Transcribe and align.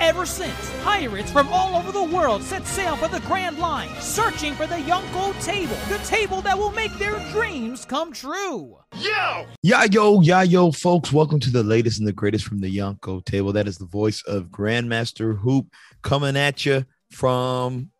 Ever 0.00 0.24
since, 0.24 0.72
pirates 0.82 1.30
from 1.30 1.48
all 1.52 1.76
over 1.76 1.92
the 1.92 2.02
world 2.02 2.42
set 2.42 2.66
sail 2.66 2.96
for 2.96 3.06
the 3.06 3.20
Grand 3.26 3.58
Line, 3.58 3.90
searching 4.00 4.54
for 4.54 4.66
the 4.66 4.76
Yonko 4.76 5.38
table, 5.44 5.76
the 5.90 5.98
table 6.04 6.40
that 6.40 6.56
will 6.56 6.70
make 6.70 6.92
their 6.94 7.18
dreams 7.30 7.84
come 7.84 8.10
true. 8.10 8.78
Yo! 8.96 9.44
Yeah, 9.62 9.84
yo, 9.84 10.22
yeah, 10.22 10.40
yo, 10.40 10.72
folks. 10.72 11.12
Welcome 11.12 11.38
to 11.40 11.50
the 11.50 11.62
latest 11.62 11.98
and 11.98 12.08
the 12.08 12.14
greatest 12.14 12.46
from 12.46 12.60
the 12.60 12.74
Yonko 12.74 13.22
table. 13.26 13.52
That 13.52 13.68
is 13.68 13.76
the 13.76 13.84
voice 13.84 14.22
of 14.22 14.44
Grandmaster 14.44 15.38
Hoop 15.38 15.66
coming 16.00 16.34
at 16.34 16.64
you 16.64 16.86
from, 17.10 17.90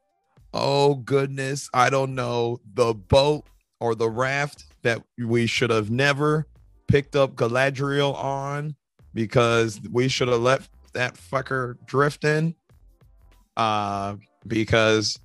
oh 0.54 0.94
goodness, 0.94 1.68
I 1.74 1.90
don't 1.90 2.14
know, 2.14 2.60
the 2.72 2.94
boat 2.94 3.44
or 3.78 3.94
the 3.94 4.08
raft 4.08 4.64
that 4.84 5.02
we 5.18 5.46
should 5.46 5.68
have 5.68 5.90
never 5.90 6.46
picked 6.88 7.14
up 7.14 7.34
Galadriel 7.34 8.14
on 8.14 8.74
because 9.12 9.78
we 9.92 10.08
should 10.08 10.28
have 10.28 10.40
left 10.40 10.70
that 10.92 11.14
fucker 11.14 11.76
drifting. 11.86 12.54
Uh, 13.56 14.16
because 14.46 15.18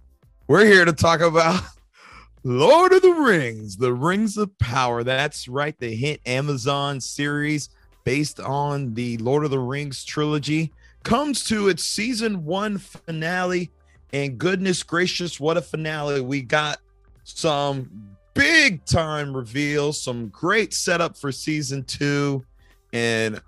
we're 0.48 0.66
here 0.66 0.86
to 0.86 0.94
talk 0.94 1.22
about 1.22 1.62
Lord 2.44 2.92
of 2.94 3.02
the 3.02 3.12
Rings, 3.12 3.78
the 3.78 3.94
Rings 3.94 4.38
of 4.38 4.56
Power. 4.60 5.04
That's 5.04 5.48
right, 5.48 5.78
the 5.80 5.96
hit 5.96 6.22
Amazon 6.26 7.00
series 7.00 7.70
based 8.04 8.40
on 8.40 8.94
the 8.94 9.18
Lord 9.18 9.46
of 9.46 9.52
the 9.52 9.60
Rings 9.60 10.04
trilogy 10.04 10.72
comes 11.04 11.44
to 11.46 11.70
its 11.70 11.84
season 11.84 12.46
one 12.46 12.78
finale. 12.78 13.72
And 14.14 14.38
goodness 14.38 14.84
gracious, 14.84 15.40
what 15.40 15.58
a 15.58 15.62
finale! 15.62 16.22
We 16.22 16.42
got 16.42 16.80
some 17.24 17.90
big 18.34 18.86
time 18.86 19.36
reveals, 19.36 20.02
some 20.02 20.28
great 20.28 20.74
setup 20.74 21.18
for 21.18 21.32
season 21.32 21.84
two. 21.84 22.46
And 22.94 23.42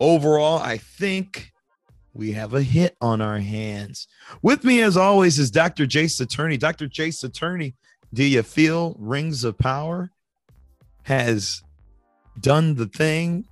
overall, 0.00 0.60
I 0.60 0.78
think 0.78 1.52
we 2.14 2.32
have 2.32 2.54
a 2.54 2.62
hit 2.62 2.96
on 3.00 3.20
our 3.20 3.40
hands. 3.40 4.06
With 4.40 4.64
me, 4.64 4.80
as 4.80 4.96
always, 4.96 5.38
is 5.38 5.50
Dr. 5.50 5.84
Jace 5.84 6.20
Attorney. 6.20 6.56
Dr. 6.56 6.86
Jace 6.86 7.24
Attorney, 7.24 7.74
do 8.12 8.24
you 8.24 8.42
feel 8.42 8.94
Rings 8.98 9.42
of 9.42 9.58
Power 9.58 10.10
has 11.02 11.62
done 12.40 12.76
the 12.76 12.86
thing? 12.86 13.46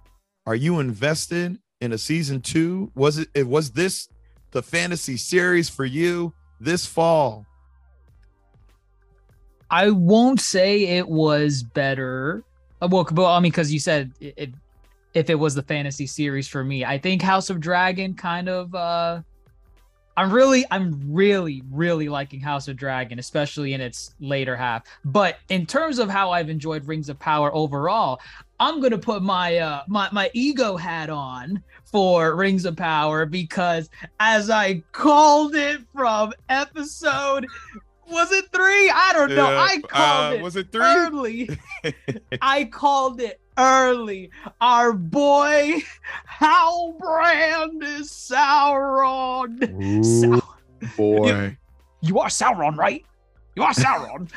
Are 0.47 0.55
you 0.55 0.79
invested 0.79 1.59
in 1.81 1.93
a 1.93 1.99
season 1.99 2.41
two? 2.41 2.93
Was 2.95 3.19
it, 3.19 3.29
it 3.35 3.47
was 3.47 3.73
this 3.73 4.09
the 4.53 4.63
fantasy 4.63 5.17
series 5.17 5.69
for 5.69 5.85
you 5.85 6.33
this 6.61 6.87
fall? 6.87 7.45
I 9.71 9.91
won't 9.91 10.41
say 10.41 10.85
it 10.99 11.09
was 11.09 11.63
better. 11.63 12.45
Well, 12.81 13.27
I 13.27 13.41
mean, 13.41 13.51
because 13.51 13.73
you 13.73 13.81
said 13.81 14.13
it, 14.21 14.35
it, 14.37 14.55
if 15.15 15.31
it 15.31 15.35
was 15.35 15.55
the 15.55 15.63
fantasy 15.63 16.07
series 16.07 16.49
for 16.49 16.65
me, 16.65 16.85
I 16.85 16.99
think 16.99 17.23
House 17.23 17.51
of 17.51 17.61
Dragon 17.61 18.15
kind 18.15 18.49
of. 18.49 18.75
uh 18.75 19.23
I'm 20.15 20.31
really, 20.31 20.63
I'm 20.71 21.01
really, 21.11 21.63
really 21.71 22.11
liking 22.11 22.39
House 22.39 22.69
of 22.69 22.77
Dragon, 22.77 23.19
especially 23.19 23.73
in 23.73 23.81
its 23.81 24.15
later 24.21 24.55
half. 24.55 24.83
But 25.07 25.39
in 25.49 25.65
terms 25.65 25.99
of 25.99 26.11
how 26.11 26.31
I've 26.31 26.51
enjoyed 26.51 26.87
Rings 26.87 27.09
of 27.09 27.19
Power 27.19 27.55
overall, 27.55 28.21
I'm 28.61 28.81
gonna 28.81 28.99
put 28.99 29.23
my 29.23 29.57
uh 29.59 29.83
my 29.89 30.09
my 30.13 30.31
ego 30.35 30.77
hat 30.77 31.09
on 31.09 31.63
for 31.85 32.37
Rings 32.37 32.65
of 32.65 32.77
Power 32.77 33.25
because 33.25 33.89
as 34.21 34.51
I 34.51 34.83
called 34.93 35.55
it 35.55 35.81
from 35.95 36.33
episode 36.49 37.47
was 38.09 38.31
it 38.31 38.45
three? 38.53 38.91
I 38.91 39.13
don't 39.15 39.35
know. 39.35 39.47
I 39.47 39.79
called 39.89 40.33
uh, 40.35 40.37
it 40.37 40.43
was 40.43 40.57
it 40.57 40.71
three? 40.71 40.83
early. 40.83 41.51
I 42.43 42.65
called 42.65 43.21
it 43.21 43.41
early. 43.57 44.31
Our 44.61 44.93
boy 44.93 45.83
Halbrand 46.29 47.83
is 47.83 48.11
Sauron. 48.11 49.65
Sau- 50.05 50.97
boy. 50.97 51.57
you 52.01 52.19
are 52.19 52.29
Sauron, 52.29 52.77
right? 52.77 53.05
You 53.57 53.63
are 53.63 53.73
Sauron. 53.73 54.31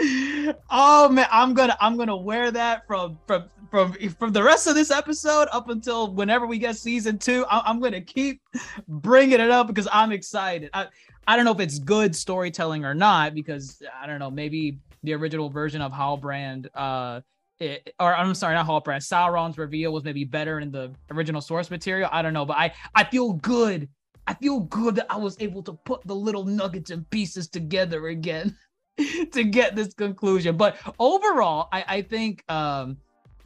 oh 0.70 1.08
man, 1.10 1.26
I'm 1.30 1.54
gonna 1.54 1.76
I'm 1.80 1.96
gonna 1.96 2.16
wear 2.16 2.50
that 2.50 2.86
from 2.86 3.18
from 3.26 3.44
from 3.70 3.92
from 4.18 4.32
the 4.32 4.42
rest 4.42 4.66
of 4.66 4.74
this 4.74 4.90
episode 4.90 5.48
up 5.52 5.68
until 5.68 6.12
whenever 6.12 6.46
we 6.46 6.58
get 6.58 6.76
season 6.76 7.18
two. 7.18 7.44
I, 7.50 7.62
I'm 7.66 7.80
gonna 7.80 8.00
keep 8.00 8.40
bringing 8.88 9.40
it 9.40 9.50
up 9.50 9.66
because 9.66 9.88
I'm 9.92 10.12
excited. 10.12 10.70
I 10.72 10.86
I 11.26 11.36
don't 11.36 11.44
know 11.44 11.52
if 11.52 11.60
it's 11.60 11.78
good 11.78 12.16
storytelling 12.16 12.84
or 12.84 12.94
not 12.94 13.34
because 13.34 13.82
I 14.00 14.06
don't 14.06 14.18
know 14.18 14.30
maybe 14.30 14.78
the 15.02 15.14
original 15.14 15.50
version 15.50 15.82
of 15.82 15.92
Halbrand 15.92 16.68
uh 16.74 17.20
it, 17.60 17.94
or 18.00 18.14
I'm 18.14 18.34
sorry, 18.34 18.54
not 18.54 18.66
Halbrand. 18.66 19.02
Sauron's 19.02 19.58
reveal 19.58 19.92
was 19.92 20.02
maybe 20.02 20.24
better 20.24 20.58
in 20.60 20.70
the 20.70 20.90
original 21.10 21.40
source 21.40 21.70
material. 21.70 22.08
I 22.10 22.22
don't 22.22 22.32
know, 22.32 22.46
but 22.46 22.56
I 22.56 22.72
I 22.94 23.04
feel 23.04 23.34
good. 23.34 23.88
I 24.26 24.34
feel 24.34 24.60
good 24.60 24.96
that 24.96 25.06
I 25.10 25.16
was 25.16 25.36
able 25.40 25.62
to 25.64 25.72
put 25.72 26.06
the 26.06 26.14
little 26.14 26.44
nuggets 26.44 26.90
and 26.90 27.08
pieces 27.10 27.48
together 27.48 28.08
again 28.08 28.56
to 29.32 29.44
get 29.44 29.76
this 29.76 29.92
conclusion. 29.94 30.56
But 30.56 30.78
overall, 30.98 31.68
I 31.72 31.84
I 31.86 32.02
think 32.02 32.44
um 32.50 32.96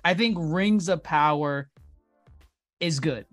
I 0.05 0.15
think 0.15 0.37
Rings 0.39 0.89
of 0.89 1.03
Power 1.03 1.69
is 2.81 3.01
good. 3.01 3.27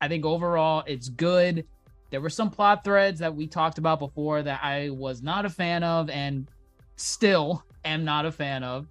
I 0.00 0.08
think 0.08 0.24
overall 0.24 0.84
it's 0.86 1.08
good. 1.08 1.66
There 2.10 2.20
were 2.20 2.30
some 2.30 2.50
plot 2.50 2.84
threads 2.84 3.18
that 3.20 3.34
we 3.34 3.46
talked 3.46 3.78
about 3.78 3.98
before 3.98 4.42
that 4.42 4.60
I 4.62 4.90
was 4.90 5.22
not 5.22 5.46
a 5.46 5.50
fan 5.50 5.82
of 5.82 6.10
and 6.10 6.48
still 6.96 7.64
am 7.84 8.04
not 8.04 8.26
a 8.26 8.32
fan 8.32 8.62
of. 8.62 8.86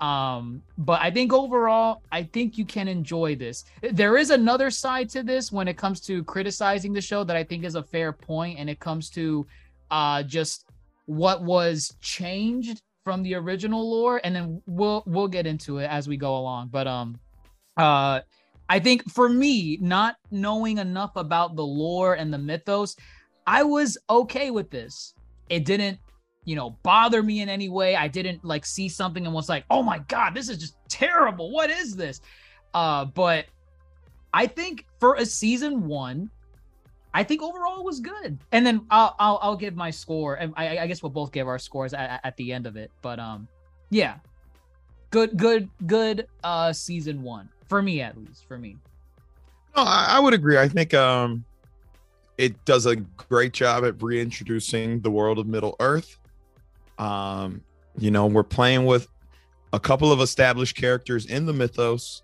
Um, 0.00 0.62
but 0.76 1.00
I 1.00 1.10
think 1.10 1.32
overall, 1.32 2.02
I 2.12 2.24
think 2.24 2.58
you 2.58 2.66
can 2.66 2.86
enjoy 2.86 3.34
this. 3.34 3.64
There 3.80 4.16
is 4.18 4.30
another 4.30 4.70
side 4.70 5.08
to 5.10 5.22
this 5.22 5.50
when 5.50 5.68
it 5.68 5.78
comes 5.78 6.00
to 6.02 6.22
criticizing 6.24 6.92
the 6.92 7.00
show 7.00 7.24
that 7.24 7.36
I 7.36 7.44
think 7.44 7.64
is 7.64 7.76
a 7.76 7.82
fair 7.82 8.12
point, 8.12 8.58
and 8.58 8.68
it 8.68 8.78
comes 8.78 9.08
to 9.10 9.46
uh 9.90 10.22
just 10.22 10.66
what 11.06 11.42
was 11.42 11.94
changed 12.00 12.82
from 13.04 13.22
the 13.22 13.34
original 13.34 13.88
lore, 13.88 14.20
and 14.24 14.34
then 14.34 14.62
we'll 14.66 15.02
we'll 15.06 15.28
get 15.28 15.46
into 15.46 15.78
it 15.78 15.86
as 15.86 16.08
we 16.08 16.16
go 16.16 16.36
along. 16.36 16.68
But 16.68 16.86
um 16.86 17.18
uh 17.76 18.20
I 18.68 18.80
think 18.80 19.08
for 19.10 19.28
me, 19.28 19.78
not 19.80 20.16
knowing 20.30 20.78
enough 20.78 21.14
about 21.14 21.56
the 21.56 21.64
lore 21.64 22.14
and 22.14 22.34
the 22.34 22.38
mythos, 22.38 22.96
I 23.46 23.62
was 23.62 23.96
okay 24.10 24.50
with 24.50 24.70
this. 24.70 25.14
It 25.48 25.64
didn't, 25.64 26.00
you 26.46 26.56
know, 26.56 26.70
bother 26.82 27.22
me 27.22 27.42
in 27.42 27.50
any 27.50 27.68
way. 27.68 27.96
I 27.96 28.08
didn't 28.08 28.42
like 28.44 28.64
see 28.64 28.88
something 28.88 29.26
and 29.26 29.34
was 29.34 29.48
like, 29.48 29.64
"Oh 29.68 29.82
my 29.82 29.98
god, 30.08 30.34
this 30.34 30.48
is 30.48 30.56
just 30.56 30.76
terrible. 30.88 31.50
What 31.50 31.68
is 31.68 31.94
this?" 31.94 32.22
Uh, 32.72 33.04
but 33.04 33.46
I 34.32 34.46
think 34.46 34.86
for 34.98 35.16
a 35.16 35.26
season 35.26 35.86
one, 35.86 36.30
I 37.12 37.24
think 37.24 37.42
overall 37.42 37.84
was 37.84 38.00
good. 38.00 38.38
And 38.52 38.64
then 38.64 38.86
I'll 38.90 39.16
I'll, 39.18 39.38
I'll 39.42 39.56
give 39.56 39.74
my 39.74 39.90
score, 39.90 40.36
and 40.36 40.54
I, 40.56 40.78
I 40.78 40.86
guess 40.86 41.02
we'll 41.02 41.10
both 41.10 41.32
give 41.32 41.48
our 41.48 41.58
scores 41.58 41.92
at, 41.92 42.20
at 42.22 42.36
the 42.36 42.52
end 42.52 42.66
of 42.66 42.76
it. 42.76 42.92
But 43.02 43.18
um, 43.18 43.48
yeah, 43.90 44.16
good, 45.10 45.36
good, 45.36 45.68
good. 45.86 46.28
Uh, 46.44 46.72
season 46.72 47.22
one 47.22 47.48
for 47.66 47.82
me 47.82 48.00
at 48.00 48.16
least. 48.16 48.46
For 48.46 48.56
me. 48.56 48.76
No, 49.76 49.82
I, 49.82 50.06
I 50.10 50.20
would 50.20 50.32
agree. 50.32 50.58
I 50.58 50.68
think 50.68 50.94
um 50.94 51.44
it 52.38 52.64
does 52.64 52.86
a 52.86 52.96
great 52.96 53.52
job 53.52 53.84
at 53.84 54.00
reintroducing 54.00 55.00
the 55.00 55.10
world 55.10 55.38
of 55.38 55.46
Middle 55.46 55.74
Earth. 55.80 56.18
Um, 56.98 57.62
you 57.98 58.10
know, 58.10 58.26
we're 58.26 58.42
playing 58.42 58.86
with 58.86 59.08
a 59.72 59.80
couple 59.80 60.12
of 60.12 60.20
established 60.20 60.76
characters 60.76 61.26
in 61.26 61.46
the 61.46 61.52
mythos, 61.52 62.22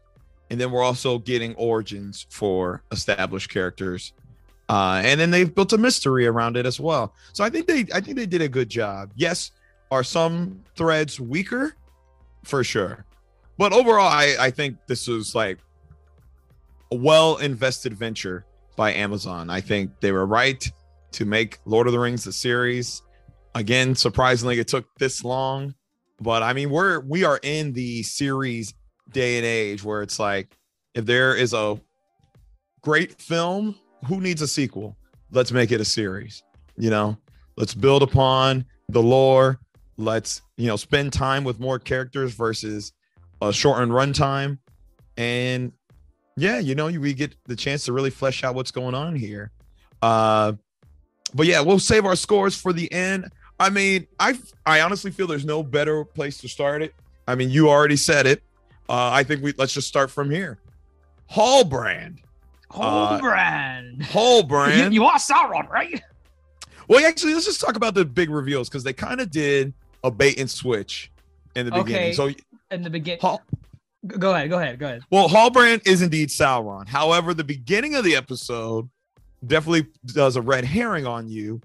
and 0.51 0.61
then 0.61 0.71
we're 0.71 0.83
also 0.83 1.19
getting 1.19 1.55
origins 1.55 2.27
for 2.31 2.83
established 2.93 3.51
characters. 3.51 4.13
Uh, 4.69 5.03
and 5.05 5.21
then 5.21 5.31
they've 5.31 5.55
built 5.55 5.73
a 5.73 5.79
mystery 5.79 6.27
around 6.27 6.57
it 6.57 6.65
as 6.65 6.81
well. 6.81 7.15
So 7.33 7.45
I 7.45 7.51
think 7.51 7.67
they 7.67 7.87
I 7.93 8.01
think 8.01 8.17
they 8.17 8.27
did 8.27 8.41
a 8.43 8.49
good 8.49 8.69
job. 8.69 9.13
Yes, 9.17 9.51
are 9.91 10.03
some 10.03 10.63
threads 10.77 11.21
weaker? 11.21 11.75
For 12.45 12.65
sure. 12.65 13.05
But 13.59 13.73
overall, 13.73 14.09
I, 14.09 14.35
I 14.41 14.51
think 14.51 14.79
this 14.87 15.07
was 15.07 15.35
like 15.35 15.59
a 16.91 16.97
well 16.97 17.37
invested 17.37 17.95
venture 17.95 18.47
by 18.77 18.93
Amazon. 18.93 19.51
I 19.51 19.61
think 19.61 20.01
they 20.01 20.13
were 20.13 20.27
right 20.27 20.67
to 21.13 21.25
make 21.25 21.59
Lord 21.67 21.87
of 21.87 21.93
the 21.93 21.99
Rings 21.99 22.27
a 22.27 22.33
series. 22.33 23.03
Again, 23.55 23.95
surprisingly, 23.95 24.59
it 24.59 24.69
took 24.69 24.87
this 24.99 25.25
long. 25.25 25.75
But 26.21 26.43
I 26.43 26.53
mean, 26.53 26.71
we're 26.71 27.01
we 27.01 27.25
are 27.25 27.41
in 27.43 27.73
the 27.73 28.03
series 28.03 28.75
day 29.11 29.37
and 29.37 29.47
age 29.47 29.83
where 29.83 30.03
it's 30.03 30.19
like 30.19 30.57
if 30.95 31.05
there 31.05 31.35
is 31.35 31.53
a 31.53 31.81
great 32.83 33.21
film, 33.21 33.75
who 34.07 34.21
needs 34.21 34.43
a 34.43 34.49
sequel? 34.49 34.97
Let's 35.31 35.53
make 35.53 35.73
it 35.73 35.81
a 35.81 35.85
series. 35.85 36.43
You 36.77 36.91
know, 36.91 37.17
let's 37.57 37.75
build 37.75 38.03
upon 38.03 38.65
the 38.89 39.03
lore. 39.03 39.59
Let's, 39.99 40.43
you 40.57 40.67
know, 40.67 40.77
spend 40.77 41.13
time 41.13 41.45
with 41.45 41.61
more 41.61 41.79
characters 41.79 42.35
versus 42.35 42.93
a 43.41 43.53
shortened 43.53 43.93
runtime, 43.93 44.59
and 45.17 45.73
yeah, 46.37 46.59
you 46.59 46.75
know, 46.75 46.87
we 46.87 47.13
get 47.13 47.37
the 47.45 47.57
chance 47.57 47.85
to 47.85 47.93
really 47.93 48.11
flesh 48.11 48.43
out 48.43 48.55
what's 48.55 48.71
going 48.71 48.95
on 48.95 49.15
here. 49.15 49.51
Uh, 50.01 50.55
but 51.35 51.47
yeah, 51.47 51.61
we'll 51.61 51.79
save 51.79 52.05
our 52.05 52.17
scores 52.17 52.57
for 52.57 52.73
the 52.73 52.91
end. 52.93 53.31
I 53.63 53.71
mean, 53.71 54.09
I 54.19 54.37
I 54.67 54.81
honestly 54.81 55.13
feel 55.13 55.29
there's 55.29 55.45
no 55.45 55.63
better 55.63 56.05
place 56.05 56.39
to 56.39 56.49
start 56.49 56.83
it. 56.83 56.95
I 57.29 57.37
mean, 57.37 57.49
you 57.49 57.69
already 57.69 57.97
said 57.97 58.27
it. 58.27 58.43
Uh, 58.89 59.11
I 59.13 59.23
think 59.23 59.41
we 59.41 59.55
let's 59.57 59.73
just 59.73 59.87
start 59.87 60.11
from 60.11 60.31
here. 60.31 60.59
Halbrand. 61.31 62.19
Uh, 62.73 63.21
Halbrand. 63.21 63.99
you, 63.99 64.05
Halbrand. 64.05 64.93
you 64.93 65.05
are 65.05 65.17
Sauron, 65.19 65.69
right? 65.71 66.03
well, 66.89 67.07
actually, 67.07 67.35
let's 67.35 67.47
just 67.47 67.61
talk 67.61 67.77
about 67.77 67.95
the 67.95 68.05
big 68.05 68.31
reveals 68.31 68.69
because 68.69 68.83
they 68.83 68.93
kind 68.93 69.21
of 69.21 69.31
did 69.31 69.73
a 70.03 70.11
bait 70.11 70.41
and 70.41 70.51
switch 70.51 71.13
in 71.55 71.67
the 71.67 71.71
beginning. 71.73 71.95
Okay. 71.95 72.13
So, 72.15 72.31
In 72.73 72.83
the 72.83 72.91
beginning. 72.91 73.21
Hall, 73.21 73.43
Go 74.05 74.35
ahead. 74.35 74.51
Go 74.51 74.59
ahead. 74.59 74.79
Go 74.81 74.87
ahead. 74.87 75.03
well, 75.13 75.29
Halbrand 75.29 75.87
is 75.87 76.03
indeed 76.03 76.31
Sauron. 76.31 76.89
However, 76.89 77.33
the 77.33 77.45
beginning 77.45 77.95
of 77.95 78.05
the 78.05 78.17
episode 78.17 78.91
definitely 79.47 79.87
does 80.07 80.35
a 80.35 80.43
red 80.43 80.65
herring 80.65 81.07
on 81.07 81.29
you. 81.29 81.61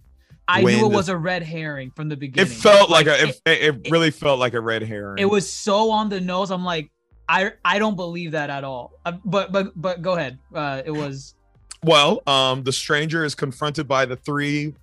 I 0.47 0.61
knew 0.61 0.85
it 0.85 0.91
was 0.91 1.09
a 1.09 1.17
red 1.17 1.43
herring 1.43 1.91
from 1.91 2.09
the 2.09 2.15
beginning. 2.15 2.51
It 2.51 2.55
felt 2.55 2.89
like, 2.89 3.07
a. 3.07 3.29
it, 3.29 3.41
It, 3.45 3.61
it 3.85 3.91
really 3.91 4.11
felt 4.11 4.39
like 4.39 4.53
a 4.53 4.61
red 4.61 4.81
herring. 4.81 5.17
it 5.19 5.25
was 5.25 5.49
so 5.49 5.91
on 5.91 6.09
the 6.09 6.21
nose. 6.21 6.51
I'm 6.51 6.63
like, 6.63 6.89
I 7.29 7.51
I 7.65 7.79
don't 7.79 7.95
believe 7.95 8.31
that 8.31 8.49
at 8.49 8.63
all. 8.63 8.93
Uh, 9.05 9.13
but 9.25 9.51
but 9.51 9.73
but 9.75 10.01
go 10.01 10.13
ahead. 10.13 10.39
Uh, 10.53 10.81
it 10.85 10.91
was 10.91 11.35
Well, 11.83 12.21
um, 12.27 12.63
the 12.63 12.71
stranger 12.71 13.25
is 13.25 13.35
confronted 13.35 13.87
by 13.87 14.05
the 14.05 14.15
three 14.15 14.73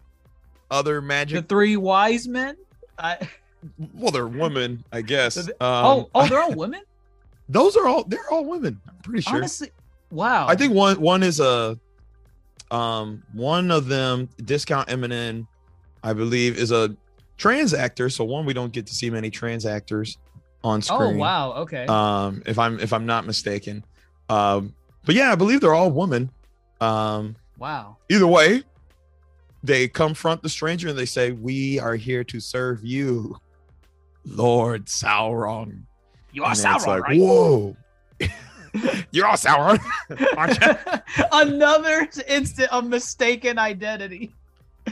other 0.70 1.00
magic. 1.00 1.40
the 1.40 1.48
three 1.48 1.76
wise 1.76 2.28
men. 2.28 2.56
I, 2.98 3.16
well, 3.94 4.10
they're 4.10 4.26
women, 4.26 4.84
I 4.92 5.00
guess. 5.00 5.38
Um, 5.38 5.52
oh 5.60 6.10
oh, 6.14 6.28
they're 6.28 6.42
all 6.42 6.54
women. 6.64 6.82
those 7.48 7.76
are 7.76 7.86
all. 7.88 8.04
They're 8.04 8.30
all 8.30 8.44
women. 8.44 8.80
I'm 8.86 8.96
pretty 9.02 9.22
sure. 9.22 9.36
Honestly, 9.36 9.70
wow. 10.10 10.46
I 10.46 10.54
think 10.54 10.74
one 10.74 11.00
one 11.00 11.22
is 11.22 11.40
a, 11.40 11.78
um, 12.70 13.22
one 13.32 13.70
of 13.70 13.86
them 13.86 14.28
discount 14.44 14.88
Eminem, 14.88 15.46
I 16.04 16.12
believe, 16.12 16.58
is 16.58 16.70
a 16.70 16.94
trans 17.38 17.74
actor. 17.74 18.10
So 18.10 18.24
one, 18.24 18.44
we 18.44 18.52
don't 18.52 18.72
get 18.72 18.86
to 18.86 18.94
see 18.94 19.10
many 19.10 19.30
trans 19.30 19.66
actors 19.66 20.18
on 20.62 20.82
screen. 20.82 21.16
Oh 21.16 21.18
wow. 21.18 21.52
Okay. 21.54 21.86
Um, 21.86 22.42
if 22.46 22.58
I'm 22.58 22.78
if 22.78 22.92
I'm 22.92 23.06
not 23.06 23.26
mistaken, 23.26 23.84
um, 24.28 24.74
but 25.04 25.14
yeah, 25.14 25.32
I 25.32 25.34
believe 25.34 25.60
they're 25.60 25.74
all 25.74 25.90
women. 25.90 26.30
Um, 26.80 27.36
wow. 27.58 27.96
either 28.10 28.26
way, 28.26 28.62
they 29.62 29.88
confront 29.88 30.42
the 30.42 30.48
stranger 30.48 30.88
and 30.88 30.98
they 30.98 31.06
say, 31.06 31.32
"We 31.32 31.80
are 31.80 31.96
here 31.96 32.22
to 32.24 32.38
serve 32.38 32.84
you, 32.84 33.38
Lord 34.26 34.86
Sauron." 34.86 35.82
You 36.32 36.44
are 36.44 36.50
And 36.50 36.58
it's 36.58 36.64
Sauron, 36.64 36.86
like, 36.86 37.02
right? 37.04 37.18
Whoa, 37.18 37.76
you're 39.10 39.26
all 39.26 39.36
Sauron, 39.36 39.78
aren't 40.36 40.60
you? 40.60 41.24
Another 41.32 42.08
instant 42.28 42.70
of 42.72 42.84
mistaken 42.86 43.58
identity. 43.58 44.34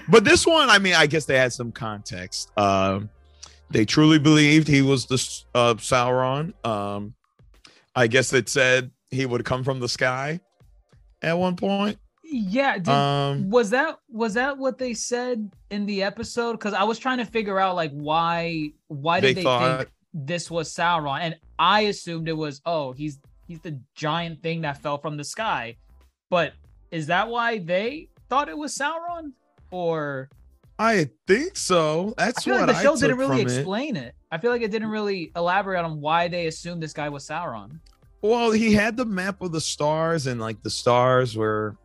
But 0.09 0.25
this 0.25 0.47
one, 0.47 0.71
I 0.71 0.79
mean, 0.79 0.95
I 0.95 1.07
guess 1.07 1.27
they 1.27 1.37
had 1.39 1.53
some 1.53 1.73
context. 1.73 2.51
Um, 2.59 3.11
they 3.71 3.85
truly 3.85 4.19
believed 4.19 4.69
he 4.69 4.83
was 4.83 5.07
the 5.07 5.17
uh, 5.55 5.75
Sauron. 5.75 6.53
Um, 6.65 7.15
I 7.95 8.07
guess 8.07 8.33
it 8.33 8.49
said 8.49 8.91
he 9.11 9.27
would 9.27 9.45
come 9.45 9.65
from 9.65 9.81
the 9.81 9.89
sky 9.89 10.41
at 11.23 11.39
one 11.39 11.57
point. 11.57 11.99
Yeah. 12.25 12.79
Did, 12.79 12.89
Um, 12.89 13.51
was 13.51 13.71
that 13.71 13.99
was 14.09 14.35
that 14.35 14.57
what 14.57 14.79
they 14.79 14.95
said 14.95 15.51
in 15.71 15.87
the 15.87 16.03
episode? 16.03 16.53
Because 16.53 16.73
I 16.75 16.85
was 16.85 16.99
trying 16.99 17.19
to 17.19 17.27
figure 17.27 17.59
out 17.59 17.77
like 17.77 17.93
why 17.93 18.73
why 18.89 19.21
they 19.21 19.29
did 19.29 19.37
they, 19.39 19.43
thought 19.43 19.79
think 19.79 19.91
this 20.15 20.51
was 20.51 20.73
Sauron, 20.73 21.21
and 21.21 21.37
I 21.59 21.83
assumed 21.83 22.29
it 22.29 22.37
was 22.37 22.61
oh 22.65 22.93
he's 22.93 23.19
he's 23.47 23.61
the 23.61 23.79
giant 23.95 24.43
thing 24.43 24.63
that 24.63 24.79
fell 24.79 24.99
from 24.99 25.17
the 25.17 25.25
sky. 25.25 25.77
But 26.31 26.55
is 26.91 27.07
that 27.09 27.29
why 27.29 27.59
they 27.59 28.09
thought 28.31 28.49
it 28.49 28.57
was 28.57 28.77
Sauron? 28.77 29.33
Or 29.73 30.29
I 30.79 31.09
think 31.27 31.57
so. 31.57 32.15
I 32.19 32.27
That's 32.27 32.45
feel 32.45 32.55
what 32.55 32.69
like 32.69 32.77
the 32.77 32.81
I 32.81 32.83
show 32.85 32.95
didn't 32.97 33.17
really 33.19 33.43
from 33.43 33.51
it. 33.53 33.57
explain 33.57 33.97
it. 33.97 34.15
I 34.31 34.39
feel 34.39 34.51
like 34.51 34.63
it 34.63 34.71
didn't 34.71 34.89
really 34.91 35.33
elaborate 35.35 35.83
on 35.85 36.01
why 36.01 36.29
they 36.29 36.47
assumed 36.47 36.83
this 36.83 36.93
guy 36.93 37.09
was 37.09 37.27
Sauron. 37.27 37.81
Well, 38.21 38.53
he 38.53 38.73
had 38.73 38.97
the 38.97 39.05
map 39.05 39.43
of 39.43 39.51
the 39.51 39.61
stars, 39.61 40.29
and 40.29 40.41
like 40.41 40.63
the 40.63 40.71
stars 40.71 41.37
were, 41.37 41.77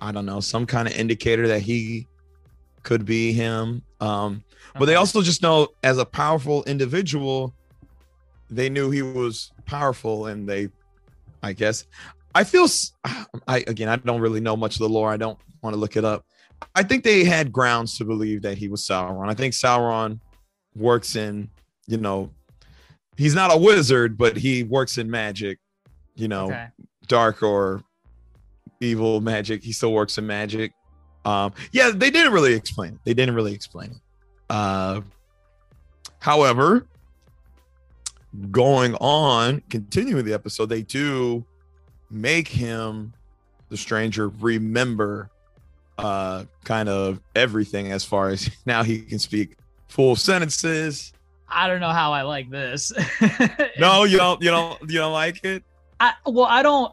I 0.00 0.12
don't 0.12 0.24
know, 0.26 0.38
some 0.40 0.66
kind 0.66 0.86
of 0.86 0.94
indicator 0.94 1.48
that 1.48 1.62
he 1.62 2.06
could 2.84 3.04
be 3.04 3.32
him. 3.32 3.82
Um, 4.00 4.44
but 4.78 4.84
they 4.84 4.94
also 4.94 5.20
just 5.22 5.42
know 5.42 5.68
as 5.82 5.98
a 5.98 6.04
powerful 6.04 6.62
individual, 6.64 7.52
they 8.50 8.68
knew 8.68 8.90
he 8.90 9.02
was 9.02 9.50
powerful, 9.66 10.26
and 10.26 10.48
they, 10.48 10.68
I 11.42 11.52
guess, 11.54 11.84
I 12.34 12.44
feel, 12.44 12.64
s- 12.64 12.92
I 13.48 13.64
again, 13.66 13.88
I 13.88 13.96
don't 13.96 14.20
really 14.20 14.40
know 14.40 14.56
much 14.56 14.74
of 14.76 14.80
the 14.80 14.88
lore. 14.88 15.10
I 15.10 15.16
don't 15.16 15.38
want 15.62 15.74
to 15.74 15.80
look 15.80 15.96
it 15.96 16.04
up. 16.04 16.24
I 16.74 16.82
think 16.82 17.04
they 17.04 17.24
had 17.24 17.52
grounds 17.52 17.96
to 17.98 18.04
believe 18.04 18.42
that 18.42 18.58
he 18.58 18.68
was 18.68 18.82
Sauron. 18.82 19.28
I 19.28 19.34
think 19.34 19.54
Sauron 19.54 20.20
works 20.76 21.16
in, 21.16 21.48
you 21.86 21.96
know, 21.98 22.30
he's 23.16 23.34
not 23.34 23.52
a 23.54 23.58
wizard, 23.58 24.16
but 24.16 24.36
he 24.36 24.62
works 24.64 24.98
in 24.98 25.10
magic. 25.10 25.58
You 26.14 26.28
know, 26.28 26.46
Okay. 26.46 26.66
dark 27.06 27.42
or 27.42 27.82
evil 28.80 29.20
magic. 29.20 29.62
He 29.62 29.72
still 29.72 29.92
works 29.92 30.18
in 30.18 30.26
magic. 30.26 30.72
Um, 31.24 31.52
yeah, 31.72 31.90
they 31.94 32.10
didn't 32.10 32.32
really 32.32 32.54
explain 32.54 32.94
it. 32.94 33.00
They 33.04 33.14
didn't 33.14 33.34
really 33.34 33.52
explain 33.54 33.90
it. 33.92 34.00
Uh, 34.50 35.00
however, 36.20 36.86
going 38.50 38.94
on, 38.96 39.62
continuing 39.68 40.24
the 40.24 40.32
episode, 40.32 40.66
they 40.66 40.82
do 40.82 41.44
make 42.10 42.48
him, 42.48 43.12
the 43.68 43.76
stranger, 43.76 44.28
remember 44.28 45.30
uh 45.98 46.44
kind 46.64 46.88
of 46.88 47.20
everything 47.34 47.92
as 47.92 48.04
far 48.04 48.28
as 48.28 48.48
now 48.66 48.82
he 48.82 49.00
can 49.00 49.18
speak 49.18 49.56
full 49.88 50.16
sentences. 50.16 51.12
I 51.48 51.66
don't 51.66 51.80
know 51.80 51.90
how 51.90 52.12
I 52.12 52.22
like 52.22 52.50
this. 52.50 52.92
No, 53.78 54.04
you 54.04 54.16
don't 54.18 54.42
you 54.42 54.50
don't 54.50 54.80
you 54.82 54.98
don't 54.98 55.12
like 55.12 55.44
it? 55.44 55.62
I 56.00 56.12
well, 56.26 56.46
I 56.46 56.62
don't, 56.62 56.92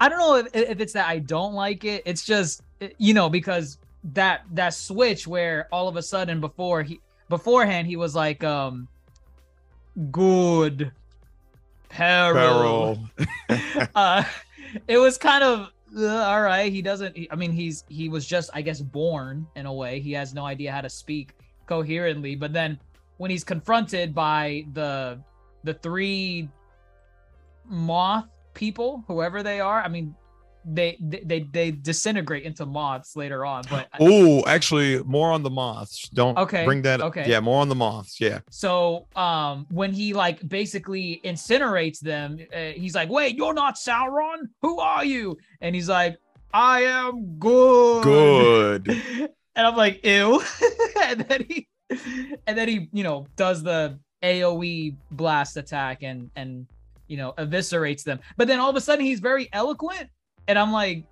I 0.00 0.08
don't 0.08 0.18
know 0.18 0.36
if, 0.36 0.48
if 0.54 0.80
it's 0.80 0.92
that 0.94 1.06
I 1.08 1.20
don't 1.20 1.54
like 1.54 1.84
it. 1.84 2.02
It's 2.04 2.24
just 2.24 2.62
you 2.98 3.14
know 3.14 3.30
because 3.30 3.78
that 4.04 4.42
that 4.52 4.74
switch 4.74 5.26
where 5.26 5.68
all 5.72 5.88
of 5.88 5.96
a 5.96 6.02
sudden 6.02 6.40
before 6.40 6.82
he 6.82 7.00
beforehand 7.28 7.86
he 7.86 7.96
was 7.96 8.14
like 8.14 8.42
um 8.42 8.88
good 10.10 10.90
peril. 11.88 13.08
Peril. 13.48 13.88
uh, 13.94 14.24
it 14.88 14.98
was 14.98 15.18
kind 15.18 15.44
of 15.44 15.70
Uh, 15.96 16.08
all 16.08 16.42
right. 16.42 16.72
He 16.72 16.82
doesn't. 16.82 17.16
I 17.30 17.36
mean, 17.36 17.52
he's 17.52 17.84
he 17.88 18.08
was 18.08 18.26
just 18.26 18.50
I 18.54 18.62
guess 18.62 18.80
born 18.80 19.46
in 19.56 19.66
a 19.66 19.72
way. 19.72 20.00
He 20.00 20.12
has 20.12 20.32
no 20.32 20.46
idea 20.46 20.72
how 20.72 20.80
to 20.80 20.88
speak 20.90 21.34
coherently. 21.66 22.34
But 22.34 22.52
then 22.52 22.78
when 23.18 23.30
he's 23.30 23.44
confronted 23.44 24.14
by 24.14 24.64
the 24.72 25.20
the 25.64 25.74
three 25.74 26.48
moth 27.66 28.26
people, 28.54 29.04
whoever 29.06 29.42
they 29.42 29.60
are, 29.60 29.82
I 29.82 29.88
mean, 29.88 30.14
they 30.64 30.96
they 31.00 31.40
they, 31.40 31.70
disintegrate 31.70 32.44
into 32.44 32.66
moths 32.66 33.16
later 33.16 33.44
on. 33.44 33.64
But 33.70 33.88
Oh, 34.00 34.44
actually, 34.46 35.02
more 35.04 35.32
on 35.32 35.42
the 35.42 35.50
moths. 35.50 36.08
Don't 36.10 36.38
Okay, 36.38 36.64
bring 36.64 36.82
that. 36.82 37.00
okay. 37.00 37.28
Yeah, 37.28 37.40
more 37.40 37.60
on 37.60 37.68
the 37.68 37.74
moths. 37.74 38.20
Yeah. 38.20 38.40
So 38.50 39.06
um 39.16 39.66
when 39.70 39.92
he 39.92 40.12
like 40.12 40.46
basically 40.48 41.20
incinerates 41.24 42.00
them, 42.00 42.38
uh, 42.54 42.72
he's 42.74 42.94
like, 42.94 43.08
"Wait, 43.08 43.36
you're 43.36 43.54
not 43.54 43.76
Sauron? 43.76 44.48
Who 44.62 44.78
are 44.80 45.04
you?" 45.04 45.38
And 45.60 45.74
he's 45.74 45.88
like, 45.88 46.18
"I 46.52 46.82
am 46.82 47.38
good." 47.38 48.04
Good. 48.04 49.32
And 49.54 49.66
I'm 49.66 49.76
like, 49.76 50.02
"Ew." 50.02 50.42
and 51.04 51.20
then 51.20 51.44
he 51.46 51.68
and 52.46 52.56
then 52.56 52.68
he, 52.68 52.88
you 52.94 53.04
know, 53.04 53.26
does 53.36 53.62
the 53.62 53.98
AoE 54.22 54.96
blast 55.10 55.58
attack 55.58 56.02
and 56.02 56.30
and 56.36 56.66
you 57.08 57.18
know, 57.18 57.34
eviscerates 57.36 58.04
them. 58.04 58.20
But 58.38 58.48
then 58.48 58.58
all 58.58 58.70
of 58.70 58.76
a 58.76 58.80
sudden 58.80 59.04
he's 59.04 59.20
very 59.20 59.50
eloquent 59.52 60.08
and 60.48 60.58
I'm 60.58 60.72
like 60.72 61.04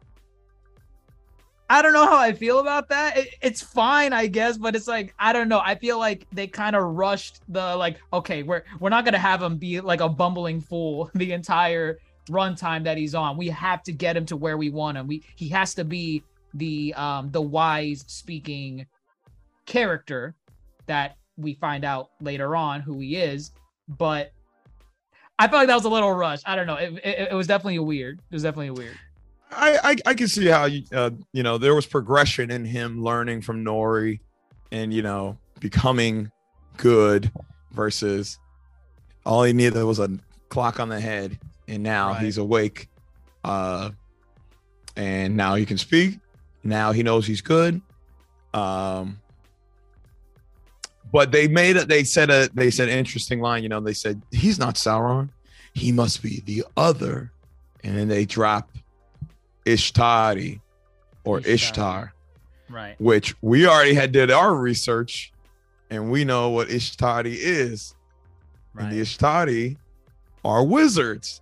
I 1.71 1.83
don't 1.83 1.93
know 1.93 2.05
how 2.05 2.19
I 2.19 2.33
feel 2.33 2.59
about 2.59 2.89
that. 2.89 3.17
It, 3.17 3.29
it's 3.41 3.63
fine, 3.63 4.13
I 4.13 4.27
guess, 4.27 4.59
but 4.59 4.75
it's 4.75 4.89
like 4.89 5.15
I 5.21 5.33
don't 5.33 5.49
know. 5.49 5.63
I 5.65 5.77
feel 5.77 6.01
like 6.01 6.27
they 6.33 6.49
kind 6.49 6.75
of 6.75 6.83
rushed 6.83 7.43
the 7.49 7.77
like. 7.77 8.01
Okay, 8.13 8.43
we're 8.43 8.65
we're 8.81 8.89
not 8.89 9.05
gonna 9.05 9.21
have 9.21 9.41
him 9.41 9.57
be 9.57 9.81
like 9.81 10.01
a 10.01 10.09
bumbling 10.09 10.61
fool 10.61 11.13
the 11.15 11.31
entire 11.33 11.99
runtime 12.29 12.83
that 12.85 12.99
he's 12.99 13.15
on. 13.15 13.37
We 13.37 13.47
have 13.49 13.85
to 13.85 13.93
get 13.93 14.17
him 14.17 14.27
to 14.27 14.37
where 14.37 14.59
we 14.59 14.69
want 14.69 14.99
him. 14.99 15.07
We 15.07 15.23
he 15.37 15.49
has 15.51 15.73
to 15.75 15.85
be 15.85 16.25
the 16.55 16.93
um 16.95 17.31
the 17.31 17.41
wise 17.41 18.05
speaking 18.09 18.85
character 19.65 20.35
that 20.87 21.19
we 21.37 21.55
find 21.55 21.85
out 21.85 22.11
later 22.21 22.57
on 22.57 22.81
who 22.81 22.99
he 22.99 23.15
is. 23.15 23.53
But 23.87 24.33
I 25.39 25.47
felt 25.47 25.61
like 25.61 25.69
that 25.69 25.77
was 25.77 25.85
a 25.85 25.89
little 25.89 26.13
rushed. 26.13 26.49
I 26.49 26.57
don't 26.57 26.67
know. 26.67 26.75
It, 26.75 26.95
it, 27.05 27.29
it 27.31 27.35
was 27.35 27.47
definitely 27.47 27.79
weird. 27.79 28.19
It 28.19 28.35
was 28.35 28.43
definitely 28.43 28.71
weird. 28.71 28.99
I, 29.51 29.79
I 29.83 29.97
I 30.11 30.15
can 30.15 30.29
see 30.29 30.47
how 30.47 30.67
you 30.67 30.85
uh, 30.93 31.11
you 31.33 31.43
know 31.43 31.59
there 31.59 31.75
was 31.75 31.87
progression 31.87 32.51
in 32.51 32.65
him 32.65 33.03
learning 33.03 33.43
from 33.43 33.65
Nori, 33.65 34.21
and 34.71 34.93
you 34.95 35.03
know 35.03 35.39
becoming 35.59 36.31
good 36.77 37.31
versus 37.73 38.39
all 39.27 39.43
he 39.43 39.53
needed 39.53 39.83
was 39.85 39.99
a 39.99 40.09
clock 40.49 40.81
on 40.81 40.89
the 40.89 41.01
head, 41.01 41.39
and 41.69 41.83
now 41.83 42.11
Right. 42.11 42.23
he's 42.23 42.39
awake. 42.39 42.89
Uh, 43.45 43.91
and 44.97 45.37
now 45.37 45.55
he 45.55 45.65
can 45.67 45.79
speak. 45.79 46.19
Now 46.63 46.93
he 46.93 47.03
knows 47.03 47.27
he's 47.27 47.41
good. 47.41 47.81
Um, 48.53 49.19
but 51.13 51.33
they 51.33 51.49
made 51.49 51.77
it. 51.77 51.89
They 51.89 52.05
said 52.05 52.31
a. 52.31 52.49
They 52.55 52.71
said 52.71 52.89
an 52.89 52.99
interesting 52.99 53.41
line. 53.41 53.63
You 53.63 53.69
know, 53.69 53.81
they 53.81 53.95
said 53.95 54.21
he's 54.31 54.59
not 54.59 54.75
Sauron. 54.77 55.31
He 55.75 55.91
must 55.93 56.23
be 56.23 56.41
the 56.47 56.65
other. 56.77 57.33
And 57.83 57.97
then 57.97 58.09
they 58.09 58.25
drop 58.27 58.71
Ishtari 59.75 60.61
or 61.25 61.39
Ishtar. 61.41 61.53
Ishtar, 61.55 62.15
Right. 62.69 63.01
which 63.01 63.35
we 63.43 63.67
already 63.67 63.95
had 63.95 64.13
did 64.13 64.31
our 64.31 64.55
research, 64.55 65.33
and 65.91 66.11
we 66.11 66.25
know 66.25 66.51
what 66.51 66.69
Ishtari 66.69 67.35
is. 67.37 67.95
And 68.79 68.91
the 68.93 68.99
Right. 68.99 69.07
Ishtari 69.07 69.77
are 70.45 70.65
wizards. 70.65 71.41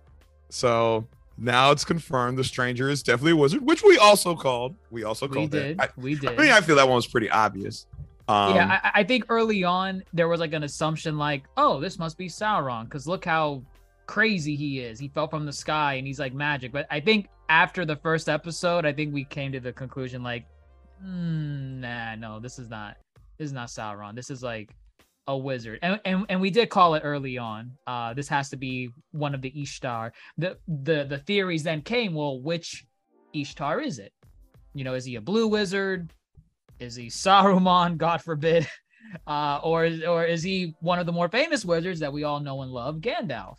So 0.49 1.05
now 1.37 1.71
it's 1.71 1.85
confirmed 1.85 2.37
the 2.37 2.43
stranger 2.43 2.89
is 2.89 3.03
definitely 3.03 3.33
a 3.33 3.35
wizard, 3.35 3.61
which 3.65 3.83
we 3.83 3.97
also 3.97 4.35
called. 4.35 4.75
We 4.91 5.03
also 5.03 5.27
called 5.27 5.53
We 5.53 5.59
did. 5.59 5.77
that. 5.77 5.97
we 5.97 6.15
did. 6.15 6.29
I 6.31 6.41
mean, 6.41 6.51
I 6.51 6.61
feel 6.61 6.75
that 6.77 6.87
one 6.87 6.95
was 6.95 7.07
pretty 7.07 7.29
obvious. 7.29 7.85
Um, 8.27 8.55
yeah, 8.55 8.79
I, 8.83 8.99
I 8.99 9.03
think 9.03 9.25
early 9.29 9.63
on 9.63 10.03
there 10.13 10.27
was 10.27 10.39
like 10.39 10.53
an 10.53 10.63
assumption 10.63 11.17
like, 11.17 11.43
oh, 11.57 11.79
this 11.79 11.97
must 11.97 12.17
be 12.17 12.27
Sauron 12.27 12.83
because 12.85 13.07
look 13.07 13.25
how 13.25 13.63
crazy 14.09 14.55
he 14.55 14.79
is. 14.79 14.97
He 14.97 15.07
fell 15.07 15.27
from 15.27 15.45
the 15.45 15.53
sky 15.53 15.93
and 15.93 16.07
he's 16.07 16.19
like 16.19 16.33
magic. 16.33 16.71
But 16.71 16.87
I 16.89 16.99
think 16.99 17.29
after 17.47 17.85
the 17.85 17.95
first 17.95 18.27
episode, 18.27 18.83
I 18.83 18.91
think 18.91 19.13
we 19.13 19.23
came 19.23 19.51
to 19.51 19.59
the 19.59 19.71
conclusion 19.71 20.23
like, 20.23 20.47
mm, 21.05 21.79
nah, 21.79 22.15
no, 22.15 22.39
this 22.39 22.57
is 22.57 22.69
not. 22.69 22.97
This 23.37 23.45
is 23.45 23.53
not 23.53 23.67
Sauron. 23.67 24.15
This 24.15 24.31
is 24.31 24.41
like 24.41 24.75
a 25.27 25.37
wizard, 25.37 25.79
and 25.83 25.99
and, 26.05 26.25
and 26.27 26.41
we 26.41 26.49
did 26.49 26.69
call 26.71 26.95
it 26.95 27.03
early 27.05 27.37
on. 27.37 27.71
Uh, 27.85 28.13
this 28.15 28.27
has 28.27 28.49
to 28.49 28.57
be 28.57 28.89
one 29.11 29.35
of 29.35 29.41
the 29.43 29.53
Ishtar. 29.61 30.11
The 30.39 30.57
the 30.67 31.05
the 31.07 31.19
theories 31.19 31.63
then 31.63 31.83
came. 31.83 32.15
Well, 32.15 32.41
which 32.41 32.85
Ishtar 33.33 33.79
is 33.79 33.99
it? 33.99 34.11
You 34.73 34.83
know, 34.83 34.95
is 34.95 35.05
he 35.05 35.15
a 35.15 35.21
blue 35.21 35.47
wizard? 35.47 36.11
Is 36.79 36.95
he 36.95 37.07
Saruman? 37.07 37.97
God 37.97 38.21
forbid. 38.21 38.67
Uh, 39.25 39.59
or 39.63 39.89
or 40.07 40.23
is 40.23 40.43
he 40.43 40.75
one 40.81 40.99
of 40.99 41.07
the 41.07 41.11
more 41.11 41.29
famous 41.29 41.65
wizards 41.65 41.99
that 41.99 42.13
we 42.13 42.23
all 42.23 42.39
know 42.39 42.61
and 42.61 42.71
love, 42.71 42.97
Gandalf? 42.97 43.57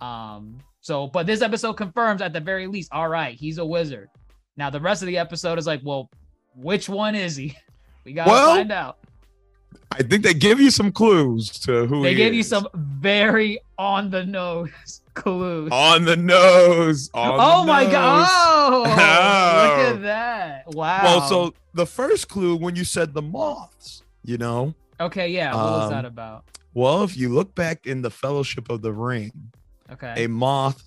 Um, 0.00 0.58
so, 0.80 1.06
but 1.08 1.26
this 1.26 1.42
episode 1.42 1.74
confirms 1.74 2.22
at 2.22 2.32
the 2.32 2.40
very 2.40 2.66
least, 2.66 2.90
all 2.92 3.08
right, 3.08 3.34
he's 3.34 3.58
a 3.58 3.64
wizard. 3.64 4.08
Now 4.56 4.70
the 4.70 4.80
rest 4.80 5.02
of 5.02 5.06
the 5.06 5.18
episode 5.18 5.58
is 5.58 5.66
like, 5.66 5.80
well, 5.84 6.10
which 6.54 6.88
one 6.88 7.14
is 7.14 7.36
he? 7.36 7.56
We 8.04 8.14
gotta 8.14 8.30
Well, 8.30 8.56
find 8.56 8.72
out. 8.72 8.98
I 9.92 10.02
think 10.02 10.22
they 10.22 10.32
give 10.32 10.58
you 10.60 10.70
some 10.70 10.90
clues 10.92 11.50
to 11.60 11.86
who 11.86 12.02
They 12.02 12.10
he 12.10 12.14
gave 12.16 12.32
you 12.32 12.42
some 12.42 12.66
very 12.74 13.58
on 13.78 14.08
the 14.10 14.24
nose 14.24 14.70
clues. 15.14 15.68
on 15.72 16.04
the 16.06 16.16
nose. 16.16 17.10
on 17.12 17.32
oh 17.38 17.60
the 17.62 17.66
my 17.66 17.82
nose. 17.82 17.92
god! 17.92 18.28
Oh, 18.30 18.82
look 18.84 18.98
Oh. 18.98 19.94
at 19.94 20.02
that! 20.02 20.62
Wow. 20.68 21.02
Well, 21.04 21.20
so 21.28 21.54
the 21.74 21.84
first 21.84 22.28
clue 22.28 22.56
when 22.56 22.76
you 22.76 22.84
said 22.84 23.12
the 23.12 23.20
moths, 23.22 24.02
you 24.24 24.38
know, 24.38 24.74
okay, 25.00 25.28
yeah. 25.28 25.54
What 25.54 25.64
was 25.64 25.84
um, 25.84 25.90
that 25.90 26.04
about? 26.06 26.44
well, 26.72 27.02
if 27.02 27.14
you 27.16 27.28
look 27.28 27.54
back 27.54 27.86
in 27.86 28.00
the 28.00 28.10
Fellowship 28.10 28.70
of 28.70 28.80
the 28.80 28.92
Ring, 28.92 29.32
Okay. 29.90 30.24
a 30.24 30.28
moth 30.28 30.82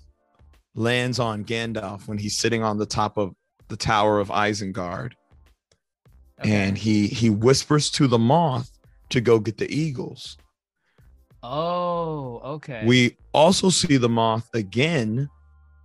lands 0.76 1.20
on 1.20 1.44
Gandalf 1.44 2.08
when 2.08 2.18
he's 2.18 2.38
sitting 2.38 2.64
on 2.64 2.78
the 2.78 2.86
top 2.86 3.18
of 3.18 3.34
the 3.68 3.78
Tower 3.78 4.20
of 4.20 4.30
Isengard, 4.30 5.14
okay. 6.40 6.52
and 6.52 6.78
he 6.78 7.08
he 7.08 7.30
whispers 7.30 7.90
to 7.92 8.08
the 8.08 8.20
moth 8.20 8.70
to 9.10 9.22
go 9.22 9.40
get 9.40 9.58
the 9.58 9.72
eagles. 9.74 10.38
oh, 11.44 12.40
okay. 12.44 12.84
We 12.86 13.18
also 13.34 13.70
see 13.70 13.98
the 13.98 14.10
moth 14.10 14.50
again 14.54 15.30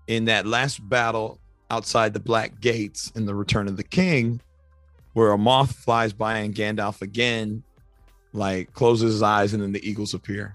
in 0.06 0.26
that 0.26 0.46
last 0.46 0.87
battle 0.88 1.40
outside 1.70 2.12
the 2.12 2.20
Black 2.20 2.61
Gates 2.61 3.11
in 3.16 3.26
the 3.26 3.35
Return 3.35 3.66
of 3.66 3.76
the 3.76 3.82
King, 3.82 4.40
where 5.14 5.32
a 5.32 5.38
moth 5.38 5.75
flies 5.75 6.12
by 6.12 6.38
and 6.38 6.54
Gandalf 6.54 7.02
again, 7.02 7.62
like 8.32 8.73
closes 8.73 9.14
his 9.14 9.23
eyes 9.23 9.54
and 9.54 9.62
then 9.62 9.73
the 9.73 9.88
eagles 9.88 10.14
appear. 10.14 10.54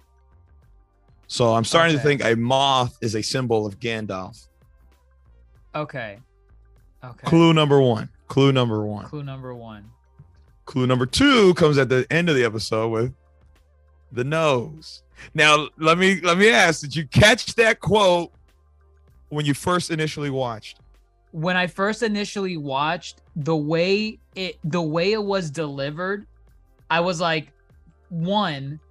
So 1.31 1.53
I'm 1.53 1.63
starting 1.63 1.95
to 1.95 2.03
think 2.03 2.21
a 2.25 2.35
moth 2.35 2.97
is 2.99 3.15
a 3.15 3.21
symbol 3.21 3.65
of 3.65 3.79
Gandalf. 3.79 4.49
okay. 5.73 6.19
Okay. 7.01 7.25
Clue 7.25 7.53
number 7.53 7.79
one. 7.79 8.09
Clue 8.27 8.51
number 8.51 8.85
one. 8.85 9.05
Clue 9.05 9.23
number 9.23 9.55
one. 9.55 9.89
Clue 10.65 10.85
number 10.85 11.05
two 11.05 11.53
comes 11.53 11.77
at 11.77 11.87
the 11.87 12.05
end 12.11 12.27
of 12.27 12.35
the 12.35 12.43
episode 12.43 12.89
with 12.89 13.13
the 14.11 14.25
nose. 14.25 15.03
Now 15.33 15.69
let 15.77 15.97
me 15.97 16.19
let 16.19 16.37
me 16.37 16.49
ask: 16.49 16.81
Did 16.81 16.97
you 16.97 17.07
catch 17.07 17.55
that 17.55 17.79
quote 17.79 18.33
when 19.29 19.45
you 19.45 19.53
first 19.53 19.89
initially 19.89 20.31
watched? 20.31 20.81
When 21.31 21.55
I 21.55 21.65
first 21.65 22.03
initially 22.03 22.57
watched 22.57 23.21
the 23.37 23.55
way 23.55 24.19
it 24.35 24.59
the 24.65 24.81
way 24.81 25.13
it 25.13 25.23
was 25.23 25.49
delivered, 25.49 26.27
I 26.89 26.99
was 26.99 27.21
like, 27.21 27.53
one, 28.09 28.81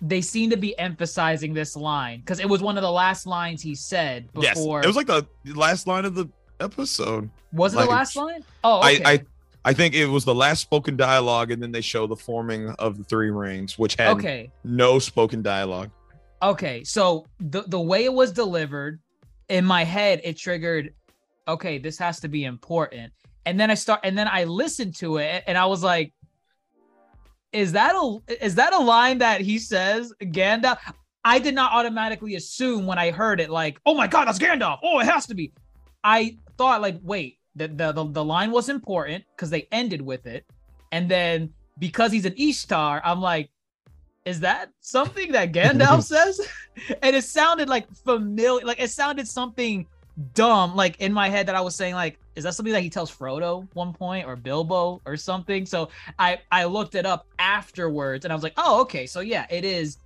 they 0.00 0.20
seem 0.20 0.50
to 0.50 0.56
be 0.56 0.78
emphasizing 0.78 1.54
this 1.54 1.76
line 1.76 2.20
because 2.20 2.40
it 2.40 2.48
was 2.48 2.62
one 2.62 2.76
of 2.76 2.82
the 2.82 2.90
last 2.90 3.26
lines 3.26 3.62
he 3.62 3.74
said 3.74 4.32
before. 4.32 4.78
Yes, 4.78 4.84
it 4.84 4.86
was 4.86 4.96
like 4.96 5.06
the 5.06 5.26
last 5.54 5.86
line 5.86 6.04
of 6.04 6.14
the 6.14 6.28
episode. 6.60 7.30
was 7.52 7.74
it 7.74 7.78
like- 7.78 7.86
the 7.86 7.90
last 7.90 8.16
line? 8.16 8.44
Oh, 8.62 8.80
okay. 8.80 9.02
I, 9.04 9.12
I 9.12 9.20
I 9.66 9.72
think 9.72 9.94
it 9.94 10.06
was 10.06 10.26
the 10.26 10.34
last 10.34 10.60
spoken 10.60 10.94
dialogue, 10.96 11.50
and 11.50 11.62
then 11.62 11.72
they 11.72 11.80
show 11.80 12.06
the 12.06 12.16
forming 12.16 12.68
of 12.72 12.98
the 12.98 13.04
three 13.04 13.30
rings, 13.30 13.78
which 13.78 13.94
had 13.94 14.18
okay. 14.18 14.50
no 14.62 14.98
spoken 14.98 15.40
dialogue. 15.42 15.90
Okay, 16.42 16.84
so 16.84 17.24
the 17.40 17.62
the 17.62 17.80
way 17.80 18.04
it 18.04 18.12
was 18.12 18.30
delivered 18.30 19.00
in 19.48 19.64
my 19.64 19.84
head, 19.84 20.20
it 20.22 20.36
triggered. 20.36 20.92
Okay, 21.48 21.78
this 21.78 21.96
has 21.98 22.20
to 22.20 22.28
be 22.28 22.44
important, 22.44 23.12
and 23.46 23.58
then 23.58 23.70
I 23.70 23.74
start, 23.74 24.00
and 24.04 24.18
then 24.18 24.28
I 24.28 24.44
listened 24.44 24.96
to 24.96 25.16
it, 25.16 25.44
and 25.46 25.56
I 25.56 25.64
was 25.64 25.82
like, 25.82 26.12
"Is 27.54 27.72
that 27.72 27.94
a 27.94 28.18
is 28.44 28.56
that 28.56 28.72
a 28.74 28.78
line 28.78 29.18
that 29.18 29.40
he 29.40 29.58
says, 29.58 30.12
Gandalf?" 30.20 30.78
I 31.24 31.38
did 31.38 31.54
not 31.54 31.72
automatically 31.72 32.34
assume 32.34 32.84
when 32.86 32.98
I 32.98 33.10
heard 33.10 33.40
it, 33.40 33.48
like, 33.48 33.80
"Oh 33.86 33.94
my 33.94 34.06
God, 34.06 34.26
that's 34.26 34.38
Gandalf!" 34.38 34.80
Oh, 34.82 34.98
it 34.98 35.06
has 35.06 35.26
to 35.26 35.34
be. 35.34 35.52
I 36.02 36.36
thought, 36.58 36.82
like, 36.82 36.98
wait, 37.02 37.38
the 37.54 37.68
the 37.68 37.92
the, 37.92 38.04
the 38.04 38.24
line 38.24 38.50
was 38.50 38.68
important 38.68 39.24
because 39.34 39.50
they 39.50 39.68
ended 39.72 40.02
with 40.02 40.26
it, 40.26 40.44
and 40.92 41.08
then 41.08 41.54
because 41.78 42.12
he's 42.12 42.24
an 42.24 42.34
Ishtar, 42.36 43.00
I'm 43.04 43.20
like, 43.20 43.50
is 44.24 44.40
that 44.40 44.70
something 44.80 45.32
that 45.32 45.52
Gandalf 45.52 46.02
says? 46.14 46.40
And 47.02 47.14
it 47.14 47.22
sounded 47.22 47.68
like 47.68 47.88
familiar, 48.04 48.64
like 48.66 48.80
it 48.80 48.90
sounded 48.90 49.28
something 49.28 49.86
dumb, 50.34 50.76
like 50.76 51.00
in 51.00 51.12
my 51.12 51.28
head 51.28 51.46
that 51.46 51.54
I 51.54 51.60
was 51.60 51.74
saying, 51.74 51.94
like, 51.94 52.18
is 52.34 52.44
that 52.44 52.54
something 52.54 52.72
that 52.72 52.82
he 52.82 52.90
tells 52.90 53.10
Frodo 53.14 53.66
one 53.74 53.92
point 53.92 54.26
or 54.26 54.36
Bilbo 54.36 55.00
or 55.04 55.16
something? 55.16 55.66
So 55.66 55.88
I 56.18 56.38
I 56.50 56.64
looked 56.64 56.94
it 56.94 57.06
up 57.06 57.26
afterwards 57.38 58.24
and 58.24 58.32
I 58.32 58.34
was 58.34 58.42
like, 58.42 58.54
oh, 58.56 58.80
okay, 58.82 59.06
so 59.06 59.20
yeah, 59.20 59.46
it 59.50 59.64
is. 59.64 59.98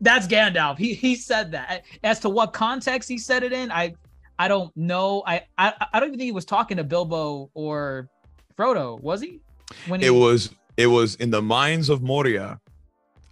That's 0.00 0.26
Gandalf. 0.26 0.78
He 0.78 0.94
he 0.94 1.16
said 1.16 1.52
that. 1.52 1.84
As 2.04 2.20
to 2.20 2.28
what 2.28 2.52
context 2.52 3.08
he 3.08 3.18
said 3.18 3.42
it 3.42 3.52
in, 3.52 3.72
I 3.72 3.94
I 4.38 4.46
don't 4.48 4.76
know. 4.76 5.22
I 5.26 5.42
I, 5.56 5.74
I 5.92 6.00
don't 6.00 6.08
even 6.08 6.18
think 6.18 6.26
he 6.26 6.32
was 6.32 6.44
talking 6.44 6.76
to 6.76 6.84
Bilbo 6.84 7.50
or 7.54 8.08
Frodo, 8.56 9.00
was 9.00 9.20
he? 9.20 9.40
When 9.86 10.00
he, 10.00 10.06
It 10.06 10.10
was 10.10 10.50
it 10.76 10.86
was 10.86 11.16
in 11.16 11.30
the 11.30 11.42
mines 11.42 11.88
of 11.88 12.02
Moria. 12.02 12.60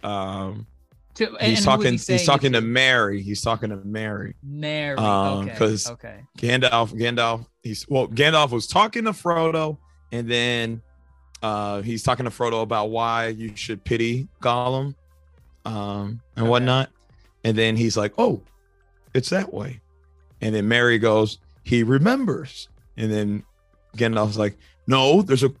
Um, 0.03 0.67
to, 1.17 1.25
he's 1.39 1.39
who 1.39 1.55
he 1.55 1.61
talking. 1.65 1.91
he's 1.93 2.25
talking 2.25 2.53
to 2.53 2.61
Merry. 2.61 3.21
He's 3.21 3.41
talking 3.41 3.69
to 3.69 3.77
Merry. 3.77 4.35
Merry. 4.43 4.97
Um, 4.97 5.49
okay. 5.49 5.65
okay. 5.65 6.19
Gandalf, 6.37 6.93
Gandalf, 6.93 7.45
he's 7.63 7.87
well, 7.87 8.07
Gandalf 8.07 8.51
was 8.51 8.67
talking 8.67 9.03
to 9.05 9.11
Frodo, 9.11 9.77
and 10.11 10.29
then 10.29 10.81
uh 11.43 11.81
he's 11.81 12.01
talking 12.03 12.25
to 12.25 12.31
Frodo 12.31 12.63
about 12.63 12.89
why 12.89 13.27
you 13.27 13.55
should 13.55 13.83
pity 13.83 14.27
Gollum, 14.41 14.95
um, 15.65 16.21
and 16.35 16.43
Okay. 16.43 16.49
whatnot. 16.49 16.89
And 17.43 17.57
then 17.57 17.75
he's 17.75 17.95
like, 17.97 18.13
Oh, 18.17 18.41
it's 19.13 19.29
that 19.29 19.53
way. 19.53 19.79
And 20.41 20.53
then 20.55 20.67
Merry 20.67 20.97
goes, 20.99 21.37
He 21.63 21.83
remembers. 21.83 22.69
And 22.97 23.11
then 23.11 23.43
Gandalf's 23.95 24.37
like, 24.37 24.57
No, 24.87 25.21
there's 25.21 25.43
a 25.43 25.51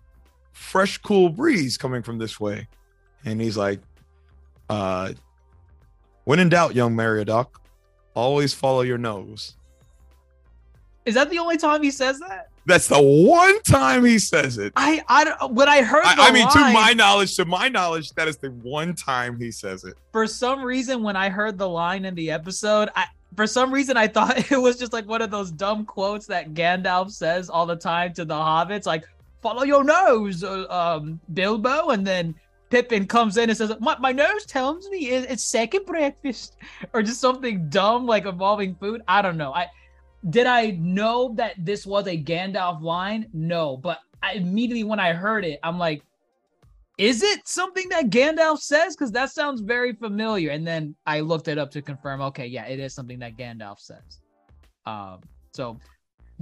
fresh, 0.53 0.97
cool 0.97 1.29
breeze 1.29 1.77
coming 1.77 2.01
from 2.01 2.17
this 2.17 2.39
way. 2.39 2.67
And 3.25 3.39
he's 3.39 3.57
like, 3.57 3.79
uh 4.69 5.13
when 6.27 6.39
in 6.39 6.49
doubt, 6.49 6.75
young 6.75 6.93
Meriadoc, 6.93 7.47
always 8.13 8.53
follow 8.53 8.81
your 8.81 8.97
nose. 8.97 9.55
Is 11.05 11.15
that 11.15 11.29
the 11.29 11.39
only 11.39 11.55
time 11.55 11.81
he 11.81 11.89
says 11.89 12.19
that? 12.19 12.49
That's 12.65 12.89
the 12.89 13.01
one 13.01 13.63
time 13.63 14.03
he 14.03 14.19
says 14.19 14.57
it. 14.57 14.73
I 14.75 15.01
I 15.07 15.45
when 15.45 15.69
I 15.69 15.83
heard 15.83 16.03
the 16.03 16.21
I, 16.21 16.27
I 16.27 16.31
mean, 16.33 16.45
to 16.49 16.59
my 16.73 16.91
knowledge, 16.91 17.33
to 17.37 17.45
my 17.45 17.69
knowledge, 17.69 18.11
that 18.15 18.27
is 18.27 18.35
the 18.35 18.49
one 18.49 18.93
time 18.93 19.39
he 19.39 19.51
says 19.51 19.85
it. 19.85 19.93
for 20.11 20.27
some 20.27 20.63
reason 20.63 21.01
when 21.01 21.15
I 21.15 21.29
heard 21.29 21.57
the 21.57 21.69
line 21.69 22.03
in 22.03 22.13
the 22.13 22.29
episode, 22.29 22.89
I 22.93 23.05
for 23.37 23.47
some 23.47 23.71
reason 23.71 23.95
I 23.95 24.07
thought 24.07 24.51
it 24.51 24.57
was 24.57 24.77
just 24.77 24.91
like 24.91 25.07
one 25.07 25.21
of 25.21 25.31
those 25.31 25.49
dumb 25.49 25.85
quotes 25.85 26.25
that 26.25 26.53
Gandalf 26.53 27.11
says 27.11 27.49
all 27.49 27.65
the 27.65 27.77
time 27.77 28.11
to 28.15 28.25
the 28.25 28.35
hobbits, 28.35 28.85
like 28.85 29.07
"Follow 29.41 29.63
your 29.63 29.85
nose, 29.85 30.43
uh, 30.43 30.65
um, 30.69 31.21
Bilbo," 31.33 31.91
and 31.91 32.05
then 32.05 32.35
Pippin 32.69 33.07
comes 33.07 33.37
in 33.37 33.49
and 33.49 33.57
says, 33.57 33.71
"My, 33.79 33.97
my 33.99 34.11
nose 34.11 34.45
tells 34.45 34.89
me 34.89 35.09
it- 35.09 35.29
it's 35.29 35.43
second 35.43 35.85
breakfast," 35.85 36.57
or 36.93 37.01
just 37.01 37.21
something 37.21 37.69
dumb 37.69 38.05
like 38.05 38.25
involving 38.25 38.75
food. 38.75 39.01
I 39.07 39.21
don't 39.21 39.37
know. 39.37 39.53
I 39.53 39.67
did 40.29 40.47
I 40.47 40.71
know 40.71 41.33
that 41.35 41.53
this 41.57 41.85
was 41.85 42.07
a 42.07 42.21
Gandalf 42.21 42.81
line? 42.81 43.27
No, 43.33 43.77
but 43.77 43.99
I, 44.21 44.33
immediately 44.33 44.83
when 44.83 44.99
I 44.99 45.13
heard 45.13 45.45
it, 45.45 45.59
I'm 45.63 45.77
like, 45.77 46.01
"Is 46.97 47.23
it 47.23 47.47
something 47.47 47.87
that 47.89 48.09
Gandalf 48.09 48.59
says?" 48.59 48.95
Because 48.95 49.11
that 49.13 49.29
sounds 49.29 49.61
very 49.61 49.93
familiar. 49.93 50.49
And 50.49 50.67
then 50.67 50.95
I 51.05 51.21
looked 51.21 51.47
it 51.47 51.57
up 51.57 51.71
to 51.71 51.81
confirm. 51.81 52.21
Okay, 52.21 52.47
yeah, 52.47 52.65
it 52.65 52.79
is 52.79 52.93
something 52.93 53.19
that 53.19 53.37
Gandalf 53.37 53.79
says. 53.79 54.19
Um, 54.85 55.21
so 55.53 55.77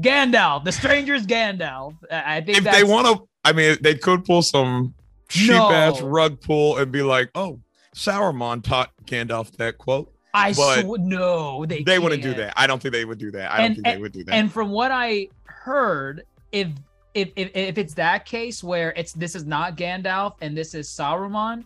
Gandalf, 0.01 0.63
the 0.63 0.71
stranger's 0.71 1.27
Gandalf. 1.27 1.93
I 2.09 2.41
think 2.41 2.57
if 2.57 2.63
they 2.63 2.83
want 2.83 3.07
to, 3.07 3.27
I 3.43 3.51
mean, 3.51 3.77
they 3.81 3.95
could 3.95 4.25
pull 4.25 4.41
some 4.41 4.95
cheap 5.35 5.51
ass 5.51 6.01
No. 6.01 6.07
rug 6.07 6.39
pull 6.41 6.77
and 6.77 6.91
be 6.91 7.01
like, 7.01 7.29
"Oh, 7.35 7.59
Sauron 7.95 8.63
taught 8.63 8.91
Gandalf 9.05 9.51
that 9.57 9.77
quote." 9.77 10.11
I 10.33 10.51
sw- 10.51 10.83
no, 10.99 11.65
they 11.65 11.83
They 11.83 11.97
wouldn't 11.97 12.21
do 12.21 12.33
that. 12.33 12.53
I 12.57 12.67
don't 12.67 12.81
think 12.81 12.91
they 12.93 13.05
would 13.05 13.17
do 13.19 13.31
that. 13.31 13.51
I 13.53 13.57
don't 13.57 13.65
And- 13.67 13.75
think 13.75 13.85
they 13.85 13.97
would 14.01 14.11
do 14.11 14.23
that. 14.25 14.33
And 14.35 14.51
from 14.51 14.69
what 14.69 14.91
I 14.91 15.27
heard, 15.45 16.23
if 16.51 16.67
if 17.13 17.29
if, 17.37 17.51
if 17.55 17.77
it's 17.77 17.93
that 17.93 18.25
case 18.25 18.61
where 18.63 18.91
it's 18.97 19.13
this 19.13 19.35
is 19.35 19.45
not 19.45 19.77
Gandalf 19.77 20.33
and 20.41 20.55
this 20.57 20.73
is 20.73 20.89
Saruman, 20.89 21.63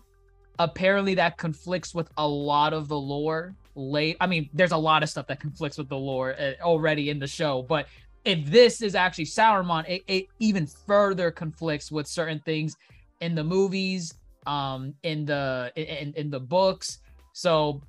apparently 0.60 1.16
that 1.16 1.38
conflicts 1.38 1.96
with 1.96 2.10
a 2.18 2.28
lot 2.28 2.74
of 2.74 2.88
the 2.88 2.98
lore. 2.98 3.56
Late, 3.76 4.18
I 4.20 4.28
mean, 4.28 4.50
there's 4.54 4.74
a 4.74 4.78
lot 4.78 5.04
of 5.04 5.10
stuff 5.10 5.26
that 5.28 5.40
conflicts 5.40 5.78
with 5.78 5.88
the 5.90 5.98
lore 5.98 6.36
uh, 6.40 6.52
already 6.62 7.10
in 7.10 7.18
the 7.18 7.28
show, 7.28 7.62
but 7.64 7.88
if 8.26 8.46
this 8.46 8.82
is 8.82 8.94
actually 8.94 9.26
Sauron, 9.26 9.88
it, 9.88 10.04
it 10.08 10.28
even 10.40 10.68
further 10.68 11.32
conflicts 11.32 11.90
with 11.92 12.06
certain 12.06 12.40
things 12.40 12.76
in 13.22 13.36
the 13.36 13.44
movies, 13.44 14.14
um, 14.48 14.94
in 15.04 15.26
the 15.26 15.72
in 15.76 16.14
in 16.14 16.30
the 16.30 16.40
books. 16.40 17.00
So 17.34 17.82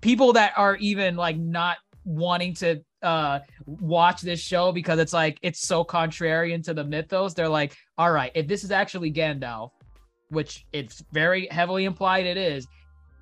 people 0.00 0.32
that 0.34 0.52
are 0.56 0.76
even 0.76 1.16
like 1.16 1.36
not 1.36 1.78
wanting 2.04 2.54
to 2.54 2.80
uh 3.02 3.40
watch 3.66 4.20
this 4.22 4.40
show 4.40 4.72
because 4.72 4.98
it's 4.98 5.12
like 5.12 5.38
it's 5.42 5.66
so 5.66 5.84
contrarian 5.84 6.62
to 6.62 6.72
the 6.72 6.84
mythos 6.84 7.34
they're 7.34 7.48
like 7.48 7.76
all 7.98 8.12
right 8.12 8.30
if 8.34 8.46
this 8.46 8.62
is 8.62 8.70
actually 8.70 9.12
gandalf 9.12 9.70
which 10.28 10.64
it's 10.72 11.04
very 11.12 11.48
heavily 11.50 11.84
implied 11.84 12.24
it 12.24 12.36
is 12.36 12.66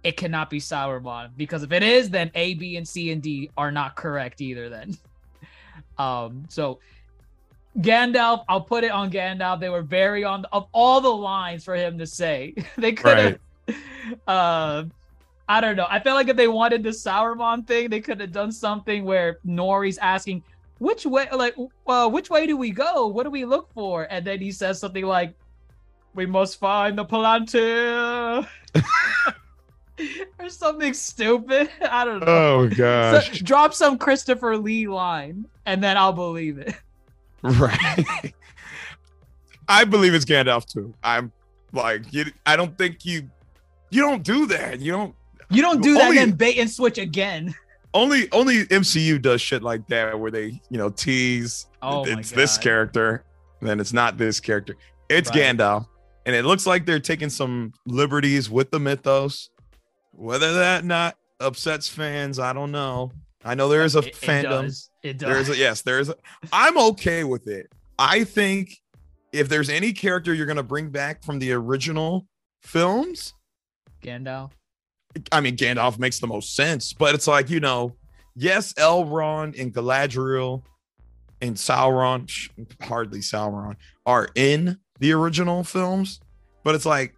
it 0.05 0.19
cannot 0.19 0.51
be 0.51 0.61
Sauron 0.61 1.31
because 1.37 1.63
if 1.63 1.73
it 1.73 1.83
is 1.83 2.11
then 2.11 2.31
a 2.35 2.55
b 2.55 2.77
and 2.77 2.87
c 2.87 3.11
and 3.11 3.23
d 3.23 3.51
are 3.57 3.73
not 3.73 3.97
correct 3.97 4.43
either 4.43 4.69
then 4.69 4.97
um 5.99 6.45
so 6.49 6.79
gandalf 7.81 8.45
i'll 8.49 8.61
put 8.61 8.85
it 8.85 8.91
on 8.93 9.11
gandalf 9.11 9.59
they 9.59 9.69
were 9.69 9.83
very 9.83 10.23
on 10.23 10.45
of 10.53 10.69
all 10.73 11.01
the 11.01 11.09
lines 11.09 11.65
for 11.65 11.75
him 11.75 11.99
to 11.99 12.07
say 12.07 12.55
they 12.79 12.93
could 12.93 13.19
have 13.19 13.39
uh 14.29 14.85
I 15.49 15.61
don't 15.61 15.77
know. 15.77 15.87
I 15.89 16.01
feel 16.01 16.15
like 16.15 16.29
if 16.29 16.37
they 16.37 16.49
wanted 16.49 16.83
the 16.83 16.91
Sauron 16.91 17.67
thing, 17.67 17.91
they 17.91 18.01
could 18.01 18.21
have 18.21 18.33
done 18.33 18.51
something 18.51 19.05
where 19.05 19.41
Nori's 19.47 19.99
asking, 19.99 20.43
"Which 20.79 21.05
way? 21.05 21.29
Like, 21.31 21.55
uh, 21.87 22.09
which 22.09 22.31
way 22.31 22.47
do 22.47 22.57
we 22.57 22.71
go? 22.71 23.07
What 23.09 23.25
do 23.25 23.31
we 23.31 23.45
look 23.45 23.71
for?" 23.75 24.07
And 24.11 24.25
then 24.27 24.41
he 24.41 24.51
says 24.53 24.81
something 24.81 25.05
like, 25.05 25.35
"We 26.15 26.25
must 26.25 26.59
find 26.59 26.97
the 26.97 27.05
Palantir," 27.05 28.47
or 30.39 30.49
something 30.49 30.95
stupid. 30.95 31.69
I 31.91 32.05
don't 32.07 32.21
know. 32.21 32.27
oh 32.27 32.69
So, 32.71 32.77
gosh, 32.77 33.41
drop 33.41 33.75
some 33.75 33.99
Christopher 33.99 34.57
Lee 34.57 34.89
line, 34.89 35.47
and 35.67 35.83
then 35.85 35.99
I'll 35.99 36.13
believe 36.15 36.57
it. 36.59 36.75
right. 37.61 38.35
I 39.69 39.85
believe 39.85 40.15
it's 40.15 40.25
Gandalf 40.25 40.67
too. 40.67 40.95
I'm 41.03 41.33
like, 41.73 42.13
you, 42.13 42.27
I 42.47 42.57
don't 42.57 42.77
think 42.77 43.05
you, 43.05 43.29
you 43.91 44.03
don't 44.03 44.23
do 44.23 44.47
that. 44.47 44.81
You 44.81 44.93
don't. 44.93 45.15
You 45.51 45.63
don't 45.63 45.83
do 45.83 45.95
that 45.95 46.05
Only- 46.07 46.19
and 46.19 46.37
bait 46.37 46.59
and 46.59 46.71
switch 46.71 46.99
again. 46.99 47.55
Only, 47.95 48.29
only 48.33 48.65
MCU 48.65 49.23
does 49.23 49.41
shit 49.41 49.63
like 49.63 49.87
that 49.87 50.19
where 50.19 50.33
they, 50.33 50.61
you 50.69 50.79
know, 50.79 50.91
tease 50.91 51.69
Oh 51.81 52.05
it's 52.05 52.33
this 52.33 52.59
character, 52.59 53.23
then 53.63 53.79
it's 53.79 53.93
not 53.93 54.19
this 54.19 54.41
character. 54.41 54.75
It's 55.09 55.31
Right. 55.31 55.57
Gandalf, 55.57 55.87
and 56.27 56.35
it 56.35 56.45
looks 56.45 56.67
like 56.67 56.87
they're 56.87 56.99
taking 56.99 57.31
some 57.31 57.73
liberties 57.87 58.51
with 58.51 58.73
the 58.73 58.81
mythos. 58.81 59.49
Whether 60.11 60.55
that 60.55 60.85
not 60.85 61.17
upsets 61.39 61.87
fans, 61.89 62.41
I 62.41 62.53
don't 62.53 62.73
know. 62.73 63.13
I 63.45 63.55
know 63.55 63.69
there 63.69 63.85
is 63.85 63.95
a 63.95 64.01
It- 64.01 64.07
it 64.07 64.15
fandom. 64.17 64.63
does. 64.63 64.91
It 65.05 65.19
does. 65.19 65.29
There 65.29 65.39
is 65.39 65.49
a, 65.51 65.57
yes, 65.57 65.83
there 65.83 66.01
is. 66.01 66.09
A, 66.09 66.17
I'm 66.51 66.79
okay 66.79 67.25
with 67.25 67.47
it. 67.47 67.71
I 67.99 68.25
think 68.25 68.71
if 69.33 69.51
there's 69.51 69.69
any 69.69 69.93
character 69.93 70.33
you're 70.33 70.47
gonna 70.47 70.63
bring 70.63 70.89
back 70.89 71.23
from 71.23 71.39
the 71.39 71.53
original 71.53 72.27
films, 72.63 73.35
Gandalf. 74.03 74.51
I 75.31 75.41
mean 75.41 75.57
Gandalf 75.57 75.99
makes 75.99 76.19
the 76.19 76.27
most 76.27 76.57
sense. 76.57 76.95
But 76.95 77.15
it's 77.15 77.29
like 77.29 77.51
you 77.51 77.61
know, 77.61 77.95
yes, 78.35 78.73
Elrond 78.75 79.61
and 79.61 79.73
Galadriel 79.75 80.63
and 81.43 81.55
Sauron, 81.55 82.27
hardly 82.81 83.21
Sauron, 83.21 83.77
are 84.07 84.31
in 84.35 84.79
the 85.01 85.13
original 85.13 85.65
films, 85.65 86.19
but 86.63 86.75
it's 86.75 86.87
like 86.87 87.15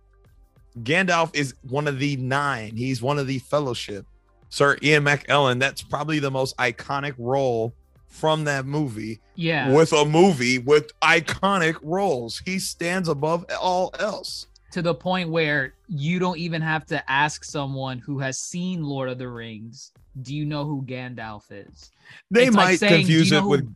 Gandalf 0.80 1.36
is 1.36 1.54
one 1.62 1.86
of 1.86 2.00
the 2.00 2.16
nine. 2.16 2.76
He's 2.76 3.00
one 3.00 3.20
of 3.20 3.28
the 3.28 3.38
Fellowship. 3.38 4.06
Sir 4.48 4.76
Ian 4.82 5.04
McKellen, 5.04 5.58
that's 5.60 5.82
probably 5.82 6.18
the 6.18 6.30
most 6.30 6.56
iconic 6.56 7.14
role 7.18 7.72
from 8.06 8.44
that 8.44 8.64
movie 8.64 9.20
Yeah. 9.34 9.72
with 9.72 9.92
a 9.92 10.04
movie 10.04 10.58
with 10.58 10.98
iconic 11.00 11.76
roles. 11.82 12.40
He 12.44 12.58
stands 12.58 13.08
above 13.08 13.44
all 13.60 13.94
else. 13.98 14.46
to 14.72 14.82
the 14.82 14.94
point 14.94 15.30
where 15.30 15.72
you 15.88 16.18
don't 16.18 16.36
even 16.38 16.60
have 16.60 16.84
to 16.84 17.10
ask 17.10 17.44
someone 17.44 17.98
who 17.98 18.18
has 18.18 18.38
seen 18.38 18.82
Lord 18.84 19.08
of 19.08 19.16
the 19.16 19.26
Rings, 19.28 19.92
do 20.20 20.34
you 20.36 20.44
know 20.44 20.64
who 20.66 20.82
Gandalf 20.82 21.44
is? 21.50 21.90
They 22.30 22.46
It's 22.48 22.56
like 22.56 22.66
might 22.66 22.78
saying, 22.80 22.92
confuse 23.06 23.30
you 23.30 23.38
it 23.38 23.40
know 23.40 23.48
with 23.48 23.60
who- 23.60 23.74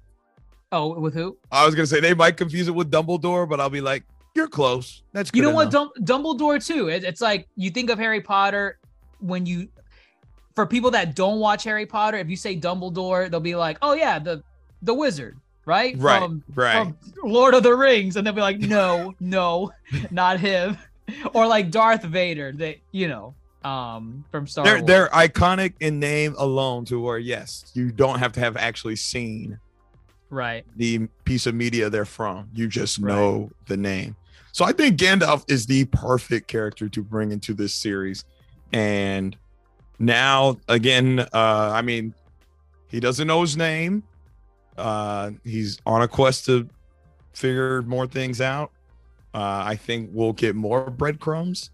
Oh, 0.72 1.00
with 1.00 1.14
who? 1.14 1.38
I 1.50 1.64
was 1.64 1.74
gonna 1.74 1.86
say 1.86 2.00
they 2.00 2.12
might 2.14 2.36
confuse 2.36 2.68
it 2.68 2.74
with 2.74 2.90
Dumbledore, 2.90 3.48
but 3.48 3.60
I'll 3.60 3.70
be 3.70 3.80
like, 3.80 4.04
you're 4.34 4.46
close. 4.48 5.02
That's 5.12 5.30
good 5.30 5.38
You 5.38 5.42
know 5.44 5.54
what? 5.54 5.68
enough. 5.74 5.88
Dum- 6.04 6.22
Dumbledore 6.22 6.64
too. 6.64 6.88
It- 6.88 7.02
it's 7.04 7.20
like 7.22 7.48
you 7.56 7.70
think 7.70 7.88
of 7.88 7.98
Harry 7.98 8.20
Potter 8.20 8.78
when 9.20 9.46
you, 9.46 9.68
for 10.60 10.66
people 10.66 10.90
that 10.90 11.14
don't 11.14 11.38
watch 11.38 11.64
Harry 11.64 11.86
Potter, 11.86 12.18
if 12.18 12.28
you 12.28 12.36
say 12.36 12.54
Dumbledore, 12.54 13.30
they'll 13.30 13.40
be 13.40 13.54
like, 13.56 13.78
oh 13.80 13.94
yeah, 13.94 14.18
the 14.18 14.42
the 14.82 14.92
wizard, 14.92 15.38
right? 15.64 15.96
Right, 15.96 16.20
From, 16.20 16.44
right. 16.54 16.82
from 16.82 16.98
Lord 17.24 17.54
of 17.54 17.62
the 17.62 17.74
Rings, 17.74 18.16
and 18.16 18.26
they'll 18.26 18.34
be 18.34 18.42
like, 18.42 18.58
no, 18.58 19.14
no, 19.20 19.72
not 20.10 20.38
him, 20.38 20.76
or 21.32 21.46
like 21.46 21.70
Darth 21.70 22.02
Vader. 22.02 22.52
They, 22.52 22.82
you 22.92 23.08
know, 23.08 23.34
um, 23.64 24.22
from 24.30 24.46
Star 24.46 24.64
they're 24.66 24.74
Wars. 24.76 24.86
they're 24.86 25.08
iconic 25.08 25.72
in 25.80 25.98
name 25.98 26.34
alone 26.36 26.84
to 26.86 27.00
where 27.00 27.18
yes, 27.18 27.70
you 27.72 27.90
don't 27.90 28.18
have 28.18 28.32
to 28.32 28.40
have 28.40 28.58
actually 28.58 28.96
seen 28.96 29.58
right. 30.28 30.66
the 30.76 31.08
piece 31.24 31.46
of 31.46 31.54
media 31.54 31.88
they're 31.88 32.04
from. 32.04 32.50
You 32.54 32.68
just 32.68 32.98
Right. 32.98 33.14
know 33.14 33.50
the 33.66 33.78
name. 33.78 34.14
So 34.52 34.66
I 34.66 34.72
think 34.72 34.98
Gandalf 34.98 35.50
is 35.50 35.64
the 35.64 35.86
perfect 35.86 36.48
character 36.48 36.86
to 36.90 37.02
bring 37.02 37.32
into 37.32 37.54
this 37.54 37.72
series. 37.74 38.24
And 38.74 39.38
now 40.00 40.56
again, 40.66 41.20
uh, 41.20 41.26
I 41.32 41.82
mean, 41.82 42.14
he 42.88 42.98
doesn't 42.98 43.28
know 43.28 43.42
his 43.42 43.56
name. 43.56 44.02
Uh, 44.76 45.32
he's 45.44 45.78
on 45.86 46.02
a 46.02 46.08
quest 46.08 46.46
to 46.46 46.68
figure 47.34 47.82
more 47.82 48.06
things 48.06 48.40
out. 48.40 48.72
Uh, 49.32 49.62
I 49.64 49.76
think 49.76 50.10
we'll 50.12 50.32
get 50.32 50.56
more 50.56 50.90
breadcrumbs 50.90 51.70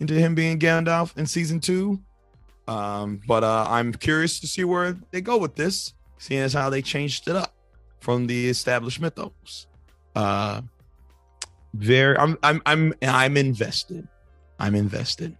into 0.00 0.14
him 0.14 0.34
being 0.34 0.58
Gandalf 0.58 1.16
in 1.16 1.26
season 1.26 1.60
two. 1.60 2.00
Um, 2.66 3.20
but 3.28 3.44
uh, 3.44 3.66
I'm 3.68 3.92
curious 3.92 4.40
to 4.40 4.46
see 4.46 4.64
where 4.64 4.96
they 5.12 5.20
go 5.20 5.36
with 5.36 5.54
this, 5.54 5.94
seeing 6.18 6.40
as 6.40 6.52
how 6.52 6.70
they 6.70 6.82
changed 6.82 7.28
it 7.28 7.36
up 7.36 7.54
from 8.00 8.26
the 8.26 8.48
established 8.48 9.00
mythos. 9.00 9.66
Uh, 10.16 10.62
very, 11.74 12.16
I'm, 12.16 12.38
I'm, 12.42 12.62
I'm, 12.66 12.94
I'm 13.02 13.36
invested. 13.36 14.08
I'm 14.58 14.74
invested. 14.74 15.36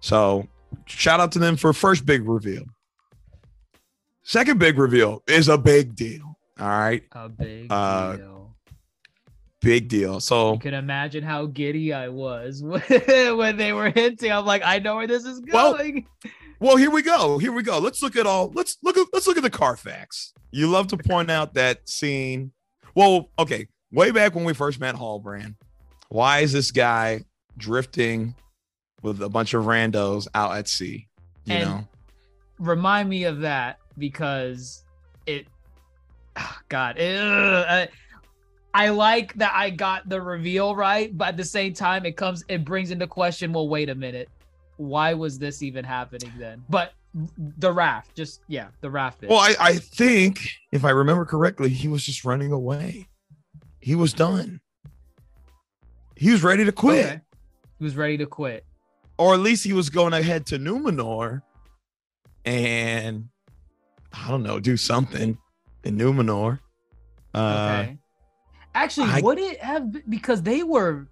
So, 0.00 0.48
shout 0.86 1.20
out 1.20 1.32
to 1.32 1.38
them 1.38 1.56
for 1.56 1.72
first 1.72 2.04
big 2.06 2.28
reveal. 2.28 2.64
Second 4.22 4.58
big 4.58 4.78
reveal 4.78 5.22
is 5.26 5.48
a 5.48 5.58
big 5.58 5.94
deal. 5.96 6.38
All 6.60 6.68
right, 6.68 7.02
A 7.12 7.28
big 7.28 7.66
Uh, 7.72 8.16
deal. 8.16 8.54
big 9.60 9.88
deal. 9.88 10.20
So, 10.20 10.52
You 10.52 10.58
can 10.60 10.74
imagine 10.74 11.24
how 11.24 11.46
giddy 11.46 11.92
I 11.92 12.08
was 12.08 12.62
when 12.62 13.56
they 13.56 13.72
were 13.72 13.90
hinting. 13.90 14.30
I'm 14.30 14.44
like, 14.46 14.62
I 14.64 14.78
know 14.78 14.96
where 14.96 15.06
this 15.08 15.24
is 15.24 15.40
Well, 15.52 15.74
going. 15.76 16.06
Well, 16.60 16.76
here 16.76 16.90
we 16.90 17.02
go. 17.02 17.38
Here 17.38 17.50
we 17.50 17.64
go. 17.64 17.78
Let's 17.78 18.02
look 18.02 18.14
at 18.14 18.26
all. 18.26 18.52
Let's 18.54 18.78
look 18.84 18.96
at 18.96 19.08
let's 19.12 19.26
look 19.26 19.36
at 19.36 19.42
the 19.42 19.50
Carfax. 19.50 20.32
You 20.52 20.68
love 20.68 20.86
to 20.88 20.96
point 20.96 21.28
out 21.30 21.54
that 21.54 21.88
scene. 21.88 22.52
Well, 22.94 23.30
okay, 23.38 23.66
way 23.90 24.12
back 24.12 24.36
when 24.36 24.44
we 24.44 24.54
first 24.54 24.78
met 24.78 24.94
Halbrand, 24.94 25.56
why 26.10 26.40
is 26.40 26.52
this 26.52 26.70
guy 26.70 27.24
drifting 27.56 28.36
with 29.02 29.20
a 29.22 29.28
bunch 29.28 29.54
of 29.54 29.64
randos 29.64 30.26
out 30.34 30.56
at 30.56 30.68
sea? 30.68 31.08
You 31.44 31.54
And- 31.54 31.68
know, 31.70 31.88
Remind 32.58 33.08
me 33.08 33.24
of 33.24 33.40
that 33.40 33.78
because 33.98 34.84
it, 35.26 35.46
ah, 36.36 36.60
God, 36.68 36.96
ugh, 37.00 37.66
I- 37.68 37.88
I 38.74 38.88
like 38.90 39.34
that 39.34 39.52
I 39.54 39.70
got 39.70 40.08
the 40.08 40.20
reveal 40.20 40.74
right, 40.76 41.16
but 41.16 41.28
at 41.28 41.36
the 41.36 41.44
same 41.44 41.74
time, 41.74 42.06
it 42.06 42.16
comes, 42.16 42.44
it 42.48 42.64
brings 42.64 42.90
into 42.92 43.06
question. 43.08 43.52
Well, 43.52 43.68
wait 43.68 43.88
a 43.90 43.94
minute, 43.94 44.28
why 44.76 45.12
was 45.14 45.38
this 45.38 45.62
even 45.62 45.84
happening 45.84 46.32
then? 46.38 46.62
But 46.70 46.92
the 47.36 47.70
raft, 47.72 48.14
just 48.14 48.40
yeah, 48.48 48.68
the 48.80 48.88
raft. 48.90 49.20
Bit. 49.20 49.28
Well, 49.30 49.40
I, 49.40 49.54
I 49.60 49.74
think 49.76 50.48
if 50.70 50.84
I 50.84 50.90
remember 50.90 51.24
correctly, 51.26 51.68
he 51.68 51.88
was 51.88 52.04
just 52.06 52.24
running 52.24 52.52
away. 52.52 53.08
He 53.80 53.94
was 53.94 54.12
done. 54.14 54.60
He 56.16 56.30
was 56.30 56.42
ready 56.44 56.64
to 56.64 56.72
quit, 56.72 57.04
Okay. 57.06 57.20
He 57.78 57.84
was 57.84 57.96
ready 57.96 58.16
to 58.18 58.26
quit. 58.26 58.64
Or 59.18 59.34
at 59.34 59.40
least 59.40 59.64
he 59.64 59.72
was 59.72 59.90
going 59.90 60.12
to 60.12 60.22
head 60.22 60.46
to 60.46 60.58
Numenor, 60.58 61.42
and 62.44 63.28
I 64.12 64.28
don't 64.28 64.42
know, 64.42 64.58
do 64.60 64.76
something 64.76 65.38
in 65.84 65.96
Numenor. 65.98 66.58
Uh, 67.34 67.78
Okay. 67.84 67.98
Actually, 68.74 69.08
I- 69.10 69.20
would 69.20 69.38
it 69.38 69.60
have 69.62 69.92
been- 69.92 70.02
because 70.08 70.42
they 70.42 70.62
were 70.62 71.06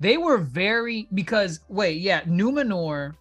they 0.00 0.16
were 0.18 0.36
very 0.38 1.08
because 1.14 1.60
wait, 1.68 2.00
yeah, 2.00 2.22
Numenor 2.24 3.14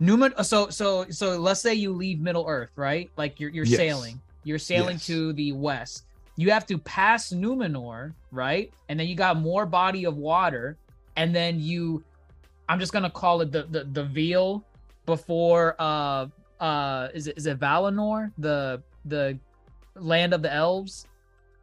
Numen 0.00 0.32
so 0.44 0.70
so 0.70 1.06
so 1.10 1.38
let's 1.38 1.60
say 1.60 1.74
you 1.74 1.92
leave 1.92 2.18
Middle 2.20 2.46
Earth, 2.48 2.70
right? 2.76 3.10
Like 3.16 3.38
you're 3.38 3.50
you're 3.50 3.66
Yes. 3.66 3.76
sailing. 3.76 4.20
You're 4.44 4.58
sailing 4.58 4.94
Yes. 4.96 5.06
to 5.06 5.32
the 5.34 5.52
west. 5.52 6.04
You 6.36 6.50
have 6.50 6.64
to 6.66 6.78
pass 6.78 7.30
Numenor, 7.30 8.14
right? 8.32 8.72
And 8.88 8.98
then 8.98 9.06
you 9.06 9.14
got 9.14 9.36
more 9.38 9.66
body 9.66 10.04
of 10.06 10.16
water 10.16 10.78
and 11.16 11.34
then 11.34 11.60
you 11.60 12.02
I'm 12.70 12.78
just 12.78 12.92
going 12.92 13.02
to 13.02 13.10
call 13.10 13.40
it 13.40 13.50
the 13.50 13.64
the 13.64 13.82
the 13.82 14.04
veil 14.04 14.64
before 15.04 15.74
uh 15.80 16.28
uh 16.60 17.08
is 17.12 17.26
it 17.26 17.36
is 17.36 17.46
it 17.46 17.58
Valinor, 17.58 18.30
the 18.38 18.80
the 19.06 19.36
land 19.96 20.32
of 20.32 20.40
the 20.40 20.52
elves? 20.54 21.04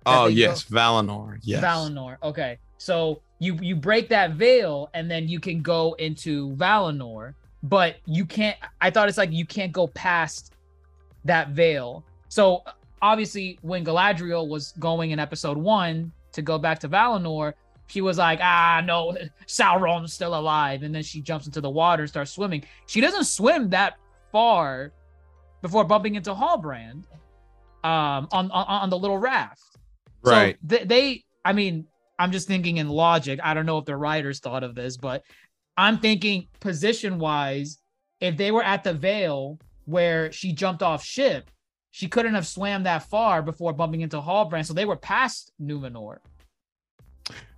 Oh 0.06 0.28
they 0.28 0.34
go- 0.34 0.40
yes, 0.42 0.66
Valinor. 0.66 1.40
Yes. 1.44 1.64
Valinor. 1.64 2.18
Okay. 2.22 2.60
So 2.78 3.22
you 3.40 3.58
you 3.62 3.74
break 3.74 4.10
that 4.10 4.32
veil 4.32 4.90
and 4.94 5.10
then 5.10 5.30
you 5.30 5.40
can 5.40 5.62
go 5.62 5.94
into 5.94 6.52
Valinor, 6.56 7.36
but 7.64 7.96
you 8.06 8.26
can't 8.26 8.58
I 8.82 8.90
thought 8.90 9.08
it's 9.08 9.18
like 9.18 9.32
you 9.32 9.46
can't 9.46 9.72
go 9.72 9.88
past 9.88 10.56
that 11.24 11.52
veil. 11.52 12.04
So 12.28 12.64
obviously 13.02 13.60
when 13.62 13.86
Galadriel 13.86 14.50
was 14.50 14.74
going 14.78 15.12
in 15.12 15.20
episode 15.20 15.58
1 15.58 16.12
to 16.34 16.42
go 16.42 16.58
back 16.58 16.80
to 16.80 16.90
Valinor, 16.90 17.54
she 17.88 18.02
was 18.02 18.18
like, 18.18 18.40
"Ah, 18.42 18.82
no, 18.86 19.18
Sauron's 19.48 20.14
still 20.14 20.36
alive." 20.36 20.84
And 20.84 20.94
then 20.94 21.04
she 21.04 21.22
jumps 21.22 21.46
into 21.46 21.62
the 21.62 21.70
water 21.70 22.04
and 22.04 22.10
starts 22.10 22.32
swimming. 22.32 22.64
She 22.86 23.02
doesn't 23.02 23.26
swim 23.26 23.70
that 23.72 23.98
far 24.32 24.94
before 25.62 25.84
bumping 25.84 26.16
into 26.16 26.34
Halbrand 26.34 27.04
um 27.84 28.28
on 28.32 28.52
on, 28.52 28.66
on 28.68 28.90
the 28.90 28.98
little 28.98 29.18
raft. 29.18 29.62
Right. 30.24 30.58
So 30.62 30.78
they, 30.78 30.84
they, 30.84 31.24
I 31.46 31.54
mean, 31.54 31.86
I'm 32.20 32.32
just 32.32 32.48
thinking 32.48 32.78
in 32.78 32.90
logic. 32.90 33.40
I 33.44 33.54
don't 33.54 33.66
know 33.66 33.78
if 33.78 33.86
the 33.86 33.96
writers 33.96 34.40
thought 34.40 34.64
of 34.64 34.76
this, 34.76 34.98
but 34.98 35.24
I'm 35.78 36.00
thinking 36.00 36.48
position 36.60 37.20
wise, 37.20 37.78
if 38.20 38.36
they 38.36 38.52
were 38.52 38.64
at 38.64 38.84
the 38.84 38.94
Vale 38.94 39.60
where 39.86 40.32
she 40.32 40.52
jumped 40.52 40.82
off 40.82 41.04
ship, 41.04 41.50
she 41.92 42.08
couldn't 42.08 42.34
have 42.34 42.48
swam 42.48 42.84
that 42.84 43.04
far 43.04 43.42
before 43.42 43.74
bumping 43.74 44.02
into 44.02 44.18
Halbrand. 44.18 44.66
So 44.66 44.74
they 44.74 44.86
were 44.86 44.96
past 44.96 45.52
Numenor, 45.62 46.18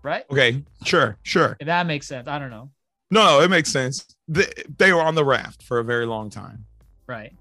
right? 0.04 0.26
Okay. 0.32 0.64
Sure. 0.84 1.18
Sure. 1.24 1.58
If 1.60 1.68
that 1.68 1.86
makes 1.86 2.08
sense. 2.08 2.28
I 2.28 2.40
don't 2.40 2.50
know. 2.50 2.70
No, 3.12 3.42
it 3.42 3.50
makes 3.50 3.72
sense. 3.72 4.06
They, 4.28 4.46
they 4.78 4.94
were 4.94 5.02
on 5.02 5.16
the 5.16 5.26
raft 5.26 5.64
for 5.64 5.80
a 5.80 5.84
very 5.84 6.06
long 6.06 6.30
time. 6.30 6.66
Right. 7.08 7.34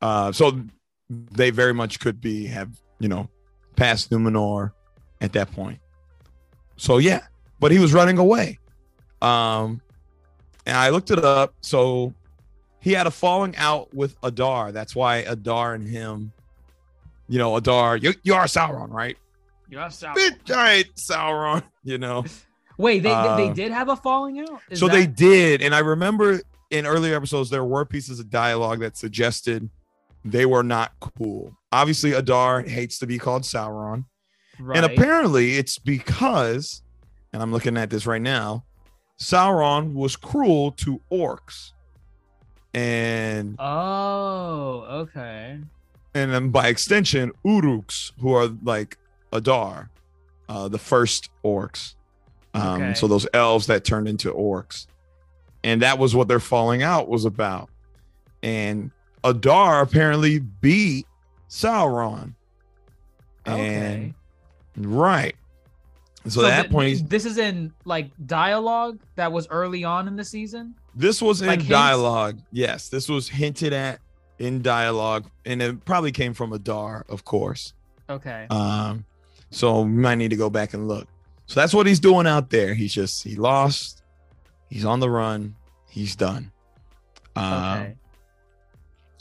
Uh, 0.00 0.32
so 0.32 0.62
they 1.10 1.50
very 1.50 1.74
much 1.74 1.98
could 2.00 2.20
be 2.20 2.46
have 2.46 2.70
you 3.00 3.08
know 3.08 3.28
passed 3.76 4.10
Numenor 4.10 4.72
at 5.20 5.32
that 5.32 5.52
point. 5.52 5.80
So 6.76 6.98
yeah, 6.98 7.26
but 7.58 7.72
he 7.72 7.78
was 7.78 7.92
running 7.92 8.18
away. 8.18 8.58
Um, 9.20 9.82
and 10.66 10.76
I 10.76 10.90
looked 10.90 11.10
it 11.10 11.22
up. 11.24 11.54
So 11.60 12.14
he 12.80 12.92
had 12.92 13.06
a 13.06 13.10
falling 13.10 13.54
out 13.56 13.92
with 13.92 14.16
Adar. 14.22 14.72
That's 14.72 14.94
why 14.94 15.18
Adar 15.18 15.74
and 15.74 15.86
him, 15.86 16.32
you 17.28 17.38
know, 17.38 17.56
Adar, 17.56 17.96
you, 17.96 18.14
you 18.22 18.34
are 18.34 18.44
Sauron, 18.44 18.90
right? 18.90 19.16
You're 19.70 19.82
Sauron. 19.82 20.14
Bit 20.14 20.34
right, 20.50 20.86
Sauron. 20.96 21.62
You 21.84 21.96
know. 21.98 22.24
Wait, 22.76 23.02
they, 23.02 23.10
Uh, 23.10 23.36
they 23.36 23.50
did 23.52 23.72
have 23.72 23.88
a 23.88 23.96
falling 23.96 24.40
out? 24.40 24.60
Is 24.70 24.78
so 24.80 24.88
they 24.88 25.06
did, 25.06 25.62
and 25.62 25.74
I 25.74 25.78
remember 25.80 26.40
in 26.70 26.86
earlier 26.86 27.14
episodes 27.16 27.48
there 27.50 27.64
were 27.64 27.84
pieces 27.84 28.20
of 28.20 28.28
dialogue 28.30 28.80
that 28.80 28.96
suggested 28.96 29.68
they 30.24 30.44
were 30.46 30.62
not 30.62 30.92
cool. 31.00 31.56
Obviously, 31.72 32.12
Adar 32.12 32.60
hates 32.62 32.98
to 32.98 33.06
be 33.06 33.18
called 33.18 33.42
Sauron, 33.44 34.04
right. 34.58 34.76
and 34.76 34.84
apparently 34.86 35.56
it's 35.56 35.78
because, 35.78 36.82
and 37.32 37.42
I'm 37.42 37.52
looking 37.52 37.76
at 37.78 37.88
this 37.90 38.06
right 38.06 38.20
now, 38.22 38.64
Sauron 39.18 39.94
was 39.94 40.16
cruel 40.16 40.72
to 40.72 41.00
orcs, 41.10 41.72
and 42.74 43.56
Oh, 43.58 44.84
okay. 45.02 45.58
and 46.14 46.32
then 46.32 46.50
by 46.50 46.68
extension, 46.68 47.32
Uruks, 47.44 48.12
who 48.20 48.32
are 48.34 48.48
like 48.62 48.96
Adar, 49.32 49.90
uh, 50.48 50.68
the 50.68 50.78
first 50.78 51.30
orcs. 51.44 51.94
Um, 52.54 52.82
Okay. 52.82 52.94
So 52.94 53.06
those 53.06 53.26
elves 53.32 53.66
that 53.68 53.84
turned 53.84 54.08
into 54.08 54.32
orcs, 54.32 54.86
and 55.62 55.82
that 55.82 55.98
was 55.98 56.14
what 56.14 56.28
their 56.28 56.40
falling 56.40 56.82
out 56.82 57.08
was 57.08 57.24
about. 57.24 57.68
And 58.42 58.90
Adar 59.22 59.82
apparently 59.82 60.38
beat 60.38 61.06
Sauron. 61.48 62.34
Okay. 63.46 64.14
And 64.76 64.86
right. 64.96 65.34
So, 66.28 66.44
at 66.44 66.48
that 66.48 66.60
th- 66.62 66.72
point, 66.72 67.08
this 67.08 67.24
is 67.24 67.38
in 67.38 67.72
like 67.86 68.10
dialogue 68.26 68.98
that 69.14 69.32
was 69.32 69.48
early 69.48 69.84
on 69.84 70.06
in 70.06 70.16
the 70.16 70.24
season. 70.24 70.74
this 70.94 71.22
was 71.22 71.40
in 71.40 71.48
like 71.48 71.60
hints? 71.60 71.70
dialogue. 71.70 72.38
Yes, 72.52 72.88
this 72.88 73.08
was 73.08 73.28
hinted 73.28 73.72
at 73.72 74.00
in 74.38 74.60
dialogue, 74.60 75.30
and 75.46 75.62
it 75.62 75.84
probably 75.86 76.12
came 76.12 76.34
from 76.34 76.52
Adar, 76.52 77.06
of 77.08 77.24
course. 77.24 77.72
Okay. 78.10 78.46
Um, 78.50 79.04
so 79.50 79.82
we 79.82 79.90
might 79.90 80.16
need 80.16 80.30
to 80.30 80.36
go 80.36 80.50
back 80.50 80.74
and 80.74 80.88
look. 80.88 81.06
So 81.46 81.58
that's 81.60 81.74
what 81.74 81.86
he's 81.86 82.00
doing 82.00 82.26
out 82.26 82.50
there. 82.50 82.74
He's 82.74 82.92
just 82.94 83.22
he 83.24 83.36
lost. 83.36 84.02
He's 84.68 84.84
on 84.84 85.00
the 85.00 85.10
run. 85.10 85.56
He's 85.88 86.14
done. 86.14 86.52
Um, 87.36 87.52
okay. 87.54 87.94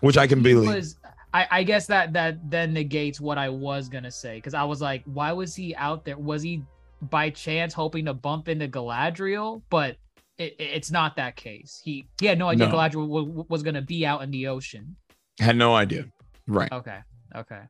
which 0.02 0.18
I 0.18 0.28
can 0.28 0.40
He 0.40 0.44
believe. 0.44 0.74
was 0.76 0.98
I, 1.34 1.48
I 1.52 1.64
guess 1.64 1.86
that 1.88 2.14
that 2.14 2.50
then 2.50 2.74
negates 2.74 3.20
what 3.22 3.38
I 3.38 3.50
was 3.50 3.90
gonna 3.90 4.12
say 4.12 4.36
because 4.36 4.54
I 4.54 4.64
was 4.64 4.82
like, 4.82 5.04
why 5.06 5.32
was 5.32 5.56
he 5.56 5.76
out 5.76 6.06
there? 6.06 6.18
Was 6.18 6.42
he 6.42 6.64
by 7.04 7.30
chance 7.30 7.74
hoping 7.74 8.06
to 8.06 8.14
bump 8.14 8.50
into 8.50 8.68
Galadriel? 8.68 9.62
But 9.70 9.98
it, 10.38 10.56
it- 10.60 10.70
it's 10.76 10.92
not 10.92 11.16
that 11.18 11.36
case. 11.36 11.82
He 11.84 12.08
he 12.20 12.26
had 12.28 12.38
no 12.40 12.50
idea 12.50 12.68
No. 12.68 12.74
Galadriel 12.76 13.08
was, 13.08 13.46
was 13.48 13.64
gonna 13.64 13.82
be 13.82 14.06
out 14.06 14.22
in 14.24 14.32
the 14.32 14.48
ocean. 14.48 14.96
Had 15.40 15.56
no 15.56 15.74
idea. 15.76 16.06
Right. 16.48 16.72
Okay. 16.72 17.00
Okay. 17.36 17.62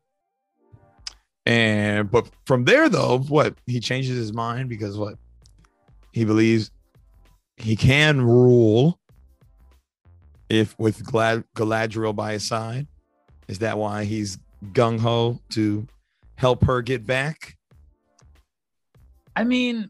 And 1.49 2.11
but 2.11 2.29
from 2.45 2.65
there 2.65 2.89
though, 2.89 3.17
what 3.17 3.55
he 3.65 3.79
changes 3.79 4.15
his 4.15 4.31
mind 4.31 4.69
because 4.69 4.99
what 4.99 5.15
he 6.11 6.23
believes 6.23 6.69
he 7.57 7.75
can 7.75 8.21
rule 8.21 8.99
if 10.47 10.77
with 10.77 11.03
Glad 11.03 11.43
Galadriel 11.55 12.15
by 12.15 12.33
his 12.33 12.47
side. 12.47 12.85
Is 13.47 13.57
that 13.59 13.79
why 13.79 14.03
he's 14.03 14.37
gung 14.73 14.99
ho 14.99 15.39
to 15.49 15.87
help 16.35 16.63
her 16.65 16.83
get 16.83 17.07
back? 17.07 17.57
I 19.35 19.43
mean, 19.43 19.89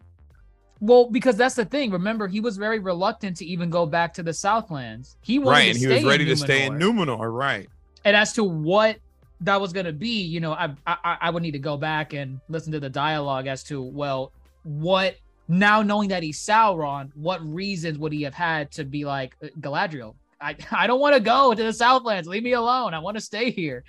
well, 0.80 1.10
because 1.10 1.36
that's 1.36 1.56
the 1.56 1.65
thing. 1.65 1.91
Remember, 1.91 2.30
he 2.30 2.39
was 2.39 2.56
very 2.56 2.80
reluctant 2.80 3.36
to 3.38 3.45
even 3.45 3.69
go 3.69 3.86
back 3.86 4.13
to 4.13 4.24
the 4.24 4.34
Southlands. 4.34 5.17
He 5.22 5.39
wanted 5.39 5.52
Right, 5.52 5.63
to 5.63 5.69
and 5.72 5.78
he 5.78 5.84
stay 5.84 5.95
was 5.95 6.04
ready 6.06 6.24
in 6.24 6.30
to 6.30 6.38
stay 6.38 6.65
in. 6.67 6.74
Numenor. 6.80 7.30
Right. 7.34 7.67
and 8.06 8.15
as 8.15 8.32
to 8.34 8.45
what 8.45 8.98
that 9.41 9.60
was 9.60 9.71
going 9.71 9.86
to 9.86 9.93
be 9.93 10.21
you 10.21 10.39
know 10.39 10.54
I, 10.54 10.73
I 10.86 11.17
i 11.21 11.30
would 11.30 11.43
need 11.43 11.52
to 11.52 11.60
go 11.60 11.78
back 11.78 12.13
and 12.13 12.39
listen 12.49 12.71
to 12.73 12.80
the 12.80 12.89
dialogue 12.89 13.47
as 13.47 13.63
to 13.65 13.82
well 13.82 14.34
what 14.63 15.15
now 15.47 15.82
knowing 15.82 16.10
that 16.10 16.23
he's 16.23 16.39
sauron 16.39 17.10
what 17.15 17.41
reasons 17.45 17.97
would 17.97 18.12
he 18.12 18.23
have 18.23 18.34
had 18.34 18.71
to 18.73 18.84
be 18.84 19.06
like 19.06 19.36
"Uh, 19.43 19.47
galadriel? 19.60 20.15
I 20.41 20.56
i 20.71 20.88
don't 20.88 20.99
want 20.99 21.15
to 21.15 21.21
go 21.21 21.54
to 21.54 21.63
the 21.63 21.73
southlands 21.73 22.28
leave 22.28 22.43
me 22.43 22.54
alone 22.54 22.93
i 22.93 22.99
want 22.99 23.15
to 23.15 23.21
stay 23.21 23.52
here. 23.52 23.84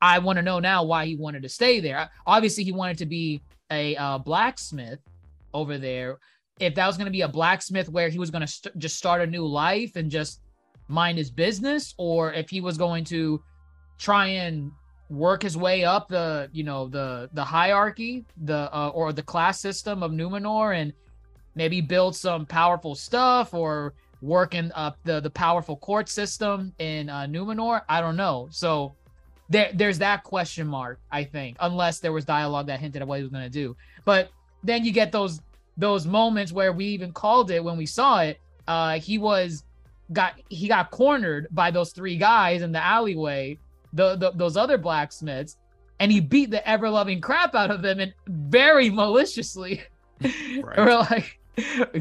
I 0.00 0.18
want 0.18 0.36
to 0.36 0.42
know 0.42 0.60
now 0.60 0.84
why 0.84 1.06
he 1.06 1.16
wanted 1.16 1.42
to 1.42 1.48
stay 1.48 1.80
there. 1.80 2.08
Obviously 2.26 2.64
he 2.64 2.72
wanted 2.72 2.98
to 2.98 3.06
be 3.06 3.42
a 3.70 3.96
uh, 3.96 4.18
blacksmith 4.18 5.00
over 5.52 5.78
there. 5.78 6.18
If 6.60 6.74
that 6.74 6.86
was 6.86 6.96
going 6.96 7.06
to 7.06 7.12
be 7.12 7.22
a 7.22 7.28
blacksmith 7.28 7.88
where 7.88 8.08
he 8.08 8.18
was 8.18 8.30
going 8.30 8.42
to 8.42 8.46
st- 8.46 8.78
just 8.78 8.96
start 8.96 9.20
a 9.20 9.26
new 9.26 9.46
life 9.46 9.96
and 9.96 10.10
just 10.10 10.40
mind 10.88 11.18
his 11.18 11.30
business 11.30 11.94
or 11.98 12.32
if 12.32 12.48
he 12.48 12.60
was 12.60 12.78
going 12.78 13.04
to 13.04 13.42
try 13.98 14.26
and 14.26 14.70
work 15.10 15.42
his 15.42 15.56
way 15.56 15.84
up 15.84 16.08
the 16.08 16.50
you 16.52 16.64
know 16.64 16.86
the 16.88 17.30
the 17.32 17.44
hierarchy 17.44 18.24
the 18.44 18.74
uh, 18.74 18.90
or 18.94 19.12
the 19.12 19.22
class 19.22 19.58
system 19.60 20.02
of 20.02 20.12
Numenor 20.12 20.76
and 20.76 20.92
maybe 21.54 21.80
build 21.80 22.14
some 22.14 22.44
powerful 22.44 22.94
stuff 22.94 23.54
or 23.54 23.94
working 24.20 24.70
up 24.74 24.98
the 25.04 25.20
the 25.20 25.30
powerful 25.30 25.76
court 25.76 26.08
system 26.08 26.72
in 26.78 27.08
uh, 27.08 27.26
Numenor 27.26 27.82
I 27.88 28.00
don't 28.00 28.16
know 28.16 28.48
so 28.50 28.94
there 29.48 29.70
there's 29.74 29.98
that 29.98 30.24
question 30.24 30.66
mark, 30.66 31.00
I 31.10 31.24
think, 31.24 31.56
unless 31.60 32.00
there 32.00 32.12
was 32.12 32.24
dialogue 32.24 32.66
that 32.66 32.80
hinted 32.80 33.02
at 33.02 33.08
what 33.08 33.16
he 33.16 33.22
was 33.22 33.32
gonna 33.32 33.48
do. 33.48 33.76
But 34.04 34.30
then 34.62 34.84
you 34.84 34.92
get 34.92 35.12
those 35.12 35.40
those 35.76 36.06
moments 36.06 36.52
where 36.52 36.72
we 36.72 36.86
even 36.86 37.12
called 37.12 37.50
it 37.50 37.62
when 37.62 37.76
we 37.76 37.86
saw 37.86 38.20
it. 38.20 38.40
Uh, 38.66 38.98
he 38.98 39.18
was 39.18 39.64
got 40.12 40.34
he 40.48 40.68
got 40.68 40.90
cornered 40.90 41.48
by 41.50 41.70
those 41.70 41.92
three 41.92 42.16
guys 42.16 42.62
in 42.62 42.72
the 42.72 42.84
alleyway, 42.84 43.58
the, 43.92 44.16
the 44.16 44.32
those 44.32 44.56
other 44.56 44.78
blacksmiths, 44.78 45.56
and 46.00 46.12
he 46.12 46.20
beat 46.20 46.50
the 46.50 46.66
ever 46.68 46.88
loving 46.88 47.20
crap 47.20 47.54
out 47.54 47.70
of 47.70 47.82
them 47.82 48.00
and 48.00 48.14
very 48.26 48.90
maliciously. 48.90 49.82
Right. 50.20 50.76
We're 50.76 50.98
like, 50.98 51.38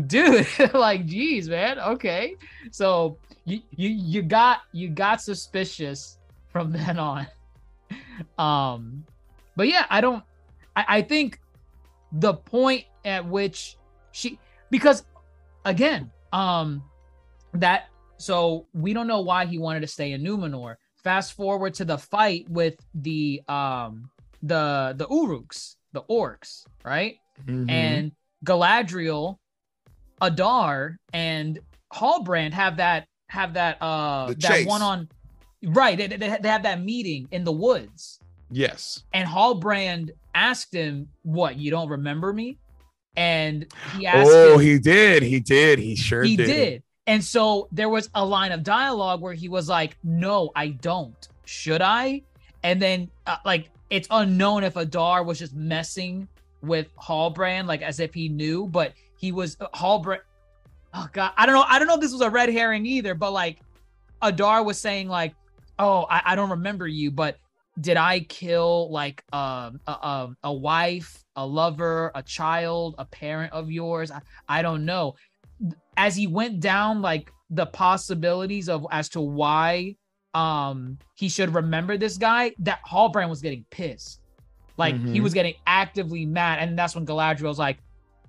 dude, 0.07 0.47
like, 0.73 1.05
geez, 1.05 1.47
man, 1.47 1.77
okay. 1.77 2.35
So 2.71 3.19
you 3.45 3.61
you 3.75 3.89
you 3.89 4.21
got 4.23 4.61
you 4.71 4.89
got 4.89 5.21
suspicious 5.21 6.17
from 6.51 6.71
then 6.71 6.97
on. 6.97 7.27
Um, 8.39 9.05
but 9.55 9.67
yeah, 9.67 9.85
I 9.91 10.01
don't. 10.01 10.23
I, 10.75 10.85
I 10.87 11.01
think 11.03 11.39
the 12.11 12.33
point 12.33 12.85
at 13.05 13.25
which 13.25 13.77
she 14.11 14.39
because 14.71 15.05
again, 15.65 16.11
um, 16.33 16.83
that 17.53 17.89
so 18.17 18.65
we 18.73 18.93
don't 18.93 19.07
know 19.07 19.21
why 19.21 19.45
he 19.45 19.57
wanted 19.57 19.81
to 19.81 19.87
stay 19.87 20.11
in 20.13 20.23
Numenor. 20.23 20.75
Fast 21.07 21.33
forward 21.37 21.73
to 21.75 21.85
the 21.85 21.97
fight 21.97 22.49
with 22.49 22.75
the 22.93 23.41
um 23.47 24.09
the 24.43 24.93
the 24.97 25.07
Uruks, 25.07 25.75
the 25.93 26.01
orcs, 26.03 26.65
right? 26.83 27.15
Mhm. 27.45 27.71
and 27.71 28.11
Galadriel, 28.45 29.37
Adar, 30.19 30.97
and 31.13 31.59
Halbrand 31.93 32.51
have 32.51 32.75
that 32.77 33.07
have 33.29 33.53
that 33.53 33.77
uh 33.81 34.27
The 34.27 34.35
that 34.35 34.51
chase. 34.51 34.67
one 34.67 34.81
on 34.81 35.07
right. 35.63 35.97
They, 35.97 36.07
they, 36.07 36.17
they 36.17 36.49
have 36.49 36.63
that 36.63 36.81
meeting 36.83 37.29
in 37.31 37.45
the 37.45 37.53
woods, 37.53 38.19
yes. 38.51 39.03
and 39.13 39.29
Halbrand 39.29 40.09
asked 40.35 40.73
him, 40.73 41.07
"What? 41.23 41.55
You 41.55 41.71
don't 41.71 41.87
remember 41.87 42.33
me?" 42.33 42.57
And 43.15 43.65
he 43.97 44.05
asked 44.05 44.29
Oh, 44.29 44.55
him, 44.57 44.59
he 44.59 44.77
did. 44.77 45.23
He 45.23 45.39
did. 45.39 45.79
He 45.79 45.95
sure 45.95 46.23
he 46.23 46.35
did. 46.35 46.47
did. 46.47 46.83
And 47.07 47.23
so 47.23 47.69
there 47.71 47.87
was 47.87 48.09
a 48.13 48.23
line 48.23 48.51
of 48.51 48.63
dialogue 48.63 49.21
where 49.21 49.33
he 49.33 49.47
was 49.47 49.69
like, 49.69 49.97
"No, 50.03 50.51
I 50.55 50.67
don't. 50.67 51.27
Should 51.45 51.81
I?" 51.81 52.21
And 52.63 52.81
then 52.81 53.09
uh, 53.25 53.37
like 53.45 53.69
it's 53.89 54.09
unknown 54.11 54.65
if 54.65 54.75
Adar 54.75 55.23
was 55.23 55.39
just 55.39 55.55
messing 55.55 56.27
with 56.61 56.93
Halbrand, 56.97 57.65
like 57.65 57.81
as 57.81 58.01
if 58.01 58.13
he 58.13 58.27
knew, 58.27 58.67
but 58.67 58.93
he 59.17 59.31
was 59.31 59.55
uh, 59.61 59.67
Halbrand. 59.73 60.19
Oh 60.93 61.07
god, 61.13 61.31
I 61.37 61.45
don't 61.45 61.55
know. 61.55 61.65
I 61.65 61.79
don't 61.79 61.87
know 61.87 61.95
if 61.95 62.01
this 62.01 62.11
was 62.11 62.21
a 62.21 62.29
red 62.29 62.49
herring 62.49 62.85
either, 62.85 63.15
but 63.15 63.31
like 63.31 63.59
Adar 64.21 64.63
was 64.63 64.77
saying 64.77 65.07
like, 65.07 65.33
"Oh, 65.79 66.05
I, 66.09 66.21
I 66.25 66.35
don't 66.35 66.49
remember 66.49 66.87
you, 66.87 67.09
but 67.09 67.37
did 67.79 67.95
I 67.95 68.21
kill 68.21 68.91
like 68.91 69.23
um 69.31 69.79
a, 69.87 69.91
a, 69.91 70.35
a 70.43 70.53
wife, 70.53 71.23
a 71.37 71.45
lover, 71.45 72.11
a 72.15 72.23
child, 72.23 72.95
a 72.97 73.05
parent 73.05 73.53
of 73.53 73.71
yours? 73.71 74.11
I, 74.11 74.21
I 74.49 74.61
don't 74.61 74.83
know." 74.83 75.15
As 75.97 76.15
he 76.15 76.27
went 76.27 76.59
down 76.59 77.01
like 77.01 77.31
the 77.49 77.65
possibilities 77.65 78.69
of 78.69 78.85
as 78.91 79.09
to 79.09 79.21
why 79.21 79.95
um 80.33 80.97
he 81.15 81.27
should 81.29 81.53
remember 81.55 81.97
this 81.97 82.17
guy, 82.17 82.53
that 82.59 82.79
Halbrand 82.89 83.29
was 83.29 83.41
getting 83.41 83.65
pissed. 83.71 84.21
Like 84.77 84.95
he 85.07 85.19
Mhm. 85.19 85.23
was 85.23 85.33
getting 85.33 85.55
actively 85.65 86.25
mad, 86.25 86.59
and 86.59 86.77
that's 86.77 86.93
when 86.95 87.05
Galadriel 87.05 87.43
was 87.47 87.57
like, 87.57 87.79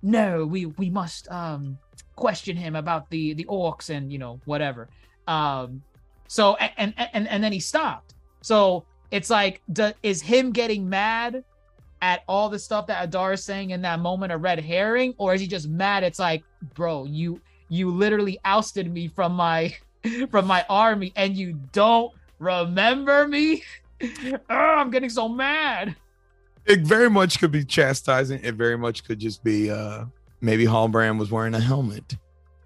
"No, 0.03 0.47
we 0.47 0.67
we 0.67 0.89
must 0.89 1.31
um 1.31 1.79
question 2.17 2.57
him 2.57 2.75
about 2.75 3.11
the 3.11 3.35
the 3.35 3.45
orcs 3.45 3.91
and 3.91 4.11
you 4.11 4.19
know 4.19 4.41
whatever." 4.47 4.89
Um, 5.27 5.83
so 6.27 6.57
and 6.57 6.95
and 7.13 7.29
and 7.29 7.45
then 7.45 7.53
he 7.53 7.61
stopped. 7.61 8.15
So 8.41 8.85
it's 9.11 9.29
like, 9.29 9.61
do, 9.73 9.93
is 10.03 10.23
him 10.23 10.53
getting 10.53 10.89
mad 10.89 11.45
at 12.01 12.23
all 12.29 12.49
the 12.49 12.59
stuff 12.59 12.87
that 12.87 13.05
Adar 13.05 13.33
is 13.33 13.45
saying 13.45 13.71
in 13.71 13.83
that 13.83 13.99
moment 14.01 14.33
a 14.33 14.39
red 14.39 14.61
herring, 14.61 15.13
or 15.19 15.35
is 15.35 15.41
he 15.41 15.47
just 15.47 15.69
mad? 15.69 16.05
It's 16.05 16.19
like, 16.19 16.45
bro, 16.75 17.05
you 17.05 17.41
you 17.69 17.91
literally 17.91 18.39
ousted 18.45 18.93
me 18.93 19.09
from 19.09 19.33
my 19.35 19.75
from 20.31 20.47
my 20.47 20.65
army, 20.69 21.13
and 21.17 21.37
you 21.37 21.59
don't 21.73 22.13
remember 22.39 23.27
me. 23.29 23.63
oh, 24.03 24.39
I'm 24.49 24.91
getting 24.91 25.11
so 25.11 25.29
mad. 25.29 25.97
It 26.67 26.81
very 26.81 27.09
much 27.09 27.39
could 27.41 27.51
be 27.51 27.65
chastising. 27.65 28.41
It 28.45 28.55
very 28.55 28.77
much 28.77 29.05
could 29.05 29.19
just 29.19 29.43
be 29.43 29.71
uh 29.71 30.05
maybe 30.41 30.65
Halbrand 30.67 31.19
was 31.19 31.31
wearing 31.31 31.55
a 31.55 31.61
helmet. 31.61 32.17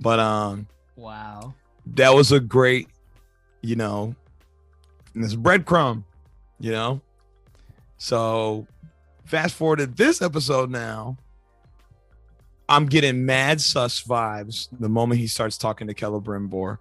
But 0.01 0.19
um 0.19 0.67
Wow. 0.97 1.55
that 1.95 2.11
was 2.15 2.33
a 2.33 2.41
great, 2.41 2.89
you 3.63 3.77
know, 3.77 4.15
this 5.15 5.35
breadcrumb, 5.35 6.05
you 6.61 6.73
know. 6.73 7.01
So 7.99 8.67
fast 9.25 9.55
forward 9.55 9.79
to 9.79 9.87
this 9.87 10.21
episode 10.21 10.71
now. 10.71 11.17
I'm 12.69 12.87
getting 12.87 13.27
mad 13.27 13.61
sus 13.61 14.03
vibes 14.03 14.69
the 14.79 14.89
moment 14.89 15.21
he 15.21 15.27
starts 15.27 15.59
talking 15.59 15.87
to 15.89 15.95
Celebrimbor. 15.95 16.79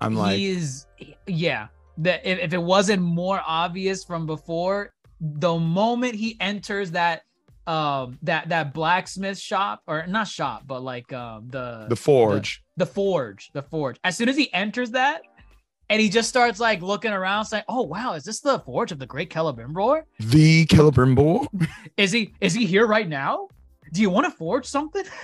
I'm 0.00 0.14
like, 0.14 0.36
he 0.36 0.50
is 0.50 0.86
yeah 1.26 1.68
that 1.98 2.24
if, 2.24 2.38
if 2.38 2.52
it 2.52 2.62
wasn't 2.62 3.02
more 3.02 3.40
obvious 3.46 4.04
from 4.04 4.26
before 4.26 4.92
the 5.20 5.58
moment 5.58 6.14
he 6.14 6.36
enters 6.40 6.90
that 6.90 7.22
um 7.66 8.18
that 8.22 8.48
that 8.48 8.74
blacksmith 8.74 9.38
shop 9.38 9.80
or 9.86 10.06
not 10.06 10.28
shop 10.28 10.64
but 10.66 10.82
like 10.82 11.10
um 11.12 11.48
the 11.48 11.86
the 11.88 11.96
forge. 11.96 12.62
the 12.76 12.84
forge 12.84 13.50
the 13.54 13.62
forge 13.62 13.98
as 14.04 14.16
soon 14.16 14.28
as 14.28 14.36
he 14.36 14.52
enters 14.52 14.90
that 14.90 15.22
and 15.88 16.00
he 16.00 16.10
just 16.10 16.28
starts 16.28 16.60
like 16.60 16.82
looking 16.82 17.12
around 17.12 17.46
saying 17.46 17.64
oh 17.68 17.82
wow 17.82 18.12
is 18.12 18.24
this 18.24 18.40
the 18.40 18.58
forge 18.60 18.92
of 18.92 18.98
the 18.98 19.06
great 19.06 19.30
Celebrimbor? 19.30 20.02
The 20.20 20.66
Celebrimbor. 20.66 21.46
is 21.96 22.12
he 22.12 22.34
is 22.40 22.52
he 22.52 22.66
here 22.66 22.86
right 22.86 23.08
now 23.08 23.48
do 23.94 24.02
you 24.02 24.10
want 24.10 24.26
to 24.26 24.30
forge 24.30 24.66
something? 24.66 25.04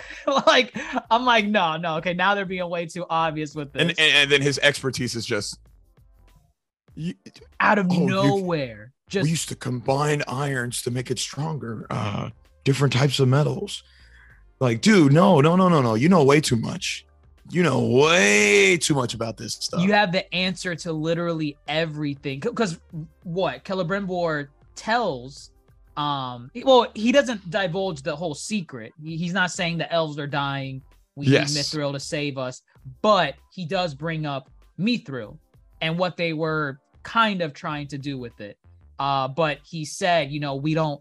Like 0.47 0.77
i'm 1.11 1.25
like 1.25 1.47
no 1.47 1.77
no 1.77 1.97
okay 1.97 2.13
now 2.15 2.35
they're 2.35 2.45
being 2.45 2.69
way 2.71 2.87
too 2.87 3.05
obvious 3.11 3.55
with 3.55 3.73
this. 3.73 3.81
And, 3.83 3.91
and 3.91 3.99
and 4.01 4.31
then 4.31 4.43
his 4.43 4.59
expertise 4.63 5.15
is 5.17 5.27
just 5.27 5.59
you, 6.95 7.15
out 7.59 7.79
of 7.79 7.87
Oh, 7.91 7.95
you- 7.95 8.07
nowhere. 8.07 8.93
Just 9.09 9.25
we 9.25 9.31
used 9.31 9.49
to 9.49 9.57
combine 9.57 10.23
irons 10.29 10.83
to 10.83 10.91
make 10.93 11.11
it 11.11 11.19
stronger 11.19 11.87
uh 11.91 12.31
different 12.65 12.93
types 12.93 13.19
of 13.19 13.27
metals. 13.29 13.83
Like 14.61 14.83
dude 14.83 15.13
no 15.13 15.41
no 15.41 15.57
no 15.57 15.69
no 15.69 15.83
no 15.83 15.95
you 15.95 16.09
know 16.09 16.23
way 16.23 16.41
too 16.41 16.57
much. 16.57 17.05
You 17.51 17.65
know 17.65 17.81
way 17.85 18.77
too 18.77 18.95
much 18.95 19.15
about 19.15 19.37
this 19.37 19.55
stuff. 19.55 19.83
You 19.83 19.93
have 19.95 20.13
the 20.13 20.33
answer 20.33 20.77
to 20.77 20.93
literally 20.93 21.57
everything. 21.67 22.39
Because 22.39 22.79
what? 23.25 23.65
Celebrimbor 23.65 24.49
tells 24.77 25.51
um 26.01 26.51
well 26.65 26.87
he 26.95 27.11
doesn't 27.13 27.43
divulge 27.51 28.01
the 28.03 28.15
whole 28.15 28.35
secret. 28.35 28.93
He's 29.03 29.33
not 29.41 29.51
saying 29.51 29.79
the 29.79 29.91
elves 29.93 30.19
are 30.19 30.27
dying. 30.27 30.83
We 31.17 31.27
Yes. 31.27 31.53
need 31.55 31.61
mithril 31.61 31.93
to 31.93 32.01
save 32.01 32.39
us. 32.39 32.63
But 33.03 33.35
he 33.57 33.65
does 33.67 33.95
bring 33.95 34.25
up 34.35 34.45
mithril 34.79 35.37
and 35.83 35.99
what 35.99 36.17
they 36.17 36.33
were 36.33 36.79
kind 37.03 37.43
of 37.43 37.53
trying 37.53 37.89
to 37.89 37.99
do 37.99 38.15
with 38.25 38.41
it. 38.41 38.57
Uh 38.99 39.29
but 39.29 39.59
he 39.73 39.85
said 39.85 40.31
you 40.31 40.41
know 40.41 40.55
we 40.55 40.75
don't 40.75 41.01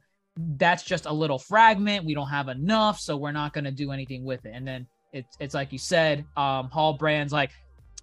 that's 0.64 0.84
just 0.84 1.06
a 1.06 1.14
little 1.14 1.40
fragment. 1.40 2.06
We 2.06 2.14
don't 2.14 2.30
have 2.40 2.48
enough 2.50 3.00
so 3.00 3.12
we're 3.18 3.38
not 3.44 3.54
going 3.54 3.66
to 3.66 3.72
do 3.84 3.92
anything 3.92 4.24
with 4.24 4.46
it. 4.46 4.54
And 4.56 4.66
then 4.68 4.88
it's 5.14 5.34
it's 5.40 5.54
like 5.54 5.72
you 5.72 5.80
said 5.80 6.26
um 6.38 6.70
Halbrand's 6.76 7.34
like 7.34 7.52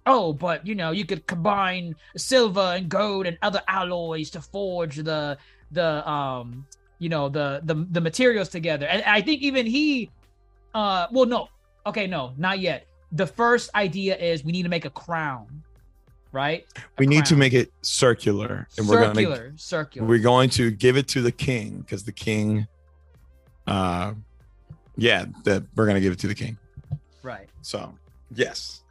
oh 0.05 0.33
but 0.33 0.65
you 0.65 0.75
know 0.81 0.91
you 0.91 1.05
could 1.05 1.25
combine 1.27 1.95
silver 2.15 2.67
and 2.77 2.87
gold 2.89 3.25
and 3.27 3.37
other 3.41 3.61
alloys 3.67 4.29
to 4.31 4.41
forge 4.41 4.97
the 4.97 5.37
the 5.71 5.89
um 6.09 6.65
you 6.99 7.09
know 7.09 7.29
the 7.29 7.61
the 7.63 7.75
the 7.91 8.01
materials 8.01 8.49
together. 8.49 8.85
And 8.87 9.03
i 9.03 9.21
think 9.21 9.41
even 9.41 9.65
he 9.65 10.09
uh 10.73 11.07
well 11.11 11.25
no. 11.25 11.49
Okay 11.85 12.07
no 12.07 12.33
not 12.37 12.59
yet. 12.59 12.87
The 13.11 13.27
first 13.27 13.73
idea 13.75 14.17
is 14.17 14.43
we 14.43 14.51
need 14.51 14.63
to 14.63 14.69
make 14.69 14.85
a 14.85 14.89
crown 14.89 15.63
right? 16.33 16.65
A 16.75 16.81
we 16.97 17.07
need 17.07 17.25
to 17.25 17.35
make 17.35 17.53
it 17.53 17.71
circular 17.81 18.67
and 18.77 18.87
we're 18.87 19.01
gonna 19.01 19.57
circular 19.57 20.07
we're 20.07 20.19
going 20.19 20.49
to 20.51 20.71
give 20.71 20.97
it 20.97 21.07
to 21.09 21.21
the 21.21 21.31
king 21.31 21.79
because 21.79 22.03
the 22.03 22.11
king 22.11 22.67
uh 23.65 24.13
yeah 24.97 25.25
that 25.45 25.63
we're 25.75 25.87
gonna 25.87 26.01
give 26.01 26.13
it 26.13 26.19
to 26.19 26.27
the 26.27 26.35
king. 26.35 26.57
Right. 27.23 27.49
So 27.61 27.93
yes, 28.33 28.83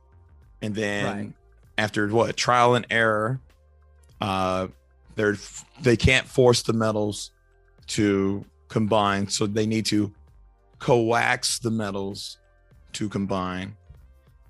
and 0.62 0.74
then 0.74 1.04
Right. 1.04 1.32
after 1.78 2.08
what 2.08 2.36
trial 2.36 2.74
and 2.74 2.86
error, 2.90 3.40
uh, 4.20 4.68
they're 5.14 5.36
they 5.80 5.96
can't 5.96 6.26
force 6.26 6.62
the 6.62 6.72
metals 6.72 7.30
to 7.88 8.44
combine, 8.68 9.28
so 9.28 9.46
they 9.46 9.66
need 9.66 9.86
to 9.86 10.12
coax 10.78 11.58
the 11.58 11.70
metals 11.70 12.38
to 12.92 13.08
combine. 13.08 13.76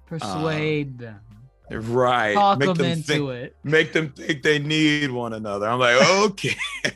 persuade 0.07 0.93
um, 0.93 0.97
them 0.97 1.21
Right, 1.69 2.35
talk 2.35 2.61
make 2.61 2.69
them 2.69 2.77
them 2.77 2.87
into 2.87 3.07
think, 3.07 3.29
it 3.31 3.57
make 3.65 3.93
them 3.93 4.11
think 4.11 4.45
they 4.45 4.61
need 4.61 5.11
one 5.11 5.33
another. 5.33 5.67
I'm 5.67 5.81
like, 5.81 6.01
okay, 6.23 6.55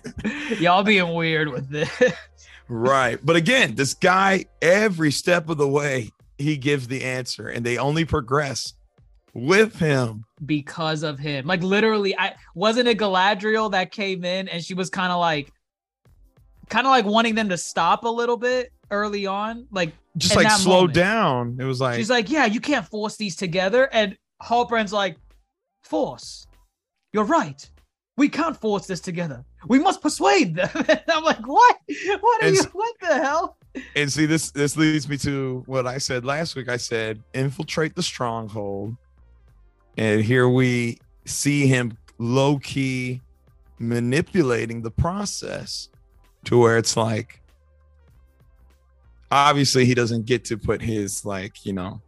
y'all 0.61 0.85
being 0.85 1.12
weird 1.14 1.48
with 1.48 1.68
this 1.68 1.90
right. 2.68 3.18
But 3.20 3.35
again, 3.35 3.74
this 3.74 3.94
guy, 3.94 4.44
every 4.62 5.11
step 5.11 5.48
of 5.48 5.59
the 5.59 5.66
way, 5.66 6.11
he 6.38 6.57
gives 6.57 6.87
the 6.87 7.03
answer, 7.03 7.48
and 7.48 7.66
they 7.66 7.79
only 7.79 8.05
progress 8.05 8.74
with 9.35 9.76
him. 9.76 10.24
because 10.46 11.03
of 11.03 11.18
him. 11.18 11.46
Like 11.46 11.62
literally, 11.62 12.16
I 12.16 12.37
wasn't 12.55 12.88
it 12.88 12.98
Galadriel 12.98 13.72
that 13.72 13.90
came 13.90 14.24
in 14.24 14.48
and 14.48 14.62
she 14.62 14.74
was 14.74 14.88
kind 14.88 15.12
of 15.12 15.18
like 15.18 15.53
kind 16.70 16.87
of 16.87 16.90
like 16.90 17.04
wanting 17.04 17.35
them 17.35 17.50
to 17.50 17.59
stop 17.59 18.04
a 18.04 18.09
little 18.09 18.38
bit 18.38 18.72
early 18.90 19.26
on. 19.26 19.66
Like 19.70 19.92
Just 20.16 20.35
like 20.37 20.50
slow 20.52 20.80
moment. 20.83 20.94
down. 20.94 21.56
It 21.61 21.64
was 21.64 21.80
like 21.80 21.96
she's 21.96 22.09
like, 22.09 22.30
Yeah, 22.30 22.46
you 22.46 22.61
can't 22.61 22.87
force 22.87 23.16
these 23.16 23.37
together. 23.37 23.88
And 23.92 24.16
Halbrand's 24.42 24.92
like, 24.92 25.16
Force. 25.83 26.46
You're 27.12 27.24
right. 27.24 27.68
We 28.16 28.28
can't 28.28 28.56
force 28.56 28.87
this 28.87 29.00
together. 29.00 29.44
We 29.66 29.78
must 29.78 30.00
persuade 30.02 30.54
them. 30.54 30.70
And 30.88 31.02
I'm 31.09 31.24
like, 31.24 31.46
what? 31.46 31.76
What 32.20 32.42
are 32.42 32.46
And 32.46 32.56
you? 32.56 32.62
What 32.72 32.94
the 33.00 33.14
hell? 33.14 33.56
and 33.94 34.12
see 34.12 34.26
this 34.26 34.50
this 34.50 34.76
leads 34.76 35.09
me 35.09 35.16
to 35.18 35.62
what 35.66 35.87
I 35.87 35.98
said 35.98 36.24
last 36.24 36.56
week. 36.56 36.68
I 36.68 36.76
said 36.76 37.22
infiltrate 37.35 37.94
the 37.94 38.02
stronghold. 38.02 38.96
And 39.96 40.22
here 40.22 40.48
we 40.48 40.98
see 41.24 41.66
him 41.66 41.96
low 42.18 42.59
key 42.59 43.20
manipulating 43.78 44.83
the 44.83 44.90
process 44.90 45.88
to 46.44 46.59
where 46.59 46.79
it's 46.79 46.96
like 46.96 47.40
obviously 49.31 49.85
he 49.85 49.94
doesn't 49.94 50.26
get 50.26 50.44
to 50.46 50.57
put 50.59 50.83
his 50.83 51.24
like, 51.24 51.64
you 51.64 51.72
know, 51.72 52.00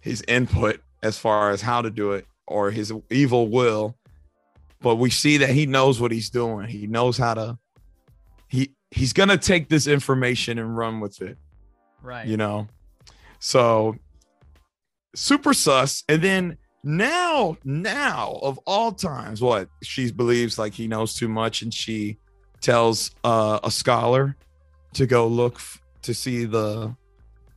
his 0.00 0.22
input 0.28 0.80
as 1.02 1.18
far 1.18 1.50
as 1.50 1.60
how 1.62 1.82
to 1.82 1.90
do 1.90 2.12
it 2.12 2.26
or 2.46 2.70
his 2.70 2.92
evil 3.10 3.48
will. 3.48 3.96
But 4.80 4.96
we 4.96 5.10
see 5.10 5.38
that 5.38 5.50
he 5.50 5.66
knows 5.66 6.00
what 6.00 6.12
he's 6.12 6.30
doing. 6.30 6.68
He 6.68 6.86
knows 6.86 7.16
how 7.16 7.34
to 7.34 7.58
he 8.48 8.74
he's 8.90 9.12
gonna 9.12 9.36
take 9.38 9.68
this 9.68 9.86
information 9.86 10.58
and 10.58 10.76
run 10.76 11.00
with 11.00 11.20
it 11.20 11.36
Right. 12.02 12.26
you 12.28 12.36
know 12.36 12.68
so 13.40 13.96
super 15.16 15.52
sus 15.52 16.04
and 16.08 16.22
then 16.22 16.56
now 16.84 17.56
now 17.64 18.38
of 18.42 18.60
all 18.64 18.92
times 18.92 19.42
what 19.42 19.68
she 19.82 20.12
believes 20.12 20.56
like 20.56 20.72
he 20.72 20.86
knows 20.86 21.14
too 21.14 21.26
much 21.28 21.62
and 21.62 21.74
she 21.74 22.16
tells 22.66 23.12
uh, 23.24 23.58
a 23.62 23.70
scholar 23.70 24.34
to 24.94 25.06
go 25.06 25.26
look 25.26 25.54
f- 25.56 25.80
to 26.02 26.12
see 26.12 26.44
the 26.44 26.94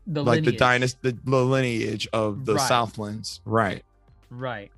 the 0.07 0.23
like 0.23 0.43
the 0.43 0.51
dynasty 0.51 0.99
the, 1.11 1.17
the 1.25 1.43
lineage 1.55 2.07
of 2.13 2.45
the 2.45 2.55
Right. 2.55 2.67
southlands 2.67 3.41
right 3.45 3.83
Right. 4.31 4.71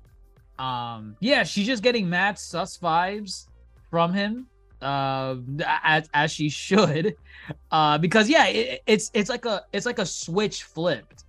Um. 0.57 1.15
Yeah, 1.19 1.43
she's 1.43 1.65
just 1.67 1.83
getting 1.83 2.07
mad 2.09 2.39
sus 2.39 2.77
vibes 2.77 3.47
from 3.89 4.13
him. 4.13 4.47
Uh, 4.81 5.35
as 5.83 6.09
as 6.13 6.31
she 6.31 6.49
should. 6.49 7.15
Uh, 7.71 7.97
because 7.97 8.29
yeah, 8.29 8.45
it, 8.47 8.81
it's 8.85 9.09
it's 9.13 9.29
like 9.29 9.45
a 9.45 9.65
it's 9.73 9.85
like 9.85 9.99
a 9.99 10.05
switch 10.05 10.63
flipped. 10.63 11.23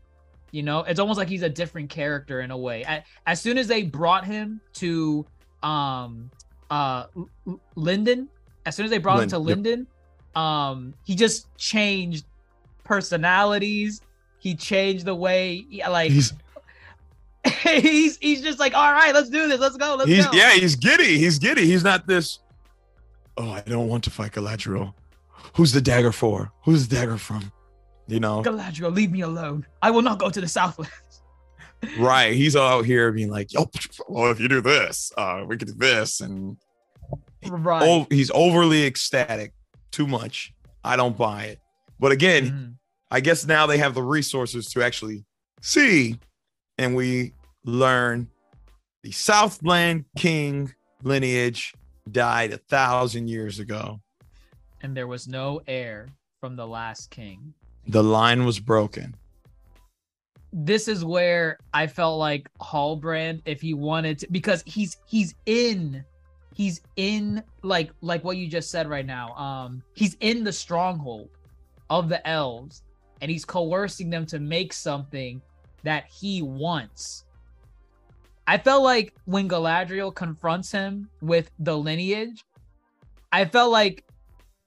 You 0.53 0.62
know, 0.62 0.81
it's 0.81 1.01
almost 1.01 1.19
like 1.19 1.29
he's 1.29 1.43
a 1.43 1.49
different 1.49 1.88
character 1.91 2.43
in 2.43 2.51
a 2.51 2.57
way. 2.57 2.83
A- 2.83 3.03
As 3.27 3.41
soon 3.41 3.57
as 3.59 3.67
they 3.67 3.83
brought 3.83 4.25
him 4.25 4.61
to 4.75 5.27
um 5.62 6.31
uh 6.71 7.07
Lindon, 7.75 8.29
as 8.66 8.77
soon 8.77 8.85
as 8.85 8.90
they 8.90 8.98
brought 8.98 9.22
him 9.22 9.29
to 9.31 9.37
yep. 9.37 9.44
Lindon, 9.44 9.87
um, 10.35 10.94
he 11.05 11.14
just 11.14 11.55
changed 11.57 12.25
personalities. 12.85 14.01
He 14.38 14.55
changed 14.55 15.05
the 15.05 15.14
way, 15.14 15.66
like 15.88 16.11
he's 16.11 16.33
he's 17.62 18.18
he's 18.18 18.42
just 18.42 18.59
like, 18.59 18.75
all 18.75 18.92
right, 18.92 19.14
let's 19.14 19.29
do 19.29 19.48
this. 19.48 19.61
Let's 19.61 19.77
go. 19.77 19.94
Let's 19.96 20.11
he's 20.11 20.27
go. 20.27 20.33
yeah 20.33 20.53
he's 20.53 20.77
giddy 20.77 21.18
he's 21.18 21.38
giddy 21.38 21.66
he's 21.66 21.85
not 21.85 22.07
this 22.07 22.40
oh 23.37 23.51
i 23.51 23.61
don't 23.62 23.88
want 23.88 24.05
to 24.05 24.11
fight 24.11 24.33
galadriel 24.33 24.92
who's 25.55 25.72
the 25.72 25.81
dagger 25.81 26.12
for 26.12 26.53
who's 26.64 26.87
the 26.87 26.96
dagger 26.96 27.16
from 27.16 27.51
you 28.07 28.20
know 28.20 28.42
Galadriel, 28.42 28.94
leave 28.94 29.12
me 29.12 29.22
alone. 29.22 29.66
I 29.81 29.90
will 29.90 30.03
not 30.03 30.18
go 30.18 30.29
to 30.31 30.40
the 30.40 30.48
Southlands. 30.48 30.92
Right. 31.98 32.33
He's 32.33 32.55
all 32.55 32.79
out 32.79 32.85
here 32.85 33.11
being 33.11 33.29
like, 33.29 33.53
yo, 33.53 33.68
well, 34.09 34.31
if 34.31 34.38
you 34.38 34.46
do 34.46 34.61
this, 34.61 35.11
uh, 35.16 35.44
we 35.44 35.57
could 35.57 35.66
do 35.66 35.75
this. 35.75 36.20
And 36.20 36.57
Right. 37.48 38.07
he's 38.11 38.31
overly 38.35 38.85
ecstatic, 38.87 39.52
too 39.90 40.07
much. 40.07 40.52
I 40.85 40.96
don't 40.96 41.16
buy 41.16 41.44
it. 41.44 41.61
But 41.98 42.12
again, 42.12 42.44
Mhm. 42.46 42.74
I 43.11 43.20
guess 43.20 43.46
now 43.46 43.66
they 43.66 43.78
have 43.78 43.94
the 43.94 44.02
resources 44.02 44.68
to 44.72 44.83
actually 44.83 45.24
see, 45.61 46.18
and 46.78 46.96
we 46.96 47.33
learn 47.64 48.28
the 49.02 49.12
Southland 49.12 50.05
King 50.16 50.72
lineage 51.02 51.74
died 52.11 52.52
a 52.52 52.59
thousand 52.59 53.28
years 53.28 53.59
ago. 53.59 54.00
And 54.81 54.96
there 54.96 55.07
was 55.07 55.28
no 55.28 55.61
heir 55.66 56.09
from 56.40 56.57
the 56.57 56.66
last 56.66 57.11
king. 57.11 57.55
The 57.87 58.02
line 58.02 58.44
was 58.44 58.59
broken. 58.59 59.14
This 60.52 60.87
is 60.88 61.05
where 61.05 61.59
I 61.72 61.87
felt 61.87 62.18
like 62.18 62.48
Halbrand, 62.61 63.42
if 63.46 63.61
he 63.61 63.72
wanted 63.74 64.18
to, 64.20 64.26
because 64.31 64.62
he's 64.66 64.96
he's 65.07 65.35
in, 65.46 66.05
he's 66.55 66.81
in 66.97 67.43
like 67.62 67.91
like 68.01 68.25
what 68.25 68.37
you 68.37 68.47
just 68.49 68.71
said 68.71 68.88
right 68.88 69.07
now. 69.07 69.35
Um, 69.35 69.83
he's 69.95 70.17
in 70.21 70.45
the 70.45 70.53
stronghold 70.53 71.29
of 71.91 72.09
the 72.09 72.27
elves, 72.27 72.83
and 73.21 73.31
he's 73.31 73.45
coercing 73.45 74.11
them 74.11 74.27
to 74.27 74.38
make 74.38 74.73
something 74.73 75.41
that 75.83 76.05
he 76.07 76.43
wants. 76.43 77.25
I 78.47 78.59
felt 78.59 78.83
like 78.83 79.15
when 79.25 79.49
Galadriel 79.49 80.15
confronts 80.15 80.71
him 80.73 81.09
with 81.21 81.51
the 81.59 81.77
lineage, 81.77 82.45
I 83.31 83.45
felt 83.45 83.71
like 83.71 84.05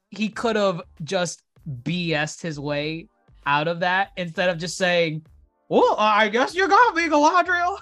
he 0.09 0.29
could 0.29 0.55
have 0.55 0.81
just 1.03 1.43
BS'd 1.83 2.41
his 2.41 2.59
way 2.59 3.09
out 3.45 3.67
of 3.67 3.79
that 3.81 4.11
instead 4.17 4.49
of 4.49 4.57
just 4.57 4.77
saying, 4.77 5.25
Well, 5.69 5.95
I 5.97 6.29
guess 6.29 6.55
you 6.55 6.67
got 6.67 6.95
me, 6.95 7.03
Galadriel. 7.09 7.77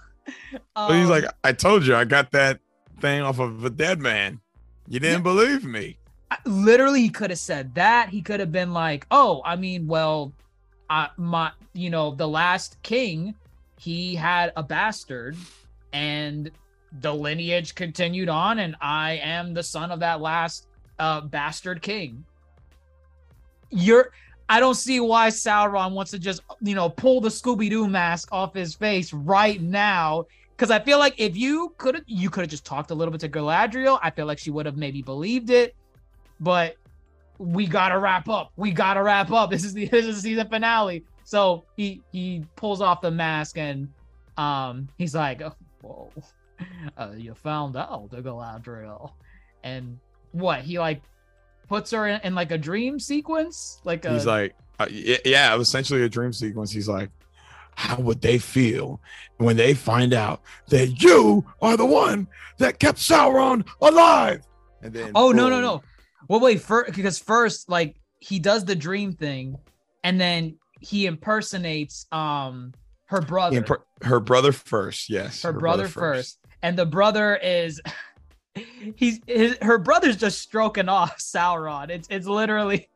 But 0.74 0.96
he's 0.96 1.06
Um, 1.06 1.10
like, 1.10 1.26
I 1.44 1.52
told 1.52 1.86
you, 1.86 1.96
I 1.96 2.06
got 2.06 2.32
that 2.32 2.60
thing 3.04 3.22
off 3.22 3.40
of 3.40 3.66
a 3.66 3.70
dead 3.70 4.00
man. 4.00 4.40
You 4.88 5.00
didn't 5.00 5.18
Yeah. 5.20 5.24
believe 5.34 5.66
me. 5.66 5.98
Literally 6.46 7.02
he 7.02 7.10
could 7.10 7.30
have 7.30 7.38
said 7.40 7.76
that 7.76 8.10
he 8.10 8.22
could 8.22 8.40
have 8.40 8.52
been 8.52 8.74
like 8.74 9.06
oh 9.12 9.40
i 9.46 9.56
mean 9.56 9.86
well 9.86 10.34
I, 10.90 11.10
my 11.16 11.52
you 11.74 11.92
know 11.92 12.16
the 12.16 12.28
last 12.28 12.82
king 12.82 13.36
he 13.78 14.16
had 14.16 14.52
a 14.56 14.64
bastard 14.64 15.38
and 15.92 16.50
the 17.02 17.14
lineage 17.14 17.76
continued 17.76 18.30
on 18.30 18.58
and 18.60 18.76
i 18.82 19.20
am 19.22 19.54
the 19.54 19.62
son 19.62 19.92
of 19.92 20.00
that 20.00 20.22
last 20.22 20.66
uh 20.98 21.22
bastard 21.22 21.84
king 21.84 22.26
you're 23.70 24.10
i 24.50 24.60
don't 24.60 24.76
see 24.76 25.00
why 25.00 25.28
sauron 25.30 25.92
wants 25.92 26.10
to 26.12 26.20
just 26.20 26.42
you 26.62 26.74
know 26.74 26.90
pull 26.90 27.22
the 27.22 27.30
scooby-doo 27.30 27.88
mask 27.88 28.30
off 28.32 28.56
his 28.56 28.74
face 28.74 29.14
right 29.14 29.62
now 29.62 30.26
because 30.56 30.72
i 30.72 30.80
feel 30.80 31.00
like 31.00 31.14
if 31.18 31.36
you 31.36 31.74
could 31.78 31.96
have 31.96 32.04
you 32.08 32.30
could 32.30 32.42
have 32.42 32.50
just 32.50 32.66
talked 32.66 32.92
a 32.92 32.96
little 32.96 33.12
bit 33.12 33.22
to 33.22 33.30
galadriel 33.30 34.00
i 34.02 34.10
feel 34.10 34.26
like 34.26 34.40
she 34.40 34.52
would 34.52 34.66
have 34.66 34.78
maybe 34.78 35.02
believed 35.02 35.50
it 35.50 35.76
but 36.40 36.78
we 37.38 37.68
gotta 37.68 37.98
wrap 37.98 38.30
up. 38.30 38.52
We 38.56 38.72
gotta 38.72 39.02
wrap 39.02 39.32
up. 39.32 39.50
This 39.54 39.64
is 39.64 39.74
the 39.74 39.88
this 39.88 40.06
is 40.06 40.16
the 40.18 40.22
season 40.22 40.48
finale. 40.50 41.04
So 41.24 41.66
he 41.78 42.02
he 42.12 42.46
pulls 42.56 42.82
off 42.82 43.02
the 43.02 43.12
mask 43.12 43.58
and 43.58 43.90
um 44.38 44.88
he's 44.98 45.16
like, 45.16 45.42
oh, 45.42 45.56
"Whoa, 45.82 46.12
uh, 46.98 47.12
you 47.16 47.34
found 47.34 47.76
out 47.76 48.10
the 48.10 48.22
Galadriel," 48.22 49.12
and 49.64 50.00
what 50.32 50.62
he 50.62 50.80
like 50.80 51.02
puts 51.68 51.92
her 51.92 52.08
in, 52.08 52.22
in 52.24 52.36
like 52.36 52.52
a 52.52 52.58
dream 52.58 53.00
sequence, 53.00 53.80
like 53.84 54.06
a, 54.06 54.14
He's 54.14 54.26
like, 54.26 54.56
uh, 54.80 54.88
yeah, 54.90 55.54
it 55.54 55.58
was 55.58 55.68
essentially 55.68 56.04
a 56.04 56.10
dream 56.10 56.34
sequence. 56.34 56.72
He's 56.72 56.90
like, 56.90 57.10
how 57.76 57.98
would 58.00 58.22
they 58.22 58.38
feel 58.38 59.02
when 59.38 59.58
they 59.58 59.74
find 59.74 60.14
out 60.14 60.42
that 60.70 61.02
you 61.02 61.46
are 61.62 61.78
the 61.78 61.86
one 61.86 62.28
that 62.58 62.80
kept 62.80 62.98
Sauron 63.00 63.68
alive? 63.82 64.42
And 64.82 64.94
then, 64.94 65.12
Oh 65.16 65.32
no 65.32 65.50
no 65.50 65.62
no! 65.62 65.84
Well, 66.28 66.40
wait, 66.40 66.62
for, 66.62 66.86
because 66.94 67.20
first, 67.20 67.70
like 67.70 67.96
he 68.20 68.40
does 68.40 68.66
the 68.66 68.76
dream 68.76 69.14
thing, 69.14 69.58
and 70.04 70.20
then 70.20 70.58
he 70.80 71.06
impersonates 71.06 72.06
um 72.12 72.74
her 73.06 73.22
brother, 73.22 73.58
Imp- 73.58 73.84
her 74.02 74.20
brother 74.20 74.52
first, 74.52 75.10
yes. 75.10 75.42
her, 75.44 75.54
brother, 75.54 75.88
first. 75.88 76.40
and 76.62 76.78
the 76.78 76.86
brother 76.86 77.36
is 77.38 77.80
he's 78.96 79.20
his, 79.28 79.58
her 79.62 79.78
brother's 79.78 80.18
just 80.18 80.40
stroking 80.40 80.90
off 80.90 81.18
Sauron. 81.20 81.90
It's 81.90 82.08
it's 82.10 82.28
literally 82.28 82.90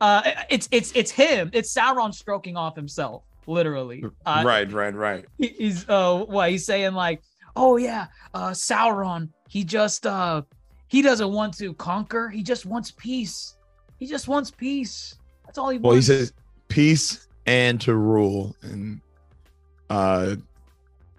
uh 0.00 0.22
it's 0.48 0.68
it's 0.70 0.92
it's 0.94 1.10
him. 1.10 1.50
It's 1.52 1.72
Sauron 1.74 2.14
stroking 2.14 2.56
off 2.56 2.76
himself, 2.76 3.22
literally. 3.46 4.04
Uh, 4.26 4.42
right, 4.44 4.70
right, 4.72 4.94
right. 4.94 5.24
he's 5.38 5.88
uh 5.88 6.24
what 6.24 6.50
he's 6.50 6.66
saying 6.66 6.94
like 6.94 7.22
oh 7.56 7.76
yeah 7.76 8.06
uh 8.34 8.50
sauron 8.50 9.28
he 9.48 9.62
just 9.62 10.06
uh 10.06 10.42
he 10.88 11.02
doesn't 11.02 11.30
want 11.30 11.56
to 11.56 11.72
conquer 11.74 12.28
he 12.28 12.42
just 12.42 12.66
wants 12.66 12.90
peace 12.90 13.56
he 13.98 14.06
just 14.06 14.26
wants 14.26 14.50
peace 14.50 15.16
that's 15.46 15.58
all 15.58 15.68
he 15.70 15.78
wants. 15.78 15.84
Well, 15.84 15.96
he 15.96 16.02
says 16.02 16.32
peace 16.68 17.28
and 17.46 17.80
to 17.82 17.94
rule, 17.94 18.56
and 18.62 19.00
uh, 19.90 20.36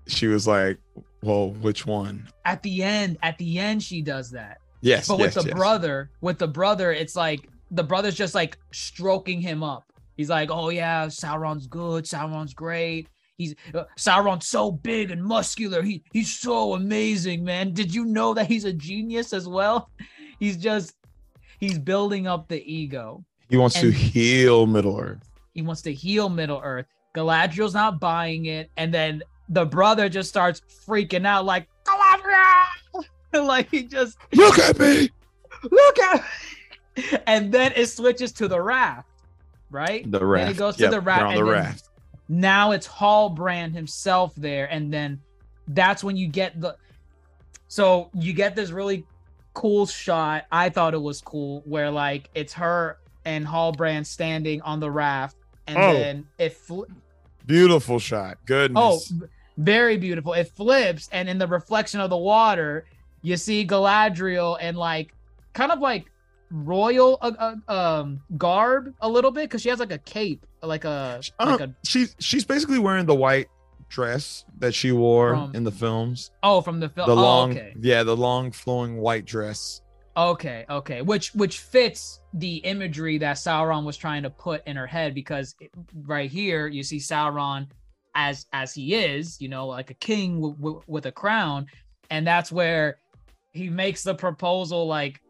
she 0.08 0.28
was 0.28 0.48
like, 0.48 0.78
"Well, 1.22 1.52
which 1.52 1.86
one?" 1.86 2.28
at 2.46 2.62
the 2.64 2.84
end 2.84 3.18
at 3.24 3.38
the 3.38 3.60
end 3.60 3.82
she 3.82 4.02
does 4.02 4.30
that 4.32 4.60
Yes, 4.82 5.08
but 5.08 5.20
yes, 5.20 5.36
with 5.36 5.46
the 5.46 5.50
yes. 5.50 5.58
brother 5.58 6.12
with 6.22 6.38
the 6.38 6.48
brother 6.48 6.92
it's 6.92 7.16
like 7.16 7.50
the 7.72 7.84
brother's 7.84 8.16
just 8.16 8.36
like 8.36 8.58
stroking 8.72 9.42
him 9.42 9.64
up 9.64 9.85
he's 10.16 10.30
like 10.30 10.50
oh 10.52 10.70
yeah 10.70 11.08
sauron's 11.08 11.68
good 11.68 12.06
sauron's 12.06 12.54
great 12.54 13.08
he's 13.38 13.56
uh, 13.74 13.84
Sauron's 13.98 14.48
so 14.48 14.72
big 14.72 15.12
and 15.12 15.24
muscular. 15.24 15.82
He 15.82 16.04
he's 16.12 16.34
so 16.34 16.74
amazing, 16.74 17.44
man. 17.44 17.74
Did 17.74 17.94
you 17.94 18.06
know 18.06 18.34
that 18.34 18.48
he's 18.48 18.66
a 18.66 18.74
genius 18.74 19.34
as 19.34 19.48
well? 19.48 19.90
He's 20.40 20.58
just 20.58 20.94
he's 21.60 21.80
building 21.80 22.28
up 22.28 22.50
the 22.50 22.62
ego. 22.62 23.24
He 23.50 23.56
wants 23.56 23.80
to 23.80 23.90
heal 23.90 24.68
Middle 24.68 25.00
Earth. 25.00 25.32
He 25.54 25.62
wants 25.62 25.82
to 25.84 25.94
heal 25.94 26.28
Middle 26.28 26.60
Earth. 26.62 26.88
Galadriel's 27.16 27.74
not 27.74 28.02
buying 28.02 28.48
it, 28.48 28.70
and 28.76 28.94
then 28.94 29.24
the 29.48 29.66
brother 29.66 30.10
just 30.10 30.28
starts 30.28 30.62
freaking 30.86 31.26
out, 31.26 31.46
like 31.46 31.70
Galadriel, 31.86 33.06
like 33.48 33.72
he 33.72 33.84
just 33.84 34.18
Look 34.34 34.60
at 34.60 34.78
me. 34.78 35.10
look 35.72 36.00
at, 36.00 36.24
Me. 36.98 37.04
and 37.28 37.52
then 37.54 37.72
it 37.78 37.88
switches 37.88 38.34
to 38.34 38.50
the 38.50 38.62
raft, 38.62 39.08
right? 39.72 40.04
The 40.10 40.20
Then 40.20 40.28
raft. 40.28 40.52
it 40.52 40.58
goes 40.58 40.76
to 40.78 40.88
the 40.90 41.02
raft, 41.02 41.24
on 41.24 41.36
the 41.36 41.42
then 41.44 41.50
raft. 41.52 41.90
now 42.30 42.72
it's 42.72 42.88
Halbrand 42.88 43.74
himself 43.74 44.34
there, 44.36 44.66
and 44.72 44.94
then 44.94 45.20
that's 45.70 46.04
when 46.04 46.16
you 46.16 46.28
get 46.28 46.60
the. 46.62 46.76
So 47.68 48.10
you 48.14 48.34
get 48.34 48.56
this 48.56 48.72
really 48.72 49.06
cool 49.54 49.86
shot. 49.86 50.46
I 50.52 50.70
thought 50.70 50.94
it 50.94 51.02
was 51.02 51.22
cool, 51.22 51.62
where 51.66 51.90
like 51.92 52.30
it's 52.36 52.54
her 52.54 52.98
and 53.26 53.46
Halbrand 53.46 54.06
standing 54.06 54.62
on 54.62 54.80
the 54.80 54.92
raft, 54.92 55.36
and 55.68 55.78
Oh. 55.78 55.94
then 55.94 56.28
it. 56.38 56.54
Fl- 56.54 56.84
Beautiful 57.46 58.00
shot. 58.00 58.38
oh, 58.38 58.44
Goodness. 58.46 59.08
v- 59.10 59.26
very 59.58 59.98
beautiful. 59.98 60.34
It 60.34 60.48
flips, 60.56 61.10
and 61.12 61.30
in 61.30 61.38
the 61.38 61.48
reflection 61.48 62.00
of 62.00 62.10
the 62.10 62.18
water, 62.18 62.86
you 63.22 63.38
see 63.38 63.66
Galadriel 63.66 64.58
and 64.60 64.76
like 64.78 65.14
kind 65.54 65.72
of 65.72 65.80
like 65.80 66.12
royal 66.64 67.18
uh, 67.22 67.32
uh, 67.68 67.72
um 67.74 68.22
garb 68.38 68.94
a 69.02 69.10
little 69.10 69.32
bit 69.32 69.44
because 69.44 69.62
she 69.62 69.70
has 69.70 69.80
like 69.80 69.92
a 69.92 69.98
cape, 70.00 70.46
like 70.64 70.86
a 70.86 71.22
like 71.40 71.62
Uh, 71.62 71.66
a 71.66 71.76
she's 71.86 72.16
she's 72.20 72.46
basically 72.46 72.80
wearing 72.80 73.06
the 73.06 73.16
white 73.16 73.48
dress 73.90 74.46
that 74.60 74.74
she 74.74 74.92
wore 74.92 75.32
From- 75.36 75.56
in 75.56 75.64
the 75.64 75.72
films. 75.72 76.32
oh 76.44 76.62
from 76.62 76.80
the 76.80 76.90
film. 76.90 77.08
The 77.08 77.16
oh, 77.16 77.22
long, 77.22 77.52
okay. 77.52 77.74
yeah, 77.82 78.04
the 78.04 78.16
long 78.16 78.52
flowing 78.52 78.98
white 78.98 79.26
dress. 79.26 79.82
Okay, 80.18 80.66
okay, 80.70 81.02
which 81.02 81.34
which 81.36 81.60
fits 81.60 82.22
the 82.34 82.58
imagery 82.58 83.18
that 83.18 83.36
Sauron 83.36 83.84
was 83.84 83.98
trying 83.98 84.24
to 84.24 84.30
put 84.30 84.66
in 84.66 84.78
her 84.78 84.88
head 84.88 85.14
because 85.14 85.56
it- 85.60 85.72
right 86.04 86.32
here 86.32 86.68
you 86.68 86.84
see 86.84 86.98
Sauron 86.98 87.68
as 88.16 88.46
as 88.54 88.74
he 88.74 88.96
is, 88.96 89.42
you 89.42 89.50
know, 89.50 89.68
like 89.68 89.92
a 89.92 89.94
king 89.96 90.36
w- 90.40 90.56
w- 90.56 90.82
with 90.88 91.06
a 91.06 91.12
crown, 91.12 91.66
and 92.10 92.26
that's 92.26 92.50
where 92.50 93.00
he 93.52 93.70
makes 93.70 94.04
the 94.04 94.16
proposal 94.16 94.88
like, 94.88 95.22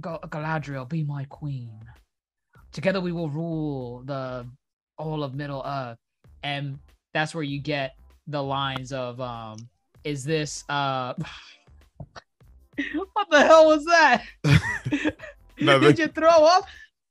"Gal- 0.00 0.20
Galadriel, 0.28 0.88
be 0.88 1.02
my 1.02 1.24
queen. 1.24 1.80
Together 2.72 3.00
we 3.00 3.12
will 3.12 3.30
rule 3.30 4.02
the 4.04 4.46
all 4.98 5.22
of 5.22 5.34
Middle 5.34 5.62
Earth, 5.64 5.98
and 6.42 6.78
that's 7.14 7.34
where 7.34 7.44
you 7.44 7.58
get 7.60 7.96
the 8.26 8.42
lines 8.42 8.92
of, 8.92 9.20
um, 9.20 9.68
is 10.04 10.24
this 10.24 10.64
uh. 10.68 11.14
What 12.94 13.28
the 13.30 13.42
hell 13.42 13.66
was 13.66 13.84
that? 13.84 14.24
Nothing. 15.60 15.80
Did 15.88 15.98
you 15.98 16.06
throw 16.08 16.28
up? 16.28 16.64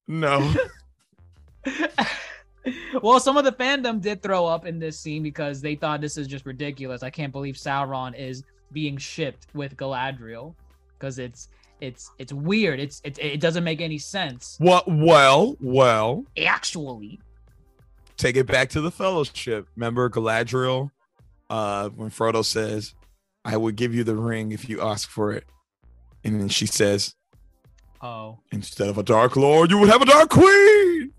No. 0.07 0.51
well, 3.03 3.19
some 3.19 3.37
of 3.37 3.45
the 3.45 3.51
fandom 3.51 4.01
did 4.01 4.23
throw 4.23 4.47
up 4.47 4.65
in 4.65 4.79
this 4.79 4.99
scene 4.99 5.21
because 5.21 5.61
they 5.61 5.75
thought 5.75 6.01
this 6.01 6.17
is 6.17 6.25
just 6.27 6.47
ridiculous. 6.47 7.03
I 7.03 7.11
can't 7.11 7.31
believe 7.31 7.55
Sauron 7.55 8.17
is 8.17 8.43
being 8.71 8.97
shipped 8.97 9.47
with 9.53 9.77
Galadriel 9.77 10.55
because 10.97 11.19
it's 11.19 11.49
it's 11.81 12.11
it's 12.17 12.33
weird. 12.33 12.79
It's 12.79 13.01
it, 13.03 13.17
it 13.19 13.39
doesn't 13.39 13.63
make 13.63 13.81
any 13.81 13.97
sense. 13.97 14.57
What? 14.59 14.85
Well, 14.87 15.55
well. 15.59 16.25
Actually, 16.37 17.19
Take 18.19 18.35
it 18.35 18.47
back 18.47 18.67
to 18.71 18.81
the 18.81 18.91
Fellowship. 18.91 19.69
Remember 19.77 20.09
Galadriel, 20.09 20.91
uh, 21.49 21.87
when 21.87 22.09
Frodo 22.09 22.43
says, 22.43 22.93
"I 23.45 23.55
would 23.55 23.77
give 23.77 23.95
you 23.95 24.03
the 24.03 24.17
ring 24.17 24.51
if 24.51 24.67
you 24.67 24.81
ask 24.81 25.09
for 25.09 25.31
it," 25.31 25.45
and 26.25 26.41
then 26.41 26.49
she 26.49 26.65
says, 26.65 27.15
oh, 28.01 28.39
"Instead 28.51 28.89
of 28.89 28.97
a 28.97 29.03
Dark 29.03 29.37
Lord, 29.37 29.71
you 29.71 29.77
would 29.77 29.87
have 29.87 30.01
a 30.01 30.05
Dark 30.05 30.31
Queen." 30.31 31.13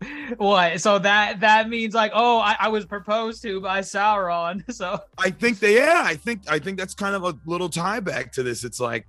what? 0.36 0.80
So 0.80 1.00
that 1.00 1.40
that 1.40 1.68
means 1.68 1.94
like, 1.94 2.12
oh, 2.14 2.38
I, 2.38 2.54
I 2.60 2.68
was 2.68 2.84
proposed 2.84 3.42
to 3.42 3.60
by 3.60 3.80
Sauron. 3.80 4.62
So 4.72 5.00
I 5.18 5.30
think 5.30 5.58
they, 5.58 5.74
yeah, 5.74 6.02
I 6.04 6.14
think, 6.14 6.42
I 6.48 6.60
think 6.60 6.78
that's 6.78 6.94
kind 6.94 7.16
of 7.16 7.24
a 7.24 7.36
little 7.44 7.68
tie 7.68 7.98
back 7.98 8.30
to 8.34 8.44
this. 8.44 8.62
It's 8.62 8.78
like 8.78 9.08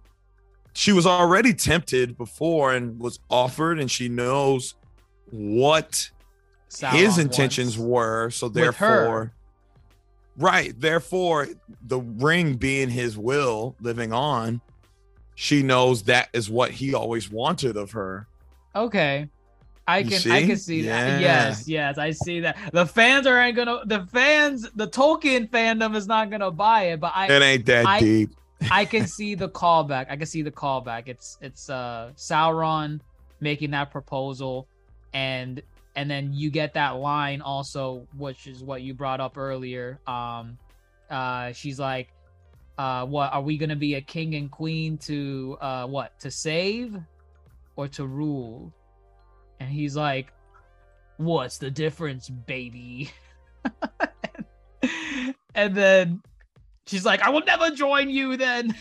she 0.74 0.92
was 0.92 1.06
already 1.06 1.54
tempted 1.54 2.18
before 2.18 2.74
and 2.74 3.00
was 3.00 3.20
offered, 3.30 3.80
and 3.80 3.90
she 3.90 4.10
knows 4.10 4.76
what 5.30 6.10
his 6.92 7.18
intentions 7.18 7.78
were. 7.78 8.30
So 8.32 8.50
therefore, 8.50 9.34
right, 10.38 10.74
therefore, 10.80 11.48
the 11.88 12.00
ring 12.00 12.56
being 12.56 12.90
his 12.90 13.18
will 13.18 13.76
living 13.82 14.12
on, 14.14 14.62
she 15.36 15.64
knows 15.64 16.04
that 16.04 16.30
is 16.34 16.50
what 16.50 16.72
he 16.72 16.94
always 16.94 17.32
wanted 17.32 17.78
of 17.78 17.92
her. 17.92 18.28
Okay. 18.76 19.30
I 19.86 20.04
can 20.04 20.14
I 20.14 20.18
see? 20.18 20.48
can 20.48 20.58
see 20.58 20.82
that. 20.84 21.20
Yes, 21.20 21.68
yes, 21.68 21.98
I 21.98 22.12
see 22.12 22.40
that. 22.40 22.58
The 22.72 22.86
fans 22.86 23.28
aren't 23.28 23.56
gonna 23.56 23.82
the 23.86 24.06
fans 24.06 24.70
the 24.76 24.88
Tolkien 24.88 25.50
fandom 25.50 25.96
is 25.96 26.08
not 26.08 26.30
gonna 26.30 26.52
buy 26.52 26.84
it, 26.84 27.02
but 27.02 27.12
I 27.14 27.28
It 27.30 27.42
ain't 27.42 27.66
that 27.66 27.86
I- 27.86 28.00
deep. 28.00 28.34
I 28.72 28.86
can 28.86 29.08
see 29.08 29.36
the 29.36 29.50
callback. 29.50 30.08
I 30.10 30.16
can 30.16 30.26
see 30.26 30.42
the 30.42 30.52
callback. 30.52 31.08
It's 31.08 31.38
it's 31.42 31.70
uh 31.70 32.12
Sauron 32.16 33.00
making 33.40 33.72
that 33.72 33.92
proposal 33.92 34.68
and 35.14 35.62
and 35.96 36.10
then 36.10 36.34
you 36.34 36.50
get 36.50 36.74
that 36.74 36.92
line 36.98 37.42
also, 37.42 38.08
which 38.18 38.48
is 38.48 38.64
what 38.64 38.82
you 38.82 38.94
brought 38.94 39.20
up 39.20 39.38
earlier. 39.38 40.00
Um 40.08 40.58
uh 41.10 41.52
she's 41.52 41.80
like 41.80 42.10
uh 42.78 43.06
what 43.06 43.34
are 43.34 43.42
we 43.42 43.58
gonna 43.58 43.76
be 43.76 43.96
a 43.96 44.02
king 44.02 44.36
and 44.36 44.50
queen 44.50 44.98
to 44.98 45.58
uh 45.62 45.86
what 45.86 46.20
to 46.20 46.32
save 46.32 46.98
or 47.76 47.88
to 47.90 48.06
rule? 48.06 48.74
And 49.60 49.70
he's 49.70 49.96
like, 49.96 50.34
What's 51.18 51.58
the 51.60 51.70
difference, 51.70 52.28
baby? 52.30 53.12
and 55.56 55.76
then 55.76 56.22
she's 56.88 57.06
like, 57.06 57.22
I 57.22 57.30
will 57.30 57.44
never 57.46 57.72
join 57.72 58.10
you 58.10 58.38
then. 58.38 58.76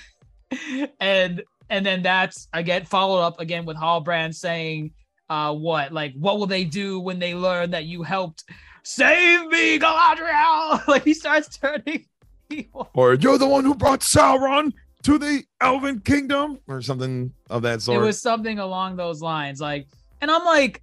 and 1.00 1.42
and 1.70 1.86
then 1.86 2.02
that's 2.02 2.48
again 2.52 2.84
followed 2.84 3.20
up 3.20 3.40
again 3.40 3.64
with 3.64 3.76
Halbrand 3.76 4.34
saying, 4.34 4.92
uh, 5.30 5.54
what 5.54 5.92
like 5.92 6.14
what 6.14 6.38
will 6.38 6.46
they 6.46 6.64
do 6.64 7.00
when 7.00 7.18
they 7.18 7.34
learn 7.34 7.70
that 7.70 7.84
you 7.84 8.02
helped 8.02 8.44
save 8.82 9.46
me, 9.46 9.78
Galadriel? 9.78 10.86
like 10.88 11.04
he 11.04 11.14
starts 11.14 11.58
turning 11.58 12.06
evil. 12.50 12.90
Or 12.94 13.14
you're 13.14 13.38
the 13.38 13.48
one 13.48 13.64
who 13.64 13.74
brought 13.74 14.00
Sauron 14.00 14.72
to 15.02 15.18
the 15.18 15.42
Elven 15.60 16.00
Kingdom, 16.00 16.58
or 16.68 16.80
something 16.80 17.32
of 17.50 17.62
that 17.62 17.82
sort. 17.82 18.00
It 18.00 18.04
was 18.04 18.20
something 18.20 18.58
along 18.58 18.96
those 18.96 19.20
lines. 19.20 19.60
Like, 19.60 19.88
and 20.20 20.30
I'm 20.30 20.44
like, 20.44 20.82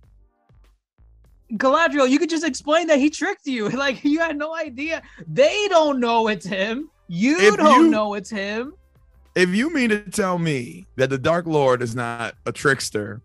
Galadriel, 1.53 2.09
you 2.09 2.19
could 2.19 2.29
just 2.29 2.45
explain 2.45 2.87
that 2.87 2.99
he 2.99 3.09
tricked 3.09 3.47
you. 3.47 3.69
Like 3.79 4.03
you 4.03 4.19
had 4.19 4.37
no 4.37 4.53
idea. 4.53 5.01
They 5.27 5.67
don't 5.69 5.99
know 5.99 6.27
it's 6.27 6.45
him. 6.45 6.89
You 7.11 7.39
If 7.39 7.57
don't 7.57 7.85
you- 7.85 7.89
know 7.91 8.13
it's 8.13 8.29
him. 8.29 8.73
if 9.35 9.49
you 9.49 9.73
mean 9.73 9.89
to 9.89 9.99
tell 10.11 10.37
me 10.37 10.85
that 10.95 11.09
the 11.09 11.17
Dark 11.17 11.47
Lord 11.47 11.81
is 11.81 11.95
not 11.95 12.35
a 12.45 12.51
trickster, 12.51 13.21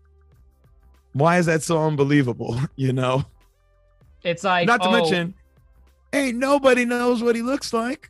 why 1.13 1.37
is 1.37 1.45
that 1.45 1.61
so 1.63 1.81
unbelievable? 1.85 2.59
You 2.75 2.93
know, 2.93 3.25
It's 4.23 4.43
like 4.43 4.65
not 4.67 4.81
to 4.81 4.87
oh, 4.89 4.91
mention, 4.91 5.35
ain't 6.13 6.37
nobody 6.37 6.83
knows 6.83 7.21
what 7.21 7.35
he 7.35 7.41
looks 7.43 7.71
like. 7.73 8.09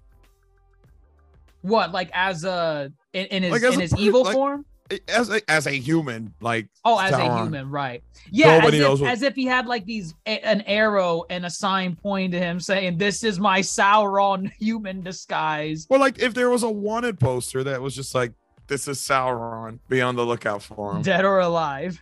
what, 1.61 1.91
like 1.91 2.09
as 2.13 2.45
a 2.45 2.91
in, 3.13 3.25
in 3.27 3.43
his 3.43 3.51
Like, 3.51 3.73
in 3.73 3.79
his 3.81 3.93
evil 3.97 4.23
like- 4.23 4.33
form. 4.33 4.65
As 5.07 5.31
a, 5.31 5.41
as 5.49 5.65
a 5.65 5.71
human, 5.71 6.31
like 6.41 6.67
Oh, 6.83 6.99
as 6.99 7.11
a 7.11 7.37
human, 7.41 7.71
right? 7.71 8.03
Yeah, 8.29 8.61
as 8.63 8.73
if, 8.73 8.99
what- 9.01 9.09
as 9.09 9.21
if 9.23 9.33
he 9.35 9.45
had 9.45 9.65
like 9.65 9.83
these 9.85 10.13
an 10.27 10.61
arrow 10.61 11.23
and 11.31 11.43
a 11.45 11.49
sign 11.49 11.95
pointing 11.95 12.31
to 12.31 12.39
him 12.39 12.59
saying, 12.59 12.97
"This 12.99 13.23
is 13.23 13.39
my 13.39 13.61
Sauron 13.61 14.51
human 14.59 15.01
disguise." 15.01 15.87
Well, 15.89 15.99
like 15.99 16.19
if 16.19 16.35
there 16.35 16.51
was 16.51 16.61
a 16.63 16.69
wanted 16.69 17.19
poster 17.19 17.63
that 17.63 17.81
was 17.81 17.95
just 17.95 18.13
like, 18.13 18.31
"This 18.67 18.87
is 18.87 18.99
Sauron. 18.99 19.79
Be 19.89 20.01
on 20.01 20.15
the 20.15 20.23
lookout 20.25 20.61
for 20.61 20.95
him." 20.95 21.01
Dead 21.01 21.25
or 21.25 21.39
alive. 21.39 21.99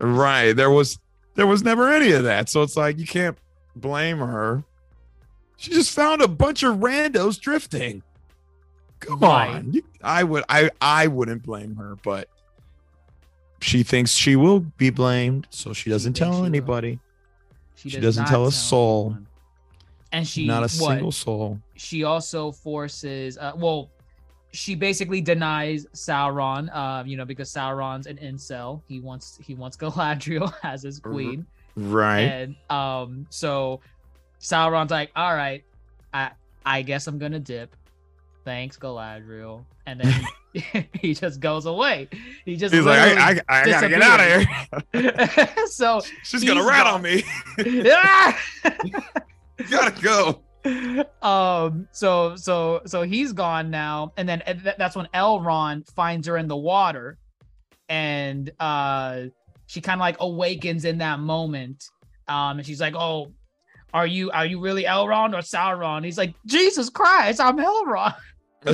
Right. 0.00 0.52
There 0.52 0.70
was 0.70 0.98
there 1.36 1.46
was 1.46 1.62
never 1.62 1.92
any 1.92 2.10
of 2.10 2.24
that. 2.24 2.48
So 2.48 2.62
it's 2.62 2.76
like 2.76 2.98
you 2.98 3.06
can't 3.06 3.38
blame 3.76 4.18
her. 4.18 4.64
She 5.58 5.70
just 5.70 5.92
found 5.94 6.22
a 6.22 6.28
bunch 6.28 6.62
of 6.64 6.78
randos 6.78 7.38
drifting. 7.40 8.02
Come 9.00 9.20
Right. 9.20 9.48
on. 9.56 9.74
I 10.02 10.22
would 10.24 10.44
I 10.48 10.70
I 10.80 11.06
wouldn't 11.06 11.42
blame 11.42 11.76
her, 11.76 11.96
but 12.02 12.28
she 13.60 13.82
thinks 13.82 14.12
she 14.12 14.36
will 14.36 14.60
be 14.60 14.90
blamed, 14.90 15.46
so 15.50 15.72
she 15.72 15.90
doesn't 15.90 16.12
thinks 16.14 16.18
tell 16.18 16.32
she 16.34 16.38
will. 16.40 16.46
anybody. 16.46 16.98
She 17.76 17.90
does 17.90 18.02
doesn't 18.02 18.26
tell 18.26 18.46
a 18.46 18.52
soul. 18.52 19.06
anyone. 19.06 19.26
And 20.12 20.26
she 20.26 20.46
Not 20.46 20.58
a 20.60 20.62
what? 20.62 20.70
single 20.70 21.12
soul. 21.12 21.60
she 21.76 22.04
also 22.04 22.50
forces 22.52 23.38
uh, 23.38 23.52
well 23.56 23.88
she 24.52 24.74
basically 24.74 25.20
denies 25.20 25.86
Sauron 25.94 26.74
um 26.74 27.06
you 27.06 27.16
know 27.16 27.24
because 27.24 27.50
Sauron's 27.52 28.06
an 28.08 28.16
incel 28.18 28.82
he 28.88 28.98
wants 29.00 29.38
he 29.40 29.54
wants 29.54 29.76
Galadriel 29.82 30.52
as 30.64 30.82
his 30.82 30.98
queen 30.98 31.46
Right. 31.76 32.20
and 32.22 32.56
um 32.68 33.26
so 33.30 33.80
Sauron's 34.40 34.90
like, 34.90 35.10
all 35.14 35.34
right, 35.34 35.62
I 36.12 36.32
I 36.66 36.82
guess 36.82 37.06
I'm 37.06 37.18
gonna 37.18 37.38
dip. 37.38 37.74
Thanks, 38.50 38.76
Galadriel. 38.76 39.64
And 39.86 40.00
then 40.00 40.24
he, 41.00 41.14
just 41.14 41.38
goes 41.38 41.66
away. 41.66 42.08
He 42.44 42.56
just 42.56 42.74
He's 42.74 42.84
like, 42.84 42.98
I, 42.98 43.40
I, 43.48 43.62
I 43.62 43.64
gotta 43.70 43.88
get 43.88 44.02
out 44.02 44.18
of 44.18 45.04
here. 45.04 45.48
so 45.68 46.00
She's 46.24 46.42
gonna 46.42 46.64
rat 46.64 46.82
gone. 46.82 46.94
on 46.94 47.02
me. 47.02 47.22
Ah! 47.92 48.36
gotta 49.70 50.02
go. 50.02 50.42
um 51.22 51.86
so 51.92 52.34
so 52.34 52.82
so 52.86 53.02
he's 53.02 53.32
gone 53.32 53.70
now 53.70 54.12
and 54.18 54.28
then 54.28 54.42
and 54.42 54.74
that's 54.76 54.94
when 54.94 55.06
elrond 55.14 55.88
finds 55.94 56.26
her 56.26 56.36
in 56.36 56.48
the 56.48 56.56
water 56.56 57.16
and 57.88 58.50
uh 58.60 59.22
she 59.66 59.80
kind 59.80 59.98
of 59.98 60.00
like 60.00 60.16
awakens 60.20 60.84
in 60.84 60.98
that 60.98 61.18
moment 61.18 61.82
um 62.28 62.58
and 62.58 62.66
she's 62.66 62.78
like 62.80 62.94
oh 62.94 63.32
are 63.94 64.06
you 64.06 64.30
are 64.32 64.44
you 64.44 64.60
really 64.60 64.84
elrond 64.84 65.32
or 65.32 65.38
sauron 65.38 66.04
he's 66.04 66.18
like 66.18 66.34
jesus 66.44 66.90
christ 66.90 67.40
i'm 67.40 67.56
elrond 67.56 68.14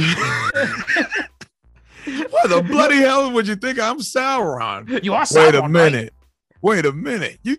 Why 2.06 2.46
the 2.48 2.62
bloody 2.66 2.96
hell 2.96 3.32
would 3.32 3.48
you 3.48 3.56
think 3.56 3.80
I'm 3.80 3.98
Sauron? 3.98 5.02
you 5.02 5.14
are 5.14 5.22
sauron 5.24 5.44
Wait 5.46 5.54
a 5.54 5.60
right? 5.60 5.70
minute. 5.70 6.14
Wait 6.62 6.86
a 6.86 6.92
minute. 6.92 7.38
You 7.42 7.56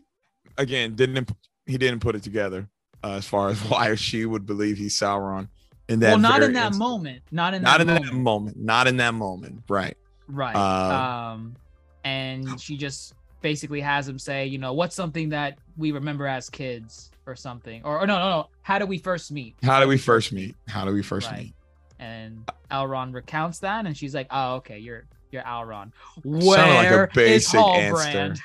again 0.57 0.95
didn't 0.95 1.29
he 1.65 1.77
didn't 1.77 1.99
put 1.99 2.15
it 2.15 2.23
together 2.23 2.67
uh, 3.03 3.11
as 3.13 3.25
far 3.27 3.49
as 3.49 3.59
why 3.69 3.95
she 3.95 4.25
would 4.25 4.45
believe 4.45 4.77
he's 4.77 4.97
Sauron 4.97 5.49
in 5.89 5.99
that 6.01 6.09
well 6.09 6.17
not 6.19 6.41
in 6.43 6.53
that 6.53 6.67
instant. 6.67 6.79
moment 6.79 7.21
not 7.31 7.53
in 7.53 7.61
Not 7.61 7.77
that 7.79 7.81
in 7.81 7.87
moment 7.87 8.05
that 8.11 8.17
moment. 8.17 8.57
Not 8.57 8.87
in 8.87 8.97
that 8.97 9.13
moment. 9.13 9.63
Right. 9.69 9.95
Right. 10.27 10.55
Uh, 10.55 11.31
um, 11.33 11.55
and 12.03 12.59
she 12.59 12.75
just 12.77 13.13
basically 13.41 13.79
has 13.81 14.07
him 14.07 14.17
say, 14.19 14.45
you 14.45 14.57
know, 14.57 14.73
what's 14.73 14.95
something 14.95 15.29
that 15.29 15.57
we 15.77 15.91
remember 15.93 16.25
as 16.27 16.49
kids 16.49 17.11
or 17.25 17.35
something, 17.35 17.81
or, 17.85 17.99
or 18.01 18.07
no, 18.07 18.17
no, 18.19 18.29
no. 18.29 18.49
How 18.61 18.79
do 18.79 18.85
we 18.85 18.97
first 18.97 19.31
meet? 19.31 19.55
How 19.63 19.79
do 19.81 19.87
we 19.87 19.97
first 19.97 20.31
meet? 20.33 20.55
How 20.67 20.83
do 20.85 20.91
we 20.93 21.01
first 21.03 21.29
Right. 21.31 21.43
meet? 21.43 21.53
And 21.99 22.47
Elrond 22.71 23.13
recounts 23.13 23.59
that, 23.59 23.85
and 23.85 23.97
she's 23.97 24.13
like, 24.13 24.27
oh, 24.29 24.55
okay, 24.55 24.77
you're 24.77 25.05
you're 25.31 25.43
Elrond. 25.43 25.91
Sounded 26.23 26.45
like 26.45 26.87
a 26.89 26.91
Where 26.91 27.05
is 27.05 27.13
basic 27.13 27.59
Halbrand? 27.59 28.15
answer. 28.15 28.43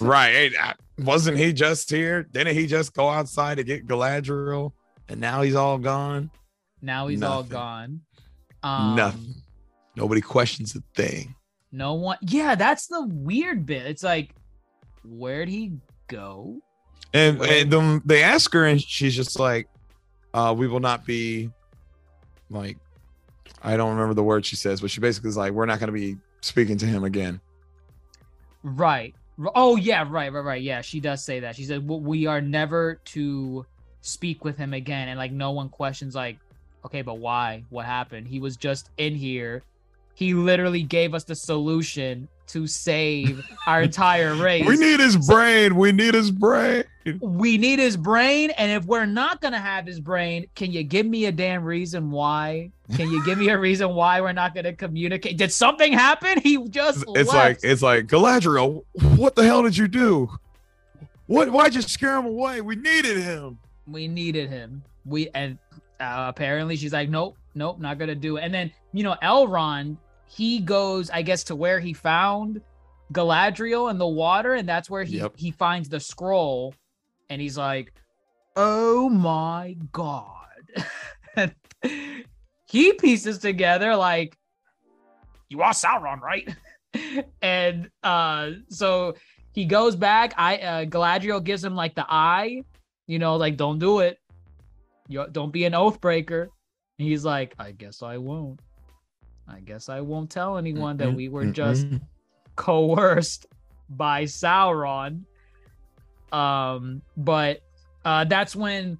Right. 0.00 0.52
Wasn't 0.98 1.36
he 1.36 1.52
just 1.52 1.90
here? 1.90 2.22
Didn't 2.22 2.54
he 2.54 2.66
just 2.66 2.94
go 2.94 3.08
outside 3.08 3.56
to 3.56 3.64
get 3.64 3.86
Galadriel? 3.86 4.72
And 5.08 5.20
now 5.20 5.42
he's 5.42 5.54
all 5.54 5.78
gone? 5.78 6.30
Now 6.80 7.08
he's 7.08 7.22
all 7.22 7.42
gone. 7.42 8.00
Um, 8.62 8.96
Nothing. 8.96 9.34
Nobody 9.96 10.20
questions 10.20 10.74
a 10.76 10.82
thing. 10.94 11.34
No 11.70 11.94
one. 11.94 12.18
Yeah, 12.22 12.54
that's 12.54 12.86
the 12.86 13.06
weird 13.06 13.66
bit. 13.66 13.86
It's 13.86 14.02
like, 14.02 14.34
where'd 15.04 15.48
he 15.48 15.72
go? 16.08 16.60
And, 17.14 17.40
and 17.42 18.02
they 18.04 18.22
ask 18.22 18.52
her, 18.52 18.66
and 18.66 18.80
she's 18.80 19.14
just 19.14 19.38
like, 19.38 19.68
uh, 20.32 20.54
"We 20.56 20.66
will 20.66 20.80
not 20.80 21.04
be 21.04 21.50
like." 22.52 22.78
I 23.62 23.76
don't 23.76 23.90
remember 23.90 24.14
the 24.14 24.24
word 24.24 24.44
she 24.44 24.56
says, 24.56 24.80
but 24.80 24.90
she 24.90 25.00
basically 25.00 25.30
is 25.30 25.36
like, 25.36 25.52
"We're 25.52 25.66
not 25.66 25.78
going 25.78 25.88
to 25.88 25.92
be 25.92 26.16
speaking 26.40 26.76
to 26.78 26.86
him 26.86 27.04
again." 27.04 27.40
Right. 28.62 29.14
Oh 29.54 29.76
yeah, 29.76 30.04
right, 30.08 30.32
right, 30.32 30.44
right. 30.44 30.62
Yeah, 30.62 30.80
she 30.82 31.00
does 31.00 31.24
say 31.24 31.40
that. 31.40 31.56
She 31.56 31.64
said 31.64 31.86
we 31.88 32.26
are 32.26 32.40
never 32.40 33.00
to 33.06 33.66
speak 34.02 34.44
with 34.44 34.56
him 34.56 34.74
again, 34.74 35.08
and 35.08 35.18
like 35.18 35.32
no 35.32 35.52
one 35.52 35.68
questions 35.68 36.14
like, 36.14 36.38
okay, 36.84 37.02
but 37.02 37.18
why? 37.18 37.64
What 37.70 37.86
happened? 37.86 38.28
He 38.28 38.40
was 38.40 38.56
just 38.56 38.90
in 38.98 39.14
here. 39.14 39.62
He 40.14 40.34
literally 40.34 40.82
gave 40.82 41.14
us 41.14 41.24
the 41.24 41.34
solution 41.34 42.28
to 42.52 42.66
save 42.66 43.44
our 43.66 43.82
entire 43.82 44.34
race. 44.42 44.66
We 44.66 44.76
need 44.76 45.00
his 45.00 45.16
brain. 45.16 45.76
We 45.76 45.92
need 45.92 46.14
his 46.14 46.30
brain. 46.30 46.84
we 47.20 47.58
need 47.58 47.78
his 47.78 47.96
brain, 47.96 48.50
and 48.52 48.70
if 48.70 48.84
we're 48.84 49.06
not 49.06 49.40
gonna 49.40 49.58
have 49.58 49.86
his 49.86 49.98
brain, 50.00 50.46
can 50.54 50.70
you 50.70 50.82
give 50.84 51.04
me 51.04 51.24
a 51.26 51.32
damn 51.32 51.64
reason 51.64 52.10
why? 52.10 52.70
Can 52.94 53.10
you 53.10 53.24
give 53.24 53.38
me 53.38 53.48
a 53.48 53.58
reason 53.58 53.90
why 53.94 54.20
we're 54.20 54.32
not 54.32 54.54
gonna 54.54 54.72
communicate? 54.72 55.36
Did 55.38 55.52
something 55.52 55.92
happen? 55.92 56.40
He 56.40 56.58
just 56.68 57.04
It's 57.08 57.32
like 57.32 57.58
it's 57.62 57.82
like 57.82 58.06
Galadriel. 58.06 58.84
What 59.16 59.34
the 59.34 59.44
hell 59.44 59.62
did 59.62 59.76
you 59.76 59.88
do? 59.88 60.30
What? 61.26 61.50
Why'd 61.50 61.74
you 61.74 61.82
scare 61.82 62.18
him 62.18 62.26
away? 62.26 62.60
We 62.60 62.76
needed 62.76 63.16
him. 63.18 63.58
we 63.86 64.06
needed 64.08 64.50
him. 64.50 64.82
We 65.04 65.28
and 65.34 65.58
uh, 65.98 66.26
apparently 66.28 66.76
she's 66.76 66.92
like, 66.92 67.08
nope, 67.08 67.36
nope, 67.54 67.78
not 67.80 67.98
gonna 67.98 68.14
do 68.14 68.36
it. 68.36 68.42
And 68.42 68.52
then 68.52 68.70
you 68.92 69.02
know, 69.02 69.16
Elrond, 69.22 69.96
he 70.34 70.60
goes, 70.60 71.10
I 71.10 71.22
guess, 71.22 71.44
to 71.44 71.54
where 71.54 71.78
he 71.78 71.92
found 71.92 72.62
Galadriel 73.12 73.90
in 73.90 73.98
the 73.98 74.06
water, 74.06 74.54
and 74.54 74.66
that's 74.66 74.88
where 74.88 75.04
he 75.04 75.18
Yep. 75.18 75.34
he 75.36 75.50
finds 75.50 75.88
the 75.90 76.00
scroll, 76.00 76.74
and 77.28 77.40
he's 77.40 77.58
like, 77.58 77.92
oh 78.56 79.08
my 79.08 79.76
god. 79.92 80.38
He 82.72 82.94
pieces 82.94 83.36
together 83.36 83.94
like, 83.96 84.34
you 85.50 85.60
are 85.60 85.74
Sauron, 85.74 86.22
right? 86.22 86.48
and 87.42 87.90
uh, 88.02 88.52
so 88.70 89.14
he 89.52 89.66
goes 89.66 89.94
back. 89.94 90.32
I 90.38 90.56
uh, 90.56 90.84
Galadriel 90.86 91.44
gives 91.44 91.62
him 91.62 91.74
like 91.74 91.94
the 91.94 92.06
eye, 92.08 92.62
you 93.06 93.18
know, 93.18 93.36
like 93.36 93.58
don't 93.58 93.78
do 93.78 93.98
it. 93.98 94.18
You 95.06 95.26
don't 95.30 95.52
be 95.52 95.66
an 95.66 95.74
oath 95.74 96.00
breaker. 96.00 96.48
And 96.98 97.06
he's 97.06 97.26
like, 97.26 97.54
I 97.58 97.72
guess 97.72 98.02
I 98.02 98.16
won't. 98.16 98.58
I 99.48 99.60
guess 99.60 99.88
I 99.88 100.00
won't 100.00 100.30
tell 100.30 100.56
anyone 100.56 100.96
that 100.98 101.12
we 101.12 101.28
were 101.28 101.46
just 101.46 101.86
coerced 102.56 103.46
by 103.88 104.24
Sauron. 104.24 105.22
Um, 106.32 107.02
but 107.16 107.62
uh, 108.04 108.24
that's 108.24 108.56
when, 108.56 108.98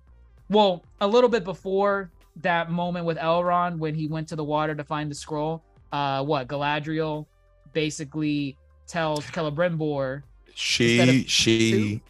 well, 0.51 0.84
a 1.01 1.07
little 1.07 1.30
bit 1.30 1.45
before 1.45 2.11
that 2.36 2.70
moment 2.70 3.07
with 3.07 3.16
Elrond 3.18 3.78
when 3.78 3.95
he 3.95 4.07
went 4.07 4.28
to 4.28 4.36
the 4.36 4.45
water 4.45 4.74
to 4.74 4.84
find 4.84 5.11
the 5.11 5.14
scroll. 5.14 5.62
Uh, 5.93 6.24
what 6.24 6.49
Galadriel 6.49 7.26
basically 7.72 8.57
tells 8.86 9.24
Celebrimbor, 9.26 10.22
She 10.55 10.99
Instead 10.99 11.14
of 11.14 11.30
she 11.30 12.03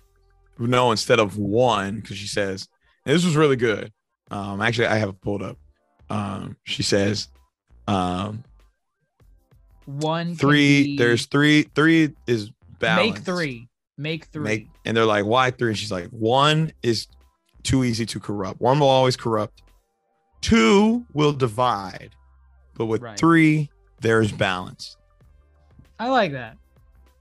no 0.59 0.91
instead 0.91 1.19
of 1.19 1.39
one 1.39 2.01
because 2.01 2.17
she 2.17 2.27
says 2.27 2.69
this 3.05 3.25
was 3.25 3.37
really 3.37 3.57
good. 3.57 3.93
Um, 4.31 4.61
actually, 4.61 4.87
I 4.87 4.97
have 4.97 5.11
it 5.11 5.21
pulled 5.21 5.43
up. 5.43 5.59
Um, 6.09 6.57
she 6.65 6.83
says, 6.83 7.29
um, 7.89 8.45
one 9.87 10.35
three. 10.37 10.97
There's 10.97 11.27
three. 11.27 11.63
Three 11.75 12.15
is 12.27 12.51
balanced. 12.79 13.15
make 13.15 13.25
three, 13.25 13.69
make 13.99 14.25
three. 14.27 14.43
Make 14.43 14.69
and 14.85 14.97
they're 14.97 15.05
like, 15.07 15.25
why 15.25 15.51
three? 15.51 15.71
And 15.71 15.79
she's 15.79 15.93
like, 15.93 16.09
one 16.09 16.73
is 16.83 17.07
too 17.63 17.85
easy 17.85 18.07
to 18.07 18.21
corrupt. 18.21 18.61
One 18.61 18.79
will 18.81 18.89
always 18.89 19.17
corrupt. 19.17 19.63
Two 20.41 21.07
will 21.13 21.33
divide, 21.33 22.11
but 22.75 22.87
with 22.87 23.01
Right. 23.03 23.19
three, 23.19 23.71
there's 24.01 24.33
balance. 24.33 24.97
I 25.99 26.09
like 26.09 26.33
that. 26.33 26.57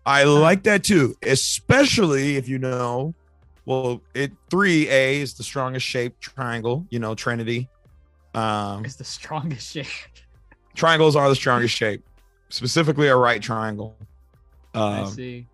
I 0.07 0.23
like 0.23 0.63
that 0.63 0.83
too, 0.83 1.15
especially 1.21 2.37
if 2.37 2.47
you 2.49 2.57
know. 2.57 3.13
Well, 3.65 4.01
it 4.15 4.31
three 4.49 4.89
A 4.89 5.21
is 5.21 5.35
the 5.35 5.43
strongest 5.43 5.85
shape 5.85 6.19
triangle. 6.19 6.87
You 6.89 6.97
know, 6.97 7.13
Trinity. 7.13 7.69
Um, 8.33 8.83
It's 8.83 8.95
the 8.95 9.03
strongest 9.03 9.71
shape. 9.71 9.85
Triangles 10.75 11.15
are 11.15 11.27
the 11.29 11.35
strongest 11.35 11.75
shape, 11.75 12.03
specifically 12.49 13.07
a 13.07 13.15
right 13.15 13.41
triangle. 13.41 13.95
I 14.73 15.01
Um, 15.01 15.11
see. 15.11 15.47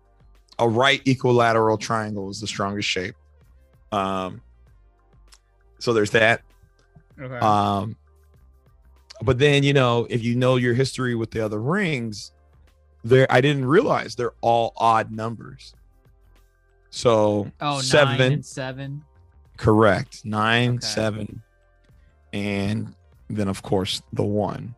a 0.58 0.68
right 0.68 1.00
equilateral 1.06 1.76
triangle 1.78 2.30
is 2.30 2.40
the 2.40 2.46
strongest 2.46 2.88
shape. 2.88 3.14
Um, 3.92 4.40
so 5.78 5.92
there's 5.92 6.10
that. 6.10 6.42
Okay. 7.20 7.34
Um, 7.38 7.96
but 9.22 9.38
then 9.38 9.62
you 9.64 9.72
know, 9.72 10.06
if 10.08 10.22
you 10.22 10.36
know 10.36 10.56
your 10.56 10.74
history 10.74 11.14
with 11.14 11.30
the 11.32 11.44
other 11.44 11.60
rings, 11.60 12.32
there 13.02 13.26
I 13.30 13.40
didn't 13.40 13.64
realize 13.64 14.14
they're 14.14 14.34
all 14.40 14.72
odd 14.76 15.10
numbers. 15.10 15.74
So 16.90 17.50
oh, 17.60 17.80
seven, 17.80 18.20
and 18.32 18.46
seven. 18.46 19.04
correct. 19.56 20.24
Nine, 20.24 20.76
Okay. 20.76 20.86
seven, 20.86 21.42
and 22.32 22.94
then 23.28 23.48
of 23.48 23.62
course 23.62 24.02
the 24.12 24.22
one, 24.24 24.74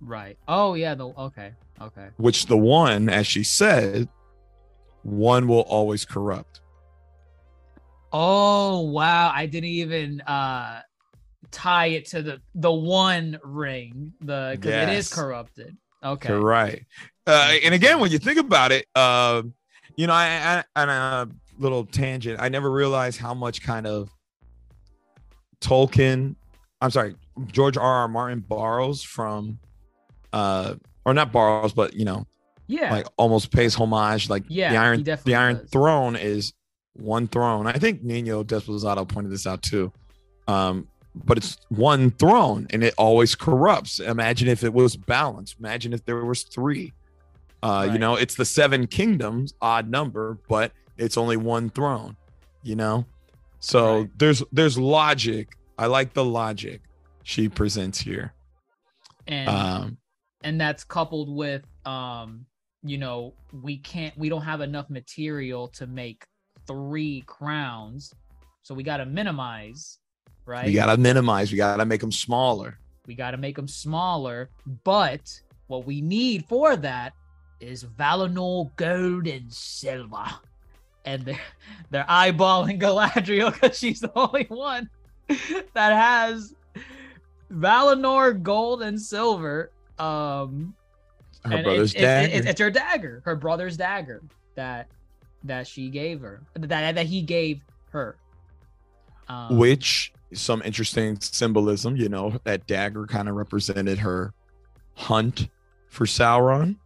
Right. 0.00 0.38
Oh 0.46 0.74
yeah. 0.74 0.94
The 0.94 1.06
okay. 1.06 1.52
Okay. 1.80 2.08
which 2.16 2.46
the 2.46 2.56
one, 2.56 3.08
as 3.08 3.26
she 3.26 3.44
said, 3.44 4.08
one 5.02 5.46
will 5.46 5.60
always 5.60 6.04
corrupt. 6.04 6.60
Oh 8.12 8.82
wow. 8.82 9.30
I 9.34 9.46
didn't 9.46 9.70
even 9.70 10.20
uh 10.22 10.80
tie 11.50 11.86
it 11.86 12.06
to 12.06 12.22
the 12.22 12.40
the 12.54 12.72
one 12.72 13.38
ring. 13.42 14.12
The 14.20 14.56
because 14.60 14.88
it 14.88 14.88
is 14.88 15.12
corrupted. 15.12 15.76
Okay. 16.02 16.32
Right. 16.32 16.84
Uh, 17.26 17.56
and 17.62 17.74
again, 17.74 18.00
when 18.00 18.10
you 18.10 18.18
think 18.18 18.38
about 18.38 18.72
it, 18.72 18.86
uh, 18.94 19.42
you 19.96 20.06
know, 20.06 20.14
I, 20.14 20.62
I 20.76 20.82
on 20.82 20.88
a 20.88 21.28
little 21.58 21.84
tangent, 21.84 22.40
I 22.40 22.48
never 22.48 22.70
realized 22.70 23.18
how 23.18 23.34
much 23.34 23.62
kind 23.62 23.86
of 23.86 24.10
Tolkien, 25.60 26.36
I'm 26.80 26.90
sorry, 26.90 27.16
George 27.46 27.76
R. 27.76 27.84
R. 27.84 28.08
Martin 28.08 28.40
borrows 28.40 29.02
from, 29.02 29.58
uh, 30.32 30.74
or 31.04 31.14
not 31.14 31.32
borrows, 31.32 31.72
but 31.72 31.94
you 31.94 32.04
know, 32.04 32.26
Yeah. 32.66 32.90
like 32.90 33.06
almost 33.16 33.50
pays 33.50 33.74
homage. 33.74 34.28
Like 34.28 34.44
Yeah, 34.48 34.70
the 34.72 34.76
Iron, 34.76 35.02
the 35.24 35.34
Iron 35.34 35.56
does. 35.58 35.70
Throne 35.70 36.16
is 36.16 36.52
one 36.94 37.28
throne. 37.28 37.66
I 37.66 37.72
think 37.74 38.02
Nino 38.02 38.42
Desposado 38.42 39.04
pointed 39.04 39.30
this 39.32 39.46
out 39.46 39.62
too. 39.62 39.92
Um, 40.46 40.88
but 41.14 41.36
it's 41.38 41.56
one 41.68 42.10
throne 42.12 42.66
and 42.70 42.82
it 42.84 42.94
always 42.98 43.34
corrupts. 43.34 44.00
Imagine 44.00 44.48
if 44.48 44.62
it 44.64 44.72
was 44.72 44.96
balanced. 44.96 45.56
Imagine 45.58 45.92
if 45.92 46.04
there 46.04 46.24
was 46.24 46.42
three. 46.44 46.92
Uh, 47.62 47.88
you 47.92 47.98
know, 47.98 48.14
it's 48.14 48.36
the 48.36 48.44
seven 48.44 48.86
kingdoms, 48.86 49.52
odd 49.60 49.88
number, 49.90 50.38
but 50.48 50.72
it's 50.96 51.16
only 51.16 51.36
one 51.36 51.70
throne, 51.70 52.16
you 52.62 52.76
know? 52.76 53.04
So 53.60 54.00
Right. 54.02 54.10
there's 54.18 54.42
there's 54.52 54.78
logic. 54.78 55.48
I 55.76 55.86
like 55.86 56.12
the 56.12 56.24
logic 56.24 56.82
she 57.24 57.48
presents 57.48 58.00
here. 58.00 58.32
and 59.26 59.48
Um 59.48 59.96
and 60.42 60.60
that's 60.60 60.84
coupled 60.84 61.34
with 61.34 61.64
um 61.84 62.46
you 62.82 62.98
know 62.98 63.34
we 63.62 63.78
can't 63.78 64.16
we 64.16 64.28
don't 64.28 64.42
have 64.42 64.60
enough 64.60 64.88
material 64.90 65.68
to 65.68 65.86
make 65.86 66.24
three 66.66 67.22
crowns. 67.26 68.14
So 68.62 68.74
we 68.74 68.82
got 68.82 68.98
to 68.98 69.06
minimize 69.06 69.98
right? 70.48 70.66
We 70.66 70.72
gotta 70.72 70.96
minimize, 70.96 71.52
we 71.52 71.58
gotta 71.58 71.84
make 71.84 72.00
them 72.00 72.10
smaller. 72.10 72.78
we 73.06 73.14
got 73.14 73.30
to 73.30 73.36
make 73.36 73.56
them 73.56 73.68
smaller. 73.68 74.50
But 74.84 75.40
what 75.68 75.86
we 75.86 76.00
need 76.00 76.46
for 76.46 76.76
that 76.76 77.12
is 77.60 77.84
Valinor 77.84 78.74
gold 78.76 79.26
and 79.26 79.52
silver. 79.52 80.26
And 81.04 81.22
they're, 81.24 81.40
they're 81.90 82.04
eyeballing 82.04 82.80
Galadriel 82.80 83.52
because 83.52 83.78
she's 83.78 84.00
the 84.00 84.12
only 84.14 84.46
one 84.48 84.90
that 85.28 85.92
has 85.92 86.54
Valinor 87.52 88.42
gold 88.42 88.82
and 88.82 89.00
silver 89.00 89.70
um 89.98 90.74
Her 91.44 91.62
brother's 91.62 91.92
it's, 91.92 92.00
dagger. 92.00 92.34
It's, 92.34 92.46
it's 92.46 92.60
her 92.60 92.70
dagger, 92.70 93.22
her 93.24 93.36
brother's 93.36 93.76
dagger 93.76 94.22
that 94.54 94.88
that 95.44 95.66
she 95.66 95.88
gave 95.88 96.20
her, 96.20 96.42
that 96.54 96.94
that 96.94 97.06
he 97.06 97.22
gave 97.22 97.60
her. 97.90 98.16
Um, 99.28 99.56
which 99.58 100.12
some 100.32 100.62
interesting 100.64 101.20
symbolism, 101.20 101.96
you 101.96 102.08
know, 102.08 102.38
that 102.44 102.66
dagger 102.66 103.06
kind 103.06 103.28
of 103.28 103.34
represented 103.34 103.98
her 103.98 104.32
hunt 104.94 105.48
for 105.88 106.06
Sauron. 106.06 106.76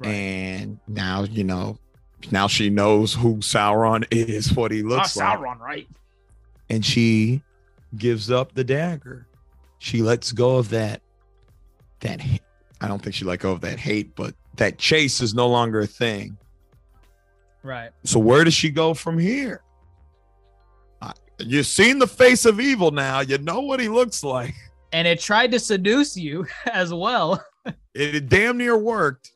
right. 0.00 0.08
And 0.08 0.78
now, 0.88 1.22
you 1.24 1.44
know, 1.44 1.78
now 2.30 2.46
she 2.46 2.70
knows 2.70 3.14
who 3.14 3.36
Sauron 3.36 4.06
is, 4.10 4.52
what 4.54 4.70
he 4.70 4.82
looks 4.82 5.16
like. 5.16 5.38
Sauron, 5.38 5.58
right? 5.58 5.88
And 6.68 6.84
she 6.84 7.42
gives 7.96 8.30
up 8.30 8.54
the 8.54 8.64
dagger. 8.64 9.26
She 9.78 10.02
lets 10.02 10.32
go 10.32 10.56
of 10.56 10.70
that 10.70 11.02
that 12.02 12.20
I 12.80 12.88
don't 12.88 13.00
think 13.02 13.14
she 13.16 13.24
let 13.24 13.40
go 13.40 13.50
of 13.52 13.60
that 13.62 13.78
hate, 13.80 14.14
but 14.14 14.34
that 14.56 14.78
chase 14.78 15.20
is 15.20 15.34
no 15.34 15.48
longer 15.48 15.80
a 15.80 15.86
thing. 15.86 16.36
Right. 17.62 17.90
So 18.04 18.18
where 18.18 18.44
does 18.44 18.54
she 18.54 18.70
go 18.70 18.92
from 18.94 19.18
here? 19.18 19.62
I- 21.00 21.12
You've 21.38 21.66
seen 21.66 21.98
the 21.98 22.06
face 22.06 22.44
of 22.44 22.60
evil 22.60 22.90
now. 22.90 23.20
You 23.20 23.38
know 23.38 23.60
what 23.60 23.80
he 23.80 23.88
looks 23.88 24.22
like. 24.22 24.54
And 24.92 25.08
it 25.08 25.20
tried 25.20 25.52
to 25.52 25.58
seduce 25.58 26.16
you 26.16 26.46
as 26.72 26.92
well. 26.92 27.42
It, 27.64 27.76
it 27.94 28.28
damn 28.28 28.58
near 28.58 28.76
worked. 28.76 29.30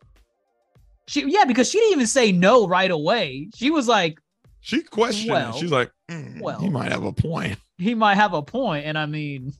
She 1.08 1.24
yeah, 1.30 1.44
because 1.44 1.70
she 1.70 1.78
didn't 1.78 1.92
even 1.92 2.06
say 2.08 2.32
no 2.32 2.66
right 2.66 2.90
away. 2.90 3.48
She 3.54 3.70
was 3.70 3.86
like, 3.86 4.18
She 4.60 4.82
questioned 4.82 5.30
Well. 5.30 5.52
She's 5.52 5.70
like, 5.70 5.92
"Hmm, 6.10 6.40
well." 6.40 6.58
he 6.58 6.68
might 6.68 6.90
have 6.90 7.04
a 7.04 7.12
point. 7.12 7.58
he 7.78 7.94
might 7.94 8.16
have 8.16 8.34
a 8.34 8.42
point, 8.42 8.86
and 8.86 8.98
I 8.98 9.06
mean, 9.06 9.52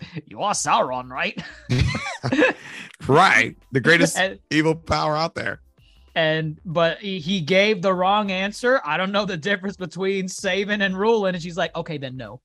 you 0.26 0.42
are 0.42 0.52
Sauron, 0.52 1.10
right? 1.10 1.40
Right. 3.06 3.56
The 3.72 3.80
greatest 3.80 4.16
and, 4.18 4.38
evil 4.50 4.74
power 4.74 5.16
out 5.16 5.34
there. 5.34 5.60
and 6.14 6.60
but 6.64 6.98
he, 6.98 7.18
he 7.18 7.40
gave 7.40 7.80
the 7.82 7.94
wrong 7.94 8.30
answer. 8.30 8.80
I 8.84 8.96
don't 8.96 9.12
know 9.12 9.24
the 9.24 9.36
difference 9.36 9.76
between 9.76 10.28
saving 10.28 10.82
and 10.82 10.96
ruling. 10.96 11.34
And 11.34 11.42
she's 11.42 11.56
like, 11.56 11.74
okay, 11.76 11.98
then 11.98 12.16
no. 12.16 12.40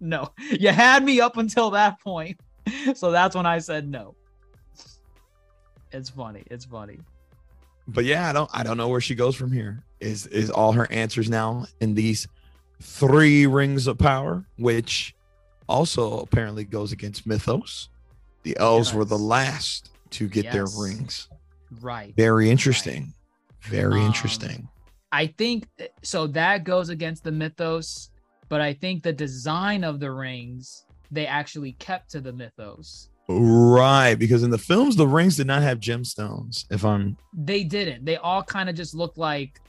No. 0.00 0.30
You 0.50 0.70
had 0.70 1.04
me 1.04 1.20
up 1.20 1.36
until 1.36 1.70
that 1.70 2.00
point. 2.00 2.40
So 2.94 3.10
that's 3.10 3.36
when 3.36 3.46
I 3.46 3.58
said 3.58 3.88
no. 3.88 4.14
It's 5.92 6.10
funny. 6.10 6.44
It's 6.50 6.64
funny. 6.64 6.98
But 7.86 8.04
yeah, 8.04 8.28
I 8.28 8.32
don't 8.32 8.50
I 8.52 8.62
don't 8.62 8.76
know 8.76 8.88
where 8.88 9.00
she 9.00 9.14
goes 9.14 9.36
from 9.36 9.52
here. 9.52 9.82
Is 10.00 10.26
is 10.26 10.50
all 10.50 10.72
her 10.72 10.90
answers 10.90 11.28
now 11.28 11.66
in 11.80 11.94
these 11.94 12.26
three 12.80 13.46
rings 13.46 13.86
of 13.86 13.98
power, 13.98 14.44
which 14.56 15.14
also 15.68 16.20
apparently 16.20 16.64
goes 16.64 16.92
against 16.92 17.26
mythos. 17.26 17.88
The 18.42 18.56
elves 18.58 18.92
were 18.92 19.04
the 19.04 19.18
last 19.18 19.90
to 20.10 20.28
get 20.28 20.52
their 20.52 20.66
rings. 20.78 21.28
Right. 21.80 22.14
Very 22.16 22.50
interesting. 22.50 23.12
Very 23.62 24.00
Um, 24.00 24.06
interesting. 24.06 24.68
I 25.10 25.28
think 25.28 25.68
so 26.02 26.26
that 26.28 26.64
goes 26.64 26.88
against 26.88 27.24
the 27.24 27.32
mythos, 27.32 28.10
but 28.48 28.60
I 28.60 28.74
think 28.74 29.02
the 29.02 29.12
design 29.12 29.84
of 29.84 30.00
the 30.00 30.10
rings 30.10 30.84
they 31.10 31.26
actually 31.26 31.72
kept 31.72 32.10
to 32.10 32.20
the 32.20 32.32
mythos. 32.32 33.08
Right, 33.28 34.16
because 34.16 34.42
in 34.42 34.50
the 34.50 34.58
films 34.58 34.96
the 34.96 35.06
rings 35.06 35.36
did 35.36 35.46
not 35.46 35.62
have 35.62 35.78
gemstones. 35.78 36.66
If 36.70 36.84
I'm 36.84 37.16
They 37.32 37.64
didn't. 37.64 38.04
They 38.04 38.16
all 38.16 38.42
kind 38.42 38.68
of 38.68 38.74
just 38.74 38.94
looked 38.94 39.16
like 39.16 39.60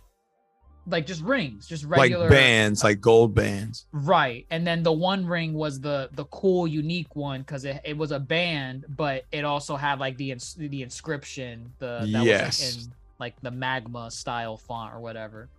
like 0.88 1.08
just 1.08 1.22
rings, 1.24 1.66
just 1.68 1.84
regular 1.86 2.26
like 2.26 2.30
bands, 2.30 2.84
like 2.84 3.02
gold 3.02 3.34
bands. 3.34 3.88
Right. 3.92 4.46
And 4.52 4.66
then 4.68 4.84
the 4.84 4.92
one 4.94 5.26
ring 5.26 5.54
was 5.54 5.80
the 5.80 6.10
the 6.14 6.26
cool 6.26 6.68
unique 6.68 7.16
one 7.16 7.44
cuz 7.44 7.66
it, 7.66 7.82
it 7.84 7.98
was 7.98 8.12
a 8.12 8.20
band, 8.20 8.86
but 8.90 9.26
it 9.32 9.44
also 9.46 9.76
had 9.76 10.00
like 10.00 10.16
the 10.18 10.32
ins- 10.32 10.54
the 10.54 10.84
inscription, 10.84 11.72
the 11.80 12.08
that 12.12 12.24
Yes. 12.26 12.60
was 12.60 12.76
like 12.76 12.86
in 12.86 12.94
like 13.20 13.42
the 13.42 13.52
magma 13.52 14.12
style 14.12 14.58
font 14.58 14.94
or 14.94 15.00
whatever. 15.00 15.50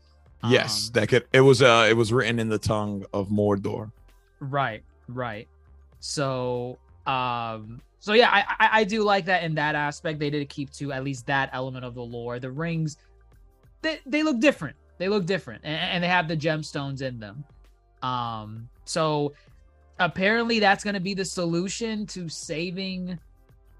Yes, 0.48 0.88
Um, 0.88 0.92
that 1.00 1.08
could 1.08 1.26
it 1.32 1.40
was 1.40 1.60
uh 1.62 1.86
it 1.88 1.94
was 1.96 2.12
written 2.12 2.38
in 2.38 2.48
the 2.48 2.58
tongue 2.58 3.04
of 3.12 3.28
Mordor. 3.30 3.90
Right, 4.38 4.84
right. 5.08 5.48
So, 5.98 6.78
um, 7.06 7.80
so 7.98 8.12
yeah, 8.12 8.30
I, 8.30 8.44
I 8.60 8.80
I 8.80 8.84
do 8.84 9.02
like 9.02 9.24
that 9.24 9.42
in 9.42 9.54
that 9.56 9.74
aspect. 9.74 10.20
They 10.20 10.30
did 10.30 10.48
keep 10.48 10.70
to 10.74 10.92
at 10.92 11.02
least 11.02 11.26
that 11.26 11.50
element 11.52 11.84
of 11.84 11.94
the 11.94 12.02
lore. 12.02 12.38
The 12.38 12.50
rings, 12.50 12.96
they 13.82 13.98
they 14.06 14.22
look 14.22 14.38
different. 14.38 14.76
They 14.98 15.08
look 15.08 15.26
different, 15.26 15.62
and, 15.64 15.76
and 15.76 16.04
they 16.04 16.08
have 16.08 16.28
the 16.28 16.36
gemstones 16.36 17.02
in 17.02 17.18
them. 17.20 17.44
Um, 18.02 18.68
so 18.84 19.32
apparently 19.98 20.58
that's 20.60 20.84
gonna 20.84 21.00
be 21.00 21.14
the 21.14 21.24
solution 21.24 22.06
to 22.06 22.28
saving 22.28 23.18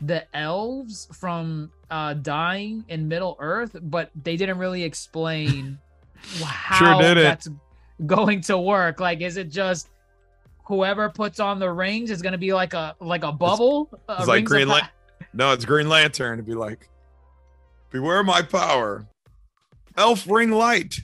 the 0.03 0.25
elves 0.37 1.09
from 1.12 1.71
uh 1.91 2.14
dying 2.14 2.85
in 2.89 3.09
Middle 3.09 3.37
Earth, 3.39 3.77
but 3.83 4.11
they 4.25 4.37
didn't 4.37 4.59
really 4.59 4.83
explain 4.83 5.79
how 6.45 7.01
didn't. 7.01 7.23
that's 7.23 7.49
going 8.05 8.41
to 8.43 8.59
work. 8.59 9.01
Like, 9.01 9.21
is 9.21 9.37
it 9.37 9.51
just 9.51 9.89
whoever 10.64 11.09
puts 11.09 11.41
on 11.41 11.59
the 11.59 11.71
rings 11.71 12.11
is 12.11 12.21
going 12.21 12.33
to 12.33 12.39
be 12.39 12.53
like 12.53 12.75
a 12.75 12.95
like 13.01 13.25
a 13.25 13.33
bubble? 13.33 13.89
Uh, 14.09 14.17
it's 14.19 14.29
like 14.29 14.45
Green 14.45 14.69
pa- 14.69 14.91
No, 15.33 15.53
it's 15.53 15.64
Green 15.64 15.89
Lantern 15.89 16.37
to 16.39 16.43
be 16.43 16.55
like, 16.55 16.89
beware 17.91 18.23
my 18.23 18.43
power. 18.43 19.07
Elf 19.97 20.29
ring 20.29 20.51
light. 20.51 20.99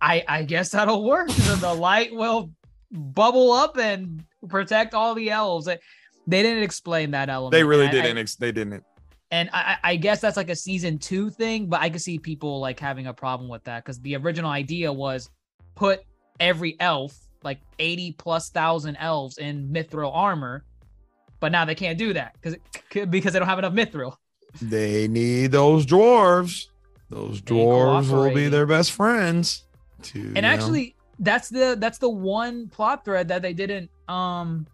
I 0.00 0.24
I 0.28 0.42
guess 0.44 0.70
that'll 0.70 1.04
work. 1.04 1.30
So 1.30 1.56
the 1.56 1.74
light 1.74 2.14
will 2.14 2.50
bubble 2.92 3.52
up 3.52 3.76
and 3.76 4.24
protect 4.48 4.94
all 4.94 5.14
the 5.14 5.30
elves. 5.30 5.66
They, 5.66 5.78
they 6.26 6.42
didn't 6.42 6.62
explain 6.62 7.10
that 7.12 7.28
element. 7.28 7.52
They 7.52 7.64
really 7.64 7.86
and 7.86 7.96
I- 7.96 8.02
didn't. 8.02 8.18
ex- 8.18 8.36
they 8.36 8.52
didn't. 8.52 8.84
and 9.30 9.50
I, 9.52 9.76
I 9.82 9.90
I 9.92 9.96
guess 9.96 10.20
that's 10.20 10.36
like 10.36 10.50
a 10.50 10.56
season 10.56 10.98
two 10.98 11.30
thing, 11.30 11.66
but 11.66 11.80
I 11.80 11.90
could 11.90 12.00
see 12.02 12.18
people 12.18 12.60
like 12.60 12.78
having 12.78 13.06
a 13.08 13.14
problem 13.14 13.48
with 13.50 13.64
that 13.64 13.84
because 13.84 14.00
the 14.00 14.16
original 14.16 14.50
idea 14.50 14.92
was 14.92 15.30
put 15.74 16.02
every 16.40 16.76
elf, 16.80 17.16
like 17.42 17.58
80 17.78 18.12
plus 18.12 18.50
thousand 18.50 18.96
elves 18.96 19.38
in 19.38 19.68
mithril 19.68 20.10
armor, 20.14 20.64
but 21.40 21.50
now 21.52 21.64
they 21.64 21.74
can't 21.74 21.98
do 21.98 22.12
that 22.12 22.34
because 22.40 22.56
because 23.10 23.32
they 23.32 23.38
don't 23.38 23.48
have 23.48 23.58
enough 23.58 23.74
mithril. 23.74 24.14
They 24.62 25.08
need 25.08 25.50
those 25.52 25.84
dwarves. 25.84 26.68
Those 27.10 27.40
dwarves 27.40 28.10
will 28.10 28.32
be 28.34 28.48
their 28.48 28.66
best 28.66 28.92
friends. 28.92 29.64
To 30.02 30.18
you 30.18 30.26
And 30.36 30.42
know. 30.42 30.48
actually, 30.48 30.94
that's 31.18 31.48
the 31.48 31.76
that's 31.78 31.98
the 31.98 32.08
one 32.08 32.68
plot 32.68 33.04
thread 33.04 33.28
that 33.28 33.42
they 33.42 33.52
didn't 33.52 33.90
um 34.08 34.66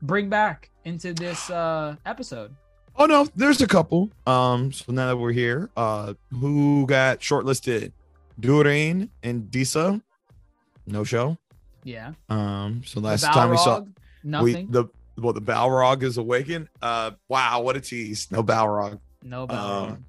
bring 0.00 0.28
back 0.28 0.70
into 0.84 1.12
this 1.14 1.48
uh 1.50 1.94
episode. 2.06 2.54
oh 2.96 3.06
no, 3.06 3.26
there's 3.36 3.60
a 3.60 3.66
couple. 3.66 4.10
Um, 4.26 4.72
so 4.72 4.92
now 4.92 5.06
that 5.08 5.16
we're 5.16 5.32
here, 5.32 5.70
uh, 5.76 6.14
who 6.30 6.86
got 6.86 7.20
shortlisted? 7.20 7.92
Durin 8.40 9.10
and 9.22 9.50
Disa. 9.50 10.00
No 10.86 11.04
show. 11.04 11.36
Yeah. 11.84 12.12
Um, 12.28 12.82
so 12.84 12.98
last 13.00 13.22
time 13.24 13.50
we 13.50 13.56
saw 13.58 13.82
Balrog, 14.24 14.42
we 14.42 14.62
the 14.64 14.86
well 15.18 15.32
the 15.32 15.40
Balrog 15.42 16.02
is 16.02 16.16
awakened. 16.18 16.68
Uh, 16.80 17.12
wow, 17.28 17.60
what 17.60 17.76
a 17.76 17.80
tease! 17.80 18.28
No 18.32 18.42
Balrog. 18.42 18.98
no 19.22 19.46
Balrog. 19.46 19.90
Um, 19.92 20.04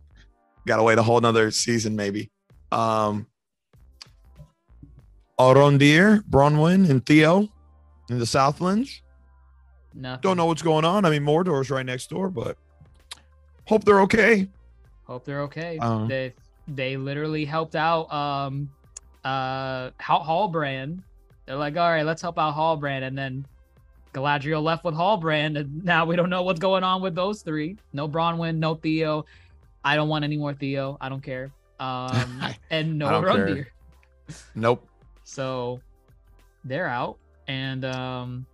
gotta 0.65 0.83
wait 0.83 0.97
a 0.97 1.03
whole 1.03 1.19
nother 1.19 1.51
season 1.51 1.95
maybe. 1.95 2.29
Um, 2.71 3.27
Arondir, 5.39 6.21
Bronwyn, 6.29 6.89
and 6.89 7.05
Theo 7.05 7.49
in 8.09 8.19
the 8.19 8.25
Southlands. 8.25 9.01
nothing. 9.93 10.21
Don't 10.21 10.37
know 10.37 10.45
what's 10.45 10.61
going 10.61 10.85
on. 10.85 11.05
I 11.05 11.09
mean, 11.09 11.23
Mordor's 11.23 11.69
right 11.69 11.85
next 11.85 12.09
door, 12.09 12.29
but 12.29 12.57
hope 13.65 13.83
they're 13.83 14.01
okay. 14.01 14.47
Hope 15.05 15.25
they're 15.25 15.41
okay. 15.41 15.77
Um, 15.79 16.07
they 16.07 16.33
they 16.67 16.95
literally 16.97 17.45
helped 17.45 17.75
out 17.75 18.11
um 18.13 18.69
uh 19.23 19.89
Hal- 19.99 20.23
Halbrand. 20.23 20.99
They're 21.45 21.55
like, 21.57 21.75
all 21.75 21.89
right, 21.89 22.05
let's 22.05 22.21
help 22.21 22.39
out 22.39 22.55
Halbrand, 22.55 23.03
and 23.03 23.17
then 23.17 23.45
Galadriel 24.13 24.61
left 24.63 24.85
with 24.85 24.93
Halbrand, 24.95 25.59
and 25.59 25.83
now 25.85 26.05
we 26.05 26.15
don't 26.15 26.29
know 26.29 26.43
what's 26.43 26.59
going 26.59 26.83
on 26.83 27.01
with 27.01 27.15
those 27.15 27.41
three. 27.41 27.77
No 27.91 28.07
Bronwyn, 28.07 28.57
no 28.57 28.75
Theo. 28.75 29.25
I 29.83 29.95
don't 29.95 30.09
want 30.09 30.23
any 30.23 30.37
more 30.37 30.53
Theo. 30.53 30.97
I 31.01 31.09
don't 31.09 31.21
care. 31.21 31.51
Um, 31.79 32.41
and 32.69 32.97
no. 32.97 33.21
Rundir. 33.21 33.65
Nope. 34.55 34.87
So 35.23 35.79
they're 36.63 36.87
out, 36.87 37.17
and 37.47 37.83
um, 37.85 38.45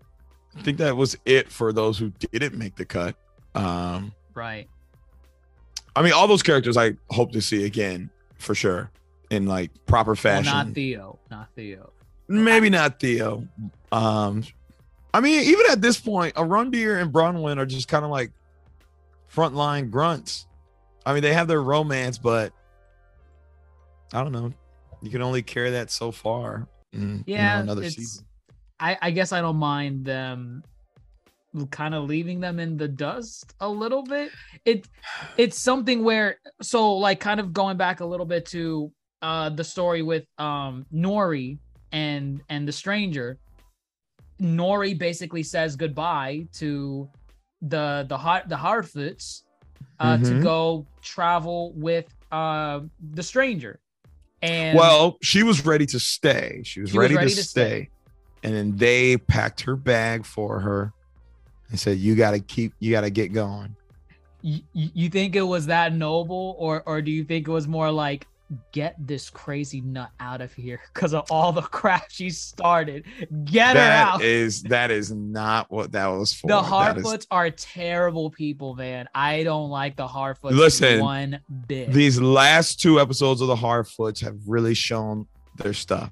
I 0.58 0.62
think 0.62 0.78
that 0.80 0.96
was 0.96 1.18
it 1.26 1.50
for 1.52 1.72
those 1.74 1.98
who 1.98 2.10
didn't 2.32 2.58
make 2.58 2.76
the 2.76 2.86
cut. 2.86 3.16
Um, 3.56 4.14
right. 4.34 4.68
I 5.96 6.02
mean, 6.02 6.14
all 6.14 6.28
those 6.28 6.44
characters 6.44 6.78
I 6.78 6.94
hope 7.10 7.32
to 7.34 7.42
see 7.42 7.66
again 7.66 8.10
for 8.38 8.56
sure 8.56 8.90
in 9.30 9.46
like 9.46 9.72
proper 9.86 10.12
Well, 10.12 10.16
fashion. 10.16 10.54
not 10.54 10.68
Theo. 10.74 11.20
Not 11.30 11.50
Theo. 11.56 11.92
Maybe 12.28 12.70
not 12.70 13.00
Theo. 13.00 13.48
Um, 13.92 14.44
I 15.14 15.20
mean, 15.20 15.44
even 15.44 15.66
at 15.72 15.82
this 15.82 16.00
point, 16.00 16.36
Arondir 16.36 17.02
and 17.02 17.12
Bronwyn 17.12 17.58
are 17.58 17.66
just 17.66 17.88
kind 17.88 18.06
of 18.06 18.12
like 18.12 18.32
frontline 19.34 19.90
grunts. 19.90 20.46
I 21.10 21.14
mean, 21.14 21.24
they 21.24 21.34
have 21.34 21.48
their 21.48 21.64
romance, 21.64 22.20
but 22.20 22.54
I 24.14 24.22
don't 24.22 24.32
know. 24.32 24.54
You 25.02 25.10
can 25.10 25.24
only 25.24 25.42
carry 25.42 25.72
that 25.72 25.90
so 25.90 26.12
far. 26.12 26.68
in, 26.94 27.24
you 27.26 27.36
know, 27.36 27.42
Yeah, 27.42 27.60
another 27.62 27.90
season. 27.90 28.26
I, 28.80 28.96
I 29.02 29.10
guess 29.10 29.32
I 29.32 29.42
don't 29.42 29.56
mind 29.56 30.06
them 30.06 30.64
kind 31.72 31.96
of 31.96 32.04
leaving 32.04 32.40
them 32.40 32.60
in 32.60 32.78
the 32.78 32.88
dust 32.88 33.56
a 33.60 33.68
little 33.68 34.04
bit. 34.04 34.30
It 34.66 34.88
it's 35.36 35.58
something 35.58 36.04
where 36.04 36.38
so 36.62 36.94
like 36.94 37.20
kind 37.20 37.40
of 37.40 37.54
going 37.54 37.76
back 37.76 38.02
a 38.02 38.06
little 38.06 38.28
bit 38.28 38.46
to 38.50 38.92
uh 39.24 39.50
the 39.50 39.64
story 39.64 40.04
with 40.04 40.26
um 40.38 40.86
Nori 40.94 41.58
and 41.92 42.40
and 42.50 42.68
the 42.68 42.72
stranger. 42.72 43.40
Nori 44.40 44.96
basically 44.96 45.42
says 45.42 45.76
goodbye 45.76 46.46
to 46.54 47.10
the 47.64 48.06
the 48.08 48.18
hot 48.18 48.48
the 48.48 48.56
Harfoots 48.56 49.42
uh 50.00 50.18
to 50.18 50.24
Mhm. 50.24 50.42
go 50.42 50.86
travel 51.02 51.72
with 51.74 52.06
uh 52.32 52.82
the 53.14 53.24
stranger. 53.24 53.80
And 54.42 54.78
Well, 54.78 55.18
she 55.22 55.44
was 55.44 55.66
ready 55.66 55.86
to 55.88 56.00
stay. 56.00 56.62
She 56.64 56.80
was, 56.82 56.92
She 56.92 56.98
was 56.98 57.04
ready, 57.04 57.16
ready 57.16 57.30
to, 57.32 57.36
to 57.36 57.44
stay. 57.44 57.68
stay. 57.84 57.90
And 58.44 58.56
then 58.56 58.78
they 58.78 59.18
packed 59.18 59.62
her 59.62 59.76
bag 59.76 60.26
for 60.26 60.62
her 60.62 60.94
and 61.70 61.78
said, 61.80 61.98
You 61.98 62.16
got 62.16 62.32
to 62.32 62.40
keep, 62.40 62.74
you 62.80 62.92
got 62.92 63.02
to 63.02 63.10
get 63.10 63.34
going. 63.34 63.76
you, 64.42 64.62
you 64.74 65.10
think 65.10 65.36
it 65.36 65.42
was 65.42 65.66
that 65.66 65.94
noble 65.94 66.56
or 66.58 66.82
or 66.86 67.02
do 67.02 67.12
you 67.12 67.26
think 67.26 67.50
it 67.50 67.52
was 67.52 67.68
more 67.68 67.92
like 67.92 68.26
get 68.72 68.96
this 69.00 69.30
crazy 69.30 69.82
nut 69.82 70.10
out 70.20 70.42
of 70.42 70.52
here 70.54 70.80
because 70.94 71.14
of 71.14 71.26
all 71.30 71.52
the 71.52 71.62
crap 71.80 72.06
she 72.10 72.30
started 72.30 73.06
get 73.46 73.76
her 73.76 73.82
out 73.82 74.22
is, 74.22 74.64
that 74.64 74.90
is 74.92 75.12
not 75.12 75.70
what 75.72 75.92
that 75.92 76.08
was 76.08 76.34
for. 76.34 76.48
the 76.48 76.62
That 76.62 76.98
is- 76.98 77.04
Harfoots 77.04 77.28
are 77.30 77.50
terrible 77.52 78.32
people 78.32 78.76
man 78.76 79.08
i 79.14 79.44
don't 79.44 79.70
like 79.70 79.96
the 79.96 80.08
Harfoots 80.08 80.52
Listen, 80.52 81.00
one 81.02 81.40
bit 81.68 81.92
these 81.92 82.20
last 82.20 82.80
two 82.82 83.00
episodes 83.00 83.42
of 83.42 83.48
the 83.48 83.56
Harfoots 83.56 84.22
have 84.22 84.38
really 84.48 84.74
shown 84.74 85.28
their 85.58 85.74
stuff. 85.74 86.12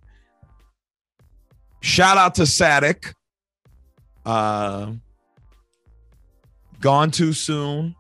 Shout 1.82 2.18
out 2.18 2.36
to 2.36 2.42
Sadoc. 2.44 3.14
Uh, 4.26 4.94
gone 6.82 7.12
too 7.12 7.34
soon. 7.34 7.96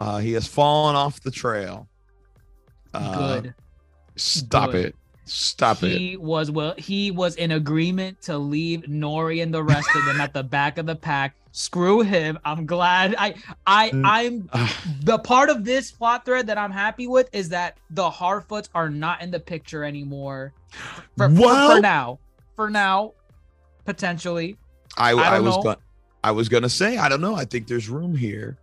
Uh, 0.00 0.18
he 0.18 0.32
has 0.32 0.46
fallen 0.46 0.94
off 0.94 1.20
the 1.22 1.30
trail. 1.30 1.88
Uh, 2.94 3.40
good 3.40 3.54
Stop 4.16 4.72
Good. 4.72 4.86
it. 4.86 4.96
Stop 5.24 5.82
it. 5.82 5.98
he 5.98 6.16
was 6.16 6.50
well 6.50 6.74
he 6.78 7.10
was 7.10 7.36
in 7.36 7.50
agreement 7.52 8.20
to 8.22 8.38
leave 8.38 8.80
nori 8.82 9.42
and 9.42 9.52
the 9.52 9.62
rest 9.62 9.88
of 9.94 10.04
them 10.06 10.20
at 10.22 10.32
the 10.32 10.42
back 10.42 10.78
of 10.78 10.86
the 10.86 10.96
pack 10.96 11.34
screw 11.52 12.00
him 12.00 12.38
i'm 12.46 12.64
glad 12.64 13.14
i 13.18 13.34
i 13.66 13.90
Mm. 13.90 14.02
i'm 14.06 14.68
the 15.04 15.18
part 15.18 15.50
of 15.50 15.64
this 15.66 15.90
plot 15.92 16.24
thread 16.24 16.46
that 16.46 16.56
I'm 16.56 16.70
happy 16.70 17.06
with 17.06 17.28
is 17.34 17.50
that 17.50 17.76
the 17.90 18.08
Harfoots 18.08 18.70
are 18.74 18.88
not 18.88 19.20
in 19.20 19.30
the 19.30 19.40
picture 19.40 19.84
anymore. 19.84 20.54
For, 21.18 21.28
for- 21.28 21.74
for, 21.74 21.80
now, 21.80 22.18
for 22.56 22.70
now, 22.70 23.12
potentially. 23.84 24.56
I, 24.96 25.10
I 25.12 25.36
I, 25.36 25.40
was 25.40 25.56
know. 25.56 25.62
going 25.62 25.76
I 26.24 26.30
was 26.32 26.48
gonna 26.48 26.68
say 26.68 26.96
I 26.96 27.08
don't 27.08 27.20
know. 27.20 27.34
I 27.34 27.44
think 27.44 27.66
there's 27.66 27.88
room 27.88 28.14
here. 28.16 28.56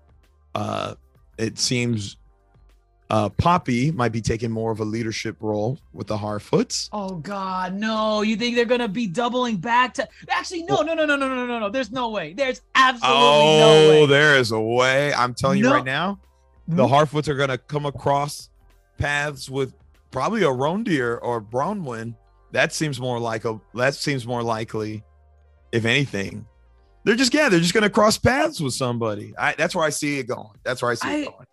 Uh, 0.55 0.95
it 1.37 1.57
seems 1.59 2.17
uh, 3.09 3.29
Poppy 3.29 3.91
might 3.91 4.11
be 4.11 4.21
taking 4.21 4.49
more 4.49 4.71
of 4.71 4.79
a 4.79 4.83
leadership 4.85 5.35
role 5.39 5.79
with 5.93 6.07
the 6.07 6.17
Harfoots. 6.17 6.89
Oh 6.91 7.15
God, 7.17 7.73
no! 7.75 8.21
You 8.21 8.35
think 8.35 8.55
they're 8.55 8.65
gonna 8.65 8.87
be 8.87 9.05
doubling 9.07 9.57
back 9.57 9.93
to? 9.95 10.07
Actually, 10.29 10.63
no, 10.63 10.81
no, 10.81 10.93
no, 10.95 11.05
no, 11.05 11.15
no, 11.15 11.27
no, 11.27 11.45
no, 11.45 11.59
no. 11.59 11.69
There's 11.69 11.91
no 11.91 12.09
way. 12.09 12.33
There's 12.33 12.61
absolutely 12.73 13.19
no 13.19 13.69
way. 13.89 14.01
Oh, 14.01 14.05
there 14.07 14.37
is 14.37 14.51
a 14.51 14.59
way. 14.59 15.13
I'm 15.13 15.33
telling 15.35 15.59
you 15.59 15.71
right 15.71 15.85
now, 15.85 16.19
the 16.67 16.85
Harfoots 16.87 17.27
are 17.27 17.35
gonna 17.35 17.59
come 17.59 17.85
across 17.85 18.49
paths 18.97 19.49
with 19.49 19.73
probably 20.09 20.41
Arondir 20.41 21.19
or 21.21 21.41
Bronwyn. 21.41 22.15
That 22.53 22.73
seems 22.73 22.99
more 22.99 23.19
like 23.19 23.45
a 23.45 23.59
that 23.75 23.93
seems 23.93 24.25
more 24.25 24.41
likely, 24.41 25.03
if 25.71 25.85
anything. 25.85 26.47
They're 27.03 27.15
just 27.15 27.35
yeah, 27.35 27.49
they're 27.49 27.59
just 27.59 27.73
gonna 27.75 27.89
cross 27.89 28.17
paths 28.17 28.59
with 28.59 28.73
somebody. 28.73 29.35
I, 29.37 29.53
that's 29.55 29.75
where 29.75 29.85
I 29.85 29.91
see 29.91 30.17
it 30.17 30.23
going. 30.27 30.57
That's 30.63 30.81
where 30.81 30.89
I 30.89 30.95
see 30.95 31.07
it 31.07 31.27
I- 31.27 31.31
going. 31.31 31.45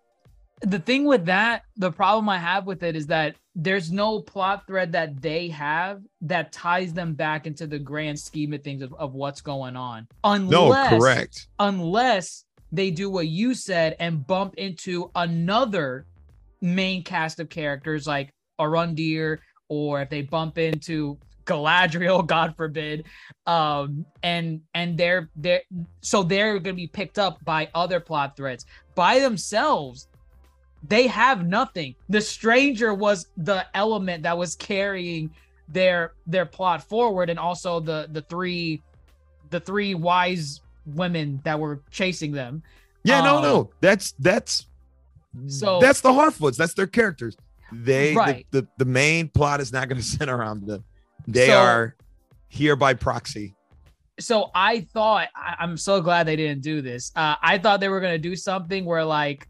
The 0.63 0.79
thing 0.79 1.05
with 1.05 1.27
that, 1.27 1.63
the 1.77 1.91
problem 1.91 2.29
I 2.29 2.39
have 2.39 2.67
with 2.67 2.83
it 2.83 2.97
is 2.97 3.07
that 3.09 3.37
there's 3.55 3.91
no 3.91 4.21
plot 4.21 4.67
thread 4.67 4.93
that 4.93 5.21
they 5.21 5.49
have 5.49 6.03
that 6.23 6.53
ties 6.53 6.93
them 6.93 7.15
back 7.15 7.47
into 7.47 7.67
the 7.67 7.79
grand 7.79 8.19
scheme 8.19 8.53
of 8.53 8.63
things 8.63 8.83
of, 8.83 8.95
of 8.95 9.15
what's 9.15 9.41
going 9.41 9.77
on. 9.77 10.07
Unless, 10.25 10.93
No, 10.93 10.99
correct. 10.99 11.49
Unless 11.59 12.45
they 12.71 12.91
do 12.91 13.11
what 13.11 13.29
you 13.29 13.55
said 13.55 13.97
and 13.99 14.27
bump 14.27 14.55
into 14.55 15.11
another 15.15 16.07
main 16.61 17.03
cast 17.03 17.41
of 17.41 17.49
characters 17.51 18.07
like 18.07 18.33
Arondir, 18.59 19.39
or 19.69 20.03
if 20.03 20.11
they 20.11 20.23
bump 20.23 20.59
into 20.59 21.19
Galadriel, 21.45 22.27
God 22.27 22.55
forbid, 22.57 23.05
um, 23.47 24.07
and 24.23 24.63
and 24.75 24.97
they're 24.97 25.29
they're 25.37 25.63
so 26.01 26.23
they're 26.23 26.59
gonna 26.59 26.75
be 26.75 26.87
picked 26.87 27.19
up 27.19 27.45
by 27.45 27.69
other 27.75 28.01
plot 28.01 28.37
threads 28.37 28.65
by 28.95 29.19
themselves 29.19 30.09
they 30.89 31.07
have 31.07 31.47
nothing. 31.47 31.95
The 32.09 32.21
stranger 32.21 32.93
was 32.95 33.27
the 33.37 33.67
element 33.75 34.25
that 34.25 34.37
was 34.37 34.57
carrying 34.57 35.31
their 35.69 36.13
their 36.27 36.45
plot 36.47 36.83
forward, 36.83 37.31
and 37.31 37.39
also 37.39 37.81
the 37.81 38.09
the 38.11 38.23
three 38.23 38.83
the 39.51 39.61
three 39.61 39.95
wise 39.95 40.61
women 40.87 41.41
that 41.45 41.59
were 41.61 41.81
chasing 41.91 42.33
them. 42.33 42.63
Yeah, 43.05 43.21
no, 43.23 43.37
Um, 43.37 43.43
no. 43.43 43.71
That's 43.81 44.13
that's 44.19 44.67
So 45.47 45.79
that's 45.81 46.01
the 46.01 46.11
Harfoots. 46.11 46.57
That's 46.57 46.75
their 46.75 46.87
characters. 46.87 47.37
They 47.73 48.15
Right. 48.15 48.47
the, 48.51 48.63
the, 48.63 48.69
the 48.79 48.85
main 48.85 49.29
plot 49.29 49.61
is 49.61 49.73
not 49.73 49.89
gonna 49.89 50.03
center 50.17 50.37
around 50.37 50.67
them. 50.67 50.85
They 51.27 51.49
So- 51.49 51.59
are 51.61 51.97
here 52.49 52.77
by 52.77 52.95
proxy. 52.95 53.55
so 54.21 54.51
I 54.55 54.81
thought 54.93 55.29
I, 55.35 55.57
I'm 55.61 55.77
so 55.77 56.01
glad 56.03 56.27
they 56.27 56.37
didn't 56.37 56.63
do 56.63 56.83
this. 56.83 57.13
Uh, 57.17 57.37
I 57.43 57.59
thought 57.59 57.81
they 57.81 57.89
were 57.89 58.01
gonna 58.01 58.19
do 58.19 58.37
something 58.37 58.85
where 58.85 59.05
like 59.05 59.49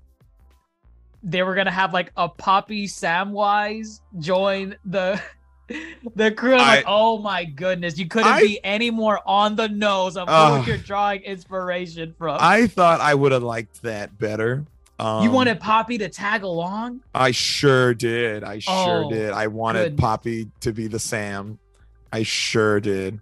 they 1.23 1.43
were 1.43 1.55
gonna 1.55 1.71
have 1.71 1.93
like 1.93 2.13
a 2.17 2.29
Poppy 2.29 2.87
Samwise 2.87 4.01
join 4.19 4.77
the 4.85 5.21
the 6.17 6.33
crew. 6.33 6.53
I'm 6.55 6.59
like, 6.59 6.85
oh 6.87 7.19
my 7.19 7.45
goodness, 7.45 7.99
you 7.99 8.07
couldn't 8.09 8.33
I- 8.33 8.41
be 8.43 8.61
any 8.65 8.91
more 8.91 9.21
on 9.27 9.57
the 9.57 9.69
nose 9.69 10.17
of 10.17 10.29
who 10.29 10.69
you're 10.71 10.79
drawing 10.79 11.23
inspiration 11.23 12.15
from. 12.19 12.37
I 12.41 12.67
thought 12.67 13.01
I 13.01 13.15
would 13.15 13.33
have 13.33 13.43
liked 13.43 13.83
that 13.83 14.19
better. 14.19 14.65
Um, 14.99 15.25
you 15.25 15.31
wanted 15.33 15.59
Poppy 15.59 15.99
to 15.99 16.09
tag 16.09 16.43
along? 16.45 17.01
I 17.15 17.31
sure 17.33 17.93
did. 17.95 18.45
I 18.45 18.59
sure 18.61 19.05
Oh, 19.07 19.11
did. 19.11 19.33
I 19.33 19.49
wanted 19.49 19.83
goodness. 19.85 20.01
Poppy 20.01 20.49
to 20.61 20.73
be 20.73 20.87
the 20.87 20.99
Sam. 21.01 21.59
I 22.13 22.23
sure 22.23 22.79
did. 22.79 23.21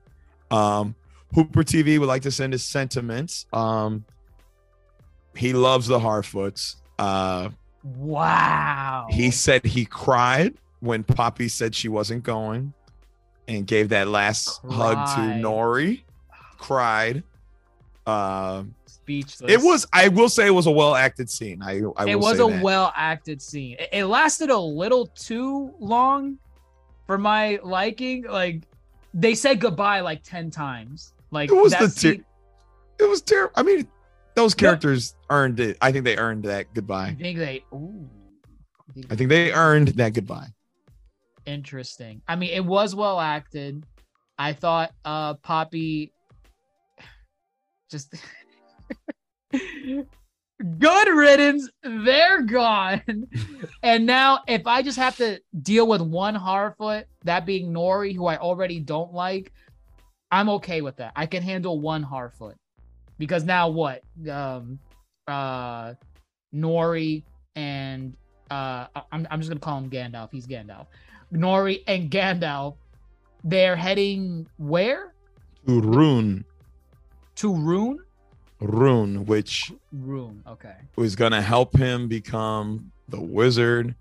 Um, 0.50 0.94
Hooper 1.34 1.62
TV 1.62 1.98
would 1.98 2.08
like 2.08 2.22
to 2.22 2.30
send 2.32 2.52
his 2.52 2.64
sentiments. 2.64 3.46
Um, 3.52 4.04
he 5.36 5.52
loves 5.52 5.86
the 5.86 6.00
Harfoots. 6.00 6.74
Uh, 6.98 7.50
Wow. 7.82 9.06
He 9.10 9.30
said 9.30 9.64
he 9.64 9.84
cried 9.84 10.54
when 10.80 11.04
Poppy 11.04 11.48
said 11.48 11.74
she 11.74 11.88
wasn't 11.88 12.22
going 12.22 12.72
and 13.48 13.66
gave 13.66 13.88
that 13.90 14.08
last 14.08 14.60
hug 14.68 14.96
to 15.14 15.20
Nori. 15.20 16.02
Cried. 16.58 17.22
Um, 18.06 18.74
speechless. 18.86 19.50
it 19.50 19.60
was, 19.60 19.86
I 19.92 20.08
will 20.08 20.28
say, 20.28 20.46
it 20.46 20.50
was 20.50 20.66
a 20.66 20.70
well 20.70 20.94
acted 20.94 21.30
scene. 21.30 21.62
I, 21.62 21.80
I 21.96 22.10
it 22.10 22.18
was 22.18 22.38
a 22.38 22.46
well 22.46 22.92
acted 22.96 23.40
scene. 23.40 23.76
It, 23.78 23.88
it 23.92 24.04
lasted 24.06 24.50
a 24.50 24.58
little 24.58 25.06
too 25.06 25.74
long 25.78 26.38
for 27.06 27.18
my 27.18 27.58
liking. 27.62 28.24
Like 28.24 28.62
they 29.14 29.34
said 29.34 29.60
goodbye 29.60 30.00
like 30.00 30.22
10 30.22 30.50
times. 30.50 31.12
Like 31.30 31.50
It 31.50 31.54
was 31.54 31.74
the 31.74 31.88
scene- 31.88 32.24
ter- 32.98 33.04
It 33.04 33.08
was 33.08 33.22
terrible. 33.22 33.52
I 33.56 33.62
mean, 33.62 33.86
those 34.34 34.54
characters 34.54 35.14
earned 35.28 35.60
it. 35.60 35.76
I 35.80 35.92
think 35.92 36.04
they 36.04 36.16
earned 36.16 36.44
that 36.44 36.72
goodbye. 36.74 37.08
I 37.08 37.14
think 37.14 37.38
they 37.38 37.64
ooh. 37.72 38.08
I 39.10 39.16
think 39.16 39.30
they 39.30 39.52
earned 39.52 39.88
that 39.88 40.14
goodbye. 40.14 40.48
interesting. 41.46 42.22
I 42.26 42.36
mean, 42.36 42.50
it 42.50 42.64
was 42.64 42.94
well 42.94 43.20
acted. 43.20 43.84
I 44.38 44.52
thought 44.52 44.92
uh 45.04 45.34
Poppy 45.34 46.12
just 47.90 48.14
good 50.78 51.08
riddance. 51.08 51.68
They're 51.82 52.42
gone. 52.42 53.02
and 53.82 54.06
now 54.06 54.40
if 54.46 54.66
I 54.66 54.82
just 54.82 54.98
have 54.98 55.16
to 55.16 55.40
deal 55.62 55.86
with 55.86 56.00
one 56.00 56.34
Harfoot, 56.34 57.04
that 57.24 57.46
being 57.46 57.72
Nori, 57.72 58.14
who 58.14 58.26
I 58.26 58.36
already 58.36 58.80
don't 58.80 59.12
like, 59.12 59.52
I'm 60.30 60.48
okay 60.50 60.80
with 60.80 60.96
that. 60.96 61.12
I 61.16 61.26
can 61.26 61.42
handle 61.42 61.80
one 61.80 62.04
Harfoot. 62.04 62.54
Because 63.20 63.44
now 63.44 63.68
what? 63.68 64.02
Um 64.28 64.78
uh 65.28 65.92
Nori 66.54 67.22
and 67.54 68.16
uh 68.50 68.86
I'm 69.12 69.28
I'm 69.30 69.40
just 69.40 69.50
gonna 69.50 69.60
call 69.60 69.78
him 69.78 69.90
Gandalf. 69.90 70.30
He's 70.32 70.46
Gandalf. 70.46 70.86
Nori 71.32 71.82
and 71.86 72.10
Gandalf, 72.10 72.74
they're 73.44 73.76
heading 73.76 74.48
where? 74.56 75.12
To 75.66 75.80
Rhûn, 75.82 76.44
To 77.36 77.52
Rhûn? 77.52 77.96
Rhûn, 78.62 79.26
which 79.26 79.70
Rhûn. 79.94 80.40
Okay. 80.48 80.74
was 80.96 81.14
gonna 81.14 81.42
help 81.42 81.76
him 81.76 82.08
become 82.08 82.90
the 83.08 83.20
wizard. 83.20 83.94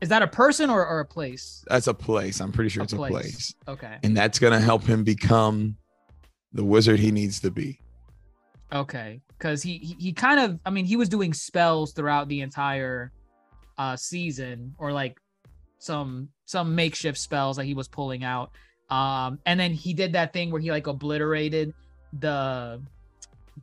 Is 0.00 0.08
that 0.08 0.22
a 0.22 0.26
person 0.26 0.68
or, 0.70 0.84
or 0.86 1.00
a 1.00 1.04
place? 1.04 1.64
That's 1.68 1.86
a 1.86 1.94
place. 1.94 2.40
I'm 2.40 2.50
pretty 2.52 2.70
sure 2.70 2.82
A 2.82 2.84
it's 2.84 2.92
a 2.94 2.96
place. 2.96 3.12
place. 3.12 3.54
Okay. 3.68 3.96
And 4.02 4.16
that's 4.16 4.38
gonna 4.38 4.58
help 4.60 4.84
him 4.84 5.04
become 5.04 5.76
the 6.52 6.64
wizard 6.64 6.98
he 6.98 7.12
needs 7.12 7.40
to 7.40 7.50
be. 7.50 7.78
Okay. 8.72 9.20
Because 9.28 9.62
he, 9.62 9.78
he 9.78 9.96
he 9.98 10.12
kind 10.12 10.40
of 10.40 10.58
I 10.64 10.70
mean 10.70 10.84
he 10.84 10.96
was 10.96 11.08
doing 11.08 11.32
spells 11.32 11.92
throughout 11.92 12.28
the 12.28 12.40
entire 12.40 13.12
uh 13.78 13.96
season 13.96 14.74
or 14.78 14.92
like 14.92 15.18
some 15.78 16.28
some 16.44 16.74
makeshift 16.74 17.18
spells 17.18 17.56
that 17.56 17.64
he 17.64 17.74
was 17.74 17.88
pulling 17.88 18.24
out. 18.24 18.50
Um 18.90 19.38
and 19.46 19.58
then 19.58 19.72
he 19.72 19.94
did 19.94 20.12
that 20.14 20.32
thing 20.32 20.50
where 20.50 20.60
he 20.60 20.70
like 20.70 20.86
obliterated 20.86 21.74
the 22.20 22.80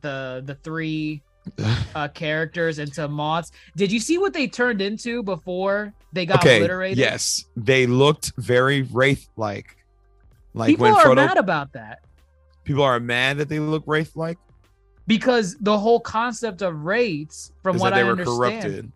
the 0.00 0.42
the 0.46 0.54
three 0.56 1.22
uh 1.94 2.08
characters 2.08 2.78
into 2.78 3.08
moths. 3.08 3.50
Did 3.76 3.90
you 3.90 3.98
see 4.00 4.18
what 4.18 4.32
they 4.32 4.46
turned 4.46 4.80
into 4.80 5.22
before 5.22 5.92
they 6.12 6.24
got 6.26 6.38
okay. 6.38 6.56
obliterated? 6.58 6.98
Yes. 6.98 7.44
They 7.56 7.86
looked 7.86 8.32
very 8.36 8.82
wraith 8.82 9.28
like. 9.36 9.76
Like 10.54 10.68
People 10.68 10.84
when 10.84 10.94
are 10.94 11.04
Frodo 11.04 11.16
mad 11.16 11.38
about 11.38 11.72
that. 11.72 12.04
people 12.62 12.82
are 12.82 13.00
mad 13.00 13.38
that 13.38 13.48
they 13.48 13.58
look 13.58 13.84
wraith 13.86 14.14
like 14.16 14.36
because 15.06 15.56
the 15.60 15.76
whole 15.76 16.00
concept 16.00 16.62
of 16.62 16.84
wraiths, 16.84 17.52
from 17.62 17.76
is 17.76 17.82
what 17.82 17.94
they 17.94 18.00
I 18.00 18.04
were 18.04 18.10
understand, 18.10 18.62
corrupted. 18.62 18.92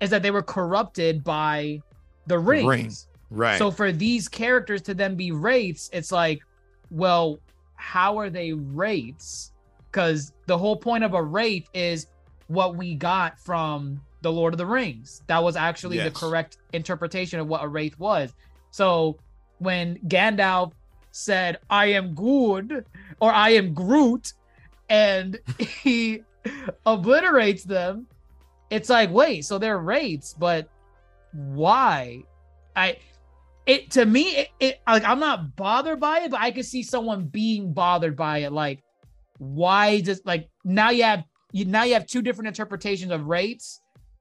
is 0.00 0.10
that 0.10 0.22
they 0.22 0.30
were 0.30 0.42
corrupted 0.42 1.22
by 1.24 1.80
the 2.26 2.38
rings. 2.38 2.66
rings, 2.66 3.08
Right. 3.30 3.58
So 3.58 3.70
for 3.70 3.90
these 3.90 4.28
characters 4.28 4.82
to 4.82 4.94
then 4.94 5.16
be 5.16 5.32
wraiths, 5.32 5.90
it's 5.92 6.12
like, 6.12 6.42
well, 6.90 7.38
how 7.74 8.18
are 8.18 8.30
they 8.30 8.52
wraiths? 8.52 9.52
Because 9.90 10.32
the 10.46 10.56
whole 10.56 10.76
point 10.76 11.04
of 11.04 11.14
a 11.14 11.22
wraith 11.22 11.68
is 11.74 12.06
what 12.46 12.76
we 12.76 12.94
got 12.94 13.38
from 13.38 14.00
the 14.22 14.30
Lord 14.30 14.54
of 14.54 14.58
the 14.58 14.66
Rings. 14.66 15.22
That 15.26 15.42
was 15.42 15.56
actually 15.56 15.98
the 15.98 16.10
correct 16.10 16.58
interpretation 16.72 17.40
of 17.40 17.46
what 17.46 17.62
a 17.62 17.68
wraith 17.68 17.98
was. 17.98 18.32
So 18.70 19.18
when 19.58 19.98
Gandalf 20.08 20.72
said, 21.12 21.58
I 21.70 21.86
am 21.86 22.14
good, 22.14 22.84
or 23.20 23.32
I 23.32 23.50
am 23.50 23.74
Groot, 23.74 24.32
and 24.88 25.38
he 25.58 26.22
obliterates 26.86 27.64
them, 27.64 28.06
it's 28.70 28.88
like, 28.88 29.10
wait, 29.10 29.44
so 29.44 29.58
they're 29.58 29.78
wraiths, 29.78 30.34
but 30.34 30.68
why? 31.32 32.22
I 32.76 32.98
it 33.66 33.92
to 33.92 34.04
me 34.04 34.36
it, 34.36 34.48
it 34.60 34.80
like 34.86 35.04
I'm 35.04 35.20
not 35.20 35.56
bothered 35.56 36.00
by 36.00 36.20
it, 36.20 36.30
but 36.30 36.40
I 36.40 36.50
could 36.50 36.64
see 36.64 36.82
someone 36.82 37.26
being 37.26 37.72
bothered 37.72 38.16
by 38.16 38.38
it. 38.38 38.52
Like, 38.52 38.82
why 39.38 40.00
just 40.00 40.26
like 40.26 40.48
now 40.64 40.90
you 40.90 41.04
have 41.04 41.24
you 41.52 41.64
now 41.64 41.84
you 41.84 41.94
have 41.94 42.06
two 42.06 42.22
different 42.22 42.48
interpretations 42.48 43.12
of 43.12 43.26
wraiths, 43.26 43.80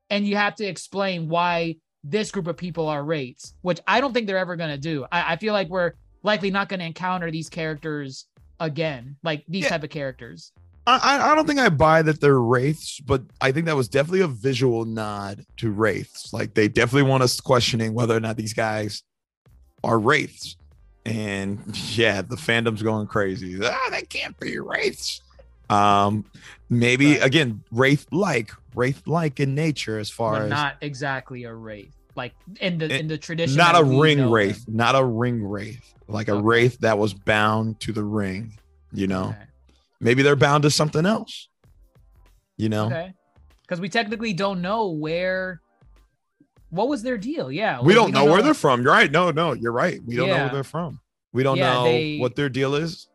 and 0.10 0.26
you 0.26 0.36
have 0.36 0.56
to 0.56 0.66
explain 0.66 1.30
why 1.30 1.78
this 2.04 2.32
group 2.32 2.48
of 2.48 2.58
people 2.58 2.88
are 2.88 3.04
wraiths, 3.04 3.56
which 3.62 3.80
I 3.88 4.02
don't 4.02 4.14
think 4.14 4.28
they're 4.28 4.38
ever 4.38 4.56
gonna 4.56 4.78
do. 4.78 5.06
I, 5.12 5.34
I 5.34 5.36
feel 5.38 5.54
like 5.54 5.70
we're 5.70 5.94
likely 6.22 6.52
not 6.52 6.70
gonna 6.70 6.86
encounter 6.86 7.32
these 7.32 7.50
characters 7.50 8.28
again, 8.60 9.16
like 9.24 9.44
these 9.48 9.64
Yeah. 9.64 9.70
type 9.70 9.84
of 9.84 9.90
characters. 9.90 10.52
I, 10.86 11.32
I- 11.32 11.36
don't 11.36 11.48
think 11.48 11.60
I 11.60 11.70
buy 11.70 12.02
that 12.02 12.20
they're 12.20 12.40
wraiths, 12.42 13.00
but 13.00 13.24
I 13.40 13.52
think 13.54 13.68
that 13.68 13.76
was 13.76 13.88
definitely 13.88 14.20
a 14.22 14.28
visual 14.28 14.84
nod 14.86 15.46
to 15.58 15.72
wraiths. 15.72 16.34
Like 16.34 16.54
they 16.54 16.68
definitely 16.68 17.10
want 17.10 17.24
us 17.24 17.40
questioning 17.40 17.94
whether 17.94 18.16
or 18.16 18.20
not 18.20 18.36
these 18.36 18.54
guys 18.54 19.04
are 19.84 19.98
wraiths. 20.00 20.58
And 21.06 21.60
yeah, 21.98 22.22
the 22.22 22.36
fandom's 22.36 22.82
going 22.84 23.08
crazy. 23.08 23.60
Ah, 23.64 23.88
they 23.92 24.02
can't 24.02 24.38
be 24.40 24.60
wraiths. 24.60 25.22
Um, 25.70 26.26
maybe 26.70 27.14
Right. 27.14 27.24
again, 27.26 27.64
wraith 27.72 28.06
like, 28.12 28.52
wraith 28.76 29.08
like 29.08 29.40
in 29.40 29.56
nature, 29.56 29.98
as 30.00 30.10
far 30.10 30.34
but 30.34 30.42
as 30.44 30.50
not 30.50 30.76
exactly 30.82 31.46
a 31.46 31.54
wraith, 31.54 31.96
like 32.16 32.34
in 32.60 32.78
the 32.78 32.86
It- 32.86 33.02
in 33.02 33.08
the 33.08 33.18
tradition. 33.18 33.58
not 33.58 33.76
a 33.80 33.84
ring 33.84 34.30
wraith, 34.30 34.66
them. 34.66 34.76
not 34.78 34.96
a 34.96 35.04
ring 35.04 35.44
wraith, 35.44 35.94
like 36.08 36.28
a 36.28 36.42
wraith 36.42 36.80
that 36.80 36.98
was 36.98 37.14
bound 37.14 37.80
to 37.82 37.92
the 37.92 38.04
ring. 38.04 38.58
You 38.92 39.08
know, 39.08 39.30
Okay. 39.30 39.38
maybe 40.00 40.22
they're 40.22 40.36
bound 40.36 40.64
to 40.64 40.72
something 40.72 41.06
else. 41.06 41.50
You 42.58 42.70
know, 42.70 42.86
Okay. 42.88 43.14
Because 43.62 43.80
we 43.82 43.90
technically 43.90 44.34
don't 44.34 44.62
know 44.62 44.90
where. 44.90 45.62
What 46.70 46.88
was 46.90 47.04
their 47.04 47.18
deal? 47.18 47.52
Yeah. 47.52 47.82
we 47.82 47.94
don't 47.94 48.12
know 48.12 48.26
where 48.26 48.42
they're 48.42 48.54
from. 48.56 48.82
You're 48.82 48.92
right. 48.92 49.12
No, 49.12 49.30
no, 49.32 49.54
you're 49.54 49.72
right. 49.72 50.00
We 50.06 50.16
don't 50.16 50.28
know 50.30 50.38
where 50.38 50.50
they're 50.50 50.64
from. 50.64 51.00
We 51.32 51.44
don't 51.44 51.58
Yeah, 51.58 51.74
know 51.74 51.84
they- 51.86 52.18
what 52.20 52.36
their 52.36 52.50
deal 52.50 52.74
is. 52.76 53.08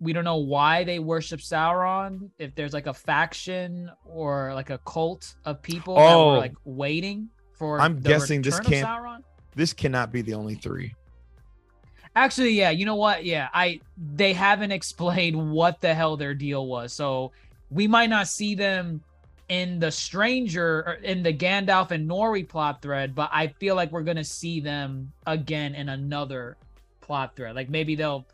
We 0.00 0.12
don't 0.12 0.24
know 0.24 0.36
why 0.38 0.84
they 0.84 0.98
worship 0.98 1.40
Sauron. 1.40 2.30
If 2.38 2.54
there's 2.54 2.72
like 2.74 2.86
a 2.86 2.92
faction 2.94 3.90
or 4.04 4.52
like 4.54 4.68
a 4.70 4.78
cult 4.78 5.34
of 5.44 5.62
people 5.62 5.94
that 5.96 6.12
Oh. 6.14 6.32
were 6.32 6.38
like 6.38 6.54
waiting 6.64 7.28
for. 7.54 7.80
I'm 7.80 8.00
guessing 8.00 8.42
this 8.42 8.60
can't- 8.60 8.86
Sauron. 8.86 9.22
This 9.54 9.72
cannot 9.72 10.12
be 10.12 10.22
the 10.22 10.34
only 10.34 10.56
three. 10.56 10.94
Actually, 12.16 12.50
yeah. 12.52 12.70
You 12.70 12.86
know 12.86 12.96
what? 12.96 13.24
Yeah, 13.24 13.48
I 13.52 13.80
they 13.96 14.32
haven't 14.32 14.70
explained 14.72 15.52
what 15.52 15.80
the 15.80 15.94
hell 15.94 16.16
their 16.16 16.34
deal 16.34 16.66
was, 16.66 16.92
so 16.92 17.32
we 17.70 17.86
might 17.88 18.10
not 18.10 18.28
see 18.28 18.54
them 18.54 19.02
in 19.48 19.78
the 19.78 19.90
stranger 19.90 20.84
or 20.86 20.92
in 21.02 21.22
the 21.22 21.32
Gandalf 21.32 21.90
and 21.90 22.08
Nori 22.08 22.48
plot 22.48 22.80
thread, 22.82 23.14
but 23.14 23.30
I 23.32 23.48
feel 23.48 23.74
like 23.74 23.92
we're 23.92 24.02
gonna 24.02 24.24
see 24.24 24.60
them 24.60 25.12
again 25.26 25.74
in 25.74 25.88
another 25.88 26.56
plot 27.00 27.36
thread. 27.36 27.54
Like 27.54 27.68
maybe 27.68 27.94
they'll 27.94 28.24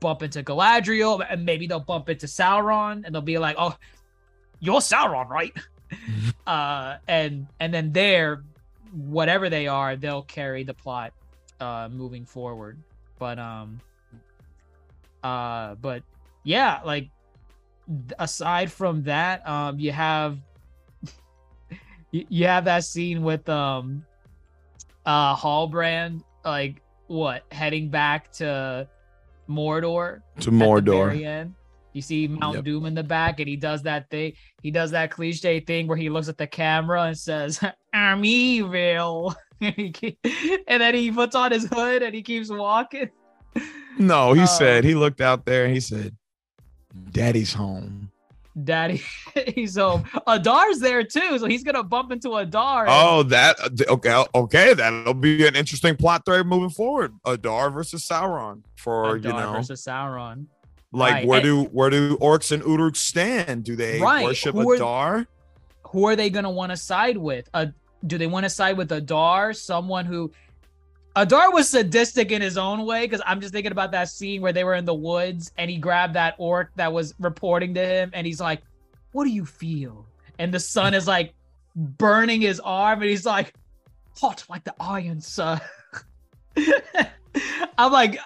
bump 0.00 0.22
into 0.22 0.42
Galadriel, 0.42 1.24
and 1.28 1.44
maybe 1.44 1.66
they'll 1.66 1.80
bump 1.80 2.08
into 2.08 2.26
Sauron, 2.26 3.04
and 3.04 3.14
they'll 3.14 3.22
be 3.22 3.38
like, 3.38 3.56
"Oh, 3.58 3.76
you're 4.60 4.80
Sauron, 4.80 5.28
right?" 5.28 5.52
uh, 6.46 6.96
and 7.08 7.46
and 7.60 7.72
then 7.72 7.92
there, 7.92 8.42
whatever 8.92 9.48
they 9.50 9.66
are, 9.66 9.96
they'll 9.96 10.22
carry 10.22 10.64
the 10.64 10.74
plot 10.74 11.12
uh 11.60 11.88
moving 11.90 12.24
forward 12.24 12.78
but 13.18 13.38
um 13.38 13.80
uh 15.22 15.74
but 15.76 16.02
yeah 16.44 16.80
like 16.84 17.08
aside 18.18 18.70
from 18.70 19.02
that 19.04 19.46
um 19.48 19.78
you 19.78 19.92
have 19.92 20.38
you, 22.10 22.46
have 22.46 22.64
that 22.64 22.84
scene 22.84 23.22
with 23.22 23.48
um 23.48 24.04
uh 25.06 25.34
Halbrand 25.34 26.22
like 26.44 26.82
what 27.06 27.44
heading 27.50 27.88
back 27.88 28.30
to 28.32 28.88
Mordor 29.48 30.22
To 30.40 30.50
Mordor. 30.50 31.52
You 31.96 32.02
see 32.02 32.28
Mount 32.28 32.56
Yep. 32.56 32.64
Doom 32.66 32.84
in 32.84 32.94
the 32.94 33.02
back, 33.02 33.40
and 33.40 33.48
he 33.48 33.56
does 33.56 33.82
that 33.84 34.10
thing. 34.10 34.34
He 34.62 34.70
does 34.70 34.90
that 34.90 35.10
cliche 35.10 35.60
thing 35.60 35.86
where 35.86 35.96
he 35.96 36.10
looks 36.10 36.28
at 36.28 36.36
the 36.36 36.46
camera 36.46 37.04
and 37.04 37.16
says, 37.16 37.58
"I'm 37.94 38.22
evil," 38.22 39.34
and, 39.62 39.96
and 40.68 40.82
then 40.82 40.94
he 40.94 41.10
puts 41.10 41.34
on 41.34 41.52
his 41.52 41.64
hood 41.64 42.02
and 42.02 42.14
he 42.14 42.22
keeps 42.22 42.50
walking. 42.50 43.08
No, 43.98 44.34
he 44.34 44.42
Oh. 44.42 44.44
said 44.44 44.84
he 44.84 44.94
looked 44.94 45.22
out 45.22 45.46
there 45.46 45.64
and 45.64 45.72
he 45.72 45.80
said, 45.80 46.14
"Daddy's 47.12 47.54
home." 47.54 48.10
Daddy, 48.62 49.02
he's 49.54 49.76
home. 49.76 50.04
Adar's 50.26 50.78
there 50.80 51.02
too, 51.02 51.38
so 51.38 51.46
he's 51.46 51.64
gonna 51.64 51.82
bump 51.82 52.12
into 52.12 52.34
Adar. 52.36 52.84
Oh, 52.88 53.22
that 53.24 53.56
okay, 53.88 54.24
okay. 54.34 54.74
That'll 54.74 55.14
be 55.14 55.46
an 55.46 55.56
interesting 55.56 55.96
plot 55.96 56.26
thread 56.26 56.46
moving 56.46 56.70
forward. 56.70 57.14
Adar 57.24 57.70
versus 57.70 58.06
Sauron 58.06 58.62
for 58.76 59.16
Adar 59.16 59.30
you 59.32 59.36
know, 59.38 59.52
versus 59.54 59.82
Sauron. 59.82 60.46
Like 60.92 61.12
right, 61.14 61.26
where 61.26 61.38
and- 61.40 61.44
do 61.44 61.64
where 61.64 61.90
do 61.90 62.16
orcs 62.18 62.52
and 62.52 62.62
Uruk 62.64 62.96
stand? 62.96 63.64
Do 63.64 63.76
they 63.76 64.00
Right, 64.00 64.24
worship 64.24 64.54
who 64.54 64.70
are- 64.72 64.74
Adar? 64.76 65.26
who 65.90 66.06
are 66.06 66.16
they 66.16 66.30
going 66.30 66.44
to 66.44 66.50
want 66.50 66.70
to 66.70 66.76
side 66.76 67.16
with? 67.16 67.48
Uh, 67.54 67.66
do 68.06 68.18
they 68.18 68.26
want 68.26 68.44
to 68.44 68.50
side 68.50 68.76
with 68.76 68.90
Adar, 68.92 69.52
someone 69.52 70.04
who 70.04 70.30
Adar 71.14 71.50
was 71.52 71.68
sadistic 71.70 72.30
in 72.32 72.42
his 72.42 72.58
own 72.58 72.84
way? 72.84 73.04
Because 73.06 73.22
I'm 73.24 73.40
just 73.40 73.52
thinking 73.54 73.72
about 73.72 73.92
that 73.92 74.08
scene 74.08 74.42
where 74.42 74.52
they 74.52 74.64
were 74.64 74.74
in 74.74 74.84
the 74.84 74.94
woods 74.94 75.50
and 75.56 75.70
he 75.70 75.78
grabbed 75.78 76.14
that 76.14 76.34
orc 76.38 76.70
that 76.76 76.92
was 76.92 77.14
reporting 77.18 77.72
to 77.74 77.86
him, 77.86 78.10
and 78.12 78.26
he's 78.26 78.40
like, 78.40 78.62
"What 79.12 79.24
do 79.24 79.30
you 79.30 79.46
feel?" 79.46 80.06
And 80.38 80.52
the 80.52 80.60
sun 80.60 80.92
is 80.92 81.06
like 81.06 81.32
burning 81.74 82.40
his 82.42 82.60
arm, 82.60 83.00
and 83.00 83.08
he's 83.10 83.24
like, 83.26 83.54
hot 84.20 84.44
like 84.48 84.64
the 84.64 84.74
iron, 84.80 85.20
Uh, 85.38 85.58
I'm 87.78 87.92
like, 87.92 88.18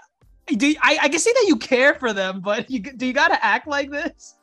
do 0.56 0.74
I, 0.82 0.98
I 1.02 1.08
can 1.08 1.18
see 1.18 1.32
that 1.32 1.44
you 1.48 1.56
care 1.56 1.94
for 1.94 2.12
them, 2.12 2.40
but 2.40 2.70
you 2.70 2.80
do 2.80 3.06
you 3.06 3.12
gotta 3.12 3.42
act 3.44 3.66
like 3.66 3.90
this 3.90 4.36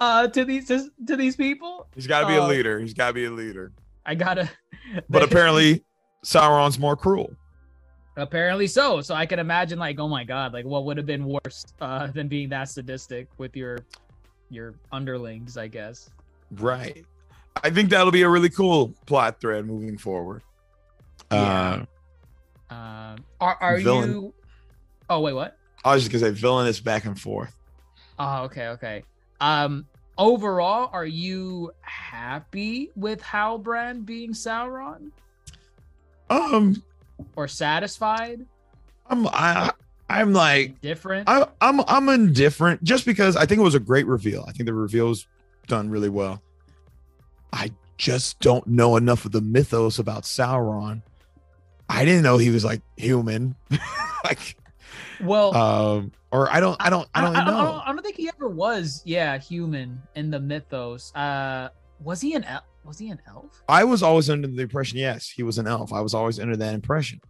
uh, 0.00 0.28
to 0.28 0.44
these 0.44 0.68
to, 0.68 0.88
to 1.06 1.16
these 1.16 1.36
people? 1.36 1.86
He's 1.94 2.06
got 2.06 2.20
to 2.22 2.26
be 2.26 2.34
a 2.36 2.42
Uh, 2.42 2.48
leader. 2.48 2.78
He's 2.80 2.94
got 2.94 3.08
to 3.08 3.12
be 3.12 3.24
a 3.26 3.30
leader. 3.30 3.72
I 4.06 4.14
gotta. 4.14 4.48
But 5.08 5.22
apparently, 5.22 5.84
Sauron's 6.24 6.78
more 6.78 6.96
cruel. 6.96 7.30
apparently 8.16 8.66
so. 8.66 9.00
So 9.00 9.14
I 9.14 9.24
can 9.26 9.38
imagine, 9.38 9.78
like, 9.78 9.98
oh 9.98 10.08
my 10.08 10.24
god, 10.24 10.52
like 10.52 10.64
what 10.64 10.84
would 10.84 10.96
have 10.96 11.06
been 11.06 11.24
worse 11.24 11.64
uh, 11.80 12.08
than 12.08 12.28
being 12.28 12.48
that 12.50 12.68
sadistic 12.68 13.28
with 13.38 13.56
your 13.56 13.78
your 14.50 14.74
underlings, 14.92 15.56
I 15.56 15.68
guess. 15.68 16.10
Right. 16.52 17.04
I 17.64 17.70
think 17.70 17.90
that'll 17.90 18.10
be 18.12 18.22
a 18.22 18.28
really 18.28 18.50
cool 18.50 18.92
plot 19.06 19.40
thread 19.40 19.66
moving 19.66 19.96
forward. 19.98 20.42
Yeah. 21.30 21.84
Uh, 22.70 22.74
Um, 22.74 23.24
are 23.40 23.56
are 23.60 23.78
Villain. 23.80 24.10
you? 24.10 24.34
Oh 25.14 25.20
wait, 25.20 25.34
what? 25.34 25.58
I 25.84 25.92
was 25.94 26.04
just 26.04 26.10
gonna 26.12 26.32
say 26.32 26.40
villainous 26.40 26.80
back 26.80 27.04
and 27.04 27.20
forth. 27.20 27.54
Oh, 28.18 28.44
okay, 28.44 28.68
okay. 28.68 29.04
Um, 29.42 29.86
overall, 30.16 30.88
are 30.90 31.04
you 31.04 31.72
happy 31.82 32.90
with 32.96 33.20
Halbrand 33.20 34.06
being 34.06 34.32
Sauron, 34.32 35.10
Um, 36.30 36.82
or 37.36 37.46
satisfied? 37.46 38.46
I'm 39.06 39.26
I 39.28 39.72
I'm 40.08 40.32
like 40.32 40.80
Different? 40.80 41.28
I, 41.28 41.46
I'm 41.60 41.80
I'm 41.86 42.08
indifferent 42.08 42.82
just 42.82 43.04
because 43.04 43.36
I 43.36 43.44
think 43.44 43.60
it 43.60 43.64
was 43.64 43.74
a 43.74 43.80
great 43.80 44.06
reveal. 44.06 44.46
I 44.48 44.52
think 44.52 44.64
the 44.66 44.72
reveal 44.74 45.08
was 45.08 45.26
done 45.66 45.90
really 45.90 46.08
well. 46.08 46.40
I 47.52 47.70
just 47.98 48.40
don't 48.40 48.66
know 48.66 48.96
enough 48.96 49.26
of 49.26 49.32
the 49.32 49.42
mythos 49.42 49.98
about 49.98 50.22
Sauron. 50.22 51.02
I 51.86 52.06
didn't 52.06 52.22
know 52.22 52.38
he 52.38 52.48
was 52.48 52.64
like 52.64 52.80
human, 52.96 53.54
like 54.24 54.56
well, 55.22 55.54
um, 55.56 56.12
or 56.30 56.50
I 56.52 56.60
don't 56.60 56.76
I 56.80 56.90
don't 56.90 57.08
I 57.14 57.20
don't 57.22 57.36
I, 57.36 57.44
know. 57.44 57.50
don't, 57.50 57.80
I 57.88 57.92
don't 57.92 58.02
think 58.02 58.16
he 58.16 58.28
ever 58.28 58.48
was. 58.48 59.02
Yeah, 59.04 59.38
human 59.38 60.00
in 60.14 60.30
the 60.30 60.40
mythos. 60.40 61.14
Uh, 61.14 61.68
was 62.00 62.20
he 62.20 62.34
an 62.34 62.44
elf? 62.44 62.64
Was 62.84 62.98
he 62.98 63.10
an 63.10 63.20
elf? 63.28 63.62
I 63.68 63.84
was 63.84 64.02
always 64.02 64.28
under 64.28 64.48
the 64.48 64.62
impression, 64.62 64.98
yes, 64.98 65.28
he 65.30 65.42
was 65.42 65.58
an 65.58 65.66
elf. 65.68 65.92
I 65.92 66.00
was 66.00 66.14
always 66.14 66.40
under 66.40 66.56
that 66.56 66.74
impression. 66.74 67.20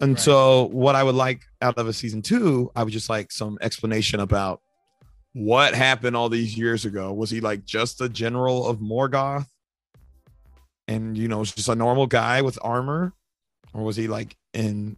And 0.00 0.12
Right. 0.12 0.20
so, 0.20 0.64
what 0.66 0.94
I 0.94 1.02
would 1.02 1.14
like 1.16 1.42
out 1.62 1.78
of 1.78 1.86
a 1.88 1.92
season 1.92 2.22
two, 2.22 2.70
I 2.76 2.84
would 2.84 2.92
just 2.92 3.08
like 3.08 3.32
some 3.32 3.58
explanation 3.60 4.20
about 4.20 4.60
what 5.32 5.74
happened 5.74 6.16
all 6.16 6.28
these 6.28 6.56
years 6.56 6.84
ago. 6.84 7.12
Was 7.12 7.30
he 7.30 7.40
like 7.40 7.64
just 7.64 8.00
a 8.00 8.08
general 8.08 8.66
of 8.68 8.78
Morgoth? 8.78 9.46
And, 10.86 11.16
you 11.16 11.28
know, 11.28 11.44
just 11.44 11.68
a 11.68 11.74
normal 11.74 12.06
guy 12.06 12.42
with 12.42 12.58
armor? 12.62 13.14
Or 13.72 13.82
was 13.82 13.96
he 13.96 14.06
like 14.06 14.36
in, 14.52 14.96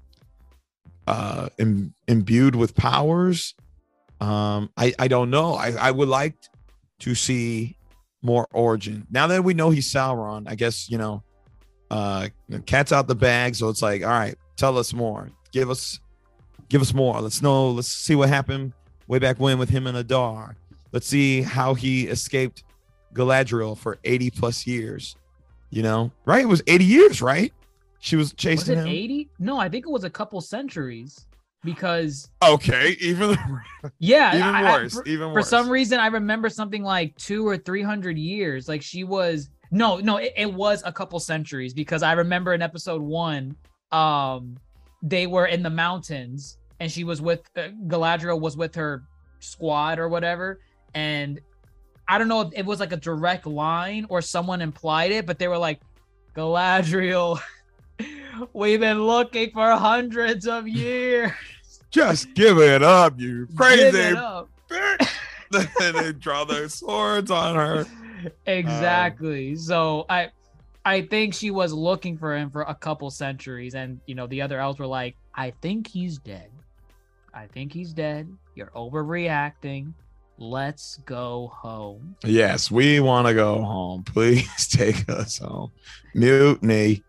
uh, 1.06 1.48
Im- 1.58 1.94
imbued 2.08 2.54
with 2.56 2.74
powers? 2.74 3.54
Um, 4.20 4.70
I, 4.76 4.94
I 4.98 5.08
don't 5.08 5.30
know. 5.30 5.54
I, 5.54 5.72
I 5.72 5.90
would 5.90 6.08
like 6.08 6.34
to 7.00 7.14
see 7.14 7.76
more 8.22 8.48
origin. 8.52 9.06
Now 9.10 9.26
that 9.26 9.44
we 9.44 9.54
know 9.54 9.70
he's 9.70 9.92
Sauron, 9.92 10.48
I 10.48 10.54
guess 10.54 10.90
you 10.90 10.98
know, 10.98 11.22
uh, 11.90 12.28
cat's 12.64 12.92
out 12.92 13.08
the 13.08 13.14
bag. 13.14 13.54
So 13.54 13.68
it's 13.68 13.82
like, 13.82 14.02
all 14.02 14.08
right, 14.08 14.36
tell 14.56 14.78
us 14.78 14.92
more. 14.92 15.30
Give 15.52 15.70
us, 15.70 16.00
give 16.68 16.82
us 16.82 16.92
more. 16.94 17.20
Let's 17.20 17.42
know. 17.42 17.70
Let's 17.70 17.88
see 17.88 18.14
what 18.14 18.28
happened 18.28 18.72
way 19.06 19.18
back 19.18 19.38
when 19.38 19.58
with 19.58 19.68
him 19.68 19.86
and 19.86 19.96
Adar. 19.96 20.56
Let's 20.92 21.06
see 21.06 21.42
how 21.42 21.74
he 21.74 22.08
escaped 22.08 22.64
Galadriel 23.14 23.76
for 23.76 23.98
eighty 24.04 24.30
plus 24.30 24.66
years. 24.66 25.14
You 25.70 25.82
know, 25.82 26.10
right? 26.24 26.42
It 26.42 26.48
was 26.48 26.62
eighty 26.66 26.84
years, 26.84 27.20
right? 27.20 27.52
She 28.00 28.16
was 28.16 28.26
Was 28.28 28.34
chasing 28.34 28.78
it 28.78 28.80
him. 28.82 28.86
eighty? 28.88 29.30
No, 29.38 29.58
I 29.58 29.68
think 29.68 29.86
it 29.86 29.90
was 29.90 30.04
a 30.04 30.10
couple 30.10 30.40
centuries. 30.40 31.26
Because 31.64 32.30
Okay, 32.44 32.96
even 33.00 33.36
yeah, 33.98 34.36
even 34.36 34.42
I- 34.54 34.62
I- 34.62 34.72
worse. 34.82 34.94
for- 34.94 35.04
even 35.06 35.32
worse. 35.32 35.44
for 35.46 35.48
some 35.48 35.68
reason 35.68 35.98
i 35.98 36.06
remember 36.06 36.48
something 36.48 36.82
like 36.84 37.16
two 37.16 37.44
or 37.46 37.56
three 37.56 37.82
hundred 37.82 38.16
years 38.18 38.68
like 38.68 38.82
she 38.82 39.02
was 39.02 39.48
no 39.72 39.96
no 39.98 40.18
it, 40.18 40.32
it 40.36 40.52
was 40.54 40.82
a 40.86 40.92
couple 40.92 41.18
centuries 41.18 41.74
because 41.74 42.04
i 42.04 42.12
remember 42.12 42.54
in 42.54 42.62
episode 42.62 43.02
one 43.02 43.56
um 43.90 44.56
they 45.02 45.26
were 45.26 45.46
in 45.46 45.62
the 45.64 45.70
mountains 45.70 46.58
and 46.78 46.92
she 46.92 47.02
was 47.02 47.20
with 47.20 47.40
uh, 47.56 47.62
galadriel 47.88 48.38
was 48.40 48.56
with 48.56 48.74
her 48.76 49.02
squad 49.40 49.98
or 49.98 50.08
whatever 50.08 50.60
and 50.94 51.40
i 52.06 52.16
don't 52.16 52.28
know 52.28 52.42
if 52.42 52.52
it 52.54 52.64
was 52.64 52.78
like 52.78 52.92
a 52.92 52.96
direct 52.96 53.44
line 53.44 54.06
or 54.08 54.22
someone 54.22 54.60
implied 54.62 55.10
it 55.10 55.26
but 55.26 55.36
they 55.38 55.48
were 55.48 55.58
like 55.58 55.80
galadriel 56.36 57.40
we've 58.52 58.80
been 58.80 59.02
looking 59.04 59.50
for 59.50 59.70
hundreds 59.72 60.46
of 60.46 60.66
years 60.68 61.32
just 61.90 62.32
give 62.34 62.58
it 62.58 62.82
up, 62.82 63.18
you 63.18 63.46
crazy 63.56 64.14
up. 64.16 64.48
then 65.50 65.68
they 65.94 66.12
draw 66.12 66.44
their 66.44 66.68
swords 66.68 67.30
on 67.30 67.54
her. 67.54 67.86
exactly 68.46 69.54
so 69.56 70.04
i 70.08 70.28
i 70.84 71.00
think 71.02 71.32
she 71.34 71.50
was 71.50 71.72
looking 71.72 72.16
for 72.18 72.36
him 72.36 72.50
for 72.50 72.62
a 72.62 72.74
couple 72.74 73.10
centuries 73.10 73.74
and 73.74 74.00
you 74.06 74.14
know 74.14 74.26
the 74.26 74.42
other 74.42 74.58
elves 74.58 74.78
were 74.78 74.86
like 74.86 75.14
i 75.34 75.50
think 75.62 75.86
he's 75.86 76.18
dead 76.18 76.50
i 77.34 77.46
think 77.46 77.72
he's 77.72 77.92
dead 77.92 78.28
you're 78.54 78.70
overreacting 78.74 79.92
let's 80.38 80.98
go 81.06 81.50
home 81.54 82.14
Yes, 82.24 82.70
we 82.70 83.00
want 83.00 83.26
to 83.26 83.32
go 83.32 83.62
home. 83.62 84.02
Please 84.02 84.68
take 84.68 85.08
us 85.08 85.38
home. 85.38 85.70
Mutiny. 86.14 87.02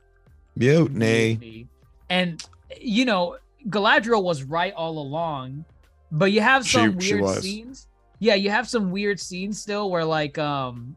Mutiny. 0.57 1.37
Mutiny. 1.37 1.67
and 2.09 2.43
you 2.79 3.05
know 3.05 3.37
galadriel 3.69 4.23
was 4.23 4.43
right 4.43 4.73
all 4.73 4.97
along 4.99 5.65
but 6.11 6.31
you 6.31 6.41
have 6.41 6.65
some 6.65 6.99
she 6.99 7.13
weird 7.13 7.23
was. 7.23 7.41
scenes 7.41 7.87
yeah 8.19 8.35
you 8.35 8.49
have 8.49 8.67
some 8.67 8.91
weird 8.91 9.19
scenes 9.19 9.61
still 9.61 9.89
where 9.91 10.05
like 10.05 10.37
um 10.37 10.95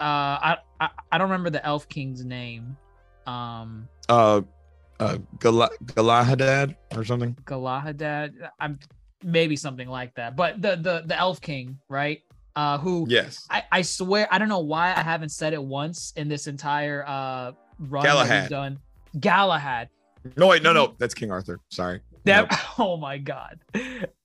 uh 0.00 0.04
i 0.04 0.56
i, 0.80 0.88
I 1.12 1.18
don't 1.18 1.28
remember 1.30 1.50
the 1.50 1.64
elf 1.64 1.88
king's 1.88 2.24
name 2.24 2.76
um 3.26 3.88
Uh, 4.08 4.42
uh, 5.00 5.18
Gal- 5.40 5.70
Galahadad 5.84 6.76
or 6.96 7.04
something. 7.04 7.36
Galahadad. 7.44 8.34
I'm 8.60 8.78
maybe 9.24 9.56
something 9.56 9.88
like 9.88 10.14
that. 10.14 10.36
But 10.36 10.60
the 10.62 10.76
the 10.76 11.02
the 11.06 11.16
Elf 11.16 11.40
King, 11.40 11.78
right? 11.88 12.20
Uh 12.54 12.78
who 12.78 13.06
Yes. 13.08 13.46
I, 13.50 13.62
I 13.72 13.82
swear 13.82 14.28
I 14.30 14.38
don't 14.38 14.48
know 14.48 14.60
why 14.60 14.92
I 14.94 15.02
haven't 15.02 15.30
said 15.30 15.54
it 15.54 15.62
once 15.62 16.12
in 16.16 16.28
this 16.28 16.46
entire 16.46 17.04
uh 17.06 17.52
run 17.78 18.02
that 18.04 18.12
Galahad. 18.12 18.42
we've 18.42 18.50
done. 18.50 18.78
Galahad. 19.18 19.88
No, 20.36 20.48
wait, 20.48 20.62
no, 20.62 20.72
no. 20.72 20.94
That's 20.98 21.14
King 21.14 21.30
Arthur. 21.30 21.58
Sorry. 21.68 22.00
That 22.24 22.50
Nope. 22.50 22.60
oh 22.78 22.96
my 22.96 23.18
god. 23.18 23.58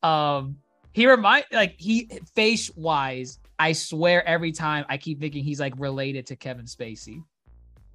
Um 0.04 0.58
he 0.94 1.08
remind 1.08 1.46
like 1.52 1.76
he 1.78 2.10
face 2.36 2.72
wise, 2.76 3.40
I 3.60 3.74
swear 3.74 4.28
every 4.28 4.52
time 4.52 4.86
I 4.90 4.98
keep 4.98 5.20
thinking 5.20 5.44
he's 5.44 5.60
like 5.60 5.74
related 5.78 6.28
to 6.28 6.36
Kevin 6.36 6.66
Spacey. 6.66 7.24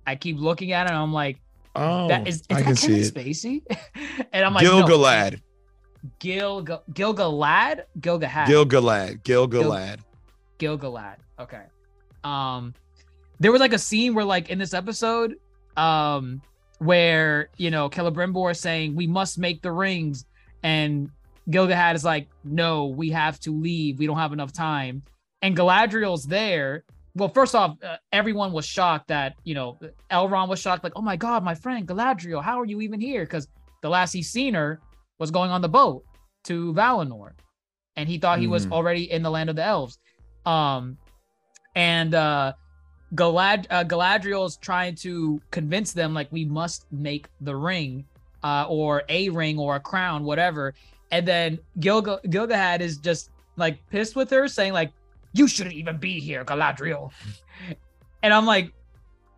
I 0.07 0.16
keep 0.16 0.38
looking 0.38 0.72
at 0.72 0.90
him, 0.90 0.97
I'm 0.97 1.12
like, 1.12 1.40
Oh, 1.74 2.09
that 2.09 2.28
is, 2.28 2.36
is 2.36 2.43
I 2.51 2.55
that 2.55 2.64
can 2.64 2.76
Kevin 2.76 3.05
see 3.05 3.09
it. 3.09 3.14
Spacey? 3.14 3.78
and 4.32 4.45
I'm 4.45 4.53
like, 4.55 4.62
Gil 4.62 4.80
no, 4.80 4.86
Galad. 4.86 5.40
Gil 6.18 6.64
Gilgalad, 6.64 7.84
Gilgahad, 8.01 8.47
Gil 8.47 8.66
Galad. 8.66 9.22
Gil 9.22 9.49
Galad. 9.49 10.01
Gilgalad. 10.59 11.16
Okay. 11.38 11.62
Um, 12.24 12.74
there 13.40 13.53
was 13.53 13.61
like 13.61 13.72
a 13.72 13.78
scene 13.78 14.14
where, 14.14 14.24
like, 14.24 14.51
in 14.51 14.59
this 14.59 14.74
episode, 14.74 15.36
um, 15.76 16.43
where 16.83 17.49
you 17.57 17.70
know 17.70 17.89
Celebrimbor 17.89 18.51
is 18.51 18.61
saying 18.61 18.95
we 18.97 19.07
must 19.07 19.39
make 19.39 19.62
the 19.62 19.72
rings, 19.72 20.24
and 20.62 21.11
Gilgahad 21.49 21.95
is 21.95 22.05
like, 22.05 22.28
no, 22.45 22.87
we 22.87 23.11
have 23.11 23.39
to 23.41 23.53
leave. 23.53 23.99
We 23.99 24.07
don't 24.07 24.18
have 24.18 24.33
enough 24.33 24.53
time. 24.53 25.03
And 25.43 25.57
Galadriel's 25.57 26.24
there. 26.24 26.85
Well, 27.14 27.28
first 27.28 27.55
off, 27.55 27.76
uh, 27.83 27.97
everyone 28.12 28.53
was 28.53 28.64
shocked 28.64 29.09
that 29.09 29.35
you 29.45 29.55
know 29.55 29.78
Elrond 30.11 30.49
was 30.49 30.61
shocked, 30.61 30.83
like, 30.85 30.95
oh 30.97 31.03
my 31.03 31.16
god, 31.16 31.45
my 31.45 31.55
friend 31.55 31.87
Galadriel, 31.87 32.43
how 32.43 32.61
are 32.61 32.64
you 32.66 32.80
even 32.80 33.01
here? 33.01 33.24
Because 33.24 33.49
the 33.83 33.89
last 33.89 34.12
he 34.12 34.22
seen 34.22 34.55
her 34.55 34.80
was 35.18 35.30
going 35.30 35.51
on 35.51 35.61
the 35.61 35.68
boat 35.68 36.05
to 36.45 36.72
Valinor, 36.74 37.33
and 37.97 38.09
he 38.09 38.18
thought 38.18 38.39
he 38.39 38.47
was 38.47 38.66
Mhm. 38.66 38.72
already 38.72 39.11
in 39.11 39.22
the 39.22 39.30
land 39.30 39.51
of 39.51 39.57
the 39.57 39.64
elves. 39.64 39.99
Um, 40.47 40.97
and 41.74 42.14
uh, 42.14 42.53
Galad 43.14 43.66
uh, 43.70 43.84
Galadriel's 43.84 44.56
trying 44.56 44.94
to 44.96 45.40
convince 45.50 45.92
them 45.92 46.14
like 46.14 46.28
we 46.30 46.44
must 46.44 46.86
make 46.90 47.28
the 47.40 47.54
ring, 47.54 48.04
uh, 48.42 48.66
or 48.68 49.02
a 49.08 49.28
ring 49.28 49.58
or 49.58 49.76
a 49.76 49.80
crown, 49.80 50.24
whatever. 50.24 50.74
And 51.10 51.28
then 51.28 51.58
Gilga 51.78 52.20
Gilgahad 52.26 52.80
is 52.80 52.96
just 52.96 53.30
like 53.56 53.78
pissed 53.90 54.16
with 54.16 54.30
her, 54.30 54.48
saying 54.48 54.72
like, 54.72 54.92
"You 55.34 55.46
shouldn't 55.46 55.74
even 55.74 55.98
be 55.98 56.20
here, 56.20 56.44
Galadriel." 56.44 57.12
and 58.22 58.32
I'm 58.32 58.46
like, 58.46 58.72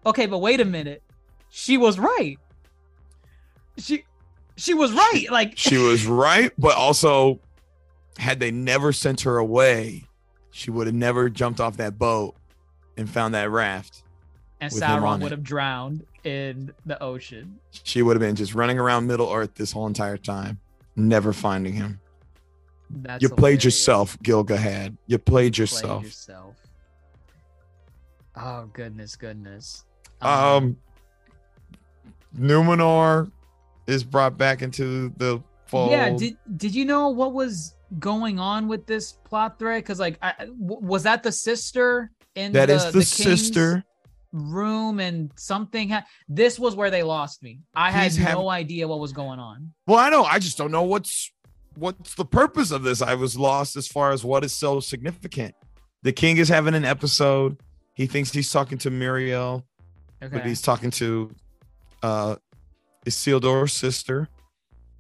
"Okay, 0.07 0.27
but 0.27 0.39
wait 0.39 0.61
a 0.61 0.65
minute, 0.65 1.03
she 1.51 1.77
was 1.77 1.99
right. 1.99 2.39
She 3.77 4.05
she 4.57 4.75
was 4.75 4.93
right. 4.93 5.27
Like 5.31 5.55
She 5.59 5.79
was 5.79 6.07
right, 6.07 6.53
but 6.57 6.77
also, 6.77 7.41
had 8.19 8.39
they 8.39 8.53
never 8.53 8.93
sent 8.93 9.23
her 9.23 9.39
away, 9.39 10.05
she 10.53 10.71
would 10.71 10.87
have 10.87 10.95
never 10.95 11.29
jumped 11.29 11.61
off 11.61 11.77
that 11.79 11.99
boat 11.99 12.37
and 12.97 13.09
found 13.09 13.35
that 13.35 13.51
raft. 13.51 14.03
and 14.61 14.73
With 14.73 14.83
him 14.83 15.05
on 15.05 15.21
Sauron 15.21 15.23
would 15.23 15.33
have 15.33 15.43
drowned 15.43 16.05
in 16.25 16.73
the 16.87 17.01
ocean. 17.03 17.59
She 17.71 18.03
would 18.03 18.17
have 18.17 18.21
been 18.21 18.37
just 18.37 18.55
running 18.55 18.79
around 18.79 19.07
Middle 19.07 19.33
Earth 19.33 19.55
this 19.55 19.73
whole 19.73 19.87
entire 19.87 20.17
time, 20.17 20.59
never 20.97 21.33
finding 21.33 21.75
him. 21.75 22.01
That's 22.91 23.23
you 23.23 23.29
played 23.29 23.37
hilarious. 23.61 23.65
yourself, 23.65 24.19
Gilgahad. 24.23 24.97
You 25.07 25.19
played 25.19 25.25
Played 25.55 25.59
yourself. 25.59 26.05
yourself. 26.05 26.55
Oh 28.37 28.69
goodness, 28.73 29.17
goodness. 29.17 29.85
Um, 30.21 30.77
Numenor 32.39 33.31
is 33.87 34.03
brought 34.05 34.37
back 34.37 34.63
into 34.63 35.11
the 35.17 35.41
fold. 35.67 35.91
yeah. 35.91 36.11
Did 36.11 36.37
did 36.57 36.75
you 36.75 36.85
know 36.85 37.09
what 37.11 37.33
was 37.33 37.75
going 37.99 38.39
on 38.39 38.67
with 38.69 38.87
this 38.87 39.13
plot 39.13 39.59
thread? 39.59 39.83
Because 39.83 40.01
like, 40.01 40.19
I, 40.23 40.35
w- 40.47 40.81
was 40.81 41.05
that 41.05 41.23
the 41.23 41.33
sister 41.33 42.11
in 42.35 42.53
that 42.53 42.67
the, 42.67 42.75
is 42.75 42.85
the, 42.87 42.93
king's 42.93 43.09
sister. 43.13 43.85
room 44.33 45.01
and 45.01 45.31
something? 45.37 45.91
Ha- 45.91 46.05
this 46.29 46.59
was 46.59 46.75
where 46.75 46.91
they 46.91 47.03
lost 47.03 47.43
me. 47.43 47.61
I 47.75 47.91
had 47.91 48.05
He's 48.05 48.17
hav- 48.17 48.35
no 48.39 48.49
idea 48.49 48.87
what 48.89 48.99
was 49.01 49.13
going 49.13 49.39
on. 49.39 49.73
Well, 49.87 49.99
I 49.99 50.11
know. 50.11 50.25
I 50.25 50.39
just 50.39 50.59
don't 50.59 50.71
know 50.73 50.83
what's 50.83 51.31
what's 51.77 52.15
the 52.15 52.25
purpose 52.25 52.71
of 52.71 52.83
this. 52.83 53.03
I 53.03 53.15
was 53.15 53.37
lost 53.37 53.77
as 53.77 53.87
far 53.89 54.13
as 54.13 54.25
what 54.25 54.45
is 54.45 54.53
so 54.53 54.81
significant. 54.81 55.55
The 56.03 56.13
king 56.13 56.37
is 56.37 56.49
having 56.49 56.75
an 56.75 56.85
episode. 56.85 57.59
He 57.95 58.07
thinks 58.07 58.33
he's 58.33 58.51
talking 58.51 58.79
to 58.79 58.91
Muriel, 58.91 59.65
Okay. 60.23 60.37
but 60.37 60.47
he's 60.47 60.61
talking 60.63 60.91
to 60.93 61.31
uh 62.03 62.37
Isildur's 63.07 63.73
sister. 63.73 64.29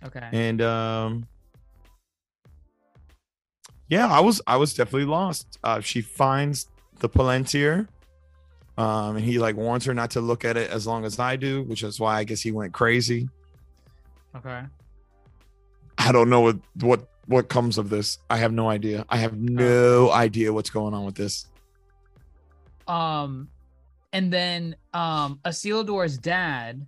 okay. 0.04 0.28
And 0.32 0.60
um 0.62 1.26
yeah, 3.88 4.06
I 4.10 4.20
was 4.20 4.40
I 4.46 4.56
was 4.56 4.74
definitely 4.74 5.06
lost. 5.06 5.58
Uh 5.62 5.80
she 5.80 6.00
finds 6.00 6.66
the 7.04 7.18
Palantir. 7.18 7.86
Um 8.78 9.16
and 9.16 9.24
he 9.24 9.38
like 9.38 9.56
warns 9.56 9.84
her 9.84 9.94
not 9.94 10.10
to 10.12 10.20
look 10.20 10.44
at 10.44 10.56
it 10.56 10.70
as 10.70 10.86
long 10.86 11.04
as 11.04 11.18
I 11.18 11.36
do, 11.36 11.62
which 11.64 11.82
is 11.82 12.00
why 12.00 12.16
I 12.18 12.24
guess 12.24 12.40
he 12.40 12.50
went 12.50 12.72
crazy. 12.72 13.28
Okay. 14.34 14.62
I 15.98 16.12
don't 16.12 16.28
know 16.28 16.40
what 16.40 16.56
what 16.80 17.08
what 17.26 17.48
comes 17.48 17.78
of 17.78 17.88
this. 17.88 18.18
I 18.28 18.36
have 18.38 18.52
no 18.52 18.68
idea. 18.68 19.04
I 19.08 19.18
have 19.18 19.36
no 19.38 20.10
idea 20.10 20.52
what's 20.52 20.70
going 20.70 20.92
on 20.92 21.04
with 21.06 21.14
this. 21.14 21.46
Um, 22.88 23.48
and 24.12 24.32
then 24.32 24.76
um, 24.92 25.40
Isildur's 25.44 26.18
dad 26.18 26.84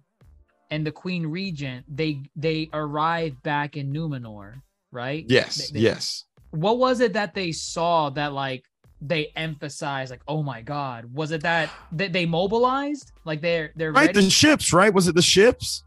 and 0.71 0.87
the 0.87 0.93
Queen 0.93 1.27
Regent 1.27 1.85
they 1.89 2.21
they 2.35 2.69
arrived 2.73 3.43
back 3.43 3.77
in 3.77 3.93
Numenor, 3.93 4.61
right? 4.91 5.25
Yes, 5.29 5.69
They- 5.71 5.79
they- 5.79 5.85
yes. 5.85 6.25
What 6.51 6.79
was 6.79 7.01
it 7.01 7.13
that 7.13 7.35
they 7.35 7.53
saw 7.53 8.09
that 8.11 8.33
like 8.33 8.65
they 9.01 9.33
emphasize 9.37 10.11
Like, 10.11 10.23
oh 10.27 10.43
my 10.43 10.63
god, 10.63 11.13
was 11.15 11.31
it 11.33 11.43
that 11.43 11.71
they, 11.93 12.09
they 12.09 12.27
mobilized? 12.27 13.13
Like 13.25 13.41
they're 13.41 13.73
they're 13.77 13.93
Right, 13.93 14.09
ready? 14.09 14.23
the 14.23 14.31
ships, 14.31 14.73
right? 14.73 14.93
Was 14.93 15.09
it 15.09 15.15
the 15.15 15.23
ships? 15.23 15.85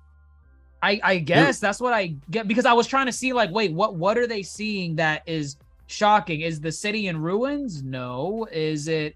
I 0.81 0.99
I 1.03 1.17
guess 1.19 1.59
that's 1.59 1.81
what 1.81 1.93
I 1.93 2.15
get 2.31 2.47
because 2.47 2.65
I 2.65 2.73
was 2.73 2.87
trying 2.87 3.07
to 3.07 3.11
see 3.11 3.33
like, 3.33 3.51
wait, 3.51 3.73
what 3.73 3.95
what 3.95 4.17
are 4.17 4.27
they 4.27 4.43
seeing 4.43 4.95
that 4.97 5.23
is 5.25 5.57
shocking? 5.87 6.41
Is 6.41 6.61
the 6.61 6.71
city 6.71 7.07
in 7.07 7.19
ruins? 7.19 7.83
No. 7.83 8.47
Is 8.51 8.87
it? 8.87 9.15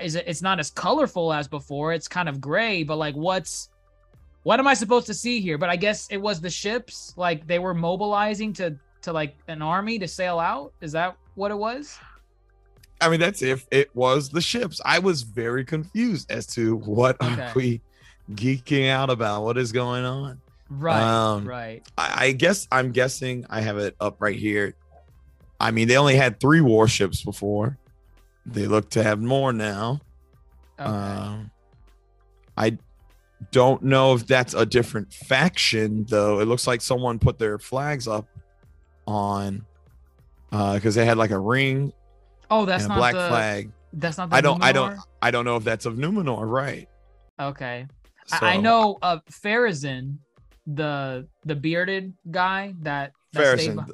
Is 0.00 0.14
it? 0.14 0.24
It's 0.26 0.42
not 0.42 0.60
as 0.60 0.70
colorful 0.70 1.32
as 1.32 1.48
before. 1.48 1.92
It's 1.92 2.08
kind 2.08 2.28
of 2.28 2.40
gray. 2.40 2.82
But 2.84 2.96
like, 2.96 3.14
what's 3.14 3.68
what 4.44 4.60
am 4.60 4.66
I 4.66 4.74
supposed 4.74 5.06
to 5.06 5.14
see 5.14 5.40
here? 5.40 5.58
But 5.58 5.70
I 5.70 5.76
guess 5.76 6.06
it 6.10 6.18
was 6.18 6.40
the 6.40 6.50
ships. 6.50 7.14
Like 7.16 7.46
they 7.46 7.58
were 7.58 7.74
mobilizing 7.74 8.52
to 8.54 8.76
to 9.02 9.12
like 9.12 9.36
an 9.48 9.62
army 9.62 9.98
to 9.98 10.06
sail 10.08 10.38
out. 10.38 10.72
Is 10.80 10.92
that 10.92 11.16
what 11.34 11.50
it 11.50 11.58
was? 11.58 11.98
I 13.02 13.08
mean, 13.10 13.20
that's 13.20 13.42
if 13.42 13.66
it 13.70 13.94
was 13.94 14.28
the 14.30 14.40
ships. 14.40 14.80
I 14.84 14.98
was 15.00 15.22
very 15.22 15.64
confused 15.64 16.30
as 16.30 16.46
to 16.54 16.76
what 16.76 17.20
Okay. 17.20 17.42
are 17.42 17.52
we 17.54 17.80
geeking 18.32 18.88
out 18.88 19.10
about? 19.10 19.42
What 19.42 19.58
is 19.58 19.72
going 19.72 20.04
on? 20.04 20.40
Right. 20.70 21.02
Um, 21.02 21.46
right. 21.46 21.86
I, 21.98 22.26
I 22.26 22.32
guess 22.32 22.66
I'm 22.72 22.92
guessing 22.92 23.44
I 23.50 23.60
have 23.60 23.76
it 23.78 23.94
up 24.00 24.16
right 24.20 24.38
here. 24.38 24.74
I 25.60 25.70
mean, 25.70 25.88
they 25.88 25.96
only 25.96 26.16
had 26.16 26.40
three 26.40 26.60
warships 26.60 27.22
before. 27.22 27.78
They 28.46 28.66
look 28.66 28.90
to 28.90 29.02
have 29.02 29.20
more 29.20 29.52
now. 29.52 30.00
Okay. 30.80 30.88
Um, 30.90 31.50
I 32.56 32.78
don't 33.50 33.82
know 33.82 34.14
if 34.14 34.26
that's 34.26 34.54
a 34.54 34.64
different 34.64 35.12
faction, 35.12 36.04
though. 36.08 36.40
It 36.40 36.46
looks 36.46 36.66
like 36.66 36.80
someone 36.80 37.18
put 37.18 37.38
their 37.38 37.58
flags 37.58 38.08
up 38.08 38.26
on 39.06 39.64
because 40.50 40.94
they 40.94 41.04
had 41.04 41.16
like 41.18 41.30
a 41.30 41.38
ring 41.38 41.92
oh, 42.52 42.64
that's 42.64 42.86
not 42.86 42.98
black 42.98 43.14
the. 43.14 43.28
flag. 43.28 43.72
That's 43.94 44.18
not. 44.18 44.30
The 44.30 44.36
I 44.36 44.40
don't, 44.40 44.62
I 44.62 44.72
don't, 44.72 44.98
I 45.20 45.30
don't 45.30 45.44
know 45.44 45.56
if 45.56 45.64
that's 45.64 45.86
of 45.86 45.94
Numenor, 45.96 46.48
right? 46.48 46.88
Okay. 47.40 47.86
So, 48.26 48.38
I 48.40 48.54
I 48.54 48.56
know 48.56 48.98
uh 49.02 49.18
Pharazôn, 49.30 50.16
the 50.66 51.26
the 51.44 51.54
bearded 51.54 52.12
guy 52.30 52.74
that, 52.82 53.12
that 53.32 53.58
stayed, 53.58 53.76
be- 53.76 53.92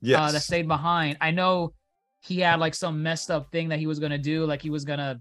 Yes. 0.00 0.20
uh, 0.20 0.32
that 0.32 0.40
stayed 0.42 0.68
behind. 0.68 1.16
I 1.20 1.30
know 1.30 1.72
he 2.20 2.40
had 2.40 2.60
like 2.60 2.74
some 2.74 3.02
messed 3.02 3.30
up 3.30 3.50
thing 3.50 3.68
that 3.70 3.78
he 3.78 3.86
was 3.86 3.98
gonna 3.98 4.18
do, 4.18 4.46
like 4.46 4.62
he 4.62 4.70
was 4.70 4.84
gonna 4.84 5.20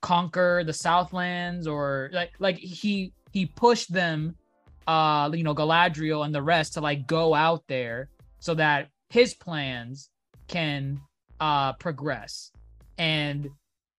conquer 0.00 0.62
the 0.64 0.72
Southlands 0.72 1.66
or 1.66 2.10
like 2.12 2.32
like 2.38 2.58
he 2.58 3.12
he 3.32 3.46
pushed 3.46 3.92
them, 3.92 4.36
uh, 4.86 5.30
you 5.32 5.42
know, 5.42 5.54
Galadriel 5.54 6.24
and 6.24 6.34
the 6.34 6.42
rest 6.42 6.74
to 6.74 6.80
like 6.80 7.06
go 7.06 7.34
out 7.34 7.64
there 7.66 8.08
so 8.38 8.54
that 8.54 8.88
his 9.08 9.34
plans 9.34 10.10
can 10.48 11.00
uh 11.44 11.72
progress. 11.74 12.52
And 12.96 13.50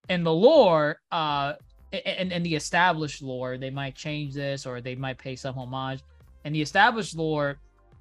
in 0.09 0.23
the 0.23 0.33
lore, 0.33 0.89
uh 1.11 1.53
in, 1.91 2.31
in 2.31 2.43
the 2.43 2.55
established 2.55 3.21
lore, 3.21 3.57
they 3.57 3.69
might 3.69 3.95
change 3.95 4.33
this 4.33 4.65
or 4.65 4.81
they 4.81 4.95
might 4.95 5.17
pay 5.17 5.35
some 5.35 5.55
homage. 5.55 6.01
In 6.45 6.53
the 6.53 6.61
established 6.61 7.15
lore, 7.15 7.57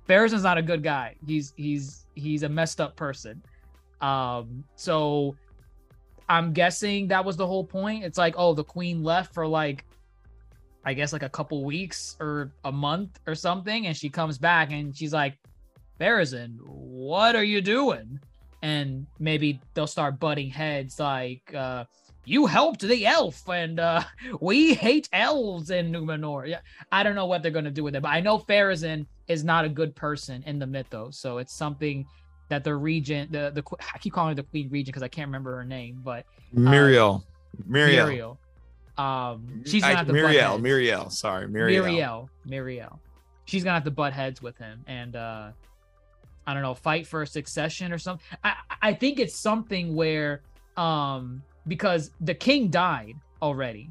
Pharazôn's 0.09 0.43
not 0.43 0.59
a 0.59 0.63
good 0.63 0.83
guy. 0.83 1.17
He's 1.27 1.53
he's 1.57 2.07
he's 2.15 2.43
a 2.43 2.49
messed 2.49 2.81
up 2.81 2.97
person. 2.97 3.43
Um, 4.01 4.65
so 4.77 5.37
I'm 6.29 6.53
guessing 6.53 7.09
that 7.09 7.25
was 7.25 7.37
the 7.37 7.47
whole 7.47 7.65
point. 7.65 8.05
It's 8.05 8.19
like, 8.19 8.35
oh, 8.37 8.55
the 8.55 8.65
queen 8.65 9.03
left 9.03 9.35
for 9.35 9.47
like 9.47 9.85
I 10.87 10.93
guess 10.95 11.13
like 11.13 11.23
a 11.23 11.35
couple 11.39 11.65
weeks 11.65 12.17
or 12.21 12.53
a 12.65 12.73
month 12.73 13.21
or 13.27 13.35
something, 13.35 13.87
and 13.87 13.97
she 13.97 14.09
comes 14.09 14.39
back 14.39 14.73
and 14.73 14.97
she's 14.97 15.13
like, 15.13 15.37
Barrison, 15.99 16.59
what 16.65 17.37
are 17.37 17.45
you 17.45 17.61
doing? 17.61 18.21
And 18.65 19.07
maybe 19.19 19.61
they'll 19.75 19.87
start 19.87 20.19
butting 20.19 20.49
heads 20.49 20.99
like 20.99 21.55
uh 21.55 21.85
you 22.25 22.47
helped 22.47 22.81
the 22.81 23.07
elf 23.07 23.47
and 23.49 23.79
uh 23.79 24.03
we 24.41 24.73
hate 24.73 25.09
elves 25.13 25.69
in 25.71 25.93
Numenor. 25.93 26.49
Yeah, 26.49 26.61
I 26.91 27.03
don't 27.03 27.15
know 27.15 27.27
what 27.27 27.43
they're 27.43 27.51
gonna 27.51 27.71
do 27.71 27.85
with 27.85 27.95
it, 27.95 28.01
but 28.01 28.09
I 28.09 28.21
know 28.21 28.39
Pharazôn 28.39 29.07
is 29.29 29.45
not 29.45 29.67
a 29.67 29.69
good 29.69 29.95
person 29.95 30.43
in 30.47 30.59
the 30.59 30.67
mythos, 30.67 31.19
so 31.19 31.39
it's 31.39 31.53
something 31.53 32.07
that 32.49 32.65
the 32.65 32.75
regent, 32.75 33.33
the 33.33 33.53
the 33.55 33.63
I 33.95 33.99
keep 33.99 34.15
calling 34.15 34.31
her 34.31 34.35
the 34.35 34.49
queen 34.49 34.69
regent 34.71 34.95
because 34.95 35.03
I 35.03 35.09
can't 35.09 35.29
remember 35.29 35.57
her 35.57 35.65
name, 35.65 36.01
but 36.03 36.25
Muriel. 36.53 37.25
Muriel. 37.67 38.07
Muriel. 38.07 38.39
Um, 38.97 39.63
she's 39.67 39.83
gonna 39.83 39.97
have 39.97 40.07
to 40.07 40.13
Muriel. 40.13 40.59
Muriel. 40.59 41.11
Sorry, 41.11 41.49
Muriel. 41.49 41.85
Muriel. 41.85 42.31
Muriel. 42.47 42.99
She's 43.45 43.63
gonna 43.63 43.75
have 43.75 43.85
to 43.85 43.91
butt 43.91 44.15
heads 44.15 44.41
with 44.41 44.57
him 44.57 44.85
and 44.87 45.17
uh 45.17 45.51
I 46.47 46.55
don't 46.55 46.63
know, 46.63 46.75
fight 46.75 47.07
for 47.07 47.23
a 47.23 47.27
succession 47.27 47.93
or 47.93 47.99
something. 47.99 48.25
I 48.43 48.55
I 48.83 48.93
think 48.95 49.19
it's 49.19 49.37
something 49.37 49.95
where 49.95 50.43
um 50.77 51.43
because 51.67 52.11
the 52.21 52.35
king 52.35 52.69
died 52.69 53.15
already. 53.41 53.91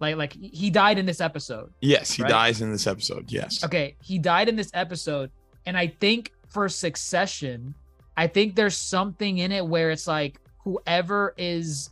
Like 0.00 0.16
like 0.16 0.32
he 0.32 0.70
died 0.70 0.98
in 0.98 1.06
this 1.06 1.20
episode. 1.20 1.72
Yes, 1.80 2.12
he 2.12 2.22
Right? 2.22 2.28
dies 2.30 2.60
in 2.60 2.70
this 2.72 2.86
episode. 2.86 3.30
Yes. 3.32 3.64
Okay, 3.64 3.96
he 4.02 4.18
died 4.18 4.48
in 4.48 4.56
this 4.56 4.70
episode, 4.74 5.30
and 5.64 5.76
I 5.76 5.86
think 5.86 6.32
for 6.48 6.68
succession, 6.68 7.74
I 8.16 8.26
think 8.26 8.56
there's 8.56 8.76
something 8.76 9.38
in 9.38 9.52
it 9.52 9.66
where 9.66 9.90
it's 9.90 10.06
like 10.06 10.40
whoever 10.64 11.34
is 11.36 11.90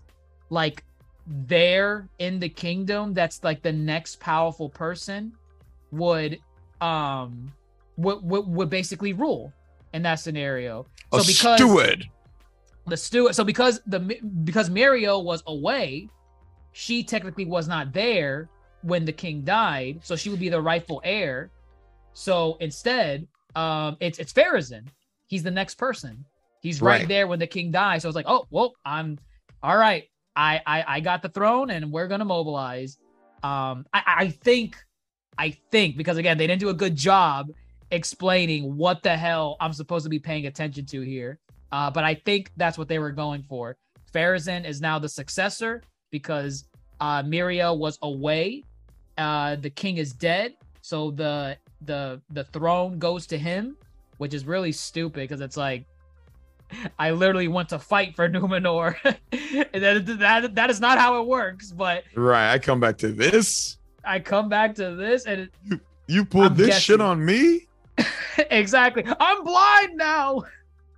like 0.51 0.85
there 1.27 2.09
in 2.19 2.39
the 2.39 2.49
kingdom 2.49 3.15
that's 3.15 3.43
like 3.43 3.63
the 3.63 3.73
next 3.73 4.21
powerful 4.21 4.69
person 4.69 5.33
would 5.91 6.39
um 6.83 7.51
would 7.97 8.23
would, 8.23 8.47
would 8.47 8.69
basically 8.71 9.13
rule 9.15 9.53
in 9.95 10.03
that 10.03 10.17
scenario. 10.17 10.87
A 11.13 11.21
So 11.21 11.27
because 11.27 11.59
steward. 11.59 12.05
the 12.87 12.97
steward 12.97 13.35
so 13.35 13.45
because 13.45 13.81
the 13.87 14.01
because 14.45 14.69
Mario 14.69 15.19
was 15.21 15.43
away, 15.47 16.09
she 16.73 17.03
technically 17.03 17.47
was 17.47 17.67
not 17.69 17.93
there 17.93 18.49
when 18.83 19.05
the 19.07 19.13
king 19.13 19.41
died, 19.43 20.01
so 20.03 20.15
she 20.17 20.29
would 20.29 20.41
be 20.41 20.51
the 20.51 20.61
rightful 20.61 21.01
heir. 21.05 21.51
So 22.13 22.57
instead, 22.61 23.27
um, 23.57 23.97
it's 24.01 24.19
it's 24.19 24.33
Pharazôn. 24.33 24.85
He's 25.27 25.43
the 25.43 25.51
next 25.51 25.77
person. 25.77 26.25
He's 26.61 26.83
right, 26.83 27.01
Right. 27.01 27.09
there 27.09 27.27
when 27.27 27.39
the 27.39 27.47
king 27.47 27.71
dies. 27.71 28.03
So 28.03 28.09
it's 28.09 28.17
like, 28.17 28.27
oh 28.29 28.47
well, 28.51 28.75
I'm 28.85 29.19
all 29.63 29.77
right. 29.77 30.05
I 30.37 30.61
I, 30.67 30.85
I 30.97 31.01
got 31.01 31.23
the 31.23 31.29
throne, 31.29 31.71
and 31.71 31.91
we're 31.93 32.09
gonna 32.09 32.25
mobilize. 32.25 32.99
Um, 33.43 33.85
I, 33.93 34.03
I 34.25 34.29
think, 34.31 34.77
I 35.37 35.51
think 35.71 35.97
because 35.99 36.17
again, 36.17 36.39
they 36.39 36.47
didn't 36.47 36.61
do 36.61 36.71
a 36.71 36.75
good 36.75 36.97
job 36.97 37.51
explaining 37.91 38.77
what 38.77 39.03
the 39.03 39.17
hell 39.17 39.57
I'm 39.61 39.73
supposed 39.73 40.05
to 40.05 40.11
be 40.11 40.19
paying 40.19 40.47
attention 40.47 40.87
to 40.87 41.01
here. 41.01 41.39
Uh, 41.73 41.91
but 41.91 42.05
I 42.05 42.15
think 42.15 42.51
that's 42.57 42.79
what 42.79 42.89
they 42.89 42.99
were 42.99 43.11
going 43.11 43.43
for. 43.43 43.77
Pharazôn 44.13 44.65
is 44.65 44.81
now 44.81 44.99
the 44.99 45.09
successor 45.09 45.83
because 46.11 46.67
uh, 47.01 47.23
Miria 47.23 47.77
was 47.77 47.99
away. 48.03 48.65
Uh, 49.19 49.57
the 49.57 49.71
king 49.71 49.97
is 49.97 50.13
dead, 50.13 50.55
so 50.83 51.11
the 51.11 51.57
the 51.83 52.21
the 52.31 52.45
throne 52.45 52.99
goes 52.99 53.27
to 53.27 53.39
him, 53.39 53.77
which 54.19 54.35
is 54.35 54.45
really 54.45 54.73
stupid 54.73 55.21
because 55.21 55.41
it's 55.41 55.57
like 55.57 55.85
I 56.99 57.11
literally 57.11 57.49
want 57.49 57.69
to 57.71 57.79
fight 57.79 58.15
for 58.17 58.29
Numenor. 58.35 58.97
that, 59.73 60.19
that 60.19 60.55
that 60.55 60.71
is 60.71 60.81
not 60.81 60.99
how 60.99 61.21
it 61.21 61.27
works. 61.27 61.73
But 61.73 62.05
Right. 62.15 62.53
I 62.53 62.59
come 62.59 62.81
back 62.81 62.99
to 62.99 63.09
this. 63.09 63.79
I 64.05 64.21
come 64.21 64.49
back 64.49 64.75
to 64.77 64.95
this, 64.95 65.25
and 65.27 65.49
it, 65.71 65.81
You 66.07 66.25
pulled 66.25 66.53
I'm 66.53 66.57
this 66.57 66.79
shit 66.79 67.01
on 67.01 67.25
me? 67.25 67.67
exactly, 68.51 69.05
I'm 69.21 69.45
blind 69.45 69.97
now. 69.97 70.43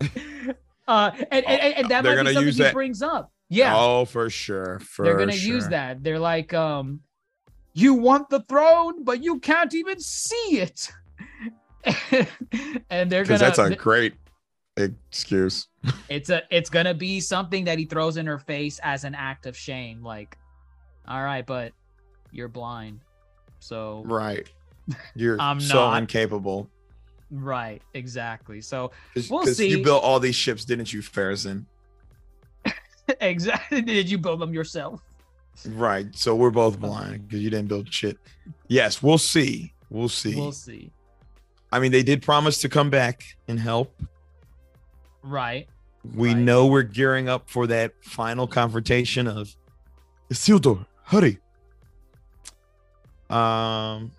uh, 0.88 1.10
and, 1.30 1.44
and, 1.46 1.74
and, 1.74 1.88
that 1.88 2.02
They're 2.04 2.16
might 2.22 2.30
be 2.30 2.34
something 2.34 2.52
he 2.54 2.62
that- 2.62 2.74
brings 2.74 3.02
up. 3.02 3.32
Yeah, 3.48 3.74
Oh, 3.76 4.04
for 4.04 4.28
sure. 4.28 4.80
For 4.80 5.04
they're 5.04 5.16
gonna 5.16 5.32
use 5.34 5.68
that. 5.68 6.02
They're 6.02 6.18
like, 6.18 6.52
um, 6.52 7.00
you 7.74 7.94
want 7.94 8.28
the 8.28 8.40
throne, 8.40 9.04
but 9.04 9.22
you 9.22 9.38
can't 9.38 9.72
even 9.72 10.00
see 10.00 10.58
it. 10.66 10.90
and 12.90 13.10
they're 13.10 13.24
gonna. 13.24 13.38
that's 13.38 13.58
a 13.60 13.76
great 13.76 14.14
excuse. 14.76 15.68
it's 16.08 16.30
a. 16.30 16.42
It's 16.50 16.68
gonna 16.70 16.94
be 16.94 17.20
something 17.20 17.64
that 17.66 17.78
he 17.78 17.84
throws 17.84 18.16
in 18.16 18.26
her 18.26 18.38
face 18.40 18.80
as 18.82 19.04
an 19.04 19.14
act 19.14 19.46
of 19.46 19.56
shame. 19.56 20.02
Like, 20.02 20.36
all 21.06 21.22
right, 21.22 21.46
but 21.46 21.72
you're 22.32 22.48
blind, 22.48 23.00
so 23.60 24.02
Right. 24.06 24.48
You're 25.14 25.40
I'm 25.40 25.60
so 25.60 25.76
not. 25.76 26.02
incapable. 26.02 26.68
Right, 27.30 27.82
exactly. 27.94 28.60
So 28.60 28.92
We'll 29.28 29.46
see. 29.46 29.68
you 29.68 29.82
built 29.82 30.02
all 30.04 30.20
these 30.20 30.36
ships, 30.36 30.64
didn't 30.64 30.92
you, 30.92 31.00
Pharazôn? 31.02 31.64
exactly. 33.20 33.82
Did 33.82 34.08
you 34.10 34.18
build 34.18 34.40
them 34.40 34.54
yourself? 34.54 35.00
Right. 35.66 36.06
So 36.14 36.34
we're 36.36 36.50
both 36.50 36.78
blind 36.78 37.26
because 37.28 37.42
you 37.42 37.50
didn't 37.50 37.68
build 37.68 37.92
shit. 37.92 38.18
Yes, 38.68 39.02
we'll 39.02 39.18
see. 39.18 39.72
We'll 39.90 40.08
see. 40.08 40.36
We'll 40.36 40.52
see. 40.52 40.90
I 41.72 41.80
mean, 41.80 41.92
they 41.92 42.02
did 42.02 42.22
promise 42.22 42.58
to 42.58 42.68
come 42.68 42.90
back 42.90 43.24
and 43.48 43.58
help. 43.58 43.92
Right. 45.22 45.68
We 46.14 46.28
Right. 46.28 46.36
know 46.38 46.66
we're 46.66 46.82
gearing 46.82 47.28
up 47.28 47.50
for 47.50 47.66
that 47.66 47.92
final 48.04 48.46
confrontation 48.46 49.26
of 49.26 49.54
Isildur, 50.30 50.86
hurry. 51.04 51.38
Um 53.28 54.12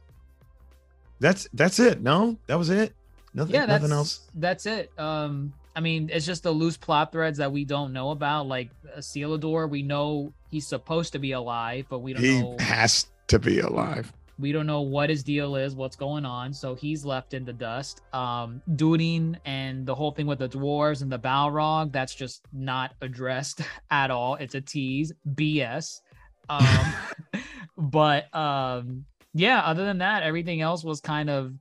that's 1.20 1.48
that's 1.54 1.80
it. 1.80 2.02
No, 2.02 2.38
that 2.48 2.56
was 2.56 2.70
it. 2.70 2.94
Nothing, 3.38 3.56
yeah 3.56 3.66
nothing 3.66 3.92
else. 3.92 4.28
that's 4.36 4.66
it. 4.66 4.92
Um 5.00 5.54
i 5.76 5.80
mean 5.80 6.10
it's 6.12 6.26
just 6.26 6.42
the 6.44 6.52
loose 6.52 6.76
plot 6.76 7.12
threads 7.12 7.38
that 7.38 7.52
we 7.52 7.64
don't 7.64 7.94
know 7.94 8.10
about 8.12 8.48
like 8.48 8.70
Isildur, 8.98 9.70
we 9.70 9.84
know 9.84 10.34
he's 10.50 10.66
supposed 10.68 11.14
to 11.14 11.20
be 11.20 11.32
alive 11.34 11.86
but 11.88 12.00
we 12.00 12.14
don't 12.14 12.24
He 12.24 12.42
know 12.42 12.58
has 12.60 13.08
to 13.28 13.38
be 13.38 13.60
alive. 13.60 14.12
we 14.40 14.52
don't 14.52 14.66
know 14.66 14.82
what 14.82 15.08
his 15.14 15.22
deal 15.24 15.56
is 15.56 15.76
what's 15.76 15.96
going 15.96 16.26
on 16.26 16.52
so 16.62 16.74
he's 16.74 17.06
left 17.06 17.34
in 17.38 17.46
the 17.46 17.54
dust. 17.54 18.02
Um 18.12 18.50
Durin 18.76 19.38
and 19.46 19.86
the 19.86 19.94
whole 20.00 20.12
thing 20.12 20.26
with 20.32 20.40
the 20.40 20.50
dwarves 20.50 21.02
and 21.04 21.12
the 21.12 21.20
balrog 21.20 21.92
that's 21.92 22.16
just 22.16 22.42
not 22.52 22.90
addressed 23.02 23.62
at 23.92 24.10
all. 24.10 24.34
It's 24.44 24.56
a 24.56 24.62
tease 24.62 25.12
bs 25.36 26.02
um 26.50 26.94
but 27.78 28.34
um 28.36 29.06
yeah 29.36 29.60
other 29.72 29.86
than 29.86 30.00
that 30.00 30.24
everything 30.24 30.60
else 30.62 30.84
was 30.84 31.00
kind 31.02 31.30
of 31.30 31.54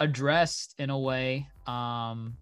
addressed 0.00 0.74
in 0.78 0.90
a 0.90 0.98
way 0.98 1.46
um 1.66 2.34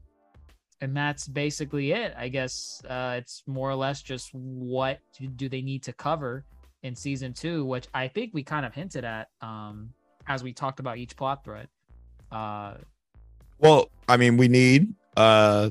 and 0.81 0.97
that's 0.97 1.27
basically 1.29 1.93
it 1.93 2.15
i 2.17 2.29
guess. 2.29 2.81
Uh 2.89 3.17
it's 3.19 3.43
more 3.47 3.69
or 3.69 3.75
less 3.75 4.01
just 4.01 4.31
what 4.33 5.01
do- 5.37 5.49
they 5.49 5.61
need 5.63 5.83
to 5.83 5.93
cover 5.93 6.45
in 6.85 6.95
season 6.95 7.33
two 7.33 7.65
which 7.65 7.87
i 7.95 8.07
think 8.07 8.33
we 8.33 8.43
kind 8.45 8.65
of 8.65 8.73
hinted 8.73 9.05
at 9.05 9.29
um 9.43 9.91
as 10.29 10.43
we 10.45 10.53
talked 10.53 10.79
about 10.79 10.99
each 10.99 11.17
plot 11.17 11.43
thread. 11.45 11.67
Uh 12.31 12.75
Well, 13.59 13.89
I 14.09 14.17
mean, 14.17 14.37
we 14.37 14.47
need 14.49 14.95
uh 15.17 15.71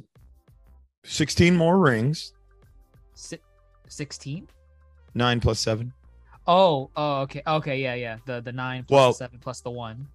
16 1.05 1.55
more 1.55 1.77
rings, 1.80 2.34
si- 3.14 3.38
16 3.88 4.47
nine 5.14 5.39
plus 5.39 5.59
seven. 5.59 5.93
oh 6.47 6.89
oh 6.97 7.22
okay 7.22 7.41
okay 7.47 7.81
yeah 7.81 7.93
yeah 7.95 8.18
the 8.26 8.41
the 8.41 8.51
nine 8.51 8.84
plus 8.84 8.97
Well- 8.97 9.09
the 9.11 9.14
seven 9.15 9.39
plus 9.39 9.61
the 9.61 9.72
one 9.72 10.07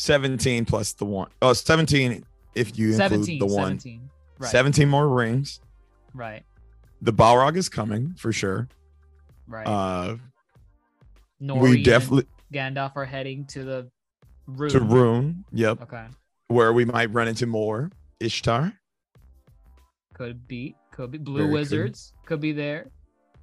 17 0.00 0.64
plus 0.64 0.94
the 0.94 1.04
one. 1.04 1.28
Oh, 1.42 1.52
17 1.52 2.24
if 2.54 2.78
you 2.78 2.92
include 2.92 3.10
17 3.26 3.38
the 3.38 3.46
one. 3.46 3.78
17 3.78 4.10
right 4.38 4.50
17 4.50 4.88
more 4.88 5.06
rings. 5.06 5.60
right 6.14 6.42
The 7.02 7.12
Balrog 7.12 7.56
is 7.56 7.68
coming 7.68 8.14
for 8.14 8.32
sure. 8.32 8.66
right 9.46 9.66
Uh 9.66 10.16
Nori 11.42 11.60
we 11.60 11.82
definitely 11.82 12.26
gandalf 12.52 12.92
are 12.96 13.04
heading 13.04 13.44
to 13.46 13.62
the 13.62 13.90
room 14.46 14.70
to 14.70 14.80
Rhûn. 14.80 15.44
Yep. 15.52 15.82
okay 15.82 16.06
Where 16.48 16.72
we 16.72 16.86
might 16.86 17.12
run 17.12 17.28
into 17.28 17.46
more 17.46 17.90
Istar, 18.20 18.72
could 20.14 20.48
be 20.48 20.74
could 20.92 21.10
be 21.10 21.18
blue 21.18 21.42
Very 21.42 21.52
wizards 21.52 22.14
could 22.24 22.40
be 22.40 22.52
there 22.52 22.86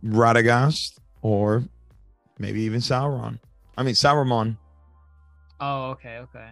Radagast, 0.04 0.98
or 1.22 1.64
maybe 2.40 2.62
even 2.62 2.80
Sauron. 2.82 3.40
I 3.78 3.84
mean 3.84 3.94
Sauron. 3.94 4.58
Oh, 5.60 5.92
okay, 5.92 6.18
okay. 6.20 6.48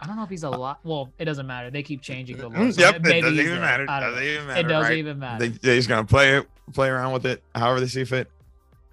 I 0.00 0.06
don't 0.06 0.16
know 0.16 0.22
if 0.24 0.28
he's 0.30 0.44
a 0.44 0.48
Uh, 0.48 0.56
lot. 0.58 0.80
Well, 0.84 1.12
it 1.18 1.24
doesn't 1.24 1.46
matter. 1.46 1.70
They 1.70 1.82
keep 1.82 2.02
changing 2.02 2.36
the 2.38 2.48
law. 2.48 2.70
So 2.70 2.80
yep, 2.80 2.96
it 2.96 3.02
doesn't 3.22 3.38
even 3.38 3.60
matter. 3.60 3.86
Doesn't 3.86 4.22
even 4.22 4.50
It 4.50 4.62
doesn't 4.64 4.82
right? 4.90 4.98
even 4.98 5.18
matter. 5.18 5.46
They, 5.48 5.58
they're 5.58 5.76
just 5.76 5.88
gonna 5.88 6.04
play 6.04 6.36
it, 6.38 6.46
play 6.72 6.88
around 6.88 7.12
with 7.12 7.26
it, 7.26 7.42
however 7.54 7.80
they 7.80 7.86
see 7.86 8.04
fit. 8.04 8.30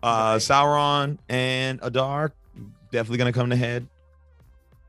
Uh, 0.03 0.31
Right. 0.33 0.35
Sauron 0.41 1.17
and 1.29 1.79
Adar 1.83 2.31
definitely 2.91 3.17
gonna 3.17 3.33
come 3.33 3.49
to 3.49 3.55
head. 3.55 3.87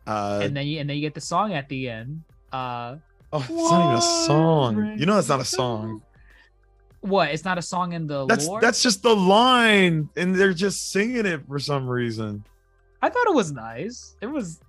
Uh, 0.07 0.41
and 0.43 0.57
then 0.57 0.67
you 0.67 0.81
and 0.81 0.89
then 0.89 0.97
you 0.97 1.03
get 1.03 1.15
the 1.15 1.21
song 1.21 1.53
at 1.55 1.69
the 1.69 1.89
end. 1.89 2.23
Uh, 2.53 2.97
oh, 3.33 3.39
it's 3.39 3.49
not 3.71 3.85
even 3.85 3.95
a 3.97 4.01
song. 4.03 4.99
You 4.99 5.07
know, 5.07 5.19
it's 5.19 5.29
not 5.29 5.41
a 5.41 5.45
song. 5.45 6.03
what? 7.01 7.31
It's 7.31 7.45
not 7.45 7.59
a 7.59 7.63
song 7.63 7.93
in 7.93 8.07
the 8.07 8.27
That's 8.27 8.47
lore. 8.47 8.61
that's 8.61 8.83
just 8.83 9.03
the 9.03 9.15
line, 9.15 10.09
and 10.17 10.35
they're 10.35 10.53
just 10.55 10.91
singing 10.91 11.27
it 11.27 11.47
for 11.47 11.59
some 11.59 11.89
reason. 11.89 12.45
I 13.03 13.09
thought 13.09 13.27
it 13.27 13.35
was 13.35 13.53
nice. 13.53 14.17
It 14.21 14.27
was 14.27 14.61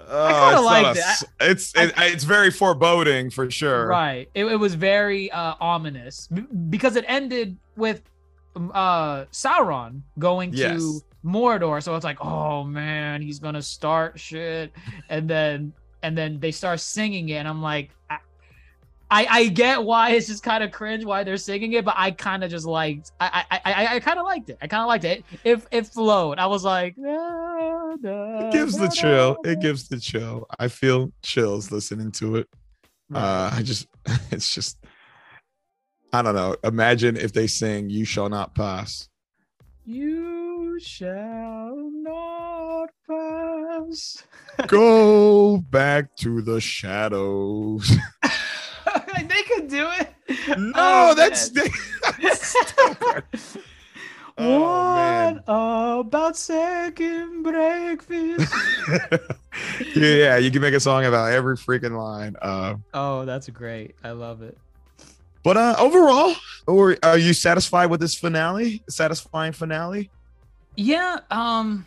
I 0.00 0.04
kinda 0.32 0.56
it's 0.56 0.62
not 0.62 0.64
liked 0.64 0.98
it. 0.98 1.04
I- 1.40 1.50
it's 1.50 1.72
it, 1.76 1.92
it's 1.96 2.24
very 2.24 2.50
foreboding 2.50 3.30
for 3.30 3.50
sure. 3.50 3.86
right. 3.86 4.28
It, 4.34 4.46
it 4.46 4.56
was 4.56 4.74
very 4.74 5.30
uh, 5.30 5.54
ominous 5.60 6.28
because 6.70 6.96
it 6.96 7.04
ended 7.06 7.56
with 7.76 8.02
um, 8.56 8.70
uh 8.74 9.26
Sauron 9.26 10.00
going 10.18 10.50
to 10.52 10.56
Yes. 10.56 11.00
Mordor. 11.24 11.80
So 11.82 11.94
it's 11.94 12.04
like, 12.04 12.18
oh 12.24 12.64
man, 12.64 13.22
he's 13.22 13.38
gonna 13.38 13.62
start 13.62 14.18
shit, 14.18 14.72
and 15.08 15.28
then 15.30 15.72
and 16.02 16.18
then 16.18 16.40
they 16.40 16.50
start 16.50 16.80
singing 16.80 17.28
it, 17.28 17.34
and 17.36 17.46
I'm 17.46 17.62
like, 17.62 17.90
I 18.10 18.18
I, 19.12 19.26
I 19.30 19.48
get 19.48 19.84
why 19.84 20.12
it's 20.12 20.26
just 20.26 20.42
kind 20.42 20.64
of 20.64 20.72
cringe 20.72 21.04
why 21.04 21.22
they're 21.22 21.36
singing 21.36 21.74
it, 21.74 21.84
but 21.84 21.94
I 21.98 22.12
kind 22.12 22.42
of 22.42 22.50
just 22.50 22.64
liked. 22.64 23.12
I 23.20 23.44
I 23.50 23.60
I, 23.64 23.96
I 23.96 24.00
kind 24.00 24.18
of 24.18 24.24
liked 24.24 24.48
it. 24.48 24.56
I 24.62 24.66
kind 24.66 24.80
of 24.80 24.88
liked 24.88 25.04
it. 25.04 25.22
It 25.44 25.62
it 25.70 25.86
flowed. 25.86 26.38
I 26.38 26.46
was 26.46 26.64
like, 26.64 26.94
It 26.96 28.52
gives 28.52 28.78
the 28.78 28.88
chill. 28.88 29.36
It 29.44 29.60
gives 29.60 29.86
the 29.88 30.00
chill. 30.00 30.46
I 30.58 30.68
feel 30.68 31.12
chills 31.22 31.70
listening 31.70 32.10
to 32.12 32.36
it. 32.36 32.48
Uh, 33.14 33.50
I 33.52 33.62
just, 33.62 33.86
it's 34.30 34.54
just, 34.54 34.78
I 36.14 36.22
don't 36.22 36.34
know. 36.34 36.56
Imagine 36.64 37.18
if 37.18 37.34
they 37.34 37.46
sing 37.46 37.90
"You 37.90 38.06
Shall 38.06 38.30
Not 38.30 38.54
Pass." 38.54 39.10
You 39.84 40.78
shall 40.80 41.76
not 41.92 42.88
pass. 43.06 44.24
Go 44.68 45.58
back 45.58 46.16
to 46.18 46.40
the 46.40 46.60
shadows. 46.60 47.90
they 49.34 49.42
could 49.54 49.68
do 49.68 49.88
it. 50.00 50.58
No, 50.58 50.72
Oh, 50.74 51.14
that's, 51.14 51.48
that's 52.22 52.46
stupid. 52.56 53.24
Oh, 54.38 54.94
man. 54.94 55.34
what 55.44 55.98
about 56.06 56.36
second 56.38 57.42
breakfast? 57.42 58.52
yeah, 59.94 60.38
you 60.38 60.50
can 60.50 60.62
make 60.62 60.72
a 60.72 60.80
song 60.80 61.04
about 61.04 61.32
every 61.32 61.54
freaking 61.56 61.96
line. 61.96 62.34
Uh, 62.40 62.76
oh, 62.94 63.26
that's 63.26 63.48
great. 63.50 63.94
I 64.02 64.12
love 64.12 64.40
it. 64.40 64.56
but 65.44 65.58
uh, 65.58 65.74
overall, 65.78 66.34
or 66.66 66.96
are 67.02 67.18
you 67.18 67.34
satisfied 67.34 67.86
with 67.86 68.00
this 68.00 68.14
finale? 68.14 68.82
Satisfying 68.88 69.52
finale? 69.52 70.10
Yeah, 70.76 71.18
um 71.30 71.84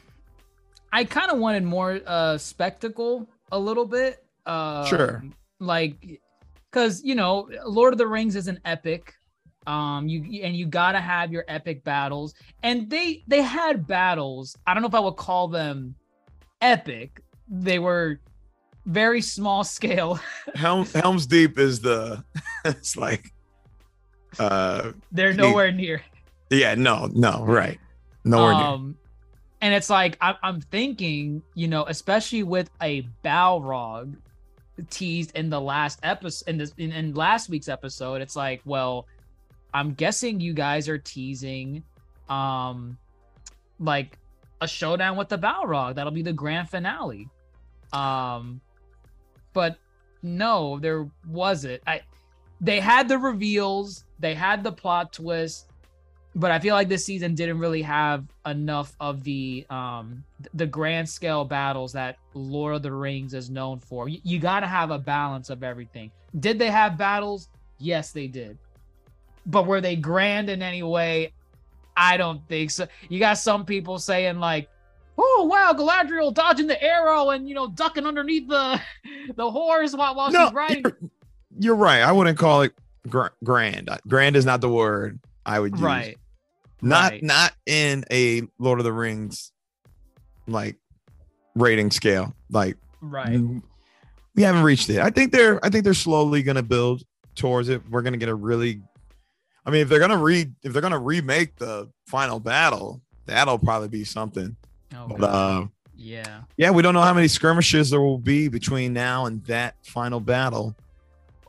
I 0.94 1.04
kind 1.04 1.32
of 1.32 1.40
wanted 1.40 1.64
more 1.64 2.00
uh 2.06 2.38
spectacle 2.38 3.28
a 3.52 3.58
little 3.58 3.86
bit. 3.88 4.24
Uh 4.46 4.86
Sure. 4.86 5.24
Like 5.60 6.22
cuz 6.76 7.02
you 7.04 7.16
know, 7.16 7.50
Lord 7.66 7.94
of 7.94 7.98
the 7.98 8.08
Rings 8.08 8.36
is 8.36 8.48
an 8.48 8.60
epic. 8.66 9.14
Um 9.68 10.08
you 10.08 10.20
and 10.44 10.56
you 10.56 10.66
got 10.68 10.92
to 10.92 11.00
have 11.00 11.32
your 11.32 11.44
epic 11.48 11.84
battles 11.84 12.34
and 12.62 12.90
they 12.90 13.24
they 13.28 13.42
had 13.42 13.88
battles. 13.88 14.56
I 14.68 14.74
don't 14.74 14.82
know 14.84 14.88
if 14.94 14.94
I 14.96 15.00
would 15.00 15.16
call 15.30 15.48
them 15.48 15.96
epic. 16.62 17.22
They 17.50 17.80
were 17.80 18.20
very 18.86 19.22
small 19.22 19.64
scale. 19.64 20.20
Helm, 20.56 20.86
Helm's 20.94 21.26
Deep 21.26 21.58
is 21.58 21.80
the, 21.80 22.24
it's 22.66 22.96
like, 22.96 23.32
uh, 24.38 24.92
They're 25.12 25.32
Hey. 25.32 25.38
nowhere 25.38 25.72
near. 25.72 26.04
yeah, 26.52 26.76
no, 26.76 27.10
no, 27.14 27.44
right. 27.44 27.80
Nowhere 28.24 28.54
near. 28.54 28.66
Um, 28.68 28.96
and 29.62 29.74
it's 29.74 29.90
like 29.90 30.18
I'm, 30.22 30.36
I'm 30.44 30.62
thinking, 30.62 31.42
you 31.56 31.68
know, 31.68 31.86
especially 31.88 32.44
with 32.44 32.70
a 32.82 33.04
Balrog 33.24 34.16
teased 34.90 35.32
in 35.36 35.50
the 35.50 35.60
last 35.60 36.00
episode 36.04 36.50
in 36.50 36.58
this 36.58 36.74
in, 36.78 36.92
in 36.92 37.14
last 37.14 37.50
week's 37.50 37.70
episode, 37.70 38.22
it's 38.22 38.36
like, 38.36 38.62
well, 38.66 39.08
I'm 39.74 39.94
guessing 39.94 40.40
you 40.40 40.54
guys 40.54 40.88
are 40.90 40.98
teasing, 40.98 41.84
um, 42.30 42.98
like 43.80 44.18
a 44.62 44.68
showdown 44.68 45.18
with 45.18 45.30
the 45.30 45.38
Balrog. 45.38 45.96
That'll 45.96 46.12
be 46.12 46.22
the 46.22 46.34
grand 46.34 46.70
finale. 46.70 47.30
Um, 47.94 48.62
but 49.54 49.78
no, 50.22 50.80
there 50.80 51.10
wasn't. 51.28 51.82
I 51.88 52.02
they 52.62 52.80
had 52.80 53.08
the 53.08 53.18
reveals, 53.18 54.06
they 54.20 54.34
had 54.34 54.64
the 54.64 54.72
plot 54.72 55.14
twist, 55.14 55.70
but 56.36 56.52
I 56.52 56.60
feel 56.60 56.76
like 56.76 56.90
this 56.90 57.06
season 57.06 57.34
didn't 57.34 57.60
really 57.60 57.82
have 57.82 58.26
enough 58.46 58.96
of 59.00 59.24
the 59.24 59.66
um 59.70 60.24
the 60.54 60.68
grand 60.68 61.08
scale 61.08 61.46
battles 61.46 61.94
that 61.94 62.18
Lord 62.34 62.76
of 62.76 62.84
the 62.84 62.92
Rings 62.92 63.34
is 63.34 63.50
known 63.50 63.80
for. 63.80 64.10
You, 64.10 64.20
you 64.24 64.40
got 64.40 64.60
to 64.60 64.68
have 64.68 64.92
a 64.92 65.00
balance 65.00 65.50
of 65.50 65.64
everything. 65.64 66.12
Did 66.40 66.60
they 66.60 66.70
have 66.70 66.98
battles? 66.98 67.48
Yes, 67.78 68.12
they 68.12 68.28
did. 68.28 68.58
But 69.46 69.66
were 69.66 69.80
they 69.80 69.96
grand 69.96 70.50
in 70.50 70.62
any 70.62 70.84
way? 70.84 71.32
I 71.96 72.18
don't 72.18 72.46
think 72.50 72.72
so. 72.72 72.88
You 73.08 73.20
got 73.20 73.38
some 73.38 73.66
people 73.66 73.98
saying 73.98 74.40
like, 74.40 74.68
"Oh 75.18 75.48
wow, 75.50 75.74
Galadriel 75.74 76.34
dodging 76.34 76.68
the 76.68 76.82
arrow 76.84 77.30
and 77.30 77.48
you 77.48 77.56
know 77.56 77.68
ducking 77.68 78.06
underneath 78.06 78.50
the 78.50 78.82
the 79.36 79.50
horse 79.50 79.96
while, 79.96 80.16
while 80.16 80.32
no, 80.32 80.48
she's 80.48 80.54
riding." 80.54 80.84
you're, 80.84 80.98
you're 81.60 81.76
right. 81.76 82.02
I 82.02 82.12
wouldn't 82.12 82.38
call 82.38 82.64
it 82.64 82.74
gr- 83.08 83.28
grand. 83.46 83.90
Grand 84.08 84.36
is 84.36 84.46
not 84.46 84.60
the 84.60 84.70
word 84.70 85.20
I 85.46 85.62
would 85.62 85.74
use. 85.74 85.82
Right. 85.82 86.18
Not 86.82 87.12
right. 87.14 87.24
not 87.24 87.54
in 87.66 88.04
a 88.12 88.44
Lord 88.60 88.80
of 88.80 88.84
the 88.86 88.94
Rings 88.94 89.52
like 90.48 90.78
rating 91.56 91.92
scale. 91.92 92.34
Like 92.52 92.78
Right. 93.02 93.40
we 94.36 94.44
haven't 94.44 94.64
reached 94.64 94.90
it. 94.90 95.00
I 95.00 95.10
think 95.10 95.32
they're 95.32 95.64
I 95.66 95.70
think 95.70 95.84
they're 95.84 95.94
slowly 95.94 96.44
gonna 96.44 96.64
build 96.64 97.04
towards 97.36 97.70
it. 97.70 97.82
We're 97.90 98.02
gonna 98.02 98.18
get 98.18 98.30
a 98.30 98.36
really 98.36 98.82
I 99.66 99.72
mean 99.72 99.82
if 99.82 99.90
they're 99.90 100.00
gonna 100.00 100.18
read 100.22 100.54
if 100.64 100.74
they're 100.74 100.82
gonna 100.82 101.00
remake 101.00 101.56
the 101.58 101.90
final 102.08 102.40
battle, 102.40 103.02
that'll 103.26 103.58
probably 103.60 103.88
be 103.88 104.04
something. 104.04 104.56
Oh, 104.96 105.08
But 105.08 105.24
uh 105.24 105.68
yeah. 105.98 106.42
yeah, 106.58 106.72
we 106.72 106.82
don't 106.84 106.94
know 106.94 107.02
how 107.02 107.14
many 107.14 107.28
skirmishes 107.30 107.90
there 107.90 108.02
will 108.02 108.18
be 108.20 108.48
between 108.50 108.92
now 108.94 109.26
and 109.28 109.44
that 109.46 109.76
final 109.86 110.20
battle. 110.20 110.76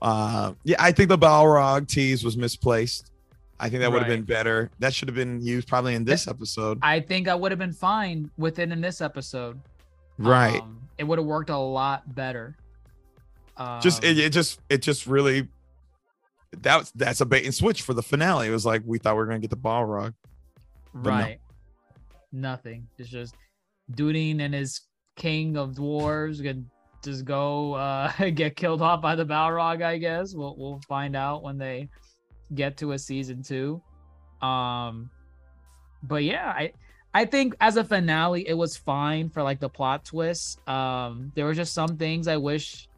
Uh 0.01 0.53
yeah, 0.65 0.77
I 0.79 0.93
think 0.93 1.09
the 1.09 1.19
Balrog 1.19 1.89
tease 1.89 2.23
was 2.25 2.37
misplaced. 2.37 3.11
I 3.59 3.69
think 3.71 3.81
that 3.81 3.91
would 3.91 4.03
have 4.03 4.11
Right. 4.11 4.17
been 4.17 4.25
better. 4.25 4.71
That 4.81 4.93
should 4.95 5.09
have 5.09 5.15
been 5.15 5.41
used 5.41 5.67
probably 5.69 5.95
in 5.95 6.05
this 6.05 6.29
episode. 6.29 6.79
I 6.83 7.01
think 7.01 7.27
I 7.29 7.35
would 7.35 7.53
have 7.53 7.59
been 7.59 7.73
fine 7.73 8.31
with 8.37 8.59
it 8.59 8.71
in 8.71 8.81
this 8.81 9.01
episode. 9.01 9.59
Right. 10.19 10.61
Um, 10.61 10.81
it 10.99 11.05
would 11.05 11.19
have 11.19 11.27
worked 11.27 11.51
a 11.51 11.57
lot 11.57 12.15
better. 12.15 12.57
Um, 13.57 13.81
just 13.81 14.05
it, 14.05 14.19
it 14.19 14.31
just 14.33 14.61
it 14.69 14.83
just 14.83 15.07
really 15.07 15.49
that 16.63 16.77
was 16.79 16.93
that's 16.95 17.21
a 17.23 17.27
bait 17.27 17.45
and 17.45 17.55
switch 17.55 17.83
for 17.83 17.95
the 17.95 18.03
finale. 18.03 18.49
It 18.49 18.51
was 18.51 18.67
like 18.67 18.83
we 18.85 18.99
thought 18.99 19.15
we 19.15 19.19
were 19.19 19.27
gonna 19.27 19.39
get 19.39 19.51
the 19.51 19.57
Balrog. 19.57 20.13
no. 20.95 21.01
right. 21.11 21.39
Nothing. 22.33 22.87
It's 22.99 23.09
just 23.09 23.35
Durin 23.95 24.41
and 24.41 24.53
his 24.53 24.83
king 25.17 25.57
of 25.57 25.73
dwarves 25.75 26.43
can 26.43 26.69
just 27.03 27.25
go 27.25 27.75
uh, 27.75 28.13
get 28.35 28.57
killed 28.57 28.83
off 28.83 29.01
by 29.01 29.15
the 29.15 29.25
Balrog. 29.25 29.83
I 29.83 29.97
guess 29.99 30.35
we'll 30.35 30.55
we'll 30.59 30.81
find 30.89 31.17
out 31.17 31.43
when 31.43 31.57
they 31.57 31.89
get 32.55 32.77
to 32.79 32.93
a 32.93 32.99
season 32.99 33.43
two. 33.43 33.81
Um, 34.41 35.11
but 36.03 36.25
yeah, 36.25 36.49
I 36.55 36.73
I 37.15 37.25
think 37.25 37.55
as 37.61 37.77
a 37.77 37.85
finale, 37.85 38.47
it 38.47 38.55
was 38.55 38.77
fine 38.77 39.31
for 39.31 39.43
like 39.43 39.59
the 39.61 39.69
plot 39.69 40.05
twists. 40.05 40.59
Um, 40.67 41.33
there 41.35 41.45
were 41.47 41.55
just 41.55 41.73
some 41.73 41.97
things 41.97 42.29
I 42.29 42.37
wish. 42.37 42.89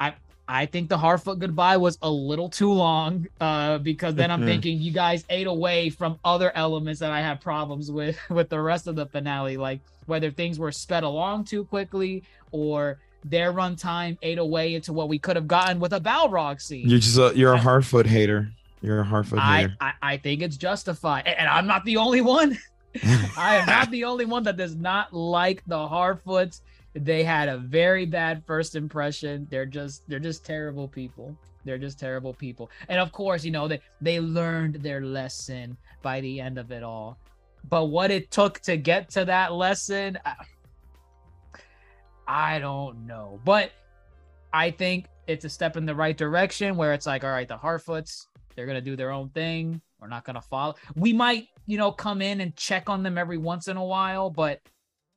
I 0.00 0.14
I 0.46 0.64
think 0.66 0.88
the 0.88 0.96
Harfoot 0.96 1.38
goodbye 1.40 1.76
was 1.76 1.98
a 2.00 2.10
little 2.10 2.48
too 2.48 2.72
long. 2.72 3.26
Uh, 3.40 3.78
because 3.78 4.14
then 4.14 4.30
I'm 4.30 4.40
Mhm. 4.42 4.46
thinking 4.46 4.78
you 4.80 4.92
guys 4.92 5.24
ate 5.28 5.46
away 5.46 5.90
from 5.90 6.18
other 6.24 6.52
elements 6.56 7.00
that 7.00 7.10
I 7.10 7.20
have 7.20 7.40
problems 7.40 7.90
with 7.90 8.18
with 8.30 8.48
the 8.48 8.60
rest 8.60 8.86
of 8.86 8.96
the 8.96 9.06
finale, 9.06 9.56
like 9.56 9.80
whether 10.06 10.30
things 10.30 10.58
were 10.58 10.72
sped 10.72 11.02
along 11.02 11.44
too 11.44 11.64
quickly 11.64 12.22
or 12.52 12.98
their 13.24 13.52
runtime 13.52 14.16
ate 14.22 14.38
away 14.38 14.74
into 14.74 14.92
what 14.92 15.08
we 15.08 15.18
could 15.18 15.36
have 15.36 15.48
gotten 15.48 15.80
with 15.80 15.92
a 15.92 16.00
Balrog 16.00 16.60
scene. 16.60 16.88
You're 16.88 17.00
just 17.00 17.18
a, 17.18 17.32
you're 17.34 17.54
a 17.54 17.58
Harfoot 17.58 18.06
hater. 18.06 18.50
You're 18.80 19.00
a 19.00 19.04
Harfoot 19.04 19.38
I, 19.38 19.60
hater. 19.62 19.76
I 19.80 19.92
I 20.02 20.16
think 20.16 20.42
it's 20.42 20.56
justified, 20.56 21.26
and, 21.26 21.38
and 21.38 21.48
I'm 21.48 21.66
not 21.66 21.84
the 21.84 21.96
only 21.96 22.20
one. 22.20 22.58
I 23.36 23.56
am 23.56 23.66
not 23.66 23.90
the 23.90 24.04
only 24.04 24.24
one 24.24 24.42
that 24.44 24.56
does 24.56 24.76
not 24.76 25.12
like 25.12 25.62
the 25.66 25.76
Harfoots. 25.76 26.60
They 26.94 27.22
had 27.22 27.48
a 27.48 27.58
very 27.58 28.06
bad 28.06 28.42
first 28.46 28.74
impression. 28.74 29.46
They're 29.50 29.66
just 29.66 30.02
they're 30.08 30.18
just 30.18 30.44
terrible 30.44 30.88
people. 30.88 31.36
They're 31.64 31.78
just 31.78 31.98
terrible 31.98 32.32
people. 32.32 32.70
And 32.88 33.00
of 33.00 33.12
course, 33.12 33.44
you 33.44 33.50
know, 33.50 33.68
they 33.68 33.80
they 34.00 34.20
learned 34.20 34.76
their 34.76 35.02
lesson 35.02 35.76
by 36.02 36.20
the 36.20 36.40
end 36.40 36.58
of 36.58 36.70
it 36.70 36.82
all. 36.82 37.18
But 37.68 37.86
what 37.86 38.10
it 38.10 38.30
took 38.30 38.60
to 38.60 38.76
get 38.76 39.10
to 39.10 39.24
that 39.26 39.52
lesson, 39.52 40.18
I, 40.24 40.34
I 42.28 42.58
don't 42.58 43.06
know. 43.06 43.40
But 43.44 43.72
I 44.52 44.70
think 44.70 45.06
it's 45.26 45.44
a 45.44 45.48
step 45.48 45.76
in 45.76 45.86
the 45.86 45.94
right 45.94 46.16
direction 46.16 46.76
where 46.76 46.92
it's 46.92 47.06
like, 47.06 47.24
all 47.24 47.30
right, 47.30 47.48
the 47.48 47.56
Harfoots, 47.56 48.26
they're 48.54 48.66
gonna 48.66 48.80
do 48.80 48.96
their 48.96 49.10
own 49.10 49.30
thing. 49.30 49.80
We're 50.00 50.08
not 50.08 50.24
gonna 50.24 50.42
follow. 50.42 50.74
We 50.94 51.12
might, 51.12 51.48
you 51.66 51.78
know, 51.78 51.90
come 51.90 52.22
in 52.22 52.40
and 52.40 52.54
check 52.54 52.88
on 52.88 53.02
them 53.02 53.18
every 53.18 53.38
once 53.38 53.66
in 53.68 53.76
a 53.76 53.84
while, 53.84 54.30
but 54.30 54.60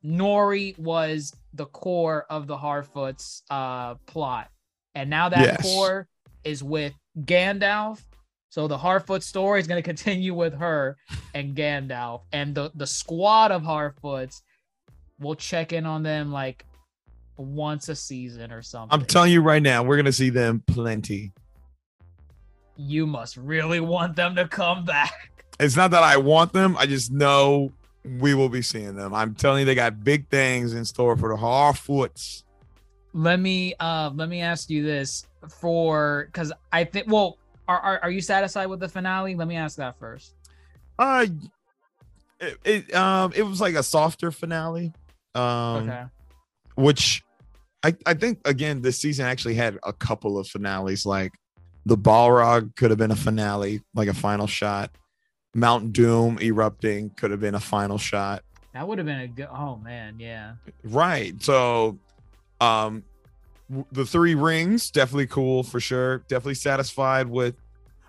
Nori 0.04 0.76
was 0.78 1.32
the 1.54 1.66
core 1.66 2.26
of 2.30 2.46
the 2.46 2.56
Harfoots 2.56 3.42
uh 3.50 3.94
plot. 4.06 4.50
And 4.94 5.08
now 5.10 5.28
that 5.28 5.44
Yes. 5.44 5.62
core 5.62 6.08
is 6.44 6.62
with 6.62 6.92
Gandalf. 7.20 8.00
So 8.48 8.68
the 8.68 8.76
Harfoot 8.76 9.22
story 9.22 9.60
is 9.60 9.66
going 9.66 9.82
to 9.82 9.86
continue 9.86 10.34
with 10.34 10.54
her 10.54 10.96
and 11.34 11.54
Gandalf, 11.54 12.22
and 12.32 12.54
the 12.54 12.70
the 12.74 12.86
squad 12.86 13.50
of 13.52 13.62
Harfoots 13.62 14.42
will 15.20 15.34
check 15.36 15.72
in 15.72 15.86
on 15.86 16.02
them 16.02 16.32
like 16.32 16.64
once 17.36 17.88
a 17.88 17.94
season 17.96 18.52
or 18.52 18.62
something. 18.62 18.98
I'm 18.98 19.04
telling 19.06 19.32
you 19.32 19.40
right 19.42 19.62
now, 19.62 19.82
we're 19.82 19.96
gonna 19.96 20.12
see 20.12 20.30
them 20.30 20.62
plenty. 20.66 21.32
you 22.76 23.06
must 23.06 23.36
really 23.36 23.80
want 23.80 24.16
them 24.16 24.34
to 24.36 24.48
come 24.48 24.84
back. 24.84 25.44
It's 25.60 25.76
not 25.76 25.90
that 25.92 26.02
I 26.02 26.16
want 26.16 26.52
them. 26.52 26.76
I 26.78 26.86
just 26.86 27.12
know 27.12 27.70
we 28.20 28.34
will 28.34 28.48
be 28.48 28.62
seeing 28.62 28.96
them. 28.96 29.14
I'm 29.14 29.34
telling 29.34 29.60
you, 29.60 29.64
they 29.66 29.74
got 29.74 30.02
big 30.02 30.28
things 30.28 30.72
in 30.72 30.84
store 30.84 31.16
for 31.16 31.28
the 31.28 31.36
Harfoots. 31.40 32.42
Let 33.12 33.38
me 33.38 33.74
uh 33.78 34.10
let 34.14 34.28
me 34.28 34.40
ask 34.40 34.70
you 34.70 34.82
this 34.82 35.26
for 35.60 36.24
because 36.26 36.52
I 36.72 36.84
think 36.84 37.06
well 37.08 37.36
are, 37.68 37.78
are 37.78 38.00
are 38.04 38.10
you 38.10 38.22
satisfied 38.22 38.66
with 38.66 38.80
the 38.80 38.88
finale? 38.88 39.34
Let 39.36 39.46
me 39.46 39.56
ask 39.56 39.76
that 39.76 39.98
first. 39.98 40.34
Uh, 40.98 41.26
it, 42.40 42.58
it 42.64 42.94
um 42.94 43.32
it 43.36 43.42
was 43.42 43.60
like 43.60 43.74
a 43.74 43.82
softer 43.82 44.32
finale. 44.32 44.92
Um, 45.34 45.42
okay. 45.88 46.04
Which 46.74 47.22
I, 47.82 47.94
I 48.06 48.14
think 48.14 48.40
again 48.46 48.82
this 48.82 48.98
season 48.98 49.26
actually 49.26 49.54
had 49.54 49.78
a 49.82 49.92
couple 49.92 50.38
of 50.38 50.46
finales 50.46 51.04
like 51.04 51.32
the 51.84 51.96
balrog 51.96 52.76
could 52.76 52.90
have 52.90 52.98
been 52.98 53.10
a 53.10 53.16
finale 53.16 53.82
like 53.94 54.08
a 54.08 54.14
final 54.14 54.46
shot. 54.46 54.90
Mount 55.54 55.92
doom 55.92 56.38
erupting 56.40 57.10
could 57.10 57.30
have 57.30 57.40
been 57.40 57.54
a 57.54 57.60
final 57.60 57.98
shot. 57.98 58.42
That 58.72 58.88
would 58.88 58.98
have 58.98 59.06
been 59.06 59.20
a 59.20 59.28
good 59.28 59.48
oh 59.52 59.76
man, 59.76 60.16
yeah. 60.18 60.54
right 60.84 61.40
so 61.42 61.98
um 62.60 63.02
w- 63.68 63.86
the 63.92 64.06
three 64.06 64.34
rings 64.34 64.90
definitely 64.90 65.26
cool 65.26 65.62
for 65.62 65.80
sure. 65.80 66.18
Definitely 66.28 66.54
satisfied 66.54 67.26
with 67.28 67.56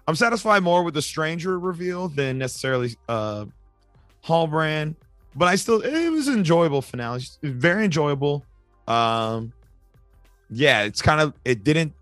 i'm 0.08 0.16
satisfied 0.16 0.64
more 0.64 0.84
with 0.84 0.94
the 0.94 1.02
stranger 1.02 1.60
reveal 1.60 2.10
than 2.10 2.38
necessarily 2.38 2.96
uh 3.08 3.46
Halbrand 4.26 4.96
but 5.36 5.48
i 5.48 5.56
still 5.56 5.82
it 5.82 6.10
was 6.10 6.28
an 6.28 6.36
enjoyable 6.36 6.82
finale 6.82 7.24
very 7.42 7.86
enjoyable 7.86 8.46
um 8.88 9.54
yeah 10.50 10.84
it's 10.84 11.02
kind 11.02 11.22
of 11.22 11.34
it 11.46 11.64
didn't 11.64 11.94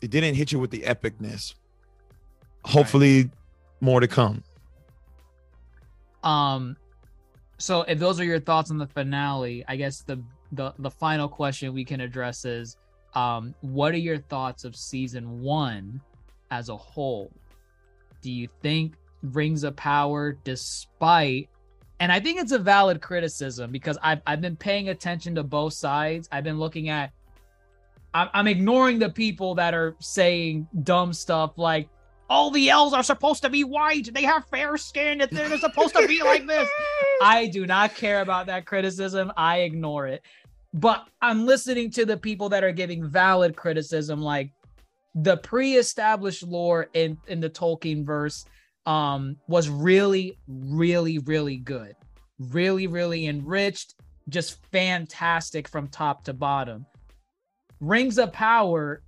it 0.00 0.10
didn't 0.10 0.34
hit 0.34 0.52
you 0.52 0.58
with 0.58 0.70
the 0.70 0.80
epicness. 0.80 1.54
Hopefully 2.64 3.30
more 3.80 4.00
to 4.00 4.08
come. 4.08 4.42
Um 6.22 6.76
so 7.58 7.82
if 7.82 7.98
those 7.98 8.20
are 8.20 8.24
your 8.24 8.40
thoughts 8.40 8.70
on 8.70 8.78
the 8.78 8.86
finale, 8.86 9.64
I 9.66 9.76
guess 9.76 10.02
the 10.02 10.22
the 10.52 10.72
the 10.78 10.90
final 10.90 11.28
question 11.28 11.74
we 11.74 11.84
can 11.84 12.00
address 12.00 12.44
is 12.44 12.76
um 13.14 13.54
what 13.60 13.92
are 13.94 13.98
your 13.98 14.18
thoughts 14.18 14.64
of 14.64 14.76
season 14.76 15.40
1 15.42 16.00
as 16.50 16.68
a 16.68 16.76
whole? 16.76 17.30
Do 18.22 18.30
you 18.30 18.48
think 18.62 18.94
Rings 19.22 19.64
of 19.64 19.74
Power 19.76 20.32
despite 20.44 21.48
and 22.00 22.12
I 22.12 22.20
think 22.20 22.40
it's 22.40 22.52
a 22.52 22.58
valid 22.58 23.00
criticism 23.00 23.72
because 23.72 23.98
I've 24.02 24.20
I've 24.26 24.40
been 24.40 24.56
paying 24.56 24.88
attention 24.88 25.34
to 25.34 25.42
both 25.42 25.72
sides. 25.72 26.28
I've 26.30 26.44
been 26.44 26.58
looking 26.58 26.88
at 26.88 27.12
I'm, 28.14 28.28
I'm 28.32 28.46
ignoring 28.46 28.98
the 28.98 29.10
people 29.10 29.54
that 29.56 29.74
are 29.74 29.96
saying 30.00 30.68
dumb 30.82 31.12
stuff 31.12 31.58
like 31.58 31.88
all 32.30 32.50
the 32.50 32.68
elves 32.70 32.92
are 32.94 33.02
supposed 33.02 33.42
to 33.42 33.50
be 33.50 33.64
white. 33.64 34.12
They 34.12 34.22
have 34.22 34.46
fair 34.46 34.76
skin. 34.76 35.18
They're 35.18 35.48
they're 35.48 35.58
supposed 35.58 35.94
to 35.96 36.06
be 36.06 36.22
like 36.24 36.46
this. 36.46 36.68
I 37.22 37.46
do 37.46 37.66
not 37.66 37.94
care 37.94 38.20
about 38.20 38.46
that 38.46 38.66
criticism. 38.66 39.32
I 39.36 39.60
ignore 39.60 40.06
it. 40.06 40.22
But 40.74 41.08
I'm 41.22 41.46
listening 41.46 41.90
to 41.92 42.04
the 42.04 42.16
people 42.16 42.50
that 42.50 42.62
are 42.62 42.72
giving 42.72 43.08
valid 43.08 43.56
criticism, 43.56 44.20
like 44.20 44.50
the 45.14 45.38
pre-established 45.38 46.42
lore 46.42 46.88
in 46.92 47.16
in 47.26 47.40
the 47.40 47.50
Tolkien 47.50 48.04
verse 48.04 48.44
um 48.88 49.36
was 49.48 49.68
really, 49.68 50.38
really, 50.48 51.18
really 51.18 51.58
good. 51.58 51.94
Really, 52.38 52.86
really 52.86 53.26
enriched, 53.26 53.94
just 54.28 54.64
fantastic 54.72 55.68
from 55.68 55.88
top 55.88 56.24
to 56.24 56.32
bottom. 56.32 56.86
Rings 57.80 58.18
of 58.18 58.32
Power, 58.32 59.02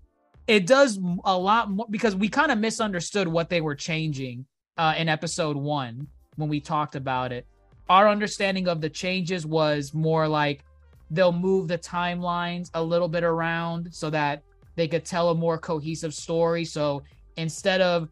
it 0.47 0.67
does 0.67 0.99
a 1.25 1.37
lot 1.37 1.71
more 1.71 1.87
because 1.91 2.15
we 2.15 2.29
kind 2.29 2.53
of 2.53 2.59
misunderstood 2.59 3.27
what 3.27 3.49
they 3.49 3.61
were 3.61 3.75
changing 3.75 4.45
uh, 4.77 4.95
in 4.99 5.09
episode 5.09 5.57
one 5.57 6.07
when 6.37 6.49
we 6.49 6.61
talked 6.61 6.95
about 6.95 7.33
it. 7.33 7.47
Our 7.89 8.09
understanding 8.09 8.69
of 8.69 8.81
the 8.81 8.91
changes 8.91 9.47
was 9.47 9.95
more 9.95 10.29
like 10.29 10.65
they'll 11.11 11.33
move 11.33 11.69
the 11.69 11.79
timelines 11.79 12.71
a 12.75 12.83
little 12.83 13.09
bit 13.09 13.25
around 13.25 13.89
so 13.93 14.11
that 14.11 14.43
they 14.77 14.87
could 14.87 15.05
tell 15.05 15.31
a 15.31 15.35
more 15.35 15.59
cohesive 15.59 16.15
story. 16.15 16.65
So 16.65 17.03
instead 17.37 17.81
of 17.81 18.09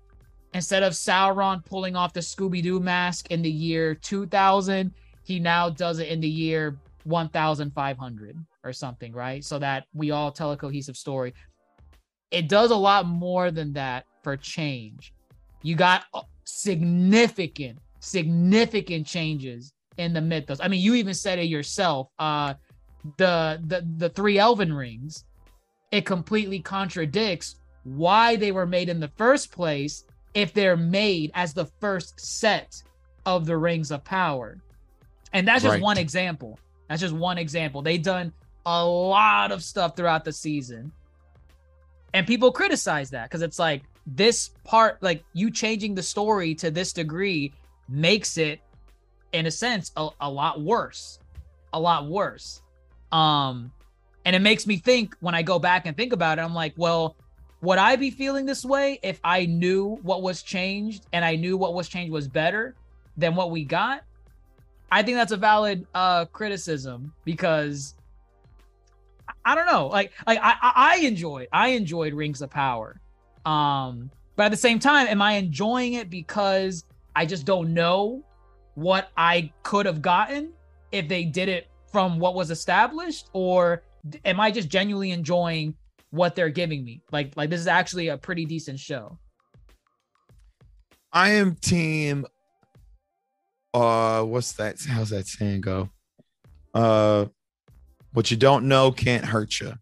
instead 0.55 0.83
of 0.83 0.93
Sauron 0.93 1.65
pulling 1.65 1.97
off 1.97 2.13
the 2.13 2.21
Scooby 2.21 2.63
Doo 2.63 2.81
mask 2.81 3.31
in 3.31 3.43
the 3.43 3.51
year 3.51 3.95
2000, 3.95 4.93
he 5.23 5.39
now 5.39 5.69
does 5.69 5.99
it 5.99 6.09
in 6.09 6.21
the 6.21 6.29
year 6.29 6.79
1500 7.05 8.37
or 8.65 8.73
something, 8.73 9.13
right? 9.13 9.45
So 9.45 9.59
that 9.59 9.85
we 9.95 10.11
all 10.11 10.33
tell 10.33 10.53
a 10.53 10.57
cohesive 10.57 10.97
story. 10.97 11.35
It 12.31 12.49
does 12.49 12.71
a 12.71 12.77
lot 12.77 13.07
more 13.07 13.51
than 13.51 13.73
that 13.75 14.05
for 14.23 14.37
change. 14.37 15.13
You 15.63 15.75
got 15.75 16.05
uh, 16.15 16.23
significant, 16.45 17.79
significant 18.01 19.07
changes 19.07 19.73
in 19.97 20.13
the 20.13 20.21
mythos. 20.21 20.61
I 20.61 20.69
mean, 20.69 20.81
you 20.81 20.95
even 20.95 21.15
said 21.15 21.39
it 21.39 21.45
yourself. 21.45 22.09
Uh, 22.19 22.55
the 23.17 23.61
the 23.67 23.87
the 23.97 24.09
three 24.11 24.39
Elven 24.39 24.73
rings, 24.73 25.25
it 25.91 26.05
completely 26.05 26.61
contradicts 26.61 27.57
why 27.85 28.37
they 28.37 28.53
were 28.53 28.67
made 28.67 28.89
in 28.89 29.01
the 29.01 29.11
first 29.17 29.51
place 29.51 30.05
if 30.39 30.55
they're 30.55 30.77
made 30.77 31.33
as 31.35 31.53
the 31.53 31.67
first 31.81 32.21
set 32.21 32.81
of 33.27 33.45
the 33.45 33.57
rings 33.57 33.91
of 33.91 34.05
power. 34.05 34.57
And 35.33 35.47
that's 35.49 35.65
just 35.65 35.73
Right. 35.73 35.83
one 35.83 35.99
example. 35.99 36.61
That's 36.89 37.01
just 37.01 37.13
one 37.13 37.39
example. 37.39 37.83
They've 37.83 38.01
done 38.01 38.33
a 38.65 38.87
lot 38.87 39.51
of 39.51 39.65
stuff 39.65 39.97
throughout 39.97 40.25
the 40.25 40.33
season. 40.33 40.93
And 42.15 42.25
people 42.25 42.53
criticize 42.53 43.11
that 43.11 43.25
because 43.25 43.43
it's 43.43 43.59
like 43.59 43.83
this 44.07 44.51
part, 44.63 45.03
like 45.03 45.25
you 45.33 45.51
changing 45.51 45.97
the 45.97 46.05
story 46.05 46.55
to 46.55 46.71
this 46.71 46.93
degree 46.93 47.53
makes 47.89 48.39
it, 48.39 48.61
in 49.33 49.47
a 49.47 49.51
sense, 49.51 49.91
a, 49.97 50.09
a 50.21 50.31
lot 50.31 50.61
worse. 50.61 51.19
A 51.73 51.81
lot 51.81 52.07
worse. 52.09 52.63
Um, 53.11 53.73
and 54.25 54.37
it 54.37 54.41
makes 54.41 54.69
me 54.69 54.77
think 54.77 55.17
when 55.19 55.35
I 55.35 55.43
go 55.43 55.59
back 55.59 55.85
and 55.87 55.97
think 55.97 56.13
about 56.13 56.39
it, 56.39 56.43
I'm 56.43 56.55
like, 56.55 56.75
well, 56.77 57.17
would 57.61 57.79
I 57.79 57.97
be 57.97 58.11
feeling 58.11 58.47
this 58.47 58.65
way 58.65 59.01
if 59.03 59.21
I 59.25 59.47
knew 59.47 59.99
what 60.03 60.23
was 60.23 60.43
changed 60.43 61.07
and 61.13 61.25
I 61.25 61.35
knew 61.37 61.57
what 61.57 61.75
was 61.75 61.89
changed 61.89 62.13
was 62.13 62.29
better 62.29 62.75
than 63.17 63.35
what 63.35 63.51
we 63.51 63.65
got? 63.65 64.05
I 64.91 65.03
think 65.03 65.17
that's 65.17 65.33
a 65.33 65.37
valid 65.37 65.87
uh 65.95 66.27
criticism 66.27 67.13
because 67.25 67.95
I- 69.45 69.55
don't 69.55 69.67
know. 69.67 69.89
Like 69.89 70.13
like 70.27 70.39
I 70.41 70.55
I 70.63 70.73
I 70.95 70.97
enjoyed 70.99 71.49
I 71.53 71.69
enjoyed 71.69 72.15
Rings 72.15 72.43
of 72.43 72.51
Power. 72.51 73.01
Um 73.45 74.11
but 74.37 74.45
at 74.45 74.51
the 74.51 74.57
same 74.57 74.79
time 74.79 75.09
am 75.09 75.21
I 75.21 75.33
enjoying 75.33 75.95
it 75.95 76.11
because 76.11 76.85
I 77.17 77.27
just 77.27 77.45
don't 77.45 77.75
know 77.75 78.23
what 78.75 79.11
I 79.17 79.53
could 79.65 79.87
have 79.87 80.01
gotten 80.01 80.53
if 80.93 81.09
they 81.09 81.25
did 81.25 81.49
it 81.49 81.67
from 81.91 82.21
what 82.21 82.35
was 82.35 82.51
established 82.51 83.29
or 83.33 83.83
am 84.25 84.39
I 84.39 84.53
just 84.53 84.69
genuinely 84.69 85.11
enjoying 85.11 85.75
what 86.11 86.35
they're 86.35 86.49
giving 86.51 86.85
me? 86.85 87.03
Like 87.13 87.33
like 87.37 87.51
this 87.51 87.61
is 87.61 87.67
actually 87.67 88.09
a 88.09 88.17
pretty 88.17 88.45
decent 88.47 88.79
show. 88.79 89.19
I 91.13 91.31
am 91.31 91.55
team. 91.57 92.27
Uh, 93.75 94.23
what's 94.23 94.53
that? 94.53 94.77
How's 94.89 95.11
that 95.11 95.27
saying 95.27 95.61
go? 95.61 95.91
Uh, 96.75 97.27
what 98.13 98.31
you 98.31 98.37
don't 98.37 98.67
know 98.69 98.91
can't 98.93 99.25
hurt 99.25 99.61
you. 99.61 99.75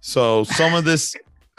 So 0.00 0.44
some 0.44 0.74
of 0.74 0.84
this, 0.84 1.14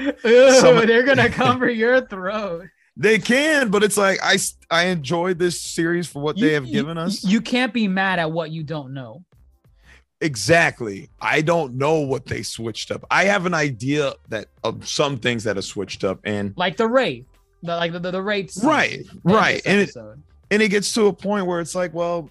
Ew, 0.00 0.52
Some- 0.52 0.86
they're 0.86 1.02
gonna 1.04 1.28
cover 1.30 1.68
your 1.68 2.06
throat. 2.06 2.66
they 2.96 3.18
can, 3.18 3.70
but 3.70 3.82
it's 3.82 3.96
like 3.96 4.18
I 4.22 4.38
I 4.70 4.84
enjoyed 4.86 5.38
this 5.38 5.60
series 5.60 6.06
for 6.06 6.22
what 6.22 6.36
You- 6.38 6.46
they 6.46 6.52
have 6.54 6.66
given 6.66 6.96
us. 6.98 7.24
You 7.24 7.40
can't 7.40 7.72
be 7.72 7.88
mad 7.88 8.18
at 8.18 8.30
what 8.30 8.50
you 8.50 8.62
don't 8.62 8.94
know. 8.94 9.24
Exactly. 10.24 11.10
I 11.20 11.42
don't 11.42 11.74
know 11.74 12.00
what 12.00 12.24
they 12.24 12.42
switched 12.42 12.90
up. 12.90 13.04
I 13.10 13.24
have 13.24 13.44
an 13.44 13.52
idea 13.52 14.14
that 14.30 14.48
of 14.64 14.88
some 14.88 15.18
things 15.18 15.44
that 15.44 15.58
are 15.58 15.62
switched 15.62 16.02
up, 16.02 16.18
and 16.24 16.54
Like 16.56 16.78
the 16.78 16.88
rate, 16.88 17.26
The, 17.62 17.76
like 17.76 17.92
the, 17.92 17.98
the, 18.00 18.10
the 18.10 18.46
scene 18.48 18.66
Right, 18.68 19.06
right, 19.22 19.60
and 19.66 19.82
it- 19.82 19.94
and 20.50 20.62
it 20.62 20.68
gets 20.68 20.92
to 20.94 21.06
a 21.08 21.12
point 21.12 21.46
where 21.46 21.60
it's 21.60 21.74
like, 21.74 21.92
well, 21.92 22.30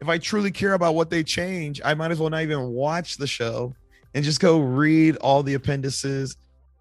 if 0.00 0.08
I 0.08 0.18
truly 0.18 0.50
care 0.50 0.72
about 0.74 0.94
what 0.96 1.10
they 1.10 1.22
change, 1.22 1.80
I 1.84 1.94
might 1.94 2.10
as 2.10 2.18
well 2.18 2.30
not 2.30 2.42
even 2.42 2.68
watch 2.70 3.16
the 3.18 3.26
show 3.26 3.72
and 4.14 4.24
just 4.24 4.40
go 4.40 4.58
read 4.60 5.16
all 5.18 5.42
the 5.44 5.54
appendices, 5.54 6.36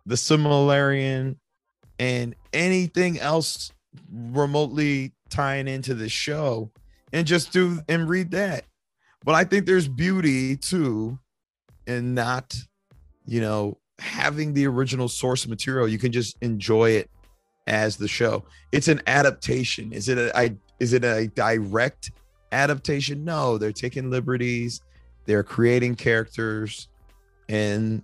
the 0.07 0.15
Silmarillion, 0.15 1.35
and 1.99 2.35
anything 2.53 3.19
else 3.19 3.71
remotely 4.11 5.13
tying 5.29 5.67
into 5.67 5.93
the 5.93 6.09
show, 6.09 6.71
and 7.13 7.27
just 7.27 7.51
do 7.51 7.79
and 7.87 8.09
read 8.09 8.31
that. 8.31 8.65
But 9.27 9.35
I 9.35 9.43
think 9.43 9.65
there's 9.65 9.89
beauty 9.89 10.55
too 10.55 11.19
in 11.85 12.13
not, 12.13 12.55
you 13.25 13.41
know, 13.41 13.77
having 13.99 14.53
the 14.53 14.65
original 14.67 15.09
source 15.09 15.45
material. 15.45 15.85
You 15.85 15.97
can 15.97 16.13
just 16.13 16.37
enjoy 16.39 16.91
it 16.91 17.09
as 17.67 17.97
the 17.97 18.07
show. 18.07 18.45
It's 18.71 18.87
an 18.87 19.01
adaptation. 19.05 19.91
Is 19.91 20.07
it 20.07 20.17
a 20.17 20.31
I 20.33 20.55
is 20.79 20.93
it 20.93 21.03
a 21.03 21.27
direct 21.27 22.11
adaptation? 22.53 23.25
No, 23.25 23.57
they're 23.57 23.73
taking 23.73 24.09
liberties, 24.09 24.79
they're 25.25 25.43
creating 25.43 25.95
characters, 25.95 26.87
and 27.49 28.03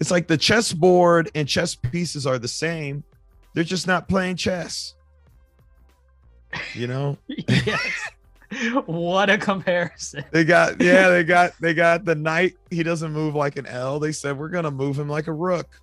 it's 0.00 0.10
like 0.10 0.26
the 0.26 0.36
chessboard 0.36 1.30
and 1.34 1.48
chess 1.48 1.76
pieces 1.76 2.26
are 2.26 2.38
the 2.38 2.46
same. 2.46 3.02
They're 3.54 3.64
just 3.64 3.86
not 3.86 4.06
playing 4.06 4.36
chess. 4.36 4.96
You 6.74 6.88
know, 6.88 7.16
yes. 7.26 8.10
what 8.86 9.28
a 9.30 9.36
comparison. 9.38 10.24
they 10.30 10.44
got 10.44 10.80
yeah, 10.80 11.08
they 11.08 11.24
got 11.36 11.52
they 11.60 11.74
got 11.74 12.04
the 12.04 12.14
knight. 12.14 12.56
He 12.70 12.82
doesn't 12.82 13.12
move 13.12 13.34
like 13.34 13.56
an 13.56 13.66
L. 13.66 13.98
They 13.98 14.12
said 14.12 14.38
we're 14.38 14.48
gonna 14.48 14.70
move 14.70 14.98
him 14.98 15.08
like 15.08 15.26
a 15.26 15.32
rook. 15.32 15.80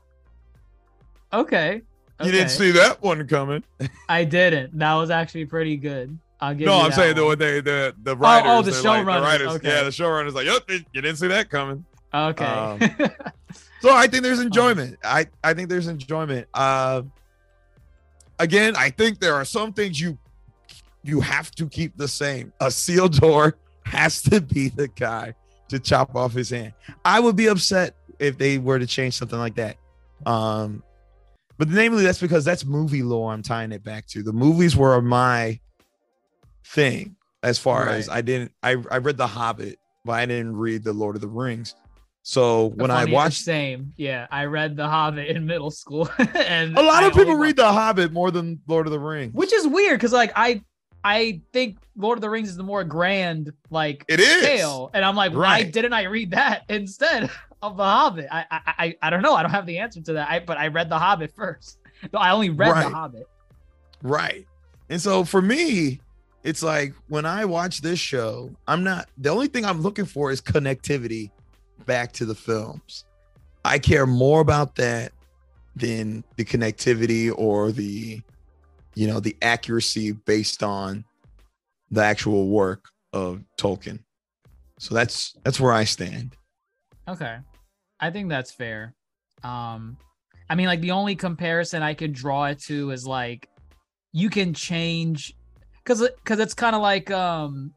Okay. 1.33 1.81
You 2.23 2.31
didn't 2.31 2.49
see 2.49 2.71
that 2.71 3.01
one 3.01 3.27
coming. 3.27 3.63
I 4.09 4.23
didn't. 4.23 4.77
That 4.77 4.93
was 4.95 5.09
actually 5.09 5.45
pretty 5.45 5.75
good. 5.75 6.17
I'll 6.39 6.55
give 6.55 6.65
No, 6.67 6.79
I'm 6.81 6.91
saying 6.91 7.15
the 7.15 7.21
one. 7.21 7.29
what 7.31 7.39
they 7.39 7.59
the 7.61 7.93
the 8.03 8.15
writers. 8.15 8.45
oh, 8.49 8.61
the 8.61 8.71
they're 8.71 8.81
like- 8.81 9.05
showrunners, 9.05 9.21
writers. 9.21 9.47
okay. 9.55 9.67
Yeah, 9.67 9.83
the 9.83 9.89
showrunners 9.89 10.33
like, 10.33 10.45
yep, 10.45 10.63
you 10.69 11.01
didn't 11.01 11.17
see 11.17 11.27
that 11.27 11.49
coming. 11.49 11.85
Okay. 12.13 12.45
um, 12.45 12.79
So 13.81 13.93
I 13.93 14.07
think 14.07 14.23
there's 14.23 14.39
enjoyment. 14.39 14.97
I 15.03 15.27
I 15.43 15.53
think 15.53 15.69
there's 15.69 15.87
enjoyment. 15.87 16.47
Uh, 16.53 17.03
again, 18.39 18.75
I 18.77 18.89
think 18.89 19.19
there 19.19 19.35
are 19.35 19.45
some 19.45 19.73
things 19.73 19.99
you 19.99 20.17
you 21.05 21.21
have 21.21 21.51
to 21.51 21.69
keep 21.69 21.95
the 21.97 22.07
same. 22.07 22.51
A 22.59 22.67
Isildur 22.67 23.53
has 23.85 24.21
to 24.23 24.41
be 24.41 24.69
the 24.69 24.87
guy 24.87 25.33
to 25.69 25.79
chop 25.79 26.15
off 26.15 26.33
his 26.33 26.49
hand. 26.49 26.73
I 27.03 27.19
would 27.19 27.35
be 27.35 27.47
upset 27.47 27.95
if 28.19 28.37
they 28.37 28.57
were 28.57 28.79
to 28.79 28.87
change 28.87 29.13
something 29.15 29.37
like 29.37 29.55
that. 29.55 29.77
Um, 30.25 30.83
but 31.57 31.69
namely, 31.69 32.03
that's 32.03 32.19
because 32.19 32.43
that's 32.43 32.65
movie 32.65 33.03
lore. 33.03 33.31
I'm 33.31 33.43
tying 33.43 33.71
it 33.71 33.83
back 33.83 34.07
to 34.07 34.23
the 34.23 34.33
movies 34.33 34.75
were 34.75 35.01
my 35.01 35.59
thing 36.65 37.15
as 37.43 37.59
far 37.59 37.87
as 37.89 38.09
I 38.09 38.21
didn't. 38.21 38.51
I 38.63 38.75
I 38.91 38.97
read 38.97 39.17
The 39.17 39.27
Hobbit, 39.27 39.77
but 40.03 40.13
I 40.13 40.25
didn't 40.25 40.55
read 40.57 40.83
The 40.83 40.93
Lord 40.93 41.15
of 41.15 41.21
the 41.21 41.27
Rings. 41.27 41.75
So 42.23 42.67
when 42.75 42.89
I 42.89 43.05
watched 43.05 43.43
same, 43.43 43.93
yeah, 43.97 44.25
I 44.31 44.45
read 44.45 44.75
The 44.75 44.87
Hobbit 44.89 45.27
in 45.27 45.45
middle 45.45 45.69
school, 45.69 46.09
and 46.17 46.75
A 46.75 46.81
lot 46.81 47.03
I 47.03 47.07
of 47.07 47.13
people 47.13 47.35
read 47.35 47.55
The 47.55 47.71
Hobbit 47.71 48.11
more 48.11 48.31
than 48.31 48.59
Lord 48.67 48.87
of 48.87 48.91
the 48.91 48.99
Rings. 48.99 49.33
which 49.35 49.53
is 49.53 49.67
weird 49.67 49.99
because 49.99 50.11
like 50.11 50.31
I 50.35 50.63
I 51.05 51.39
think 51.53 51.77
Lord 51.95 52.17
of 52.17 52.21
the 52.21 52.29
Rings 52.29 52.49
is 52.49 52.57
the 52.57 52.63
more 52.63 52.83
grand 52.83 53.53
like 53.69 54.03
it 54.07 54.19
is. 54.19 54.41
scale, 54.41 54.89
and 54.93 55.05
I'm 55.05 55.15
like, 55.15 55.33
why 55.33 55.63
didn't 55.63 55.93
I 55.93 56.03
read 56.03 56.31
that 56.31 56.63
instead 56.69 57.29
of 57.61 57.77
The 57.77 57.83
Hobbit? 57.83 58.27
I 58.31 58.45
I 58.49 58.59
I, 58.65 58.95
I 59.03 59.09
don't 59.11 59.21
know. 59.21 59.35
I 59.35 59.43
don't 59.43 59.51
have 59.51 59.65
the 59.67 59.77
answer 59.77 60.01
to 60.01 60.13
that. 60.13 60.29
I 60.29 60.39
but 60.39 60.57
I 60.57 60.67
read 60.67 60.89
The 60.89 60.97
Hobbit 60.97 61.31
first. 61.35 61.77
No, 62.11 62.19
I 62.19 62.31
only 62.31 62.49
read 62.49 62.71
Right. 62.71 62.83
The 62.89 62.95
Hobbit. 62.95 63.29
Right. 64.01 64.47
And 64.89 64.99
so 65.01 65.23
for 65.23 65.41
me, 65.41 65.99
it's 66.43 66.61
like 66.63 66.93
when 67.07 67.25
I 67.25 67.45
watch 67.45 67.81
this 67.81 67.99
show, 67.99 68.51
I'm 68.67 68.83
not 68.83 69.07
the 69.17 69.29
only 69.29 69.47
thing 69.47 69.63
I'm 69.63 69.81
looking 69.81 70.05
for 70.05 70.31
is 70.31 70.41
connectivity 70.41 71.29
back 71.85 72.11
to 72.13 72.25
the 72.25 72.35
films. 72.35 73.05
I 73.63 73.79
care 73.79 74.05
more 74.05 74.41
about 74.41 74.75
that 74.75 75.11
than 75.75 76.23
the 76.35 76.45
connectivity 76.45 77.31
or 77.35 77.71
the 77.71 78.21
you 78.95 79.07
know 79.07 79.19
the 79.19 79.35
accuracy 79.41 80.13
based 80.13 80.63
on 80.63 81.05
the 81.91 82.03
actual 82.03 82.47
work 82.47 82.89
of 83.13 83.43
Tolkien. 83.59 83.99
So 84.79 84.95
that's 84.95 85.35
that's 85.43 85.59
where 85.59 85.73
I 85.73 85.83
stand. 85.83 86.35
Okay. 87.07 87.37
I 87.99 88.09
think 88.09 88.29
that's 88.29 88.51
fair. 88.51 88.93
Um 89.43 89.97
I 90.49 90.55
mean 90.55 90.67
like 90.67 90.81
the 90.81 90.91
only 90.91 91.15
comparison 91.15 91.83
I 91.83 91.93
could 91.93 92.13
draw 92.13 92.45
it 92.45 92.59
to 92.63 92.91
is 92.91 93.05
like 93.05 93.49
you 94.11 94.29
can 94.29 94.53
change 94.53 95.35
cuz 95.83 96.07
cuz 96.23 96.39
it's 96.39 96.53
kind 96.53 96.75
of 96.75 96.81
like 96.81 97.11
um 97.11 97.73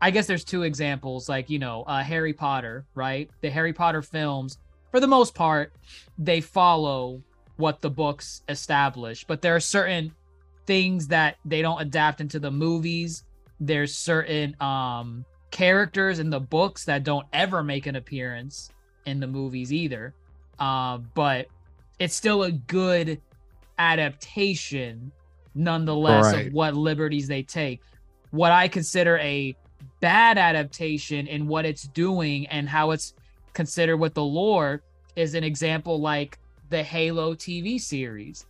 I 0.00 0.10
guess 0.10 0.26
there's 0.26 0.44
two 0.44 0.62
examples 0.62 1.28
like 1.28 1.50
you 1.50 1.58
know 1.58 1.82
uh 1.84 2.02
Harry 2.02 2.32
Potter, 2.32 2.86
right? 2.94 3.30
The 3.42 3.50
Harry 3.50 3.72
Potter 3.72 4.02
films 4.02 4.58
for 4.90 5.00
the 5.00 5.08
most 5.08 5.34
part 5.34 5.72
they 6.18 6.40
follow 6.40 7.22
what 7.56 7.80
the 7.80 7.90
books 7.90 8.42
establish, 8.48 9.24
but 9.24 9.40
there 9.40 9.54
are 9.54 9.60
certain 9.60 10.12
things 10.66 11.08
that 11.08 11.36
they 11.44 11.62
don't 11.62 11.80
adapt 11.80 12.20
into 12.20 12.38
the 12.38 12.50
movies. 12.50 13.24
There's 13.60 13.94
certain 13.96 14.56
um 14.60 15.24
characters 15.50 16.18
in 16.18 16.30
the 16.30 16.40
books 16.40 16.84
that 16.86 17.04
don't 17.04 17.26
ever 17.32 17.62
make 17.62 17.86
an 17.86 17.94
appearance 17.96 18.70
in 19.06 19.20
the 19.20 19.26
movies 19.26 19.72
either. 19.72 20.12
Uh, 20.58 20.98
but 21.14 21.46
it's 21.98 22.14
still 22.14 22.42
a 22.42 22.50
good 22.50 23.20
adaptation, 23.78 25.12
nonetheless, 25.54 26.32
Right. 26.32 26.46
of 26.48 26.52
what 26.52 26.74
liberties 26.74 27.28
they 27.28 27.42
take. 27.42 27.80
What 28.30 28.50
I 28.52 28.66
consider 28.68 29.18
a 29.18 29.54
bad 30.00 30.38
adaptation 30.38 31.26
in 31.26 31.46
what 31.46 31.64
it's 31.64 31.84
doing 31.84 32.46
and 32.48 32.68
how 32.68 32.90
it's 32.90 33.14
considered 33.52 33.98
with 33.98 34.14
the 34.14 34.24
lore 34.24 34.82
is 35.14 35.34
an 35.34 35.44
example 35.44 36.00
like 36.00 36.38
the 36.70 36.82
Halo 36.82 37.34
TV 37.34 37.80
series. 37.80 38.46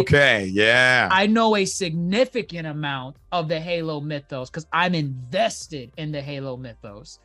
Okay, 0.00 0.46
yeah. 0.46 1.08
I 1.10 1.26
know 1.26 1.56
a 1.56 1.64
significant 1.64 2.66
amount 2.66 3.16
of 3.32 3.48
the 3.48 3.58
Halo 3.58 4.00
mythos 4.00 4.50
because 4.50 4.66
I'm 4.72 4.94
invested 4.94 5.90
in 5.96 6.12
the 6.12 6.20
Halo 6.20 6.56
mythos. 6.56 7.18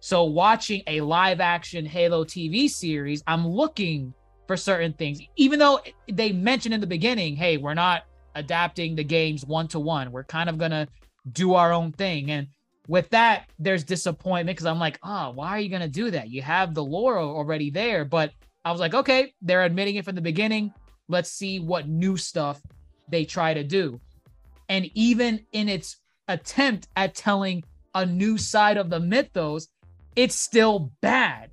So 0.00 0.24
watching 0.24 0.82
a 0.86 1.00
live 1.00 1.40
action 1.40 1.84
Halo 1.84 2.24
TV 2.24 2.68
series, 2.68 3.22
I'm 3.26 3.46
looking 3.46 4.12
for 4.46 4.56
certain 4.56 4.92
things. 4.92 5.20
Even 5.36 5.58
though 5.58 5.80
they 6.10 6.32
mentioned 6.32 6.74
in 6.74 6.80
the 6.80 6.86
beginning, 6.86 7.36
hey, 7.36 7.56
we're 7.56 7.74
not 7.74 8.04
adapting 8.34 8.94
the 8.94 9.04
games 9.04 9.44
one 9.44 9.68
to 9.68 9.80
one. 9.80 10.10
We're 10.10 10.24
kind 10.24 10.48
of 10.48 10.58
gonna 10.58 10.88
do 11.32 11.54
our 11.54 11.72
own 11.72 11.92
thing. 11.92 12.30
And 12.30 12.48
with 12.86 13.08
that, 13.10 13.50
there's 13.58 13.84
disappointment 13.84 14.56
because 14.56 14.66
I'm 14.66 14.78
like, 14.78 14.98
oh, 15.02 15.30
why 15.30 15.48
are 15.50 15.60
you 15.60 15.68
gonna 15.68 15.88
do 15.88 16.10
that? 16.10 16.30
You 16.30 16.42
have 16.42 16.74
the 16.74 16.84
lore 16.84 17.18
already 17.18 17.70
there. 17.70 18.04
But 18.04 18.32
I 18.64 18.72
was 18.72 18.80
like, 18.80 18.94
okay, 18.94 19.34
they're 19.42 19.64
admitting 19.64 19.96
it 19.96 20.04
from 20.04 20.14
the 20.14 20.20
beginning. 20.20 20.72
Let's 21.08 21.30
see 21.30 21.58
what 21.58 21.88
new 21.88 22.16
stuff 22.16 22.60
they 23.08 23.24
try 23.24 23.54
to 23.54 23.64
do. 23.64 24.00
And 24.68 24.90
even 24.94 25.40
in 25.52 25.68
its 25.68 25.96
attempt 26.28 26.88
at 26.96 27.14
telling 27.14 27.64
a 27.94 28.04
new 28.04 28.36
side 28.36 28.76
of 28.76 28.90
the 28.90 29.00
mythos, 29.00 29.68
it's 30.14 30.34
still 30.34 30.92
bad. 31.00 31.50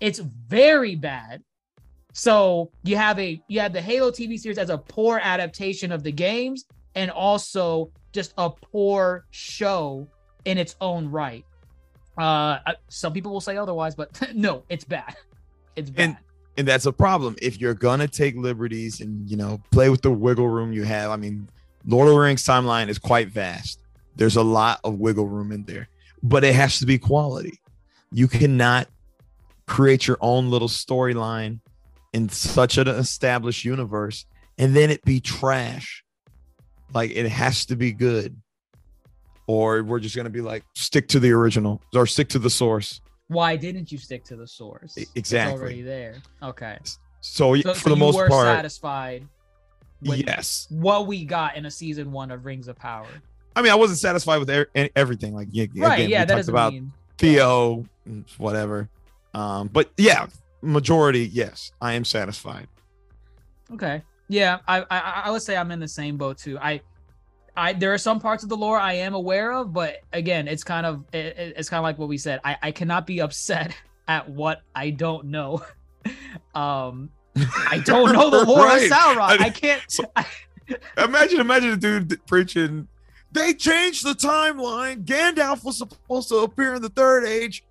It's 0.00 0.18
very 0.18 0.96
bad. 0.96 1.42
So 2.12 2.70
you 2.82 2.96
have 2.96 3.18
a 3.18 3.40
you 3.46 3.60
have 3.60 3.72
the 3.72 3.80
Halo 3.80 4.10
TV 4.10 4.38
series 4.38 4.58
as 4.58 4.70
a 4.70 4.78
poor 4.78 5.20
adaptation 5.22 5.92
of 5.92 6.02
the 6.02 6.12
games 6.12 6.64
and 6.94 7.10
also 7.10 7.92
just 8.12 8.32
a 8.38 8.48
poor 8.50 9.26
show 9.30 10.08
in 10.46 10.56
its 10.58 10.76
own 10.80 11.08
right. 11.10 11.44
Uh 12.16 12.58
some 12.88 13.12
people 13.12 13.32
will 13.32 13.40
say 13.40 13.56
otherwise, 13.56 13.94
but 13.94 14.18
no, 14.34 14.64
it's 14.68 14.84
bad. 14.84 15.14
It's 15.76 15.90
bad. 15.90 16.02
And- 16.02 16.16
and 16.56 16.66
that's 16.66 16.86
a 16.86 16.92
problem. 16.92 17.36
If 17.40 17.60
you're 17.60 17.74
gonna 17.74 18.08
take 18.08 18.36
liberties 18.36 19.00
and 19.00 19.28
you 19.28 19.36
know 19.36 19.60
play 19.70 19.90
with 19.90 20.02
the 20.02 20.10
wiggle 20.10 20.48
room 20.48 20.72
you 20.72 20.84
have 20.84 21.10
i 21.10 21.16
mean 21.16 21.48
lord 21.86 22.08
of 22.08 22.14
the 22.14 22.20
rings 22.20 22.44
timeline 22.44 22.88
is 22.88 22.98
quite 22.98 23.28
vast. 23.28 23.80
There's 24.16 24.36
a 24.36 24.42
lot 24.42 24.80
of 24.82 24.94
wiggle 24.94 25.28
room 25.28 25.52
in 25.52 25.64
there 25.64 25.88
but 26.22 26.44
it 26.44 26.54
has 26.54 26.78
to 26.80 26.86
be 26.86 26.98
quality. 26.98 27.60
You 28.10 28.28
cannot 28.28 28.88
create 29.66 30.06
your 30.06 30.18
own 30.20 30.50
little 30.50 30.68
storyline 30.68 31.60
in 32.12 32.28
such 32.28 32.78
an 32.78 32.88
established 32.88 33.64
universe 33.64 34.26
and 34.58 34.74
then 34.74 34.90
it 34.90 35.04
be 35.04 35.20
trash. 35.20 36.04
Like 36.94 37.10
it 37.10 37.28
has 37.28 37.66
to 37.66 37.76
be 37.76 37.92
good. 37.92 38.40
Or 39.46 39.82
we're 39.82 40.00
just 40.00 40.16
gonna 40.16 40.30
be 40.30 40.40
like 40.40 40.64
stick 40.74 41.08
to 41.08 41.20
the 41.20 41.30
original 41.30 41.80
or 41.94 42.06
stick 42.06 42.28
to 42.30 42.38
the 42.38 42.50
source 42.50 43.00
Why 43.28 43.56
didn't 43.56 43.90
you 43.90 43.98
stick 43.98 44.24
to 44.24 44.36
the 44.36 44.46
source? 44.46 44.96
E- 44.96 45.02
It's 45.02 45.10
exactly. 45.32 45.58
already 45.60 45.82
there. 45.82 46.14
Okay. 46.42 46.78
so, 47.20 47.54
So, 47.56 47.74
for 47.74 47.78
so 47.80 47.88
the 47.90 47.94
you 47.96 48.00
most 48.00 48.14
were 48.16 48.28
part 48.28 48.46
satisfied 48.46 49.26
yes 50.02 50.66
what 50.70 51.06
we 51.06 51.24
got 51.24 51.56
in 51.56 51.64
a 51.66 51.70
season 51.70 52.12
one 52.12 52.30
of 52.30 52.44
Rings 52.44 52.68
of 52.68 52.76
Power. 52.76 53.08
I 53.56 53.62
mean, 53.62 53.72
I 53.72 53.74
wasn't 53.74 53.98
satisfied 53.98 54.38
with 54.38 54.50
er- 54.50 54.68
everything. 54.94 55.34
Like, 55.34 55.48
yeah, 55.50 55.64
Right. 55.74 55.94
again, 56.00 56.10
yeah, 56.10 56.18
that 56.20 56.28
talked 56.28 56.38
doesn't 56.38 56.54
about 56.54 56.72
mean 56.74 56.92
Theo, 57.18 57.86
and 58.04 58.24
whatever. 58.36 58.88
Um, 59.32 59.68
but 59.68 59.90
yeah, 59.96 60.26
majority, 60.60 61.26
yes, 61.26 61.72
I 61.80 61.94
am 61.94 62.04
satisfied. 62.04 62.68
Okay. 63.72 64.02
Yeah, 64.28 64.58
I, 64.68 64.82
I 64.90 64.98
I 65.26 65.30
would 65.30 65.42
say 65.42 65.56
I'm 65.56 65.70
in 65.70 65.80
the 65.80 65.88
same 65.88 66.16
boat 66.16 66.36
too. 66.38 66.58
I 66.58 66.80
I 67.56 67.72
there 67.72 67.92
are 67.94 67.98
some 67.98 68.20
parts 68.20 68.42
of 68.42 68.48
the 68.48 68.56
lore 68.56 68.78
I 68.78 68.94
am 68.94 69.14
aware 69.14 69.52
of, 69.52 69.72
but 69.72 69.96
again, 70.12 70.46
it's 70.48 70.64
kind 70.64 70.84
of 70.86 71.04
it, 71.12 71.36
it- 71.38 71.54
it's 71.56 71.68
kind 71.68 71.78
of 71.78 71.84
like 71.84 71.98
what 71.98 72.08
we 72.08 72.18
said. 72.18 72.40
I 72.44 72.56
I 72.62 72.70
cannot 72.72 73.06
be 73.06 73.20
upset 73.20 73.74
at 74.08 74.28
what 74.28 74.62
I 74.74 74.90
don't 74.90 75.26
know. 75.26 75.62
um, 76.54 77.10
I 77.36 77.82
don't 77.84 78.12
know 78.12 78.30
the 78.30 78.44
lore 78.50 78.64
Right. 78.66 78.84
of 78.84 78.90
Sauron. 78.90 79.18
I- 79.40 79.44
I, 79.46 79.50
can't. 79.50 79.82
I- 80.16 80.26
Imagine, 80.98 81.38
imagine 81.40 81.70
a 81.70 81.76
dude 81.76 82.26
preaching. 82.26 82.88
They 83.30 83.54
changed 83.54 84.04
the 84.04 84.14
timeline. 84.14 85.04
Gandalf 85.04 85.62
was 85.62 85.78
supposed 85.78 86.28
to 86.30 86.38
appear 86.38 86.74
in 86.74 86.82
the 86.82 86.88
Third 86.88 87.24
Age. 87.24 87.64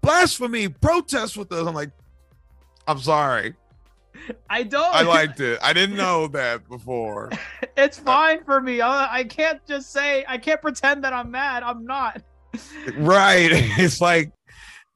Blasphemy! 0.00 0.68
Protest 0.68 1.36
with 1.36 1.52
us. 1.52 1.66
I'm 1.66 1.74
like, 1.74 1.90
I'm 2.88 2.98
sorry. 2.98 3.54
I 4.50 4.62
don't. 4.62 4.94
I 4.94 5.02
liked 5.02 5.40
it. 5.40 5.58
I 5.62 5.72
didn't 5.72 5.96
know 5.96 6.28
that 6.28 6.68
before. 6.68 7.30
it's 7.76 7.98
fine 7.98 8.44
for 8.44 8.60
me. 8.60 8.80
I, 8.80 9.18
I 9.18 9.24
can't 9.24 9.64
just 9.66 9.92
say 9.92 10.24
I 10.28 10.38
can't 10.38 10.60
pretend 10.60 11.04
that 11.04 11.12
I'm 11.12 11.30
mad. 11.30 11.62
I'm 11.62 11.84
not. 11.84 12.22
right. 12.96 13.50
It's 13.52 14.00
like 14.00 14.32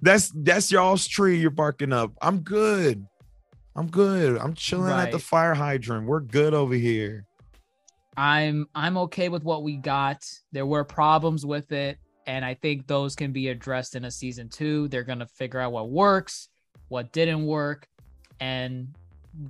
that's 0.00 0.32
that's 0.34 0.70
y'all's 0.70 1.06
tree 1.06 1.38
you're 1.38 1.50
barking 1.50 1.92
up. 1.92 2.12
I'm 2.20 2.40
good. 2.40 3.06
I'm 3.74 3.88
good. 3.88 4.36
I'm 4.36 4.54
chilling 4.54 4.92
at 4.92 5.12
the 5.12 5.18
fire 5.18 5.54
hydrant. 5.54 6.06
We're 6.06 6.20
good 6.20 6.52
over 6.54 6.74
here. 6.74 7.26
I'm 8.16 8.66
I'm 8.74 8.98
okay 8.98 9.28
with 9.28 9.44
what 9.44 9.62
we 9.62 9.76
got. 9.76 10.24
There 10.52 10.66
were 10.66 10.84
problems 10.84 11.46
with 11.46 11.72
it, 11.72 11.98
and 12.26 12.44
I 12.44 12.54
think 12.54 12.86
those 12.86 13.14
can 13.14 13.32
be 13.32 13.48
addressed 13.48 13.96
in 13.96 14.04
a 14.04 14.10
season 14.10 14.50
two. 14.50 14.88
They're 14.88 15.04
gonna 15.04 15.26
figure 15.26 15.60
out 15.60 15.72
what 15.72 15.88
works, 15.88 16.48
what 16.88 17.12
didn't 17.12 17.46
work, 17.46 17.88
and 18.40 18.88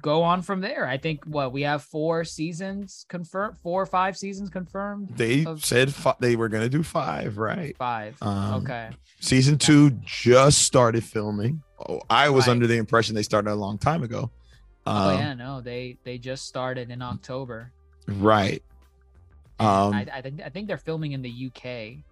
go 0.01 0.23
on 0.23 0.43
from 0.43 0.61
there. 0.61 0.87
I 0.87 0.97
think 0.97 1.25
what 1.25 1.53
we 1.53 1.63
have 1.63 1.83
four 1.83 2.25
seasons 2.25 3.05
confirmed, 3.09 3.59
four 3.59 3.83
or 3.83 3.87
five 3.87 4.17
seasons 4.17 4.49
confirmed. 4.51 5.09
They 5.17 5.45
Of- 5.45 5.65
said 5.65 5.93
fi- 5.95 6.15
they 6.21 6.37
were 6.37 6.49
gonna 6.49 6.69
do 6.69 6.83
five, 6.83 7.37
right? 7.39 7.77
Five. 7.77 8.17
Um, 8.23 8.63
okay. 8.63 8.91
Season 9.21 9.59
two 9.59 9.91
just 10.05 10.59
started 10.63 11.05
filming. 11.05 11.63
Oh, 11.89 12.01
I 12.09 12.29
was 12.31 12.47
Right. 12.47 12.53
under 12.53 12.67
the 12.67 12.77
impression 12.77 13.15
they 13.15 13.23
started 13.23 13.51
a 13.51 13.55
long 13.57 13.79
time 13.79 14.03
ago. 14.03 14.31
oh 14.87 15.11
Um, 15.11 15.19
yeah, 15.19 15.35
no, 15.35 15.61
they 15.61 15.97
they 16.05 16.19
just 16.19 16.47
started 16.47 16.91
in 16.91 17.03
October. 17.03 17.73
Right. 18.07 18.63
Um, 19.61 19.93
I, 19.95 20.07
I 20.13 20.23
think 20.23 20.41
I 20.45 20.49
think 20.49 20.67
they're 20.69 20.77
filming 20.77 21.13
in 21.13 21.23
the 21.23 21.31
UK. 21.49 22.03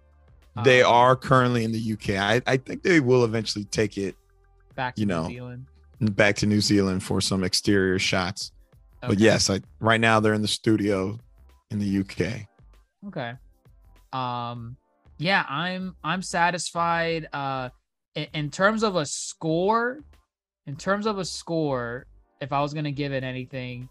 they 0.63 0.81
Um, 0.83 0.91
are 0.91 1.15
currently 1.15 1.63
in 1.63 1.71
the 1.71 1.93
UK. 1.93 2.17
I, 2.17 2.41
I 2.47 2.57
think 2.57 2.83
they 2.83 2.99
will 2.99 3.23
eventually 3.25 3.65
take 3.65 3.97
it 3.97 4.15
back 4.75 4.95
to 4.95 5.01
you 5.01 5.07
New 5.07 5.13
know, 5.13 5.27
Zealand. 5.27 5.65
Back 6.09 6.35
to 6.37 6.45
New 6.45 6.61
Zealand 6.61 7.03
for 7.03 7.21
some 7.21 7.43
exterior 7.43 7.99
shots. 7.99 8.51
But 9.01 9.19
yes, 9.19 9.49
I, 9.49 9.61
right 9.79 9.99
now 9.99 10.19
they're 10.19 10.33
in 10.33 10.41
the 10.41 10.47
studio 10.47 11.19
in 11.69 11.79
the 11.79 11.99
UK. 11.99 12.47
Okay. 13.07 13.33
Um 14.13 14.77
yeah, 15.17 15.45
I'm 15.47 15.95
I'm 16.03 16.21
satisfied 16.21 17.27
uh 17.33 17.69
in, 18.15 18.27
in 18.33 18.49
terms 18.49 18.83
of 18.83 18.95
a 18.95 19.05
score, 19.05 20.03
in 20.65 20.75
terms 20.75 21.05
of 21.05 21.17
a 21.17 21.25
score, 21.25 22.05
if 22.41 22.51
I 22.51 22.61
was 22.61 22.73
going 22.73 22.85
to 22.85 22.91
give 22.91 23.13
it 23.13 23.23
anything 23.23 23.89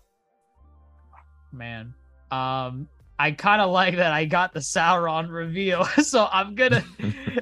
man, 1.52 1.94
um 2.30 2.88
I 3.18 3.32
kind 3.32 3.60
of 3.60 3.70
like 3.80 3.96
that 3.96 4.12
I 4.12 4.24
got 4.24 4.52
the 4.52 4.60
Sauron 4.60 5.30
reveal. 5.30 5.84
so 6.02 6.28
I'm 6.30 6.54
going 6.54 6.72
to 6.72 6.84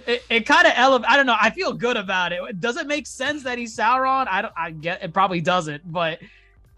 it, 0.09 0.25
it 0.31 0.47
kind 0.47 0.67
of 0.67 0.73
elevate 0.75 1.09
I 1.09 1.17
don't 1.17 1.27
know, 1.27 1.37
I 1.39 1.51
feel 1.51 1.75
good 1.75 1.99
about 1.99 2.33
it. 2.33 2.61
Does 2.61 2.79
it 2.79 2.87
make 2.87 3.07
sense 3.07 3.43
that 3.43 3.59
he's 3.59 3.77
Sauron? 3.77 4.27
I 4.27 4.43
don't 4.43 4.55
I 4.57 4.71
get 4.71 5.03
it 5.03 5.13
probably 5.13 5.43
doesn't, 5.43 5.91
but 5.93 6.19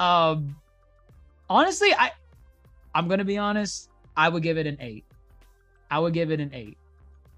um 0.01 0.57
honestly, 1.48 1.94
I 1.94 2.11
I'm 2.93 3.09
to 3.09 3.24
be 3.24 3.39
honest, 3.39 3.89
I 4.16 4.28
would 4.28 4.43
give 4.43 4.59
it 4.59 4.66
an 4.66 4.77
8. 4.81 5.05
I 5.90 5.98
would 6.01 6.12
give 6.12 6.32
it 6.32 6.40
an 6.40 6.51
8. 6.52 6.77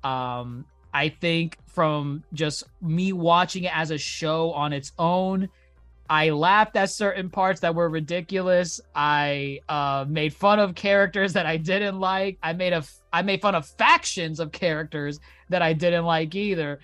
Um 0.02 0.64
I 0.94 1.10
think 1.10 1.58
from 1.66 2.24
just 2.32 2.64
me 2.80 3.12
watching 3.12 3.64
it 3.64 3.76
as 3.76 3.90
a 3.90 3.98
show 3.98 4.52
on 4.52 4.72
its 4.72 4.92
own, 4.98 5.50
I 6.12 6.28
laughed 6.28 6.76
at 6.76 6.90
certain 6.90 7.30
parts 7.30 7.60
that 7.60 7.74
were 7.74 7.88
ridiculous. 7.88 8.82
I 8.94 9.60
uh, 9.66 10.04
made 10.06 10.34
fun 10.34 10.60
of 10.60 10.74
characters 10.74 11.32
that 11.32 11.46
I 11.46 11.56
didn't 11.56 11.98
like. 11.98 12.36
I 12.42 12.52
made 12.52 12.74
a 12.74 12.84
I 13.14 13.22
made 13.22 13.40
fun 13.40 13.54
of 13.54 13.64
factions 13.64 14.38
of 14.38 14.52
characters 14.52 15.20
that 15.48 15.62
I 15.62 15.72
didn't 15.72 16.04
like 16.04 16.34
either. 16.34 16.80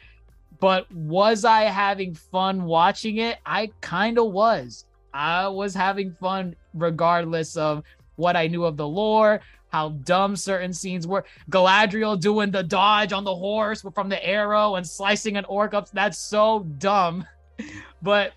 But 0.60 0.90
was 0.90 1.44
I 1.44 1.64
having 1.64 2.14
fun 2.14 2.64
watching 2.64 3.18
it? 3.18 3.36
I 3.44 3.70
kind 3.82 4.18
of 4.18 4.32
was. 4.32 4.86
I 5.12 5.46
was 5.48 5.74
having 5.74 6.16
fun 6.18 6.56
regardless 6.72 7.54
of 7.54 7.82
what 8.16 8.34
I 8.34 8.46
knew 8.46 8.64
of 8.64 8.78
the 8.78 8.88
lore, 8.88 9.42
how 9.68 9.90
dumb 9.90 10.36
certain 10.36 10.72
scenes 10.72 11.06
were. 11.06 11.26
Galadriel 11.50 12.18
doing 12.18 12.50
the 12.50 12.62
dodge 12.62 13.12
on 13.12 13.24
the 13.24 13.36
horse 13.36 13.84
from 13.94 14.08
the 14.08 14.26
arrow 14.26 14.76
and 14.76 14.86
slicing 14.86 15.36
an 15.36 15.44
orc 15.44 15.74
up. 15.74 15.90
That's 15.90 16.16
so 16.16 16.60
dumb. 16.78 17.26
But 18.00 18.32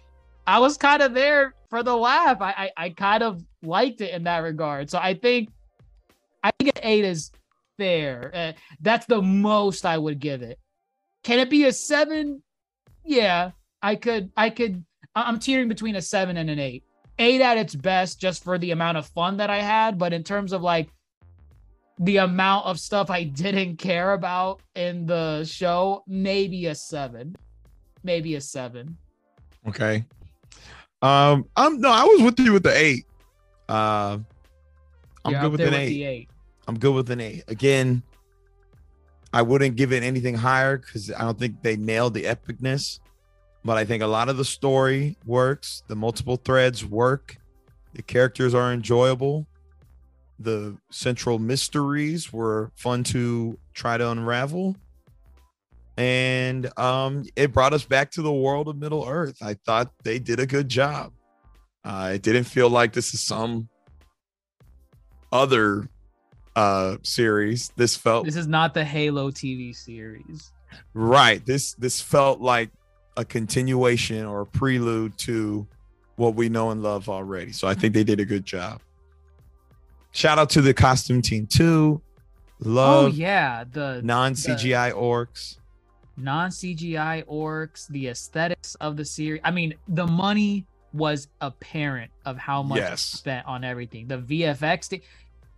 I 0.47 0.59
was 0.59 0.77
kind 0.77 1.01
of 1.01 1.13
there 1.13 1.53
for 1.69 1.83
the 1.83 1.95
laugh. 1.95 2.41
I, 2.41 2.51
I, 2.51 2.85
I 2.85 2.89
kind 2.89 3.23
of 3.23 3.43
liked 3.63 4.01
it 4.01 4.13
in 4.13 4.23
that 4.23 4.39
regard. 4.39 4.89
So 4.89 4.97
I 4.97 5.13
think 5.13 5.49
I 6.43 6.51
think 6.51 6.77
an 6.77 6.83
eight 6.83 7.05
is 7.05 7.31
fair. 7.77 8.31
Uh, 8.33 8.53
that's 8.81 9.05
the 9.05 9.21
most 9.21 9.85
I 9.85 9.97
would 9.97 10.19
give 10.19 10.41
it. 10.41 10.59
Can 11.23 11.39
it 11.39 11.49
be 11.49 11.65
a 11.65 11.71
seven? 11.71 12.41
Yeah, 13.03 13.51
I 13.81 13.95
could. 13.95 14.31
I 14.35 14.49
could. 14.49 14.83
I'm 15.15 15.39
teetering 15.39 15.67
between 15.67 15.95
a 15.95 16.01
seven 16.01 16.37
and 16.37 16.49
an 16.49 16.59
eight. 16.59 16.83
Eight 17.19 17.41
at 17.41 17.57
its 17.57 17.75
best, 17.75 18.19
just 18.19 18.43
for 18.43 18.57
the 18.57 18.71
amount 18.71 18.97
of 18.97 19.05
fun 19.07 19.37
that 19.37 19.49
I 19.49 19.61
had. 19.61 19.97
But 19.97 20.13
in 20.13 20.23
terms 20.23 20.53
of 20.53 20.61
like 20.61 20.89
the 21.99 22.17
amount 22.17 22.65
of 22.65 22.79
stuff 22.79 23.09
I 23.09 23.23
didn't 23.43 23.77
care 23.77 24.13
about 24.13 24.61
in 24.75 25.05
the 25.05 25.43
show, 25.43 26.03
maybe 26.07 26.65
a 26.67 26.75
seven. 26.75 27.35
Maybe 28.03 28.35
a 28.35 28.41
seven. 28.41 28.97
Okay. 29.67 30.05
Um, 31.01 31.45
I'm 31.55 31.81
no, 31.81 31.89
I 31.89 32.03
was 32.03 32.21
with 32.21 32.39
you 32.39 32.53
with 32.53 32.63
the 32.63 32.77
eight. 32.77 33.05
Uh, 33.67 34.19
I'm 35.25 35.31
You're 35.31 35.41
good 35.41 35.51
with 35.51 35.61
an 35.61 35.71
with 35.71 35.75
eight. 35.75 36.03
eight. 36.03 36.29
I'm 36.67 36.77
good 36.77 36.93
with 36.93 37.09
an 37.09 37.19
eight. 37.19 37.43
Again, 37.47 38.03
I 39.33 39.41
wouldn't 39.41 39.75
give 39.75 39.91
it 39.93 40.03
anything 40.03 40.35
higher 40.35 40.77
because 40.77 41.11
I 41.11 41.21
don't 41.21 41.39
think 41.39 41.61
they 41.61 41.75
nailed 41.75 42.13
the 42.13 42.23
epicness. 42.23 42.99
But 43.63 43.77
I 43.77 43.85
think 43.85 44.01
a 44.01 44.07
lot 44.07 44.29
of 44.29 44.37
the 44.37 44.45
story 44.45 45.17
works. 45.25 45.83
The 45.87 45.95
multiple 45.95 46.37
threads 46.37 46.83
work. 46.83 47.37
The 47.93 48.01
characters 48.01 48.53
are 48.53 48.73
enjoyable. 48.73 49.45
The 50.39 50.75
central 50.89 51.37
mysteries 51.37 52.33
were 52.33 52.71
fun 52.75 53.03
to 53.05 53.59
try 53.73 53.97
to 53.97 54.09
unravel. 54.09 54.75
And 56.01 56.79
um, 56.79 57.25
it 57.35 57.53
brought 57.53 57.73
us 57.73 57.85
back 57.85 58.09
to 58.13 58.23
the 58.23 58.33
world 58.33 58.67
of 58.67 58.75
Middle 58.75 59.07
Earth. 59.07 59.37
I 59.39 59.53
thought 59.53 59.91
they 60.03 60.17
did 60.17 60.39
a 60.39 60.47
good 60.47 60.67
job. 60.67 61.13
Uh, 61.83 62.13
it 62.15 62.23
didn't 62.23 62.45
feel 62.45 62.71
like 62.71 62.91
this 62.91 63.13
is 63.13 63.21
some 63.23 63.69
other 65.31 65.87
uh 66.55 66.97
series. 67.03 67.71
This 67.75 67.95
felt 67.95 68.25
This 68.25 68.35
is 68.35 68.47
not 68.47 68.73
the 68.73 68.83
Halo 68.83 69.29
TV 69.29 69.75
series. 69.75 70.51
right. 70.95 71.45
This 71.45 71.75
this 71.75 72.01
felt 72.01 72.41
like 72.41 72.71
a 73.15 73.23
continuation 73.23 74.25
or 74.25 74.41
a 74.41 74.45
prelude 74.47 75.15
to 75.19 75.67
what 76.15 76.33
we 76.33 76.49
know 76.49 76.71
and 76.71 76.81
love 76.81 77.09
already. 77.09 77.51
So 77.51 77.67
i 77.67 77.75
think 77.75 77.93
they 77.93 78.03
did 78.03 78.19
a 78.19 78.25
good 78.25 78.43
job. 78.43 78.81
Shout 80.13 80.39
out 80.39 80.49
to 80.51 80.61
the 80.61 80.73
costume 80.73 81.21
team 81.21 81.45
too. 81.45 82.01
Love, 82.59 83.03
oh 83.03 83.05
love 83.05 83.15
yeah, 83.15 83.63
the 83.71 84.01
non-cgi 84.03 84.93
orcs 84.93 85.57
non 86.17 86.49
CGI 86.49 87.23
orcs, 87.25 87.87
the 87.87 88.07
aesthetics 88.07 88.75
of 88.75 88.97
the 88.97 89.05
series. 89.05 89.41
I 89.43 89.51
mean, 89.51 89.73
the 89.87 90.07
money 90.07 90.65
was 90.93 91.27
apparent 91.39 92.11
of 92.25 92.37
how 92.37 92.61
much 92.63 92.79
Yes. 92.79 93.01
spent 93.01 93.45
on 93.47 93.63
everything. 93.63 94.07
The 94.07 94.17
VFX 94.17 94.89
te- 94.89 95.01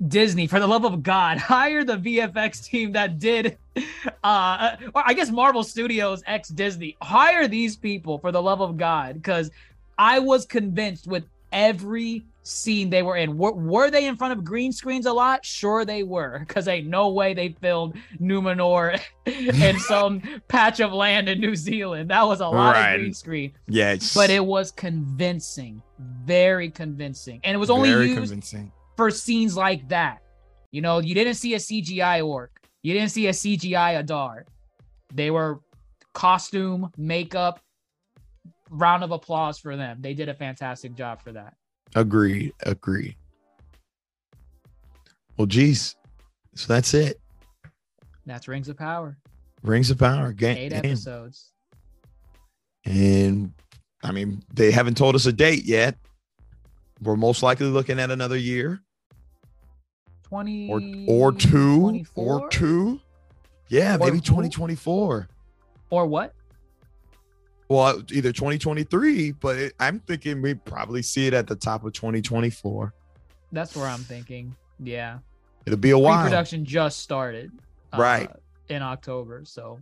Disney, 0.07 0.47
for 0.47 0.59
the 0.59 0.67
love 0.67 0.85
of 0.85 1.01
God, 1.01 1.37
hire 1.39 1.83
the 1.83 1.97
VFX 1.97 2.63
team 2.65 2.91
that 2.93 3.19
did, 3.19 3.57
uh, 4.23 4.75
or 4.93 5.03
I 5.05 5.13
guess 5.13 5.31
Marvel 5.31 5.63
Studios 5.63 6.23
ex 6.27 6.49
Disney. 6.49 6.97
Hire 7.01 7.47
these 7.47 7.75
people 7.75 8.19
for 8.19 8.31
the 8.31 8.41
love 8.41 8.61
of 8.61 8.77
God, 8.77 9.15
because 9.15 9.49
I 9.97 10.19
was 10.19 10.45
convinced 10.45 11.07
with 11.07 11.23
every 11.51 12.23
scene 12.43 12.89
they 12.89 13.01
were 13.03 13.15
in. 13.17 13.37
Were, 13.37 13.53
were 13.53 13.89
they 13.89 14.05
in 14.05 14.15
front 14.15 14.33
of 14.37 14.43
green 14.43 14.71
screens 14.71 15.05
a 15.05 15.13
lot? 15.13 15.45
Sure, 15.45 15.85
they 15.85 16.03
were, 16.03 16.39
because 16.39 16.67
ain't 16.67 16.87
no 16.87 17.09
way 17.09 17.33
they 17.33 17.49
filmed 17.61 17.95
Numenor 18.21 18.99
in 19.25 19.79
some 19.87 20.21
patch 20.47 20.79
of 20.79 20.91
land 20.93 21.29
in 21.29 21.39
New 21.39 21.55
Zealand. 21.55 22.09
That 22.09 22.23
was 22.23 22.39
a 22.41 22.47
lot 22.47 22.73
Right. 22.75 22.93
of 22.95 22.99
green 23.01 23.13
screen, 23.13 23.53
yes 23.67 24.13
but 24.13 24.29
it 24.29 24.45
was 24.45 24.71
convincing, 24.71 25.81
very 26.25 26.69
convincing, 26.69 27.39
and 27.43 27.55
it 27.55 27.57
was 27.57 27.69
only 27.69 27.89
very 27.89 28.07
used 28.07 28.17
convincing 28.19 28.71
for 28.97 29.09
scenes 29.09 29.55
like 29.57 29.87
that. 29.89 30.19
You 30.71 30.81
know, 30.81 30.99
you 30.99 31.13
didn't 31.15 31.35
see 31.35 31.53
a 31.53 31.59
CGI 31.59 32.25
orc, 32.25 32.51
you 32.81 32.93
didn't 32.93 33.09
see 33.11 33.27
a 33.27 33.31
CGI 33.31 33.99
Adar. 33.99 34.45
They 35.13 35.31
were 35.31 35.61
costume, 36.13 36.91
makeup. 36.97 37.59
Round 38.69 39.03
of 39.03 39.11
applause 39.11 39.59
for 39.59 39.75
them. 39.77 39.99
They 40.01 40.15
did 40.15 40.29
a 40.29 40.33
fantastic 40.33 40.95
job 40.95 41.21
for 41.21 41.31
that. 41.33 41.53
Agreed 41.95 42.53
agreed 42.63 43.15
well 45.37 45.45
geez 45.45 45.95
so 46.55 46.71
that's 46.71 46.93
it 46.93 47.19
That's 48.25 48.47
Rings 48.47 48.69
of 48.69 48.77
Power. 48.77 49.17
rings 49.63 49.89
of 49.91 49.97
power 49.97 50.33
Eight 50.57 50.73
episodes. 50.73 51.51
And 52.85 53.53
I 54.03 54.11
mean, 54.11 54.43
they 54.53 54.71
haven't 54.71 54.97
told 54.97 55.15
us 55.15 55.25
a 55.25 55.31
date 55.31 55.63
yet. 55.63 55.95
We're 57.01 57.15
most 57.15 57.41
likely 57.43 57.67
looking 57.67 57.99
at 57.99 58.11
another 58.11 58.35
year 58.37 58.81
20 60.23 60.69
or 60.69 60.81
or 61.07 61.31
two 61.31 61.79
24? 61.79 62.25
or 62.41 62.49
two. 62.49 62.99
Yeah, 63.69 63.95
Or 63.95 63.99
maybe 63.99 64.19
2024. 64.19 65.27
Or 65.89 66.05
what? 66.05 66.33
Well, 67.73 68.03
either 68.11 68.31
2023, 68.31 69.31
but 69.33 69.57
it, 69.57 69.73
I'm 69.79 69.99
thinking 69.99 70.41
we 70.41 70.53
probably 70.53 71.01
see 71.01 71.25
it 71.27 71.33
at 71.33 71.47
the 71.47 71.55
top 71.55 71.83
of 71.83 71.93
2024. 71.93 72.93
That's 73.51 73.75
where 73.75 73.87
I'm 73.87 73.99
thinking. 74.03 74.55
Yeah. 74.79 75.19
It'll 75.65 75.79
be 75.79 75.89
a 75.91 75.97
while. 75.97 76.21
Pre-production 76.21 76.65
just 76.65 76.99
started. 76.99 77.51
uh, 77.91 77.97
Right. 77.97 78.29
In 78.69 78.81
October. 78.81 79.43
So 79.45 79.79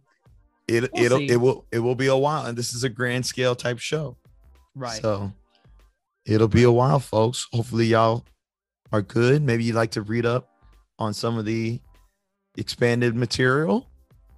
It 0.68 0.90
We'll 0.94 1.04
it'll 1.04 1.18
see. 1.18 1.30
it 1.32 1.38
will 1.38 1.66
it 1.72 1.80
will 1.80 1.96
be 1.96 2.08
a 2.08 2.16
while, 2.16 2.46
and 2.46 2.58
this 2.58 2.74
is 2.74 2.84
a 2.86 2.90
grand 2.90 3.26
scale 3.26 3.56
type 3.56 3.80
show. 3.80 4.16
right. 4.74 5.02
So 5.02 5.32
it'll 6.26 6.48
be 6.48 6.64
a 6.64 6.72
while, 6.72 7.00
folks. 7.00 7.48
Hopefully, 7.52 7.86
y'all 7.88 8.24
are 8.94 9.02
good. 9.02 9.42
Maybe 9.42 9.66
you'd 9.66 9.76
like 9.76 9.92
to 9.92 10.02
read 10.02 10.26
up 10.26 10.50
on 10.98 11.14
some 11.14 11.38
of 11.38 11.44
the 11.46 11.80
expanded 12.58 13.16
material. 13.16 13.88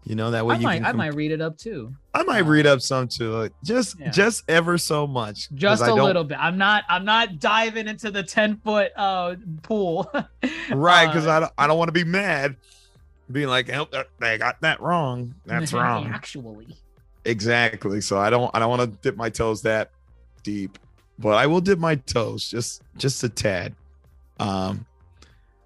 You 0.06 0.16
know 0.16 0.32
that 0.32 0.46
way 0.46 0.56
I 0.56 0.58
you 0.58 0.64
might 0.64 0.78
can. 0.78 0.86
I 0.86 0.92
might 0.92 1.14
read 1.14 1.32
it 1.32 1.40
up 1.40 1.58
too. 1.58 1.94
I 2.14 2.24
might 2.24 2.40
read 2.46 2.66
up 2.66 2.82
some 2.82 3.08
too, 3.08 3.50
just 3.64 3.98
Yeah. 4.00 4.12
just 4.12 4.44
ever 4.50 4.78
so 4.78 5.08
much. 5.08 5.50
Just 5.54 5.82
a 5.82 5.94
little 5.94 6.26
bit. 6.26 6.38
I'm 6.40 6.58
not 6.58 6.84
I'm 6.90 7.06
not 7.06 7.40
diving 7.40 7.88
into 7.88 8.12
the 8.12 8.22
10 8.22 8.58
foot 8.58 8.92
uh 8.98 9.36
pool. 9.62 10.12
right? 10.72 11.08
Because 11.08 11.26
Uh, 11.26 11.32
I 11.32 11.40
don't 11.40 11.52
I 11.58 11.68
don't 11.68 11.78
want 11.78 11.88
to 11.88 11.94
be 11.94 12.04
mad, 12.04 12.58
being 13.32 13.48
like, 13.48 13.70
oh, 13.74 13.88
they 14.20 14.38
got 14.38 14.60
that 14.62 14.82
wrong. 14.82 15.36
That's 15.46 15.72
wrong. 15.74 16.08
Actually. 16.08 16.76
Exactly. 17.24 18.02
So 18.02 18.18
I 18.18 18.30
don't 18.30 18.52
I 18.54 18.60
don't 18.60 18.70
want 18.70 18.82
to 18.82 18.98
dip 19.02 19.16
my 19.16 19.30
toes 19.30 19.62
that 19.62 19.92
deep, 20.44 20.78
but 21.18 21.36
I 21.36 21.48
will 21.48 21.62
dip 21.62 21.80
my 21.80 21.96
toes 21.96 22.50
just 22.50 22.82
just 22.98 23.24
a 23.24 23.30
tad. 23.30 23.74
Um 24.38 24.86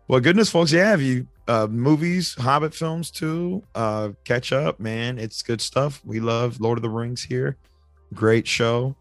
well 0.07 0.19
goodness 0.19 0.51
folks, 0.51 0.71
yeah, 0.71 0.93
if 0.93 1.01
you 1.01 1.25
uh 1.47 1.67
movies, 1.67 2.35
Hobbit 2.35 2.73
films 2.73 3.11
too, 3.11 3.63
uh 3.75 4.09
catch 4.23 4.51
up, 4.51 4.79
man. 4.79 5.17
It's 5.17 5.41
good 5.41 5.61
stuff. 5.61 6.01
We 6.05 6.19
love 6.19 6.59
Lord 6.59 6.77
of 6.77 6.81
the 6.81 6.89
Rings 6.89 7.23
here. 7.23 7.57
Great 8.13 8.47
show. 8.47 8.95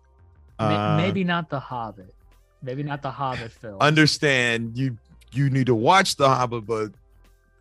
Uh, 0.59 0.97
Maybe 0.97 1.23
not 1.23 1.51
the 1.51 1.60
Hobbit. 1.60 2.14
Maybe 2.62 2.82
not 2.82 3.02
the 3.02 3.10
Hobbit 3.10 3.52
film. 3.60 3.78
understand 3.81 4.77
you 4.77 4.97
you 5.32 5.51
need 5.51 5.66
to 5.66 5.74
watch 5.74 6.16
the 6.16 6.28
Hobbit, 6.28 6.66
but 6.66 6.93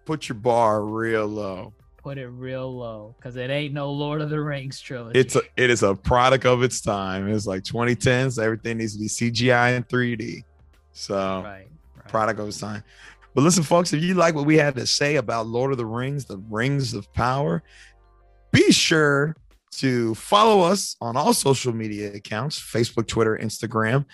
put 0.05 0.29
your 0.29 0.37
bar 0.37 0.83
real 0.83 1.27
low. 1.27 1.73
Put 1.97 2.17
it 2.19 2.27
real 2.27 2.73
low 2.75 3.15
because 3.17 3.35
it 3.35 3.49
ain't 3.49 3.73
no 3.73 3.91
Lord 3.91 4.21
of 4.21 4.29
the 4.29 4.39
Rings 4.39 4.79
trilogy. 4.79 5.19
It's 5.19 5.35
a, 5.35 5.41
it 5.57 5.71
is 5.71 5.81
a 5.81 5.95
product 5.95 6.45
of 6.45 6.61
its 6.61 6.79
time. 6.79 7.27
It's 7.27 7.47
like 7.47 7.63
2010s. 7.63 8.41
Everything 8.41 8.77
needs 8.77 8.93
to 8.93 8.99
be 8.99 9.07
CGI 9.07 9.75
and 9.75 9.87
3D. 9.87 10.43
So 10.91 11.15
right. 11.15 11.43
right. 11.43 11.67
product 12.07 12.39
of 12.39 12.47
its 12.47 12.59
time. 12.59 12.83
But 13.35 13.43
listen, 13.43 13.63
folks, 13.63 13.91
if 13.91 14.01
you 14.01 14.13
like 14.13 14.33
what 14.33 14.45
we 14.45 14.55
had 14.55 14.75
to 14.75 14.87
say 14.87 15.17
about 15.17 15.47
Lord 15.47 15.71
of 15.73 15.77
the 15.77 15.85
Rings, 15.85 16.23
the 16.23 16.37
Rings 16.49 16.93
of 16.93 17.11
Power, 17.13 17.61
be 18.53 18.71
sure 18.71 19.35
to 19.73 20.15
follow 20.15 20.61
us 20.61 20.95
on 21.01 21.17
all 21.17 21.33
social 21.33 21.73
media 21.73 22.13
accounts 22.13 22.57
Facebook, 22.57 23.07
Twitter, 23.07 23.37
Instagram. 23.37 24.05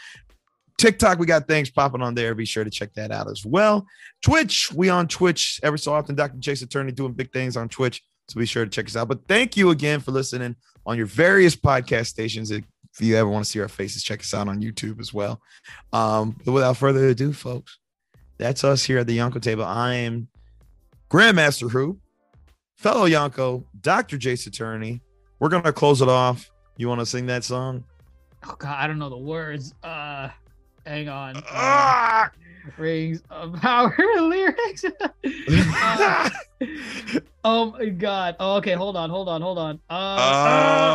TikTok, 0.79 1.19
we 1.19 1.27
got 1.27 1.47
things 1.47 1.69
popping 1.69 2.01
on 2.01 2.15
there. 2.15 2.33
Be 2.33 2.45
sure 2.45 2.63
to 2.63 2.71
check 2.71 2.91
that 2.95 3.11
out 3.11 3.29
as 3.29 3.45
well. 3.45 3.85
Twitch, 4.23 4.71
we 4.73 4.89
on 4.89 5.07
Twitch 5.07 5.59
every 5.61 5.77
so 5.77 5.93
often. 5.93 6.15
Dr. 6.15 6.39
Jace 6.39 6.63
Attorney 6.63 6.91
doing 6.91 7.13
big 7.13 7.31
things 7.31 7.55
on 7.55 7.69
Twitch. 7.69 8.01
So 8.27 8.39
be 8.39 8.47
sure 8.47 8.65
to 8.65 8.71
check 8.71 8.87
us 8.87 8.95
out. 8.95 9.07
But 9.07 9.27
thank 9.27 9.55
you 9.55 9.69
again 9.69 9.99
for 9.99 10.09
listening 10.09 10.55
on 10.87 10.97
your 10.97 11.05
various 11.05 11.55
podcast 11.55 12.07
stations. 12.07 12.49
If 12.49 12.63
you 12.99 13.15
ever 13.15 13.29
want 13.29 13.45
to 13.45 13.51
see 13.51 13.59
our 13.59 13.67
faces, 13.67 14.01
check 14.01 14.21
us 14.21 14.33
out 14.33 14.47
on 14.47 14.63
YouTube 14.63 14.99
as 14.99 15.13
well. 15.13 15.39
Um, 15.93 16.35
but 16.43 16.53
without 16.53 16.77
further 16.77 17.09
ado, 17.09 17.33
folks, 17.33 17.77
that's 18.41 18.63
us 18.63 18.83
here 18.83 18.97
at 18.97 19.05
the 19.05 19.15
Yonko 19.19 19.39
table. 19.39 19.63
I 19.63 19.93
am 19.93 20.27
Grandmaster 21.11 21.69
Hoop, 21.69 21.99
fellow 22.75 23.07
Yonko, 23.07 23.63
Dr. 23.81 24.17
Jace 24.17 24.47
Attorney. 24.47 24.99
We're 25.39 25.49
gonna 25.49 25.71
close 25.71 26.01
it 26.01 26.09
off. 26.09 26.49
You 26.77 26.87
want 26.89 27.01
to 27.01 27.05
sing 27.05 27.27
that 27.27 27.43
song? 27.43 27.83
Oh 28.47 28.55
god, 28.57 28.77
I 28.79 28.87
don't 28.87 28.97
know 28.97 29.09
the 29.09 29.17
words. 29.17 29.75
Uh 29.83 30.29
hang 30.87 31.07
on. 31.07 31.37
Uh, 31.37 31.41
Ah! 31.51 32.31
rings 32.77 33.21
of 33.29 33.53
power 33.53 33.95
lyrics. 34.19 34.83
Uh, 34.85 36.29
oh 37.43 37.71
my 37.71 37.85
god. 37.89 38.35
Oh, 38.39 38.55
okay, 38.57 38.73
hold 38.73 38.95
on, 38.97 39.09
hold 39.11 39.29
on, 39.29 39.41
hold 39.41 39.57
on. 39.59 39.79
Uh, 39.89 40.17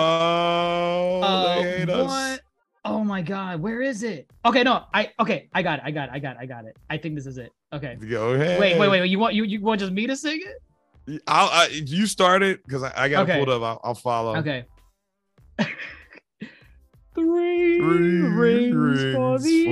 Oh, 0.08 1.20
uh, 1.22 1.54
they 1.62 1.78
hate 1.78 1.90
us. 1.90 2.40
Oh 2.88 3.02
my 3.02 3.20
god, 3.20 3.60
where 3.60 3.82
is 3.82 4.04
it? 4.04 4.30
Okay, 4.44 4.62
no, 4.62 4.84
I 4.94 5.10
okay, 5.18 5.48
I 5.52 5.60
got 5.60 5.80
it, 5.80 5.84
I 5.84 5.90
got 5.90 6.08
it, 6.08 6.12
I 6.14 6.20
got 6.20 6.36
it, 6.36 6.38
I 6.40 6.46
got 6.46 6.64
it. 6.66 6.76
I 6.88 6.96
think 6.96 7.16
this 7.16 7.26
is 7.26 7.36
it. 7.36 7.52
Okay. 7.72 7.96
Go 7.96 8.34
ahead. 8.34 8.60
Wait, 8.60 8.78
wait, 8.78 8.88
wait, 8.88 9.00
wait. 9.00 9.10
You 9.10 9.18
want 9.18 9.34
you 9.34 9.42
you 9.42 9.60
want 9.60 9.80
just 9.80 9.90
me 9.92 10.06
to 10.06 10.14
sing 10.16 10.40
it? 10.40 11.20
I'll, 11.26 11.48
I, 11.48 11.66
you 11.66 12.06
start 12.06 12.44
it 12.44 12.64
because 12.64 12.84
I, 12.84 12.92
I 12.96 13.08
got 13.08 13.24
Okay. 13.24 13.38
pull 13.38 13.42
it 13.42 13.56
up. 13.56 13.62
I'll, 13.62 13.80
I'll 13.82 13.94
follow. 13.94 14.36
Okay. 14.36 14.66
Three, 17.14 17.80
Three 17.80 18.22
rings, 18.22 19.02
for 19.02 19.38
the, 19.38 19.66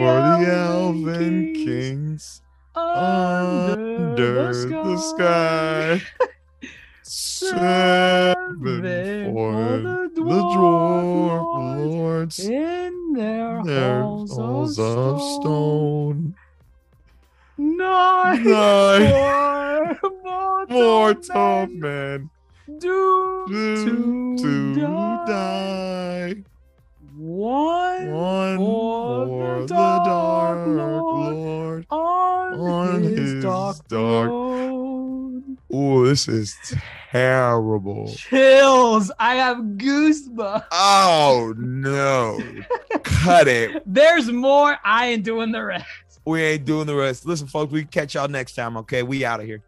Elven 0.51 1.53
Kings 1.55 1.65
Kings 1.65 2.43
under, 2.75 3.77
under 3.97 4.69
the 4.83 4.97
sky. 4.99 6.03
Seven 7.17 7.55
for 9.33 9.53
the 9.79 10.11
dwarf 10.17 11.87
lords. 11.87 12.41
in 12.41 13.13
their 13.13 13.63
Their 13.63 14.03
halls, 14.03 14.37
halls 14.37 14.79
of, 14.81 15.21
stone. 15.23 16.35
Nine, 17.57 18.45
Nine 18.51 19.95
for 19.95 20.11
mortal, 20.71 21.67
men 21.69 21.81
men 21.81 22.31
doomed 22.81 23.49
to, 23.49 24.37
to, 24.37 24.75
to 24.75 24.81
die. 24.81 25.25
die. 26.35 26.45
One, 27.27 28.13
One 28.13 28.57
for 28.59 29.27
the 29.61 29.61
the 29.63 29.75
Dark 29.75 30.05
Dark 30.05 30.67
Lord 30.69 31.35
Lord. 31.35 31.87
on, 31.91 32.61
on 32.61 33.03
his, 33.03 33.19
his 33.33 33.43
dark, 33.43 33.77
dark- 33.89 34.31
Oh, 34.31 36.05
this 36.07 36.29
is 36.29 36.55
terrible. 37.11 38.13
Chills. 38.15 39.11
I 39.19 39.37
have 39.37 39.57
goosebumps. 39.57 40.67
Oh 40.71 41.55
no. 41.57 42.39
Cut 43.03 43.49
it. 43.49 43.83
There's 43.87 44.31
more. 44.31 44.77
I 44.85 45.07
ain't 45.07 45.25
doing 45.25 45.51
the 45.51 45.65
rest. 45.65 45.87
We 46.27 46.43
ain't 46.43 46.67
doing 46.67 46.87
the 46.87 46.95
rest. 46.95 47.25
Listen, 47.27 47.47
folks, 47.49 47.73
we 47.73 47.85
catch 47.87 48.15
y'all 48.15 48.29
next 48.29 48.55
time. 48.55 48.77
Okay. 48.77 49.03
We 49.03 49.25
out 49.25 49.41
of 49.41 49.47
here. 49.47 49.63